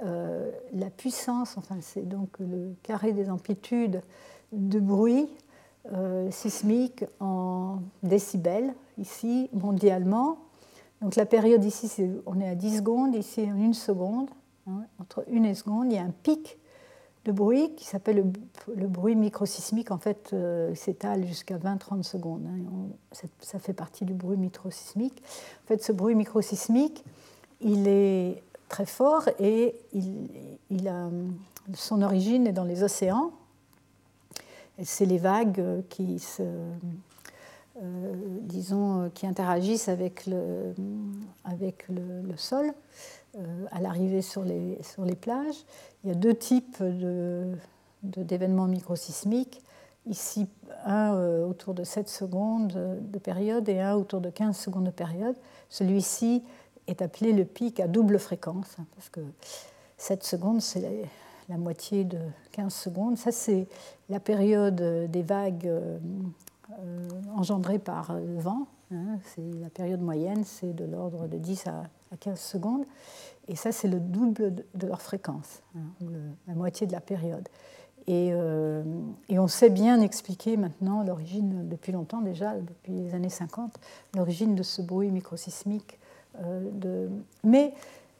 euh, 0.04 0.52
la 0.74 0.90
puissance, 0.90 1.58
enfin 1.58 1.78
c'est 1.82 2.08
donc 2.08 2.30
le 2.40 2.74
carré 2.84 3.12
des 3.12 3.30
amplitudes 3.30 4.02
de 4.52 4.80
bruit 4.80 5.30
euh, 5.94 6.32
sismique 6.32 7.06
en 7.20 7.80
décibels, 8.02 8.74
ici 8.98 9.50
mondialement. 9.54 10.40
Donc 11.02 11.16
la 11.16 11.28
période 11.28 11.64
ici, 11.64 11.92
on 12.26 12.40
est 12.40 12.48
à 12.48 12.56
10 12.56 12.78
secondes, 12.78 13.16
ici 13.16 13.42
en 13.42 13.56
une 13.56 13.76
seconde. 13.76 14.30
Hein, 14.68 14.86
entre 15.00 15.24
une 15.30 15.46
et 15.46 15.54
seconde, 15.54 15.92
il 15.92 15.96
y 15.96 16.00
a 16.00 16.04
un 16.04 16.14
pic 16.24 16.58
de 17.26 17.32
bruit 17.32 17.74
qui 17.76 17.86
s'appelle 17.86 18.32
le, 18.76 18.88
bruit 18.88 19.16
microsismique. 19.16 19.92
En 19.92 19.98
fait, 19.98 20.30
euh, 20.32 20.74
s'étale 20.76 21.26
jusqu'à 21.26 21.58
20-30 21.58 22.04
secondes. 22.04 22.46
Hein. 22.48 23.18
ça 23.42 23.60
fait 23.60 23.74
partie 23.74 24.06
du 24.06 24.14
bruit 24.14 24.38
microsismique. 24.38 25.22
En 25.66 25.68
fait, 25.68 25.84
ce 25.84 25.92
bruit 25.92 26.16
microsismique, 26.16 27.04
il 27.62 27.88
est 27.88 28.42
très 28.70 28.86
fort 28.86 29.28
et 29.40 29.76
son 31.74 32.02
origine 32.02 32.48
est 32.48 32.54
dans 32.54 32.64
les 32.64 32.84
océans. 32.84 33.32
C'est 34.84 35.06
les 35.06 35.18
vagues 35.18 35.84
qui 35.90 36.20
se, 36.20 36.44
euh, 36.44 38.14
disons, 38.42 39.10
qui 39.14 39.26
interagissent 39.26 39.88
avec 39.88 40.28
le, 40.28 40.76
le 41.48 42.38
sol 42.38 42.66
euh, 42.68 42.74
à 43.72 43.82
l'arrivée 43.82 44.22
sur 44.22 44.44
les, 44.44 44.78
sur 44.82 45.06
les 45.06 45.16
plages. 45.16 45.66
Il 46.03 46.10
y 46.10 46.12
a 46.12 46.16
deux 46.16 46.36
types 46.36 46.82
d'événements 48.03 48.68
microsismiques. 48.68 49.62
Ici, 50.07 50.48
un 50.86 51.16
euh, 51.16 51.48
autour 51.48 51.74
de 51.74 51.84
7 51.84 52.07
secondes 52.07 52.74
de 53.02 53.20
période 53.20 53.68
et 53.70 53.80
un 53.82 53.95
autour 53.95 54.22
de 54.22 54.30
15 54.30 54.56
secondes 54.56 54.84
de 54.84 54.91
période. 54.91 55.36
Celui-ci 55.70 56.44
est 56.86 57.02
appelé 57.02 57.34
le 57.34 57.44
pic 57.44 57.80
à 57.80 57.88
double 57.88 58.20
fréquence, 58.20 58.76
hein, 58.80 58.86
parce 58.95 59.10
que 59.10 59.22
7 59.98 60.24
secondes, 60.24 60.62
c'est 60.62 61.07
la, 61.49 61.57
moitié 61.57 62.03
de 62.03 62.20
15 62.52 62.72
secondes. 62.72 63.18
Ça, 63.18 63.32
c'est 63.32 63.68
la 64.10 64.20
période 64.20 65.10
des 65.10 65.24
vagues 65.24 65.66
euh, 65.68 65.98
engendrées 67.36 67.80
par 67.80 68.14
le 68.14 68.40
vent. 68.40 68.68
Hein. 68.91 69.18
la 69.60 69.70
période 69.70 70.02
moyenne, 70.02 70.44
c'est 70.45 70.76
de 70.76 70.86
l'ordre 70.86 71.28
de 71.28 71.38
10 71.38 71.66
à 71.66 71.84
15 72.16 72.40
secondes. 72.40 72.86
Et 73.48 73.56
ça, 73.56 73.72
c'est 73.72 73.88
le 73.88 74.00
double 74.00 74.56
de 74.74 74.88
leur 74.88 75.02
fréquence, 75.02 75.62
hein, 75.76 76.08
la 76.48 76.56
moitié 76.56 76.88
de 76.88 76.92
la 76.92 77.02
période. 77.02 77.48
Euh, 78.10 78.84
et, 79.30 79.40
on 79.40 79.48
sait 79.48 79.70
bien 79.70 80.00
expliquer 80.02 80.58
maintenant 80.58 81.04
l'origine, 81.04 81.68
depuis 81.68 81.92
longtemps 81.92 82.22
déjà, 82.22 82.54
depuis 82.56 82.94
les 82.94 83.16
années 83.16 83.30
50, 83.30 83.74
l'origine 84.16 84.56
de 84.56 84.64
ce 84.64 84.82
bruit 84.82 85.12
microsismique. 85.12 85.98
Euh. 86.42 87.08
Mais 87.44 87.74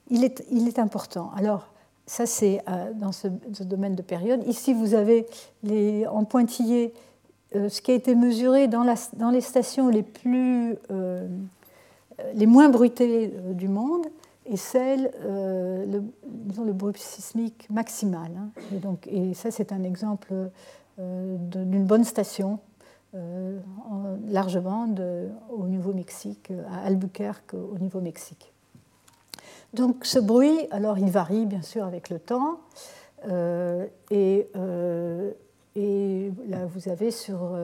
il 0.10 0.24
est, 0.24 0.80
important. 0.80 1.32
Alors, 1.36 1.68
ça, 2.08 2.26
c'est 2.26 2.62
euh, 2.68 2.94
dans 2.94 3.12
ce, 3.12 3.28
domaine 3.64 3.96
de 3.96 4.02
période. 4.02 4.44
Ici, 4.48 4.74
vous 4.74 4.94
avez 4.94 5.28
les, 5.64 6.08
en 6.08 6.24
pointillé 6.24 6.94
ce 7.54 7.80
qui 7.80 7.92
a 7.92 7.94
été 7.94 8.16
mesuré 8.16 8.68
dans 8.68 8.84
les 9.32 9.42
stations 9.42 9.88
les, 9.88 10.04
plus, 10.04 10.76
les 12.34 12.46
moins 12.46 12.70
bruitées 12.70 13.34
du 13.54 13.68
monde 13.68 14.08
et 14.46 14.58
celle, 14.58 15.12
euh, 15.24 15.86
le, 15.86 16.04
disons, 16.24 16.64
le 16.64 16.74
bruit 16.74 16.94
sismique 16.98 17.68
maximal. 17.70 18.32
Hein. 18.38 18.50
Et, 18.74 18.78
donc, 18.78 19.08
et 19.08 19.34
ça, 19.34 19.52
c'est 19.52 19.72
un 19.72 19.84
exemple 19.84 20.34
euh, 21.00 21.38
d'une 21.40 21.86
bonne 21.86 22.04
station, 22.04 22.60
euh, 23.16 23.58
largement 24.28 24.88
au 25.50 25.68
Nouveau-Mexique, 25.68 26.52
à 26.72 26.86
Albuquerque, 26.86 27.54
au 27.54 27.78
Nouveau-Mexique. 27.80 28.52
Donc 29.74 30.06
ce 30.06 30.20
bruit, 30.20 30.68
alors 30.72 30.98
il 30.98 31.10
varie 31.10 31.46
bien 31.46 31.62
sûr 31.62 31.84
avec 31.84 32.10
le 32.10 32.20
temps, 32.20 32.60
et, 34.10 34.48
et, 35.76 36.32
là 36.48 36.66
vous 36.66 36.88
avez 36.88 37.12
sur, 37.12 37.58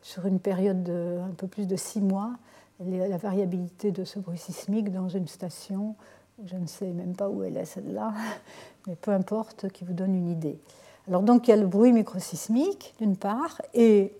sur 0.00 0.26
une 0.26 0.40
période 0.40 0.82
de 0.82 1.18
un 1.22 1.34
peu 1.36 1.46
plus 1.46 1.68
de 1.68 1.76
six 1.76 2.00
mois 2.00 2.32
la 2.80 3.16
variabilité 3.16 3.92
de 3.92 4.04
ce 4.04 4.18
bruit 4.18 4.38
sismique 4.38 4.90
dans 4.90 5.08
une 5.08 5.28
station 5.28 5.94
je 6.46 6.56
ne 6.56 6.66
sais 6.66 6.86
même 6.86 7.14
pas 7.14 7.28
où 7.28 7.42
elle 7.42 7.56
est 7.56 7.64
celle-là, 7.64 8.12
mais 8.86 8.96
peu 8.96 9.10
importe, 9.12 9.68
qui 9.70 9.84
vous 9.84 9.92
donne 9.92 10.14
une 10.14 10.30
idée. 10.30 10.58
Alors 11.08 11.22
donc 11.22 11.48
il 11.48 11.50
y 11.50 11.54
a 11.54 11.56
le 11.56 11.66
bruit 11.66 11.92
microsismique 11.92 12.94
d'une 12.98 13.16
part, 13.16 13.60
et 13.74 14.12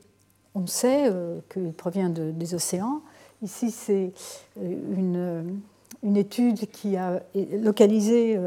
on 0.55 0.67
sait 0.67 1.09
euh, 1.09 1.41
qu'il 1.53 1.73
provient 1.73 2.11
des 2.11 2.55
océans. 2.55 3.03
Ici 3.43 3.71
c'est 3.71 4.13
euh, 4.61 4.97
une, 4.97 5.61
une 6.03 6.17
étude 6.17 6.71
qui 6.71 6.97
a 6.97 7.23
localisé, 7.35 8.39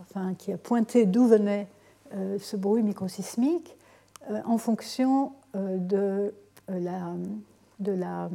enfin 0.00 0.34
qui 0.34 0.52
a 0.52 0.58
pointé 0.58 1.06
d'où 1.06 1.26
venait 1.26 1.66
ce 2.38 2.56
bruit 2.56 2.82
microsismique 2.82 3.74
en 4.44 4.58
fonction 4.58 5.32
de 5.54 6.32
la, 6.68 7.14
de 7.80 7.92
la 7.92 8.28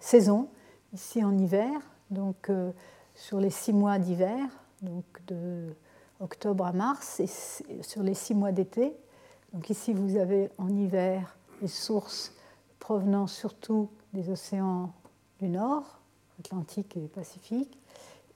saison, 0.00 0.48
ici 0.92 1.24
en 1.24 1.36
hiver, 1.36 1.80
donc 2.10 2.50
sur 3.14 3.40
les 3.40 3.50
six 3.50 3.72
mois 3.72 3.98
d'hiver, 3.98 4.46
donc 4.82 5.04
de 5.26 5.74
octobre 6.20 6.64
à 6.64 6.72
mars, 6.72 7.20
et 7.20 7.26
sur 7.82 8.02
les 8.02 8.14
six 8.14 8.34
mois 8.34 8.52
d'été. 8.52 8.94
Donc 9.52 9.70
ici, 9.70 9.92
vous 9.92 10.16
avez 10.16 10.50
en 10.58 10.68
hiver 10.68 11.36
les 11.62 11.68
sources 11.68 12.32
provenant 12.78 13.26
surtout 13.26 13.88
des 14.12 14.30
océans 14.30 14.92
du 15.40 15.48
Nord, 15.48 16.00
Atlantique 16.40 16.96
et 16.96 17.08
Pacifique, 17.08 17.78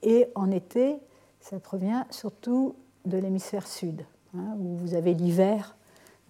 et 0.03 0.29
en 0.35 0.51
été, 0.51 0.99
ça 1.41 1.59
provient 1.61 2.07
surtout 2.11 2.75
de 3.05 3.19
l'hémisphère 3.19 3.67
sud, 3.67 4.05
hein, 4.37 4.57
où 4.59 4.77
vous 4.77 4.95
avez 4.95 5.15
l'hiver 5.15 5.77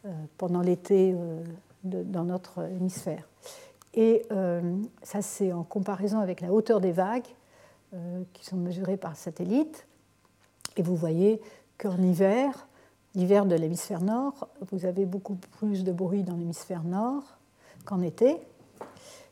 euh, 0.04 0.10
pendant 0.38 0.60
l'été 0.60 1.14
euh, 1.14 1.42
dans 1.84 2.24
notre 2.24 2.62
hémisphère. 2.70 3.28
Et 3.94 4.22
euh, 4.32 4.76
ça, 5.02 5.22
c'est 5.22 5.52
en 5.52 5.62
comparaison 5.62 6.20
avec 6.20 6.40
la 6.40 6.52
hauteur 6.52 6.80
des 6.80 6.92
vagues 6.92 7.28
qui 8.32 8.46
sont 8.46 8.56
mesurées 8.56 8.96
par 8.96 9.16
satellite. 9.16 9.86
Et 10.78 10.82
vous 10.82 10.96
voyez 10.96 11.42
qu'en 11.76 11.98
hiver, 11.98 12.66
l'hiver 13.14 13.44
de 13.44 13.54
l'hémisphère 13.54 14.00
nord, 14.00 14.48
vous 14.70 14.86
avez 14.86 15.04
beaucoup 15.04 15.36
plus 15.58 15.84
de 15.84 15.92
bruit 15.92 16.22
dans 16.22 16.36
l'hémisphère 16.36 16.84
nord 16.84 17.22
qu'en 17.84 18.00
été. 18.00 18.38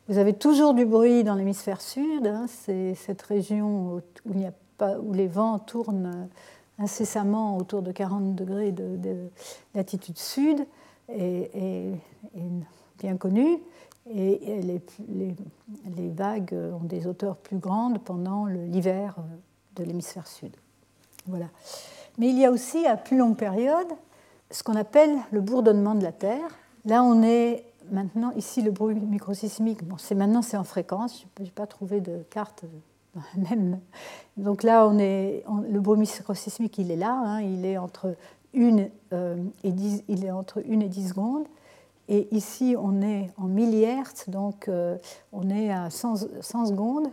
Vous 0.09 0.19
avez 0.19 0.33
toujours 0.33 0.75
du 0.75 0.85
bruit 0.85 1.23
dans 1.23 1.35
l'hémisphère 1.37 1.81
sud, 1.81 2.27
hein, 2.27 2.47
c'est 2.49 2.95
cette 2.95 3.23
région 3.23 4.03
où, 4.27 5.13
les 5.13 5.29
vents 5.29 5.59
tournent 5.59 6.29
incessamment 6.79 7.59
autour 7.59 7.83
de 7.83 7.93
40 7.93 8.35
degrés 8.35 8.73
de, 8.73 9.29
latitude 9.75 10.19
sud, 10.19 10.67
et, 11.09 11.93
bien 12.99 13.17
connue. 13.17 13.59
Et 14.13 14.61
les, 14.63 16.09
vagues 16.09 16.55
ont 16.55 16.85
des 16.85 17.07
hauteurs 17.07 17.37
plus 17.37 17.59
grandes 17.59 18.03
pendant 18.03 18.47
l'hiver 18.47 19.17
de 19.77 19.85
l'hémisphère 19.85 20.27
sud. 20.27 20.57
Voilà. 21.27 21.47
Mais 22.19 22.29
il 22.29 22.39
y 22.39 22.45
a 22.45 22.51
aussi, 22.51 22.87
à 22.87 22.97
plus 22.97 23.17
longue 23.17 23.37
période, 23.37 23.87
ce 24.51 24.63
qu'on 24.63 24.75
appelle 24.75 25.17
le 25.31 25.41
bourdonnement 25.41 25.95
de 25.95 26.03
la 26.03 26.13
Terre. 26.13 26.59
Là, 26.85 27.05
on 27.05 27.23
est 27.23 27.65
maintenant, 27.91 28.33
ici, 28.33 28.63
le 28.63 28.71
bruit 28.71 28.95
microsismique, 28.95 29.85
bon, 29.85 29.97
maintenant 30.17 30.43
c'est 30.43 30.57
en 30.57 30.65
fréquence, 30.65 31.25
je 31.39 31.45
n'ai 31.45 31.51
pas 31.51 31.67
trouvé 31.67 32.01
de 32.01 32.23
carte 32.31 32.65
même. 33.37 33.81
Donc 34.37 34.63
là, 34.63 34.87
on 34.87 34.99
est, 34.99 35.45
le 35.69 35.81
bruit 35.81 35.99
microsismique, 35.99 36.79
il 36.79 36.91
est 36.91 36.97
là, 36.97 37.13
hein, 37.13 37.41
il, 37.43 37.65
est 37.65 37.79
entre 37.79 38.15
une, 38.53 38.89
euh, 39.13 39.37
et 39.65 39.73
10, 39.73 40.05
il 40.09 40.25
est 40.25 40.31
entre 40.31 40.63
1 40.69 40.81
et 40.81 40.89
10 40.89 41.09
secondes. 41.09 41.45
Et 42.13 42.27
ici, 42.33 42.75
on 42.77 43.03
est 43.03 43.31
en 43.37 43.45
millihertz, 43.45 44.29
donc 44.29 44.67
euh, 44.67 44.99
on 45.33 45.49
est 45.49 45.71
à 45.71 45.91
100, 45.91 46.17
100, 46.41 46.67
secondes, 46.67 47.09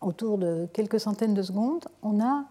autour 0.00 0.38
de 0.38 0.66
quelques 0.72 0.98
centaines 0.98 1.34
de 1.34 1.42
secondes. 1.42 1.84
On 2.02 2.18
a 2.18 2.46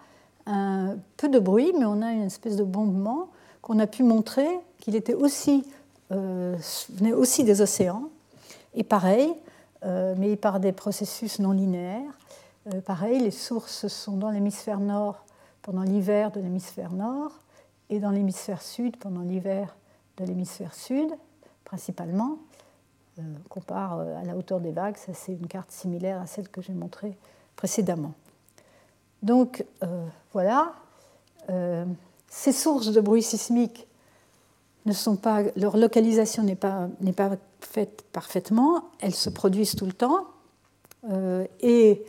un 0.45 0.97
peu 1.17 1.29
de 1.29 1.39
bruit, 1.39 1.73
mais 1.79 1.85
on 1.85 2.03
a 2.03 2.11
une 2.11 2.21
espèce 2.21 2.57
de 2.57 2.63
bombement 2.63 3.29
qu'on 3.63 3.79
a 3.79 3.87
pu 3.87 4.03
montrer 4.03 4.47
qu'il 4.77 4.95
était 4.95 5.15
aussi, 5.15 5.65
euh, 6.11 6.55
venait 6.91 7.13
aussi 7.13 7.43
des 7.43 7.61
océans. 7.61 8.03
Et 8.75 8.83
pareil, 8.83 9.33
euh, 9.83 10.13
mais 10.19 10.35
par 10.35 10.59
des 10.59 10.71
processus 10.71 11.39
non 11.39 11.53
linéaires. 11.53 12.19
Pareil, 12.85 13.19
les 13.19 13.31
sources 13.31 13.87
sont 13.87 14.17
dans 14.17 14.29
l'hémisphère 14.29 14.79
nord 14.79 15.25
pendant 15.63 15.81
l'hiver 15.81 16.29
de 16.29 16.39
l'hémisphère 16.39 16.91
nord 16.91 17.31
et 17.89 17.99
dans 17.99 18.11
l'hémisphère 18.11 18.61
sud 18.61 18.97
pendant 18.97 19.21
l'hiver 19.21 19.75
de 20.17 20.25
l'hémisphère 20.25 20.75
sud, 20.75 21.09
principalement. 21.71 22.37
on 23.17 23.23
compare 23.47 24.01
à 24.01 24.25
la 24.25 24.35
hauteur 24.35 24.59
des 24.59 24.73
vagues, 24.73 24.97
ça 24.97 25.13
c'est 25.13 25.31
une 25.31 25.47
carte 25.47 25.71
similaire 25.71 26.19
à 26.19 26.25
celle 26.25 26.49
que 26.49 26.61
j'ai 26.61 26.73
montrée 26.73 27.15
précédemment. 27.55 28.13
Donc 29.23 29.63
euh, 29.81 30.05
voilà, 30.33 30.73
euh, 31.49 31.85
ces 32.27 32.51
sources 32.51 32.91
de 32.91 32.99
bruit 32.99 33.23
sismique 33.23 33.87
ne 34.85 34.91
sont 34.91 35.15
pas, 35.15 35.43
leur 35.55 35.77
localisation 35.77 36.43
n'est 36.43 36.57
pas, 36.57 36.89
n'est 36.99 37.13
pas 37.13 37.37
faite 37.61 38.03
parfaitement, 38.11 38.89
elles 38.99 39.15
se 39.15 39.29
produisent 39.29 39.75
tout 39.75 39.85
le 39.85 39.93
temps 39.93 40.25
euh, 41.09 41.47
et 41.61 42.03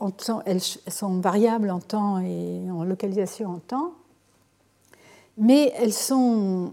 en 0.00 0.10
temps, 0.10 0.42
elles 0.46 0.60
sont 0.62 1.20
variables 1.20 1.70
en 1.70 1.78
temps 1.78 2.18
et 2.18 2.68
en 2.72 2.82
localisation 2.82 3.50
en 3.50 3.58
temps, 3.58 3.92
mais 5.38 5.72
elles 5.76 5.92
sont, 5.92 6.72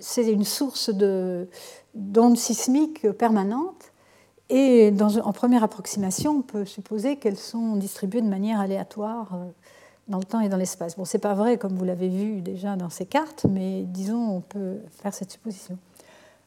c'est 0.00 0.30
une 0.30 0.44
source 0.44 0.90
de, 0.90 1.48
d'ondes 1.94 2.36
sismiques 2.36 3.10
permanentes 3.12 3.92
et 4.50 4.92
en 5.22 5.32
première 5.32 5.62
approximation, 5.62 6.38
on 6.38 6.42
peut 6.42 6.64
supposer 6.64 7.16
qu'elles 7.16 7.36
sont 7.36 7.76
distribuées 7.76 8.22
de 8.22 8.28
manière 8.28 8.60
aléatoire 8.60 9.34
euh, 9.34 9.44
dans 10.08 10.18
le 10.18 10.24
temps 10.24 10.40
et 10.40 10.48
dans 10.48 10.56
l'espace. 10.56 10.96
Bon, 10.96 11.04
ce 11.04 11.16
n'est 11.16 11.20
pas 11.20 11.34
vrai, 11.34 11.58
comme 11.58 11.74
vous 11.76 11.84
l'avez 11.84 12.08
vu 12.08 12.40
déjà 12.40 12.76
dans 12.76 12.88
ces 12.88 13.04
cartes, 13.04 13.44
mais 13.48 13.82
disons, 13.82 14.36
on 14.36 14.40
peut 14.40 14.78
faire 15.02 15.12
cette 15.12 15.30
supposition. 15.32 15.76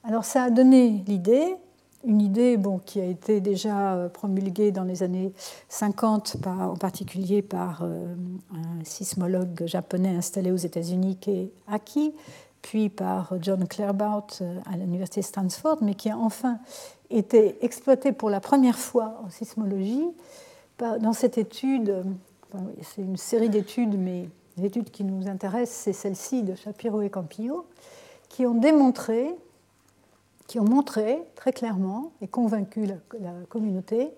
Alors, 0.04 0.26
ça 0.26 0.46
a 0.46 0.50
donné 0.50 1.04
l'idée, 1.06 1.56
une 2.04 2.22
idée 2.22 2.58
bon, 2.58 2.80
qui 2.80 3.00
a 3.00 3.06
été 3.06 3.40
déjà 3.40 3.94
euh, 3.94 4.10
promulguée 4.10 4.72
dans 4.72 4.84
les 4.84 5.04
années 5.04 5.32
50, 5.70 6.38
en 6.48 6.76
particulier 6.78 7.44
par 7.44 7.84
euh, 7.84 8.16
un 8.52 8.84
sismologue 8.84 9.68
japonais 9.68 10.16
installé 10.16 10.52
aux 10.52 10.58
États-Unis 10.58 11.18
qui 11.22 11.30
est 11.30 11.52
Aki, 11.68 12.16
puis 12.62 12.90
par 12.90 13.34
John 13.42 13.68
Claerbout 13.68 14.44
à 14.72 14.78
l'université 14.78 15.22
Stanford, 15.22 15.78
mais 15.82 15.96
qui 15.96 16.10
a 16.10 16.18
enfin 16.18 16.60
été 17.10 17.64
exploité 17.64 18.12
pour 18.12 18.30
la 18.30 18.40
première 18.40 18.78
fois 18.78 19.22
en 19.26 19.30
sismologie 19.30 20.08
dans 20.80 21.14
cette 21.14 21.38
étude. 21.38 22.04
C'est 22.82 23.02
une 23.02 23.18
série 23.18 23.50
d'études, 23.50 23.98
mais 23.98 24.30
l'étude 24.58 24.90
qui 24.92 25.04
nous 25.04 25.28
intéresse, 25.28 25.70
c'est 25.70 25.94
celle-ci 25.94 26.44
de 26.44 26.56
Shapiro 26.56 27.02
et 27.02 27.10
Campillo, 27.10 27.66
qui 28.30 28.46
ont 28.46 28.56
démontré, 28.56 29.36
qui 30.48 30.60
ont 30.60 30.66
montré 30.66 31.22
très 31.36 31.54
clairement 31.54 32.12
et 32.22 32.28
convaincu 32.28 32.86
la, 32.86 33.32
communauté 33.50 34.10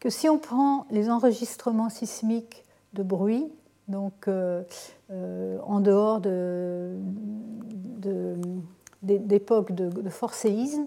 que 0.00 0.10
si 0.10 0.28
on 0.28 0.38
prend 0.38 0.86
les 0.90 1.10
enregistrements 1.10 1.88
sismiques 1.88 2.64
de 2.92 3.02
bruit, 3.02 3.50
donc 3.88 4.28
euh, 4.28 4.62
euh, 5.10 5.58
en 5.64 5.80
dehors 5.80 6.20
d'époques 9.02 9.72
de, 9.72 9.88
de, 9.88 10.02
de, 10.02 10.10
fort 10.10 10.34
séisme, 10.34 10.86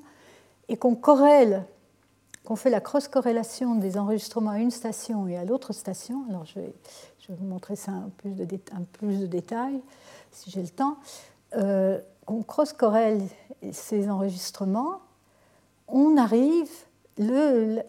et 0.68 0.78
qu'on 0.78 0.96
corrèle, 0.96 1.66
qu'on 2.44 2.56
fait 2.56 2.70
la 2.70 2.82
cross-corrélation 2.82 3.76
des 3.76 3.98
enregistrements 3.98 4.52
à 4.52 4.60
une 4.60 4.72
station 4.72 5.28
et 5.28 5.38
à 5.38 5.46
l'autre 5.46 5.74
station, 5.74 6.24
alors 6.30 6.46
je 6.46 6.60
vais, 6.60 6.74
vous 7.30 7.46
montrer 7.46 7.76
ça 7.76 7.92
un 7.92 8.10
plus 8.18 8.32
de, 8.32 8.44
de 8.44 9.26
détails 9.28 9.80
si 10.32 10.50
j'ai 10.50 10.62
le 10.62 10.70
temps, 10.70 10.98
euh, 11.56 12.00
on 12.28 12.44
cross-corrèle 12.44 13.22
ces 13.72 14.10
enregistrements, 14.10 15.02
on 15.88 16.18
arrive, 16.18 16.70
la 17.18 17.84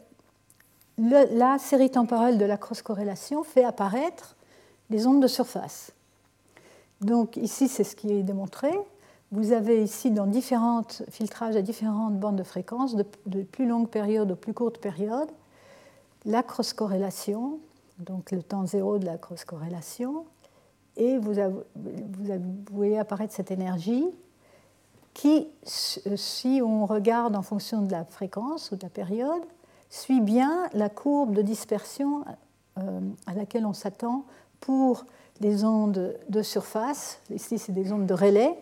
série 1.59 1.91
temporelle 1.91 2.39
de 2.39 2.45
la 2.45 2.57
cross-corrélation 2.57 3.45
fait 3.45 3.65
apparaître 3.65 4.37
les 4.90 5.06
ondes 5.06 5.22
de 5.22 5.28
surface. 5.28 5.92
Donc 7.00 7.36
ici, 7.36 7.68
c'est 7.68 7.84
ce 7.84 7.96
qui 7.96 8.12
est 8.12 8.22
démontré. 8.22 8.70
Vous 9.32 9.52
avez 9.52 9.82
ici 9.82 10.10
dans 10.10 10.26
différents 10.26 10.82
filtrages 11.08 11.56
à 11.56 11.62
différentes 11.62 12.18
bandes 12.18 12.36
de 12.36 12.42
fréquences, 12.42 12.96
de, 12.96 13.42
plus 13.42 13.66
longues 13.66 13.88
périodes 13.88 14.32
aux 14.32 14.36
plus 14.36 14.52
courtes 14.52 14.78
périodes, 14.78 15.30
la 16.24 16.42
cross-corrélation, 16.42 17.60
donc 17.98 18.32
le 18.32 18.42
temps 18.42 18.66
zéro 18.66 18.98
de 18.98 19.06
la 19.06 19.18
cross-corrélation, 19.18 20.24
et 20.96 21.16
vous, 21.18 21.32
voyez 22.72 22.98
apparaître 22.98 23.32
cette 23.32 23.52
énergie 23.52 24.04
qui, 25.14 25.46
si 25.64 26.60
on 26.62 26.84
regarde 26.86 27.36
en 27.36 27.42
fonction 27.42 27.82
de 27.82 27.92
la 27.92 28.04
fréquence 28.04 28.72
ou 28.72 28.76
de 28.76 28.82
la 28.82 28.90
période, 28.90 29.42
suit 29.88 30.20
bien 30.20 30.68
la 30.72 30.88
courbe 30.88 31.34
de 31.34 31.42
dispersion 31.42 32.24
euh, 32.78 33.00
à 33.26 33.34
laquelle 33.34 33.64
on 33.64 33.72
s'attend 33.72 34.24
pour 34.61 35.05
les 35.41 35.65
ondes 35.65 36.16
de 36.28 36.43
surface. 36.43 37.20
Ici, 37.31 37.59
c'est 37.59 37.73
des 37.73 37.93
ondes 37.93 38.07
de 38.07 38.15
relais 38.15 38.55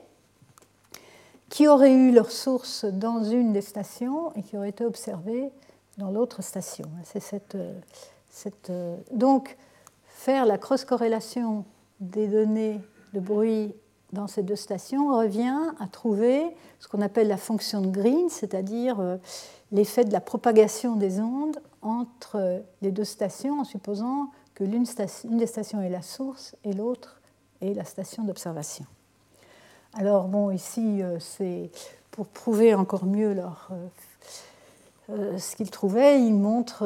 qui 1.48 1.66
auraient 1.66 1.94
eu 1.94 2.12
leur 2.12 2.30
source 2.30 2.84
dans 2.84 3.24
une 3.24 3.52
des 3.52 3.62
stations 3.62 4.34
et 4.34 4.42
qui 4.42 4.56
auraient 4.56 4.68
été 4.68 4.84
observées 4.84 5.50
dans 5.96 6.10
l'autre 6.10 6.42
station. 6.42 6.84
C'est 7.04 7.20
cette, 7.20 7.56
cette, 8.30 8.70
donc, 9.10 9.56
faire 10.04 10.44
la 10.46 10.58
cross-corrélation 10.58 11.64
des 12.00 12.28
données 12.28 12.80
de 13.14 13.20
bruit 13.20 13.74
dans 14.12 14.26
ces 14.26 14.42
deux 14.42 14.56
stations 14.56 15.08
revient 15.16 15.72
à 15.80 15.86
trouver 15.86 16.44
ce 16.80 16.88
qu'on 16.88 17.02
appelle 17.02 17.28
la 17.28 17.36
fonction 17.36 17.80
de 17.80 17.88
Green, 17.88 18.28
c'est-à-dire 18.28 19.00
euh, 19.00 19.16
l'effet 19.72 20.04
de 20.04 20.12
la 20.12 20.20
propagation 20.20 20.96
des 20.96 21.20
ondes 21.20 21.60
entre 21.82 22.62
les 22.80 22.90
deux 22.90 23.04
stations 23.04 23.60
en 23.60 23.64
supposant 23.64 24.30
que 24.58 24.64
l'une 24.64 24.84
des 25.38 25.46
stations 25.46 25.80
est 25.80 25.88
la 25.88 26.02
source 26.02 26.56
et 26.64 26.72
l'autre 26.72 27.20
est 27.60 27.74
la 27.74 27.84
station 27.84 28.24
d'observation. 28.24 28.86
Alors 29.94 30.26
bon, 30.26 30.50
ici, 30.50 31.00
euh, 31.00 31.20
c'est 31.20 31.70
pour 32.10 32.26
prouver 32.26 32.74
encore 32.74 33.06
mieux 33.06 33.36
euh, 33.38 33.86
euh, 35.10 35.38
ce 35.38 35.54
qu'ils 35.54 35.70
trouvaient, 35.70 36.20
ils 36.20 36.34
montrent 36.34 36.84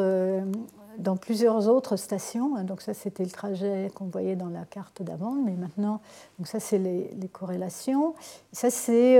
dans 0.99 1.17
plusieurs 1.17 1.67
autres 1.67 1.97
stations. 1.97 2.57
Hein, 2.57 2.65
donc 2.65 2.83
ça, 2.83 2.93
c'était 2.93 3.25
le 3.25 3.31
trajet 3.31 3.91
qu'on 3.95 4.05
voyait 4.05 4.37
dans 4.37 4.51
la 4.51 4.67
carte 4.67 5.03
d'avant, 5.03 5.33
mais 5.33 5.53
maintenant, 5.53 6.03
donc 6.39 6.49
ça, 6.49 6.61
c'est 6.61 6.79
les, 6.79 7.29
corrélations. 7.33 8.15
ça, 8.53 8.69
c'est 8.69 9.19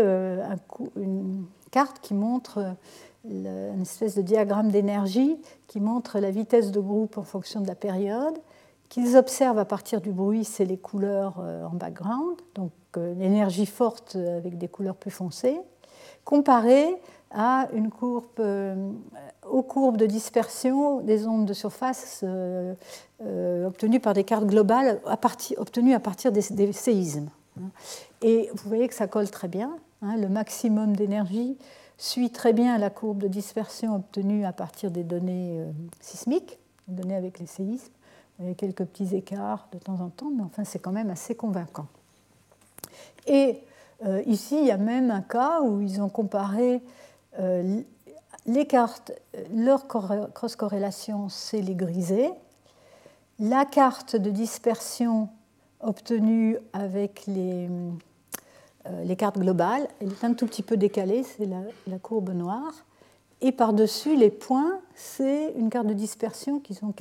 une 0.97 1.47
carte 1.71 2.01
qui 2.01 2.13
montre 2.13 2.77
une 3.25 3.83
espèce 3.83 4.17
de 4.17 4.23
diagramme 4.23 4.71
d'énergie 4.71 5.39
qui 5.69 5.81
montre 5.81 6.19
la 6.19 6.31
vitesse 6.31 6.71
de 6.73 6.81
groupe 6.81 7.19
en 7.19 7.23
fonction 7.23 7.61
de 7.61 7.69
la 7.69 7.75
période. 7.75 8.39
Qu'ils 8.89 9.17
observent 9.17 9.59
à 9.59 9.65
partir 9.65 10.01
du 10.01 10.13
bruit, 10.13 10.45
c'est 10.45 10.65
les 10.65 10.77
couleurs 10.77 11.39
en 11.39 11.75
background, 11.75 12.37
donc 12.55 12.73
l'énergie 12.97 13.65
forte 13.65 14.17
avec 14.17 14.59
des 14.59 14.69
couleurs 14.69 14.97
plus 14.97 15.11
foncées, 15.11 15.59
comparée 16.25 16.95
à 17.33 17.69
une 17.73 17.91
courbe, 17.91 18.25
euh, 18.41 18.91
aux 19.49 19.63
courbes 19.63 19.97
de 19.97 20.07
dispersion 20.07 21.01
des 21.01 21.27
ondes 21.27 21.47
de 21.47 21.55
surface 21.55 22.21
euh, 22.23 22.75
euh, 23.23 23.67
obtenues 23.67 24.01
par 24.01 24.15
des 24.15 24.25
cartes 24.25 24.47
globales 24.47 25.01
obtenues 25.57 25.95
à 25.95 26.01
partir 26.01 26.33
des, 26.33 26.73
séismes. 26.73 27.29
Et 28.21 28.51
vous 28.55 28.69
voyez 28.69 28.89
que 28.89 28.95
ça 28.95 29.07
colle 29.07 29.31
très 29.31 29.49
bien. 29.49 29.77
Hein, 30.03 30.17
le 30.17 30.29
maximum 30.29 30.97
d'énergie 30.97 31.57
suit 32.03 32.31
très 32.31 32.53
bien 32.53 32.79
la 32.79 32.91
courbe 32.91 33.19
de 33.19 33.29
dispersion 33.29 33.95
obtenue 33.95 34.45
à 34.45 34.53
partir 34.53 34.91
des 34.91 35.05
données 35.05 35.65
sismiques, 36.01 36.59
données 36.89 37.15
avec 37.15 37.39
les 37.39 37.47
séismes. 37.47 37.93
Il 38.41 38.49
y 38.49 38.51
a 38.51 38.55
quelques 38.55 38.85
petits 38.85 39.15
écarts 39.15 39.69
de 39.73 39.79
temps 39.79 40.01
en 40.01 40.09
temps, 40.09 40.31
mais 40.35 40.43
enfin 40.43 40.65
c'est 40.65 40.81
quand 40.81 40.91
même 40.91 41.11
assez 41.11 41.37
convaincant. 41.37 41.87
Et 43.27 43.61
euh, 44.05 44.23
ici, 44.27 44.59
il 44.59 44.67
y 44.67 44.71
a 44.71 44.77
même 44.77 45.11
un 45.11 45.23
cas 45.23 45.61
où 45.63 45.81
ils 45.81 46.01
ont 46.03 46.09
comparé 46.09 46.83
euh, 47.39 47.81
les 48.47 48.67
cartes, 48.67 49.13
leur 49.55 49.87
cross-corrélation, 49.87 51.29
c'est 51.29 51.61
les 51.61 51.75
grisés. 51.75 52.31
La 53.39 53.65
carte 53.65 54.17
de 54.17 54.31
dispersion 54.31 55.29
obtenue 55.81 56.59
avec 56.73 57.27
les, 57.27 57.69
euh, 57.69 57.91
les, 59.05 59.17
cartes 59.17 59.39
globales, 59.39 59.89
elle 60.01 60.09
est 60.09 60.25
un 60.25 60.35
tout 60.35 60.47
petit 60.47 60.63
peu 60.63 60.77
décalée, 60.77 61.23
c'est 61.23 61.47
la, 61.87 61.99
courbe 61.99 62.31
noire. 62.31 62.73
Et 63.41 63.53
par-dessus, 63.53 64.17
les 64.17 64.31
points, 64.31 64.81
c'est 64.95 65.53
une 65.57 65.71
carte 65.71 65.87
de 65.87 65.95
dispersion 65.95 66.61
qu'ils 66.61 66.79
ont, 66.85 66.95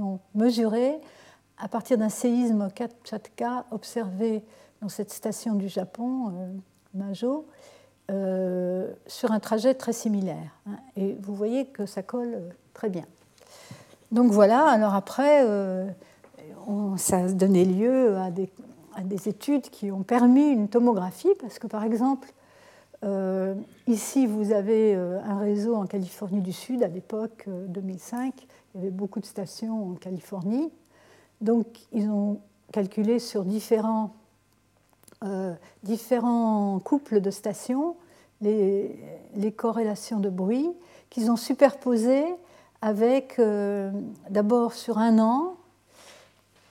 ont 0.00 0.18
mesurée 0.34 1.00
à 1.58 1.68
partir 1.68 1.98
d'un 1.98 2.08
séisme 2.08 2.68
4K 2.68 3.64
observé 3.70 4.42
dans 4.80 4.88
cette 4.88 5.12
station 5.12 5.54
du 5.54 5.68
Japon, 5.68 6.28
euh, 6.28 6.52
Majo, 6.94 7.46
euh, 8.10 8.92
sur 9.06 9.32
un 9.32 9.40
trajet 9.40 9.74
très 9.74 9.92
similaire. 9.92 10.56
Hein. 10.66 10.76
et 10.96 11.16
vous 11.20 11.34
voyez 11.34 11.66
que 11.66 11.84
ça 11.84 12.02
colle 12.02 12.34
euh, 12.34 12.50
très 12.74 12.88
bien. 12.88 13.04
Donc 14.12 14.30
voilà, 14.30 14.66
alors 14.66 14.94
après, 14.94 15.44
ça 16.96 17.18
a 17.18 17.28
donné 17.28 17.66
lieu 17.66 18.16
à 18.16 18.30
des, 18.30 18.48
à 18.98 19.02
des, 19.02 19.28
études 19.28 19.70
qui 19.70 19.90
ont 19.90 20.02
permis 20.02 20.48
une 20.48 20.68
tomographie, 20.68 21.34
parce 21.40 21.58
que 21.58 21.66
par 21.66 21.84
exemple, 21.84 22.32
ici 23.86 24.26
vous 24.26 24.50
avez 24.52 24.94
un 24.94 25.38
réseau 25.38 25.76
en 25.76 25.86
Californie 25.86 26.40
du 26.40 26.52
Sud, 26.52 26.82
à 26.82 26.88
l'époque 26.88 27.48
2005, 27.68 28.34
il 28.74 28.78
y 28.78 28.80
avait 28.82 28.90
beaucoup 28.90 29.20
de 29.20 29.26
stations 29.26 29.92
en 29.92 29.94
Californie. 29.94 30.72
Donc 31.40 31.66
ils 31.92 32.10
ont 32.10 32.40
calculé 32.72 33.20
sur 33.20 33.44
différents 33.44 34.10
euh, 35.24 35.52
différents 35.82 36.78
couples 36.78 37.20
de 37.20 37.32
stations, 37.32 37.96
les, 38.40 39.52
corrélations 39.56 40.20
de 40.20 40.30
bruit, 40.30 40.70
qu'ils 41.10 41.32
ont 41.32 41.36
superposées 41.36 42.24
avec, 42.82 43.40
euh, 43.40 43.90
d'abord 44.30 44.74
sur 44.74 44.98
un 44.98 45.18
an, 45.18 45.56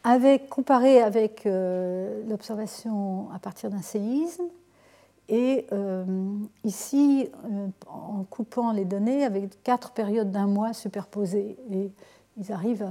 avec, 0.10 0.50
comparé 0.50 1.02
avec 1.02 1.46
euh, 1.46 2.24
l'observation 2.28 3.30
à 3.34 3.40
partir 3.40 3.70
d'un 3.70 3.82
séisme, 3.82 4.46
et 5.30 5.68
ici, 6.64 7.30
en 7.86 8.24
coupant 8.24 8.72
les 8.72 8.86
données 8.86 9.26
avec 9.26 9.62
quatre 9.62 9.92
périodes 9.92 10.32
d'un 10.32 10.48
mois 10.48 10.72
superposées. 10.72 11.58
Et 11.70 11.92
ils 12.38 12.52
arrivent, 12.54 12.90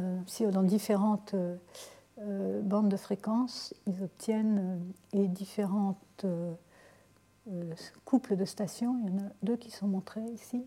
dans 0.52 0.62
différentes 0.62 1.34
euh, 2.22 2.62
bandes 2.62 2.88
de 2.88 2.96
fréquences, 2.96 3.74
ils 3.86 4.02
obtiennent 4.02 4.80
euh, 5.14 5.26
différentes 5.26 6.24
euh, 6.24 6.54
couples 8.06 8.36
de 8.36 8.46
stations. 8.46 8.96
Il 9.02 9.10
y 9.10 9.14
en 9.14 9.18
a 9.18 9.30
deux 9.42 9.56
qui 9.56 9.70
sont 9.70 9.86
montrés 9.86 10.24
ici. 10.34 10.64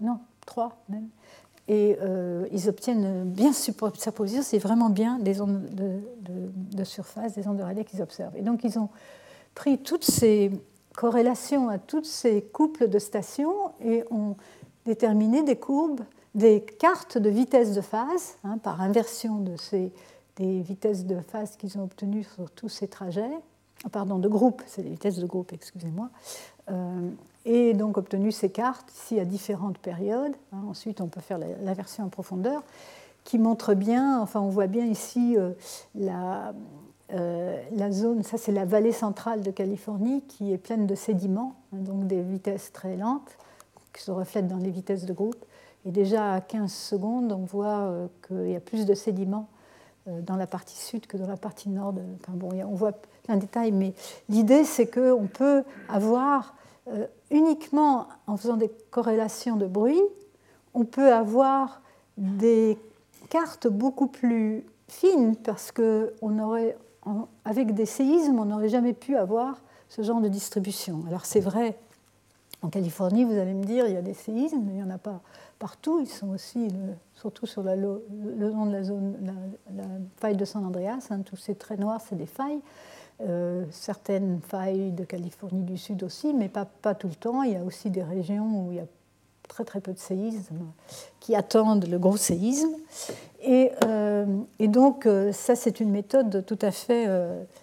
Non, 0.00 0.20
trois 0.44 0.84
même. 0.88 1.08
Et 1.68 1.98
ils 2.52 2.68
obtiennent 2.68 3.24
bien 3.24 3.52
superposition, 3.52 4.42
c'est 4.42 4.58
vraiment 4.58 4.88
bien 4.88 5.18
des 5.18 5.40
ondes 5.40 5.68
de, 5.72 6.84
surface, 6.84 7.34
des 7.34 7.48
ondes 7.48 7.56
de 7.56 7.64
relais 7.64 7.84
qu'ils 7.84 8.02
observent. 8.02 8.36
Et 8.36 8.42
donc 8.42 8.62
ils 8.62 8.78
ont 8.78 8.88
pris 9.54 9.78
toutes 9.78 10.04
ces 10.04 10.52
corrélations 10.94 11.68
à 11.68 11.78
toutes 11.78 12.06
ces 12.06 12.42
couples 12.42 12.88
de 12.88 13.00
stations 13.00 13.72
et 13.80 14.04
ont 14.12 14.36
déterminé 14.84 15.42
des 15.42 15.56
courbes, 15.56 16.02
des 16.36 16.60
cartes 16.60 17.18
de 17.18 17.30
vitesse 17.30 17.74
de 17.74 17.80
phase 17.80 18.36
hein, 18.44 18.58
par 18.58 18.80
inversion 18.80 19.40
de 19.40 19.56
ces 19.56 19.92
des 20.36 20.60
vitesses 20.60 21.04
de 21.04 21.20
phase 21.20 21.56
qu'ils 21.56 21.78
ont 21.78 21.84
obtenues 21.84 22.24
sur 22.24 22.50
tous 22.50 22.68
ces 22.68 22.88
trajets, 22.88 23.38
pardon, 23.90 24.18
de 24.18 24.28
groupe, 24.28 24.62
c'est 24.66 24.82
les 24.82 24.90
vitesses 24.90 25.18
de 25.18 25.26
groupe, 25.26 25.52
excusez-moi, 25.52 26.10
euh, 26.70 27.10
et 27.46 27.72
donc 27.72 27.96
obtenu 27.96 28.30
ces 28.32 28.50
cartes 28.50 28.92
ici 28.92 29.18
à 29.18 29.24
différentes 29.24 29.78
périodes. 29.78 30.34
Hein. 30.52 30.58
ensuite, 30.68 31.00
on 31.00 31.08
peut 31.08 31.20
faire 31.20 31.38
la, 31.38 31.74
version 31.74 32.04
en 32.04 32.08
profondeur 32.08 32.62
qui 33.24 33.38
montre 33.38 33.74
bien, 33.74 34.20
enfin, 34.20 34.40
on 34.40 34.50
voit 34.50 34.66
bien 34.66 34.84
ici 34.84 35.36
euh, 35.36 35.52
la, 35.94 36.52
euh, 37.12 37.60
la, 37.72 37.90
zone, 37.90 38.22
ça 38.22 38.36
c'est 38.36 38.52
la 38.52 38.64
vallée 38.64 38.92
centrale 38.92 39.40
de 39.40 39.50
Californie 39.50 40.22
qui 40.28 40.52
est 40.52 40.58
pleine 40.58 40.86
de 40.86 40.94
sédiments, 40.94 41.56
hein, 41.72 41.78
donc 41.78 42.06
des 42.06 42.22
vitesses 42.22 42.72
très 42.72 42.96
lentes 42.96 43.36
qui 43.92 44.02
se 44.02 44.10
reflètent 44.10 44.48
dans 44.48 44.58
les 44.58 44.70
vitesses 44.70 45.06
de 45.06 45.12
groupe. 45.12 45.44
Et 45.86 45.90
déjà 45.90 46.34
à 46.34 46.40
15 46.40 46.72
secondes, 46.72 47.32
on 47.32 47.44
voit 47.44 47.92
qu'il 48.26 48.50
y 48.50 48.56
a 48.56 48.60
plus 48.60 48.86
de 48.86 48.94
sédiments 48.94 49.48
euh, 50.08 50.20
dans 50.20 50.36
la 50.36 50.46
partie 50.46 50.76
sud 50.76 51.06
que 51.06 51.16
dans 51.16 51.26
la 51.26 51.36
partie 51.36 51.68
nord. 51.68 51.94
Enfin, 52.20 52.34
bon, 52.34 52.50
on 52.64 52.74
voit 52.74 52.92
plein 53.24 53.34
de 53.34 53.40
détails, 53.40 53.72
mais 53.72 53.92
l'idée, 54.28 54.62
c'est 54.62 54.86
qu'on 54.86 55.26
peut 55.26 55.64
avoir 55.88 56.54
euh, 56.88 57.06
uniquement 57.30 58.06
en 58.26 58.36
faisant 58.36 58.56
des 58.56 58.70
corrélations 58.90 59.56
de 59.56 59.66
bruit, 59.66 60.02
on 60.74 60.84
peut 60.84 61.12
avoir 61.12 61.80
des 62.16 62.78
cartes 63.28 63.66
beaucoup 63.66 64.06
plus 64.06 64.64
fines 64.88 65.36
parce 65.36 65.72
que 65.72 66.12
avec 67.44 67.74
des 67.74 67.86
séismes, 67.86 68.38
on 68.38 68.46
n'aurait 68.46 68.68
jamais 68.68 68.92
pu 68.92 69.16
avoir 69.16 69.60
ce 69.88 70.02
genre 70.02 70.20
de 70.20 70.28
distribution. 70.28 71.04
Alors 71.08 71.24
c'est 71.24 71.40
vrai, 71.40 71.78
en 72.62 72.68
Californie, 72.68 73.24
vous 73.24 73.38
allez 73.38 73.54
me 73.54 73.64
dire, 73.64 73.86
il 73.86 73.94
y 73.94 73.96
a 73.96 74.02
des 74.02 74.14
séismes, 74.14 74.60
mais 74.64 74.72
il 74.72 74.76
n'y 74.76 74.82
en 74.82 74.90
a 74.90 74.98
pas 74.98 75.20
partout. 75.58 76.00
Ils 76.00 76.08
sont 76.08 76.30
aussi, 76.30 76.68
surtout 77.14 77.46
sur 77.46 77.62
le 77.62 78.02
long 78.38 78.66
de 78.66 78.72
la 78.72 78.82
zone, 78.82 79.16
la, 79.74 79.84
faille 80.16 80.36
de 80.36 80.44
San 80.44 80.64
Andreas, 80.64 81.06
hein, 81.10 81.20
tous 81.20 81.36
ces 81.36 81.54
traits 81.54 81.78
noirs, 81.78 82.00
c'est 82.00 82.16
des 82.16 82.26
failles. 82.26 82.60
Euh, 83.22 83.64
certaines 83.70 84.40
failles 84.46 84.92
de 84.92 85.02
Californie 85.02 85.62
du 85.62 85.78
Sud 85.78 86.02
aussi, 86.02 86.34
mais 86.34 86.50
pas, 86.50 86.66
pas 86.66 86.94
tout 86.94 87.08
le 87.08 87.14
temps. 87.14 87.42
Il 87.42 87.52
y 87.52 87.56
a 87.56 87.62
aussi 87.62 87.88
des 87.88 88.02
régions 88.02 88.66
où 88.66 88.72
il 88.72 88.76
y 88.76 88.80
a 88.80 88.86
très 89.48 89.64
très 89.64 89.80
peu 89.80 89.94
de 89.94 89.98
séismes 89.98 90.66
qui 91.18 91.34
attendent 91.34 91.86
le 91.86 91.98
gros 91.98 92.18
séisme. 92.18 92.74
Et, 93.42 93.72
euh, 93.86 94.26
et 94.58 94.68
donc 94.68 95.06
euh, 95.06 95.32
ça, 95.32 95.56
c'est 95.56 95.80
une 95.80 95.90
méthode 95.90 96.44
tout 96.44 96.58
à 96.60 96.70
fait 96.70 97.08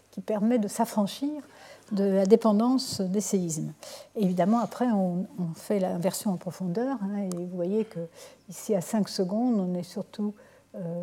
qui 0.10 0.22
permet 0.22 0.58
de 0.58 0.68
s'affranchir 0.68 1.44
de 1.92 2.04
la 2.04 2.26
dépendance 2.26 3.02
des 3.02 3.22
séismes. 3.22 3.74
évidemment, 4.16 4.58
après, 4.58 4.88
on, 4.92 5.28
fait 5.54 5.80
la 5.80 6.00
version 6.00 6.32
en 6.32 6.38
profondeur, 6.38 6.98
hein, 7.04 7.18
et 7.18 7.46
vous 7.46 7.56
voyez 7.56 7.86
que 7.86 8.00
ici, 8.50 8.74
à 8.74 8.82
5 8.82 9.08
secondes, 9.08 9.60
on 9.60 9.76
est 9.76 9.84
surtout 9.84 10.34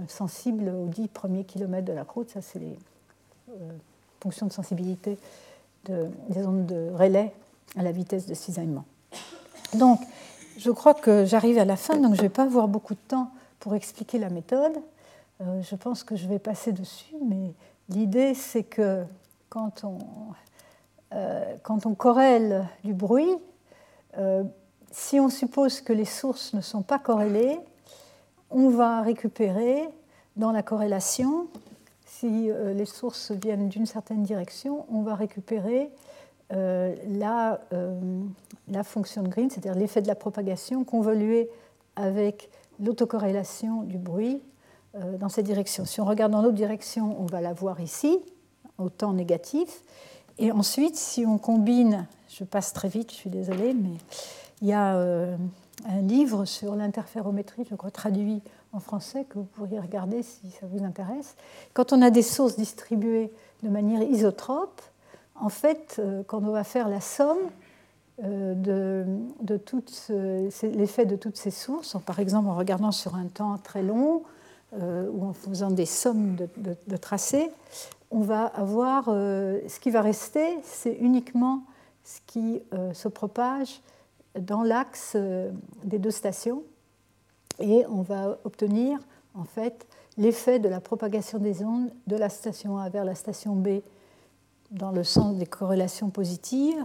sensible 0.09 0.69
aux 0.71 0.89
10 0.89 1.07
premiers 1.07 1.45
kilomètres 1.45 1.87
de 1.87 1.93
la 1.93 2.05
croûte. 2.05 2.31
Ça, 2.31 2.41
c'est 2.41 2.59
les 2.59 2.77
fonctions 4.21 4.47
de 4.47 4.53
sensibilité 4.53 5.19
des 5.85 6.47
ondes 6.47 6.67
de 6.67 6.91
relais 6.93 7.33
à 7.77 7.83
la 7.83 7.91
vitesse 7.91 8.27
de 8.27 8.35
cisaillement. 8.35 8.85
Donc, 9.75 10.01
je 10.59 10.71
crois 10.71 10.95
que 10.95 11.25
j'arrive 11.25 11.59
à 11.59 11.65
la 11.65 11.77
fin, 11.77 11.97
donc 11.97 12.15
je 12.15 12.19
ne 12.19 12.23
vais 12.23 12.29
pas 12.29 12.43
avoir 12.43 12.69
beaucoup 12.69 12.95
de 12.95 13.01
temps 13.09 13.31
pour 13.61 13.75
expliquer 13.75 14.19
la 14.19 14.29
méthode. 14.29 14.77
Euh, 15.41 15.63
je 15.63 15.75
pense 15.75 16.05
que 16.05 16.17
je 16.17 16.27
vais 16.29 16.39
passer 16.39 16.73
dessus, 16.73 17.15
mais 17.27 17.55
l'idée, 17.89 18.35
c'est 18.35 18.65
que 18.65 19.05
quand 19.49 19.85
on 19.85 19.99
euh, 21.13 21.57
quand 21.63 21.87
on 21.87 21.95
corrèle 21.95 22.67
du 22.85 22.95
bruit, 22.95 23.35
euh, 24.19 24.45
si 24.93 25.19
on 25.19 25.29
suppose 25.29 25.81
que 25.81 25.93
les 25.93 26.05
sources 26.05 26.55
ne 26.55 26.61
sont 26.61 26.83
pas 26.83 26.99
corrélées, 26.99 27.59
on 28.51 28.69
va 28.69 29.03
récupérer 29.03 29.89
dans 30.37 30.53
la 30.53 30.63
corrélation, 30.63 31.49
si 32.21 32.51
euh, 32.51 32.75
les 32.75 32.85
sources 32.85 33.33
viennent 33.33 33.69
d'une 33.69 33.87
certaine 33.87 34.23
direction, 34.23 34.85
on 34.93 35.01
va 35.01 35.15
récupérer 35.15 35.91
euh, 36.53 36.95
la, 37.09 37.61
la, 38.69 38.83
fonction 38.83 39.23
de 39.23 39.29
Green, 39.29 39.49
c'est-à-dire 39.49 39.75
l'effet 39.75 40.03
de 40.03 40.09
la 40.09 40.15
propagation 40.15 40.85
convolué 40.85 41.49
avec 41.97 42.51
l'autocorrélation 42.79 43.83
du 43.83 43.99
bruit 43.99 44.43
dans 45.21 45.29
cette 45.29 45.47
direction. 45.47 45.85
Si 45.85 46.01
on 46.01 46.05
regarde 46.05 46.33
dans 46.33 46.43
l'autre 46.43 46.57
direction, 46.57 47.15
on 47.21 47.27
va 47.27 47.41
la 47.41 47.53
voir 47.53 47.81
ici, 47.81 48.19
au 48.79 48.91
temps 48.91 49.13
négatif. 49.13 49.83
Et 50.39 50.51
ensuite, 50.51 50.97
si 50.97 51.25
on 51.25 51.39
combine, 51.39 52.09
je 52.29 52.43
passe 52.43 52.73
très 52.73 52.89
vite, 52.89 53.13
je 53.13 53.17
suis 53.17 53.31
désolée, 53.31 53.73
mais 53.73 53.97
il 54.61 54.67
y 54.67 54.73
a 54.73 54.97
un 54.97 56.03
livre 56.03 56.45
sur 56.45 56.75
l'interférométrie, 56.75 57.65
je 57.71 57.77
crois 57.77 57.93
traduit 57.93 58.43
en 58.73 58.81
français, 58.81 59.25
que 59.29 59.35
vous 59.35 59.45
pourriez 59.45 59.79
regarder 59.79 60.23
si 60.23 60.51
ça 60.51 60.67
vous 60.67 60.85
intéresse. 60.85 61.35
Quand 61.75 61.93
on 61.93 62.03
a 62.03 62.11
des 62.11 62.23
sources 62.23 62.57
distribuées 62.57 63.33
de 63.63 63.69
manière 63.69 64.03
isotrope, 64.03 64.81
en 65.41 65.49
fait, 65.49 65.97
euh, 65.99 66.23
quand 66.27 66.43
on 66.45 66.53
va 66.53 66.65
faire 66.65 66.89
la 66.89 67.01
somme 67.01 67.39
euh, 68.23 68.55
de, 68.55 69.07
l'effet 70.63 71.07
de 71.07 71.17
toutes 71.17 71.37
ces 71.37 71.51
sources, 71.51 71.97
par 72.05 72.21
exemple 72.21 72.49
en 72.49 72.55
regardant 72.55 72.93
sur 72.93 73.15
un 73.15 73.27
temps 73.27 73.57
très 73.59 73.83
long 73.83 74.23
euh, 74.79 75.09
ou 75.13 75.25
en 75.25 75.33
faisant 75.33 75.71
des 75.71 75.87
sommes 75.87 76.37
de, 76.37 76.97
tracés, 76.97 77.51
on 78.11 78.21
va 78.21 78.47
avoir 78.47 79.05
ce 79.05 79.79
qui 79.81 79.91
va 79.91 80.03
rester, 80.03 80.59
c'est 80.65 80.95
uniquement 80.95 81.63
ce 82.03 82.19
qui 82.27 82.61
se 82.93 83.07
propage 83.07 83.81
dans 84.37 84.65
l'axe 84.65 85.17
des 85.85 86.01
deux 86.01 86.11
stations 86.11 86.65
et 87.61 87.87
on 87.87 88.03
va 88.03 88.39
obtenir 88.45 88.99
en 89.35 89.45
fait 89.45 89.87
l'effet 90.17 90.59
de 90.59 90.69
la 90.69 90.81
propagation 90.81 91.39
des 91.39 91.63
ondes 91.63 91.91
de 92.07 92.17
la 92.17 92.29
station 92.29 92.79
A 92.79 92.89
vers 92.89 93.05
la 93.05 93.15
station 93.15 93.55
B 93.55 93.81
dans 94.71 94.93
le 94.93 95.05
sens 95.05 95.37
des 95.37 95.47
corrélations 95.47 96.11
positives. 96.11 96.85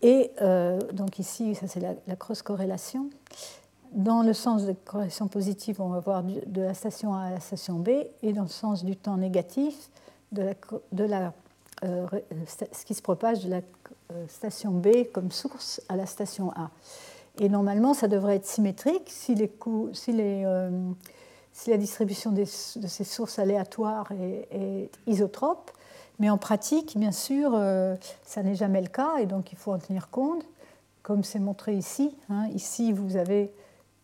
Et 0.00 0.32
euh, 0.40 0.80
donc 0.92 1.18
ici, 1.18 1.54
ça 1.54 1.68
c'est 1.68 1.80
la, 1.80 2.16
cross-corrélation. 2.16 3.08
Dans 3.92 4.22
le 4.22 4.32
sens 4.32 4.64
des 4.64 4.74
corrélations 4.74 5.28
positives, 5.28 5.80
on 5.80 5.90
va 5.90 6.00
voir 6.00 6.22
de 6.22 6.62
la 6.62 6.74
station 6.74 7.14
A 7.14 7.24
à 7.24 7.30
la 7.30 7.40
station 7.40 7.78
B, 7.78 7.90
et 8.22 8.32
dans 8.32 8.42
le 8.42 8.48
sens 8.48 8.84
du 8.84 8.96
temps 8.96 9.16
négatif, 9.16 9.90
de 10.32 10.42
la, 10.42 10.54
la 11.06 11.32
euh, 11.84 12.06
ce 12.50 12.84
qui 12.84 12.94
se 12.94 13.02
propage 13.02 13.44
de 13.44 13.50
la 13.50 13.60
euh, 14.12 14.26
station 14.28 14.70
B 14.70 15.04
comme 15.12 15.30
source 15.30 15.80
à 15.88 15.96
la 15.96 16.06
station 16.06 16.52
A. 16.52 16.70
Et 17.38 17.48
normalement, 17.48 17.94
ça 17.94 18.08
devrait 18.08 18.36
être 18.36 18.46
symétrique 18.46 19.08
si, 19.08 19.34
euh, 19.38 20.70
la 21.66 21.76
distribution 21.76 22.32
de 22.32 22.44
ces 22.44 23.04
sources 23.04 23.38
aléatoires 23.38 24.10
est, 24.12 24.90
isotrope. 25.06 25.70
Mais 26.18 26.30
en 26.30 26.38
pratique, 26.38 26.96
bien 26.96 27.10
sûr, 27.10 27.52
euh, 27.54 27.96
ça 28.24 28.42
n'est 28.42 28.54
jamais 28.54 28.80
le 28.80 28.88
cas 28.88 29.16
et 29.18 29.26
donc 29.26 29.52
il 29.52 29.58
faut 29.58 29.72
en 29.72 29.78
tenir 29.78 30.10
compte, 30.10 30.44
comme 31.02 31.24
c'est 31.24 31.38
montré 31.38 31.74
ici. 31.74 32.14
Hein. 32.28 32.48
Ici, 32.54 32.92
vous 32.92 33.16
avez 33.16 33.52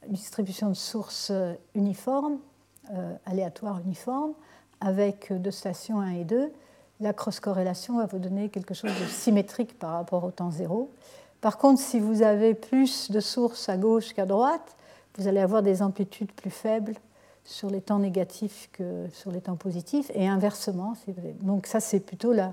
une 0.07 0.15
distribution 0.15 0.69
de 0.69 0.75
sources 0.75 1.33
uniforme, 1.75 2.39
aléatoire 3.27 3.81
uniforme, 3.81 4.33
avec 4.81 5.33
deux 5.33 5.51
stations 5.51 6.01
1 6.01 6.11
et 6.13 6.25
2 6.25 6.51
la 7.01 7.13
cross-corrélation 7.13 7.99
va 7.99 8.07
vous 8.07 8.19
donner 8.19 8.49
quelque 8.49 8.75
chose 8.75 8.91
de 8.91 9.07
symétrique 9.07 9.79
par 9.79 9.93
rapport 9.93 10.25
au 10.25 10.31
temps 10.31 10.51
zéro. 10.51 10.91
Par 11.41 11.59
contre, 11.59 11.81
si 11.81 12.01
vous 12.01 12.23
avez 12.23 12.55
plus 12.55 13.11
de 13.11 13.21
sources 13.21 13.69
à 13.69 13.77
gauche 13.77 14.13
qu'à 14.13 14.27
droite, 14.27 14.77
vous 15.17 15.29
allez 15.29 15.41
avoir 15.41 15.63
des 15.63 15.83
amplitudes 15.83 16.33
plus 16.33 16.51
faibles 16.51 16.95
sur 17.45 17.71
les 17.71 17.81
temps 17.81 17.99
négatifs 17.99 18.69
que 18.73 19.07
sur 19.13 19.31
les 19.31 19.41
temps 19.41 19.57
positifs, 19.57 20.11
et 20.15 20.29
inversement. 20.29 20.95
Donc 21.41 21.67
ça, 21.67 21.81
c'est 21.81 22.01
plutôt 22.01 22.33
la, 22.33 22.53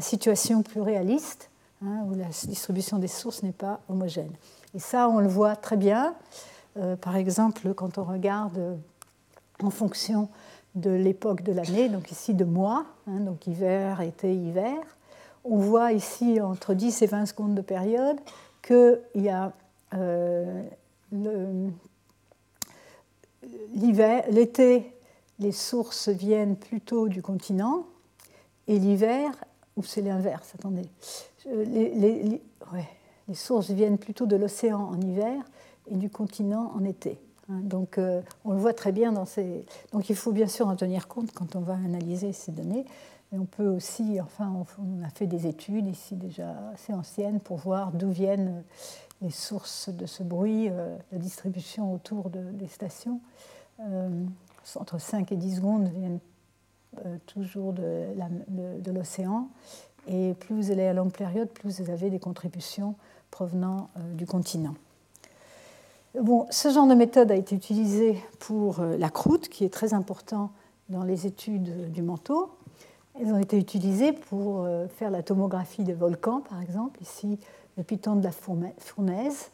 situation 0.00 0.62
plus 0.62 0.80
réaliste, 0.80 1.50
hein, 1.84 2.04
où 2.06 2.14
la 2.14 2.26
distribution 2.26 2.98
des 2.98 3.08
sources 3.08 3.42
n'est 3.42 3.52
pas 3.52 3.80
homogène. 3.88 4.32
Et 4.74 4.80
ça, 4.80 5.08
on 5.08 5.20
le 5.20 5.28
voit 5.28 5.54
très 5.54 5.76
bien. 5.76 6.14
Euh, 6.76 6.96
par 6.96 7.14
exemple, 7.14 7.74
quand 7.74 7.98
on 7.98 8.04
regarde 8.04 8.76
en 9.62 9.70
fonction 9.70 10.28
de 10.74 10.90
l'époque 10.90 11.42
de 11.42 11.52
l'année, 11.52 11.88
donc 11.88 12.10
ici 12.10 12.34
de 12.34 12.44
mois, 12.44 12.84
hein, 13.06 13.20
donc 13.20 13.46
hiver, 13.46 14.00
été, 14.00 14.34
hiver. 14.34 14.78
On 15.44 15.58
voit 15.58 15.92
ici 15.92 16.40
entre 16.40 16.74
10 16.74 17.02
et 17.02 17.06
20 17.06 17.26
secondes 17.26 17.54
de 17.54 17.60
période 17.60 18.18
qu'il 18.62 19.00
y 19.16 19.28
a 19.28 19.52
euh, 19.94 20.62
l'été, 24.30 24.92
les 25.38 25.52
sources 25.52 26.08
viennent 26.08 26.56
plutôt 26.56 27.08
du 27.08 27.20
continent, 27.20 27.86
et 28.66 28.78
l'hiver, 28.78 29.30
ou 29.76 29.82
c'est 29.82 30.00
l'inverse, 30.00 30.52
attendez, 30.54 30.88
euh, 31.46 31.64
les, 31.64 32.40
les 33.28 33.34
sources 33.34 33.70
viennent 33.70 33.98
plutôt 33.98 34.26
de 34.26 34.36
l'océan 34.36 34.80
en 34.80 35.00
hiver 35.00 35.42
et 35.90 35.96
du 35.96 36.10
continent 36.10 36.72
en 36.74 36.84
été. 36.84 37.18
Hein, 37.50 37.60
donc, 37.62 37.98
euh, 37.98 38.20
on 38.44 38.52
le 38.52 38.58
voit 38.58 38.74
très 38.74 38.92
bien 38.92 39.12
dans 39.12 39.26
ces. 39.26 39.64
Donc, 39.92 40.08
il 40.10 40.16
faut 40.16 40.32
bien 40.32 40.46
sûr 40.46 40.68
en 40.68 40.76
tenir 40.76 41.08
compte 41.08 41.32
quand 41.32 41.56
on 41.56 41.60
va 41.60 41.74
analyser 41.74 42.32
ces 42.32 42.52
données. 42.52 42.84
On 43.32 43.46
peut 43.46 43.66
aussi, 43.66 44.20
enfin, 44.20 44.52
on 44.78 45.04
a 45.04 45.08
fait 45.08 45.26
des 45.26 45.46
études 45.46 45.86
ici 45.86 46.14
déjà 46.14 46.54
assez 46.72 46.92
anciennes 46.92 47.40
pour 47.40 47.56
voir 47.56 47.90
d'où 47.92 48.10
viennent 48.10 48.62
les 49.22 49.30
sources 49.30 49.88
de 49.88 50.06
ce 50.06 50.22
bruit, 50.22 50.68
euh, 50.68 50.96
la 51.10 51.18
distribution 51.18 51.92
autour 51.92 52.30
des 52.30 52.68
stations. 52.68 53.20
Euh, 53.80 54.24
entre 54.76 54.98
5 55.00 55.32
et 55.32 55.36
10 55.36 55.56
secondes 55.56 55.88
viennent 55.88 56.20
toujours 57.26 57.72
de, 57.72 58.14
l'océan. 58.92 59.48
Et 60.06 60.34
plus 60.34 60.54
vous 60.54 60.70
allez 60.70 60.86
à 60.86 60.92
longue 60.92 61.12
période, 61.12 61.48
plus 61.48 61.80
vous 61.80 61.90
avez 61.90 62.08
des 62.08 62.20
contributions 62.20 62.94
provenant 63.30 63.88
du 64.14 64.26
continent. 64.26 64.74
Ce 66.50 66.70
genre 66.70 66.86
de 66.86 66.94
méthode 66.94 67.32
a 67.32 67.34
été 67.34 67.56
utilisé 67.56 68.16
pour 68.38 68.78
euh, 68.78 68.96
la 68.96 69.10
croûte, 69.10 69.48
qui 69.48 69.64
est 69.64 69.72
très 69.72 69.94
important 69.94 70.52
dans 70.88 71.02
les 71.02 71.26
études 71.26 71.90
du 71.90 72.02
manteau. 72.02 72.52
Elles 73.18 73.32
ont 73.32 73.38
été 73.38 73.58
utilisées 73.58 74.12
pour 74.12 74.64
euh, 74.64 74.88
faire 74.88 75.10
la 75.10 75.22
tomographie 75.22 75.84
des 75.84 75.92
volcans, 75.92 76.40
par 76.40 76.60
exemple, 76.60 77.00
ici 77.02 77.38
le 77.76 77.82
piton 77.82 78.16
de 78.16 78.24
la 78.24 78.30
fournaise, 78.30 79.50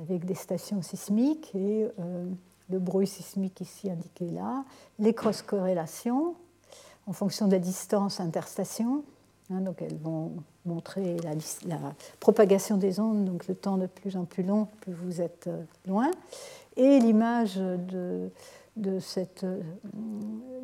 avec 0.00 0.24
des 0.24 0.34
stations 0.34 0.82
sismiques 0.82 1.54
et 1.54 1.88
euh, 1.98 2.26
le 2.70 2.78
bruit 2.78 3.06
sismique 3.06 3.60
ici 3.60 3.90
indiqué 3.90 4.30
là, 4.30 4.64
les 4.98 5.14
cross-corrélations 5.14 6.34
en 7.06 7.12
fonction 7.12 7.46
de 7.46 7.52
la 7.52 7.58
distance 7.58 8.20
interstation, 8.20 9.04
Hein, 9.52 9.60
donc 9.60 9.82
elles 9.82 9.98
vont 9.98 10.32
montrer 10.64 11.16
la, 11.66 11.76
propagation 12.18 12.78
des 12.78 12.98
ondes, 12.98 13.26
donc 13.26 13.46
le 13.46 13.54
temps 13.54 13.76
de 13.76 13.86
plus 13.86 14.16
en 14.16 14.24
plus 14.24 14.42
long, 14.42 14.68
plus 14.80 14.94
vous 14.94 15.20
êtes 15.20 15.48
euh, 15.48 15.62
loin, 15.86 16.10
et 16.76 16.98
l'image 16.98 17.56
de, 17.56 18.30
de 18.76 18.98
cette, 18.98 19.44
euh, 19.44 19.60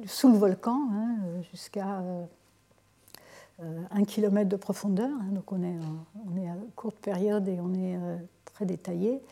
sous 0.06 0.30
le 0.30 0.38
volcan 0.38 0.88
hein, 0.92 1.16
jusqu'à 1.50 2.00
euh, 2.00 3.82
un 3.90 4.04
kilomètre 4.04 4.48
de 4.48 4.56
profondeur. 4.56 5.10
Hein, 5.10 5.32
donc 5.32 5.52
on 5.52 5.62
est, 5.62 5.78
on 6.26 6.36
est 6.36 6.48
à 6.48 6.56
courte 6.76 6.96
période 6.96 7.48
et 7.48 7.60
on 7.60 7.74
est 7.74 7.98
très 8.44 8.66
détaillé 8.66 9.22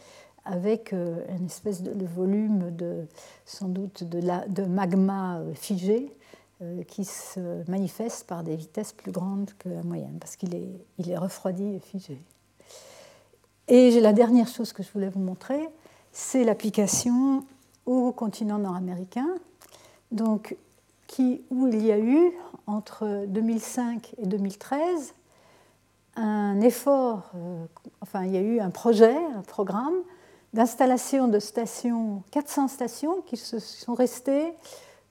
avec 0.45 0.93
une 0.93 1.45
espèce 1.45 1.83
de 1.83 2.07
volume 2.07 2.75
de, 2.75 3.07
sans 3.45 3.69
doute 3.69 4.05
de, 4.05 4.19
la, 4.19 4.49
de 4.49 4.63
magma 4.63 5.43
figé 5.55 6.11
euh, 6.61 6.83
qui 6.83 7.05
se 7.05 7.39
manifeste 7.71 8.27
par 8.27 8.43
des 8.43 8.57
vitesses 8.57 8.93
plus 8.93 9.13
grandes 9.13 9.53
que 9.61 9.69
la 9.69 9.85
moyenne, 9.85 10.17
parce 10.19 10.35
qu'il 10.35 10.57
est, 10.57 10.69
il 10.99 11.09
est 11.09 11.17
refroidi 11.17 11.77
et 11.77 11.79
figé. 11.79 12.21
Et 13.69 14.01
la 14.01 14.13
dernière 14.13 14.49
chose 14.49 14.73
que 14.73 14.83
je 14.83 14.91
voulais 14.91 15.09
vous 15.09 15.21
montrer, 15.21 15.69
c'est 16.11 16.43
l'application 16.43 17.45
au 17.89 18.13
continent 18.13 18.59
nord-américain, 18.59 19.29
donc 20.13 20.57
où 21.51 21.67
il 21.67 21.85
y 21.85 21.91
a 21.91 21.99
eu, 21.99 22.33
entre 22.67 23.25
2005 23.27 24.15
et 24.19 24.27
2013, 24.27 25.15
un 26.17 26.61
effort, 26.61 27.31
euh, 27.35 27.65
enfin 28.01 28.25
il 28.25 28.33
y 28.33 28.37
a 28.37 28.41
eu 28.41 28.61
un 28.61 28.71
projet, 28.71 29.17
un 29.17 29.43
programme 29.43 29.95
d'installation 30.53 31.29
de 31.29 31.39
stations, 31.39 32.23
400 32.31 32.69
stations 32.69 33.23
qui 33.23 33.37
se 33.37 33.59
sont 33.59 33.95
restées, 33.95 34.53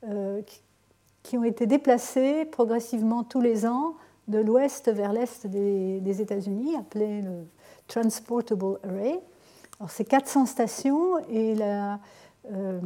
euh, 0.07 0.41
qui 1.23 1.37
ont 1.37 1.43
été 1.43 1.65
déplacés 1.65 2.45
progressivement 2.45 3.23
tous 3.23 3.41
les 3.41 3.65
ans 3.65 3.95
de 4.27 4.39
l'ouest 4.39 4.89
vers 4.89 5.13
l'est 5.13 5.47
des, 5.47 6.21
États-Unis, 6.21 6.75
appelé 6.75 7.21
le 7.21 7.45
Transportable 7.87 8.79
Array. 8.83 9.19
Alors, 9.79 9.89
c'est 9.89 10.05
400 10.05 10.45
stations 10.45 11.17
et 11.29 11.55
la, 11.55 11.99
euh, 12.51 12.79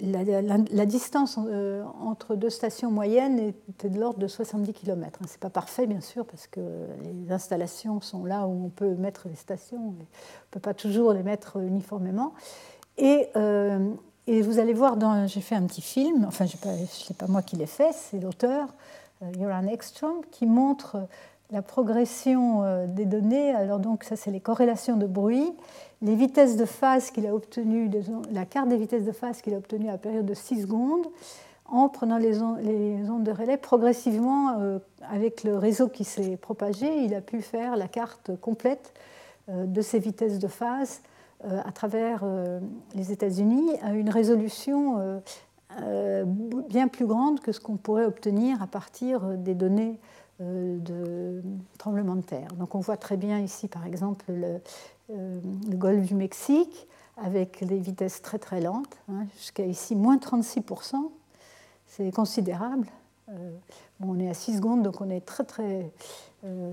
la, 0.00 0.86
distance 0.86 1.38
euh, 1.38 1.84
entre 2.00 2.34
deux 2.34 2.50
stations 2.50 2.90
moyennes 2.90 3.54
était 3.68 3.88
de 3.88 3.98
l'ordre 3.98 4.18
de 4.18 4.26
70 4.26 4.72
km. 4.72 5.20
Ce 5.26 5.32
n'est 5.32 5.38
pas 5.38 5.50
parfait, 5.50 5.86
bien 5.86 6.00
sûr, 6.00 6.26
parce 6.26 6.46
que 6.46 6.60
les 7.02 7.32
installations 7.32 8.00
sont 8.00 8.24
là 8.24 8.46
où 8.46 8.66
on 8.66 8.68
peut 8.68 8.94
mettre 8.94 9.28
les 9.28 9.36
stations. 9.36 9.78
On 9.78 9.90
ne 9.92 10.04
peut 10.50 10.60
pas 10.60 10.74
toujours 10.74 11.12
les 11.12 11.22
mettre 11.22 11.58
uniformément. 11.58 12.34
Et, 12.96 13.28
et 14.26 14.42
vous 14.42 14.58
allez 14.60 14.72
voir, 14.72 14.96
j'ai 15.26 15.40
fait 15.40 15.56
un 15.56 15.64
petit 15.66 15.80
film, 15.80 16.24
enfin 16.28 16.46
ce 16.46 16.56
n'est 16.56 17.16
pas 17.16 17.26
moi 17.26 17.42
qui 17.42 17.56
l'ai 17.56 17.66
fait, 17.66 17.92
c'est 17.92 18.20
l'auteur, 18.20 18.68
Joran 19.36 19.66
Ekström, 19.66 20.20
qui 20.30 20.46
montre 20.46 21.08
la 21.50 21.60
progression 21.60 22.86
des 22.86 23.04
données. 23.04 23.50
Alors 23.50 23.80
donc 23.80 24.04
ça 24.04 24.14
c'est 24.14 24.30
les 24.30 24.38
corrélations 24.38 24.96
de 24.96 25.06
bruit, 25.06 25.52
les 26.04 26.14
vitesses 26.14 26.56
de 26.56 26.66
phase 26.66 27.10
qu'il 27.10 27.26
a 27.26 27.30
la 28.30 28.44
carte 28.44 28.68
des 28.68 28.76
vitesses 28.76 29.04
de 29.04 29.12
phase 29.12 29.40
qu'il 29.40 29.54
a 29.54 29.56
obtenue 29.56 29.88
à 29.88 29.92
la 29.92 29.98
période 29.98 30.26
de 30.26 30.34
6 30.34 30.62
secondes, 30.62 31.06
en 31.64 31.88
prenant 31.88 32.18
les 32.18 32.42
ondes, 32.42 33.24
de 33.24 33.32
relais 33.32 33.56
progressivement, 33.56 34.58
euh, 34.60 34.78
avec 35.10 35.44
le 35.44 35.56
réseau 35.56 35.88
qui 35.88 36.04
s'est 36.04 36.36
propagé, 36.36 37.04
il 37.04 37.14
a 37.14 37.22
pu 37.22 37.40
faire 37.40 37.76
la 37.76 37.88
carte 37.88 38.36
complète 38.38 38.92
euh, 39.48 39.64
de 39.64 39.80
ces 39.80 39.98
vitesses 39.98 40.38
de 40.38 40.46
phase 40.46 41.00
euh, 41.46 41.60
à 41.64 41.72
travers 41.72 42.22
les 42.94 43.10
États-Unis 43.10 43.70
à 43.82 43.94
une 43.94 44.10
résolution 44.10 45.20
bien 46.68 46.86
plus 46.86 47.06
grande 47.06 47.40
que 47.40 47.50
ce 47.50 47.60
qu'on 47.60 47.76
pourrait 47.76 48.04
obtenir 48.04 48.62
à 48.62 48.66
partir 48.66 49.22
des 49.38 49.54
données 49.54 49.98
de 50.40 51.42
tremblement 51.78 52.16
de 52.16 52.22
terre. 52.22 52.48
Donc 52.58 52.74
on 52.74 52.80
voit 52.80 52.96
très 52.96 53.16
bien 53.16 53.38
ici, 53.40 53.68
par 53.68 53.86
exemple, 53.86 54.24
le, 54.28 54.60
le 55.08 55.76
golfe 55.76 56.06
du 56.06 56.14
Mexique 56.14 56.88
avec 57.16 57.64
des 57.64 57.78
vitesses 57.78 58.20
très 58.20 58.38
très 58.38 58.60
lentes, 58.60 58.96
hein, 59.08 59.26
jusqu'à 59.36 59.64
ici 59.64 59.94
moins 59.94 60.16
36% 60.16 60.96
c'est 61.96 62.10
considérable. 62.10 62.88
Euh, 63.28 63.56
on 64.00 64.18
est 64.18 64.28
à 64.28 64.34
6 64.34 64.56
secondes, 64.56 64.82
donc 64.82 65.00
on 65.00 65.10
est 65.10 65.20
très 65.20 65.44
très 65.44 65.90
euh, 66.44 66.72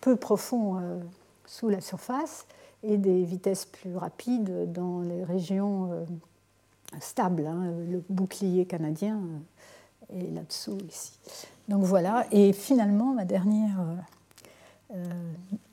peu 0.00 0.16
profond 0.16 0.78
euh, 0.78 0.98
sous 1.46 1.68
la 1.68 1.80
surface 1.80 2.46
et 2.82 2.96
des 2.96 3.24
vitesses 3.24 3.66
plus 3.66 3.96
rapides 3.96 4.72
dans 4.72 5.00
les 5.00 5.24
régions 5.24 6.06
stables. 7.00 7.46
Hein. 7.46 7.72
le 7.88 8.02
bouclier 8.08 8.66
canadien 8.66 9.20
est 10.14 10.32
là-dessous 10.32 10.78
ici. 10.88 11.12
Donc 11.68 11.84
voilà, 11.84 12.26
et 12.32 12.52
finalement, 12.52 13.12
ma 13.12 13.24
dernière 13.24 13.78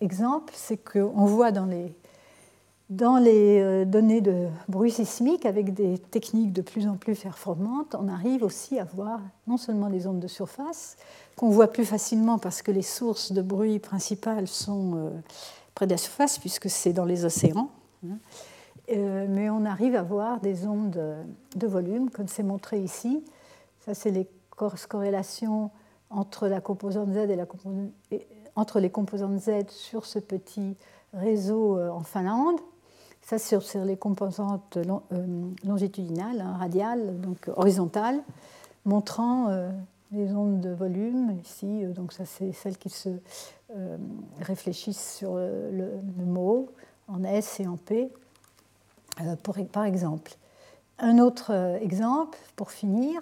exemple, 0.01 0.53
c'est 0.55 0.77
qu'on 0.77 1.25
voit 1.25 1.51
dans 1.51 1.65
les 1.65 1.95
les 2.89 3.61
euh, 3.61 3.85
données 3.85 4.21
de 4.21 4.47
bruit 4.67 4.91
sismique, 4.91 5.45
avec 5.45 5.73
des 5.73 5.97
techniques 5.97 6.53
de 6.53 6.61
plus 6.61 6.87
en 6.87 6.95
plus 6.95 7.15
performantes, 7.15 7.95
on 7.99 8.07
arrive 8.07 8.43
aussi 8.43 8.79
à 8.79 8.83
voir 8.83 9.21
non 9.47 9.57
seulement 9.57 9.89
des 9.89 10.07
ondes 10.07 10.19
de 10.19 10.27
surface, 10.27 10.97
qu'on 11.35 11.49
voit 11.49 11.67
plus 11.67 11.85
facilement 11.85 12.37
parce 12.37 12.61
que 12.61 12.71
les 12.71 12.81
sources 12.81 13.31
de 13.31 13.41
bruit 13.41 13.79
principales 13.79 14.47
sont 14.47 14.93
euh, 14.95 15.09
près 15.73 15.87
de 15.87 15.91
la 15.91 15.97
surface, 15.97 16.37
puisque 16.37 16.69
c'est 16.69 16.93
dans 16.93 17.05
les 17.05 17.25
océans, 17.25 17.69
hein. 18.05 18.17
euh, 18.91 19.25
mais 19.29 19.49
on 19.49 19.65
arrive 19.65 19.95
à 19.95 20.03
voir 20.03 20.39
des 20.39 20.67
ondes 20.67 21.01
de 21.55 21.67
volume, 21.67 22.09
comme 22.09 22.27
c'est 22.27 22.43
montré 22.43 22.79
ici. 22.79 23.23
Ça, 23.85 23.93
c'est 23.93 24.11
les 24.11 24.27
corrélations 24.55 25.69
entre 26.09 26.47
les 26.47 26.61
composantes 26.61 27.11
Z 29.39 29.69
sur 29.69 30.05
ce 30.05 30.19
petit 30.19 30.75
réseau 31.13 31.79
en 31.79 32.01
Finlande. 32.01 32.59
Ça, 33.25 33.39
sur, 33.39 33.63
sur 33.63 33.83
les 33.83 33.97
composantes 33.97 34.77
euh, 34.77 35.51
longitudinales, 35.63 36.41
hein, 36.41 36.57
radiales, 36.59 37.19
donc 37.21 37.49
horizontales, 37.55 38.21
montrant 38.85 39.49
euh, 39.49 39.71
les 40.11 40.31
ondes 40.35 40.61
de 40.61 40.69
volume. 40.69 41.35
Ici, 41.43 41.83
euh, 41.83 41.91
donc 41.91 42.13
ça, 42.13 42.25
c'est 42.25 42.51
celles 42.51 42.77
qui 42.77 42.89
se 42.89 43.09
réfléchissent 44.41 45.15
sur 45.17 45.35
le, 45.35 45.99
mot 46.23 46.69
en 47.07 47.23
S 47.23 47.59
et 47.59 47.67
en 47.67 47.77
P, 47.77 48.09
par 49.73 49.83
exemple. 49.83 50.37
Un 50.99 51.17
autre 51.17 51.51
exemple, 51.81 52.37
pour 52.55 52.71
finir, 52.71 53.19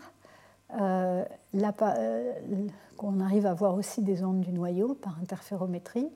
qu'on 2.98 3.20
arrive 3.20 3.46
à 3.46 3.54
voir 3.54 3.76
aussi 3.76 4.02
des 4.02 4.24
ondes 4.24 4.42
du 4.42 4.52
noyau 4.52 4.96
par 4.96 5.18
interférométrie. 5.20 6.10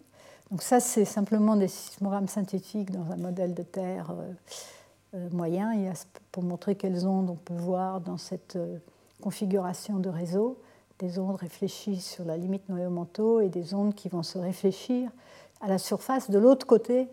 Donc 0.51 0.61
ça, 0.61 0.79
c'est 0.79 1.05
simplement 1.05 1.55
des 1.55 1.67
sismogrammes 1.67 2.27
synthétiques 2.27 2.91
dans 2.91 3.11
un 3.11 3.17
modèle 3.17 3.53
de 3.53 3.63
terre 3.63 4.11
euh, 4.11 4.33
euh, 5.15 5.29
moyen. 5.31 5.71
Pour 6.31 6.43
montrer 6.43 6.75
quelles 6.75 7.05
ondes 7.05 7.29
on 7.29 7.35
peut 7.35 7.53
voir 7.53 7.99
dans 7.99 8.17
cette 8.17 8.55
euh, 8.55 8.77
configuration 9.21 9.97
de 9.97 10.09
réseau, 10.09 10.57
des 10.99 11.19
ondes 11.19 11.35
réfléchies 11.35 11.99
sur 11.99 12.23
la 12.23 12.37
limite 12.37 12.69
noyau-manteau 12.69 13.41
et 13.41 13.49
des 13.49 13.73
ondes 13.73 13.93
qui 13.93 14.07
vont 14.09 14.23
se 14.23 14.37
réfléchir 14.37 15.11
à 15.59 15.67
la 15.67 15.77
surface 15.77 16.29
de 16.29 16.39
l'autre 16.39 16.65
côté 16.65 17.07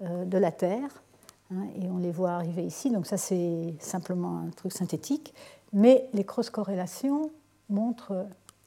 de 0.00 0.38
la 0.38 0.52
Terre. 0.52 1.02
Hein, 1.50 1.66
et 1.80 1.88
on 1.88 1.98
les 1.98 2.12
voit 2.12 2.32
arriver 2.32 2.64
ici. 2.64 2.90
Donc 2.90 3.06
ça, 3.06 3.16
c'est 3.16 3.74
simplement 3.80 4.38
un 4.46 4.50
truc 4.50 4.72
synthétique. 4.72 5.34
Mais 5.72 6.08
les 6.12 6.24
cross-corrélations 6.24 7.30
montrent 7.68 8.26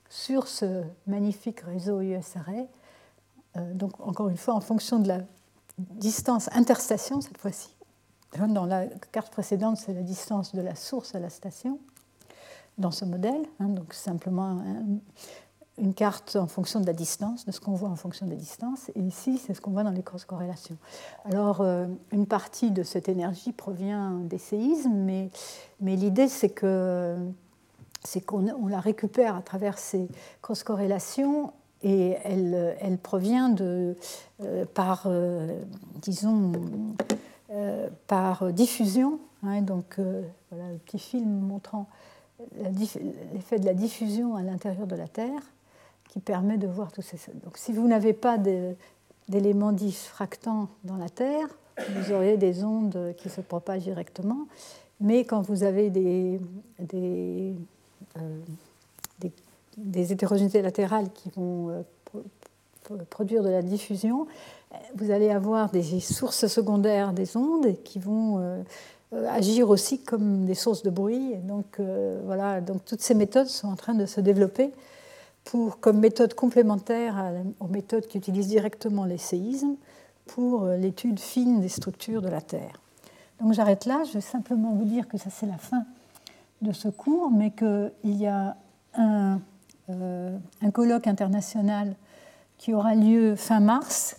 sur 0.10 0.48
ce 0.48 0.84
magnifique 1.08 1.62
réseau 1.62 2.02
USRA 2.02 2.68
euh, 3.58 3.74
donc 3.74 4.00
encore 4.00 4.30
une 4.30 4.38
fois 4.38 4.54
en 4.54 4.62
fonction 4.62 5.00
de 5.00 5.08
la 5.08 5.20
distance 5.78 6.50
interstation 6.54 7.22
cette 7.22 7.38
fois-ci. 7.38 7.76
Dans 8.38 8.66
la 8.66 8.86
carte 9.12 9.32
précédente, 9.32 9.78
c'est 9.78 9.94
la 9.94 10.04
distance 10.04 10.56
de 10.56 10.62
la 10.62 10.76
source 10.76 11.16
à 11.16 11.20
la 11.20 11.30
station 11.30 11.80
dans 12.78 12.92
ce 12.92 13.04
modèle. 13.04 13.46
Hein, 13.60 13.68
donc 13.70 13.94
simplement 13.94 14.64
une 15.82 15.96
carte 15.96 16.36
en 16.36 16.48
fonction 16.48 16.80
de 16.80 16.86
la 16.86 16.94
distance, 16.94 17.46
de 17.46 17.52
ce 17.52 17.60
qu'on 17.60 17.74
voit 17.74 17.90
en 17.90 17.96
fonction 17.96 18.28
de 18.28 18.32
la 18.32 18.38
distance. 18.38 18.90
Et 18.96 19.02
ici, 19.02 19.40
c'est 19.40 19.56
ce 19.56 19.62
qu'on 19.62 19.72
voit 19.72 19.84
dans 19.84 19.92
les 19.92 20.04
cross-corrélations. 20.04 20.78
Alors, 21.26 21.62
euh, 21.62 21.88
une 22.12 22.28
partie 22.28 22.70
de 22.70 22.84
cette 22.84 23.10
énergie 23.10 23.52
provient 23.52 24.12
des 24.12 24.38
séismes, 24.38 24.94
mais, 24.94 25.32
mais 25.80 25.96
l'idée, 25.96 26.28
c'est 26.28 26.50
que 26.50 27.18
c'est 28.04 28.22
qu'on 28.22 28.68
la 28.68 28.80
récupère 28.80 29.36
à 29.36 29.42
travers 29.42 29.78
ces 29.78 30.08
cross-corrélations 30.42 31.52
et 31.84 32.16
elle, 32.24 32.78
elle 32.80 32.98
provient 33.00 33.50
de, 33.50 33.96
euh, 34.42 34.66
par, 34.74 35.04
euh, 35.08 35.60
disons, 36.02 36.52
par 38.08 38.54
diffusion. 38.54 39.20
Hein, 39.44 39.62
donc, 39.62 40.00
voilà 40.52 40.72
le 40.72 40.78
petit 40.78 41.00
film 41.00 41.42
montrant 41.42 41.88
l'effet 43.34 43.60
de 43.60 43.66
la 43.66 43.74
diffusion 43.74 44.36
à 44.36 44.42
l'intérieur 44.42 44.88
de 44.88 44.96
la 44.96 45.08
Terre 45.08 45.42
qui 46.12 46.20
permet 46.20 46.58
de 46.58 46.68
voir 46.68 46.92
tout 46.92 47.02
ça. 47.02 47.18
Donc, 47.44 47.58
si 47.58 47.74
vous 47.74 47.88
n'avez 47.88 48.14
pas 48.14 48.38
d'éléments 49.28 49.72
diffractants 49.72 50.70
dans 50.84 50.98
la 50.98 51.10
Terre, 51.10 51.48
vous 51.96 52.12
auriez 52.14 52.38
des 52.38 52.64
ondes 52.64 53.14
qui 53.18 53.30
se 53.30 53.42
propagent 53.42 53.84
directement. 53.84 54.46
Mais 55.00 55.26
quand 55.26 55.42
vous 55.42 55.64
avez 55.64 55.90
des, 55.90 56.40
des 59.78 60.12
hétérogénéités 60.12 60.62
latérales 60.62 61.10
qui 61.14 61.30
vont 61.30 61.70
euh, 61.70 62.96
produire 63.10 63.44
de 63.44 63.50
la 63.50 63.62
diffusion, 63.62 64.28
vous 64.96 65.12
allez 65.12 65.30
avoir 65.30 65.70
des 65.70 66.00
sources 66.00 66.48
secondaires 66.48 67.14
des 67.14 67.36
ondes 67.38 67.76
qui 67.84 68.00
vont 68.00 68.40
euh, 68.40 68.62
euh, 69.14 69.28
agir 69.30 69.70
aussi 69.70 70.00
comme 70.00 70.46
des 70.46 70.56
sources 70.56 70.84
de 70.84 70.90
bruit. 70.90 71.36
donc, 71.44 71.80
voilà, 72.26 72.62
donc 72.62 72.86
toutes 72.86 73.02
ces 73.02 73.16
méthodes 73.16 73.48
sont 73.48 73.68
en 73.68 73.76
train 73.76 73.94
de 73.94 74.06
se 74.06 74.22
développer 74.22 74.72
comme 75.82 76.00
méthode 76.00 76.34
complémentaire 76.34 77.34
aux 77.60 77.68
méthodes 77.68 78.08
qui 78.08 78.18
utilisent 78.18 78.48
directement 78.48 79.06
les 79.06 79.18
séismes 79.18 79.76
pour 80.28 80.66
l'étude 80.68 81.20
fine 81.20 81.62
des 81.62 81.70
structures 81.70 82.22
de 82.22 82.30
la 82.30 82.42
Terre. 82.42 82.80
Donc 83.42 83.54
j'arrête 83.54 83.86
là, 83.86 84.04
je 84.08 84.14
vais 84.14 84.22
simplement 84.22 84.72
vous 84.74 84.86
dire 84.86 85.08
que 85.08 85.18
ça 85.18 85.30
c'est 85.30 85.48
la 85.48 85.58
fin 85.58 85.84
de 86.62 86.72
ce 86.72 86.88
cours, 86.88 87.32
mais 87.32 87.52
qu'il 87.52 87.92
y 88.04 88.28
a 88.28 88.56
un 88.94 89.40
euh, 89.92 90.38
un 90.62 90.72
colloque 90.72 91.08
international 91.08 91.96
qui 92.58 92.74
aura 92.74 92.94
lieu 92.94 93.36
fin 93.36 93.60
mars, 93.60 94.18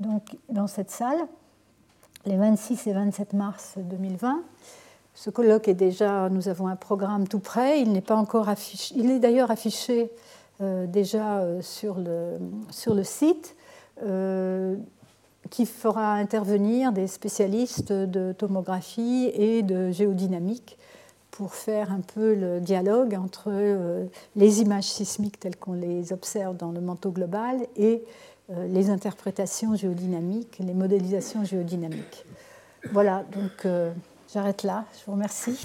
donc 0.00 0.36
dans 0.50 0.66
cette 0.66 0.90
salle, 0.90 1.18
les 2.26 2.36
26 2.36 2.86
et 2.86 2.92
27 2.92 3.32
mars 3.32 3.74
2020. 3.76 4.42
Ce 5.14 5.30
colloque 5.30 5.66
est 5.66 5.74
déjà, 5.74 6.28
nous 6.28 6.48
avons 6.48 6.68
un 6.68 6.76
programme 6.76 7.26
tout 7.26 7.38
prêt, 7.40 7.80
il 7.80 7.92
n'est 7.92 8.02
pas 8.02 8.16
encore 8.16 8.48
affiché, 8.48 8.94
il 8.96 9.10
est 9.10 9.18
d'ailleurs 9.18 9.50
affiché 9.50 10.02
euh, 10.02 10.06
déjà 10.60 11.38
euh, 11.38 11.62
sur, 11.62 11.98
le, 11.98 12.38
sur 12.70 12.94
le 12.94 13.04
site, 13.04 13.56
qui 15.50 15.66
fera 15.66 16.12
intervenir 16.12 16.92
des 16.92 17.06
spécialistes 17.08 17.92
de 17.92 18.32
tomographie 18.32 19.30
et 19.34 19.62
de 19.62 19.90
géodynamique 19.90 20.78
pour 21.38 21.54
faire 21.54 21.92
un 21.92 22.00
peu 22.00 22.34
le 22.34 22.60
dialogue 22.60 23.14
entre 23.14 23.44
euh, 23.46 24.06
les 24.34 24.60
images 24.60 24.88
sismiques 24.88 25.38
telles 25.38 25.54
qu'on 25.54 25.74
les 25.74 26.12
observe 26.12 26.56
dans 26.56 26.72
le 26.72 26.80
manteau 26.80 27.12
global 27.12 27.64
et 27.76 28.02
euh, 28.50 28.66
les 28.66 28.90
interprétations 28.90 29.76
géodynamiques, 29.76 30.58
les 30.58 30.74
modélisations 30.74 31.44
géodynamiques. 31.44 32.24
Voilà, 32.90 33.24
donc 33.32 33.66
euh, 33.66 33.92
j'arrête 34.34 34.64
là. 34.64 34.84
Je 34.98 35.06
vous 35.06 35.12
remercie. 35.12 35.64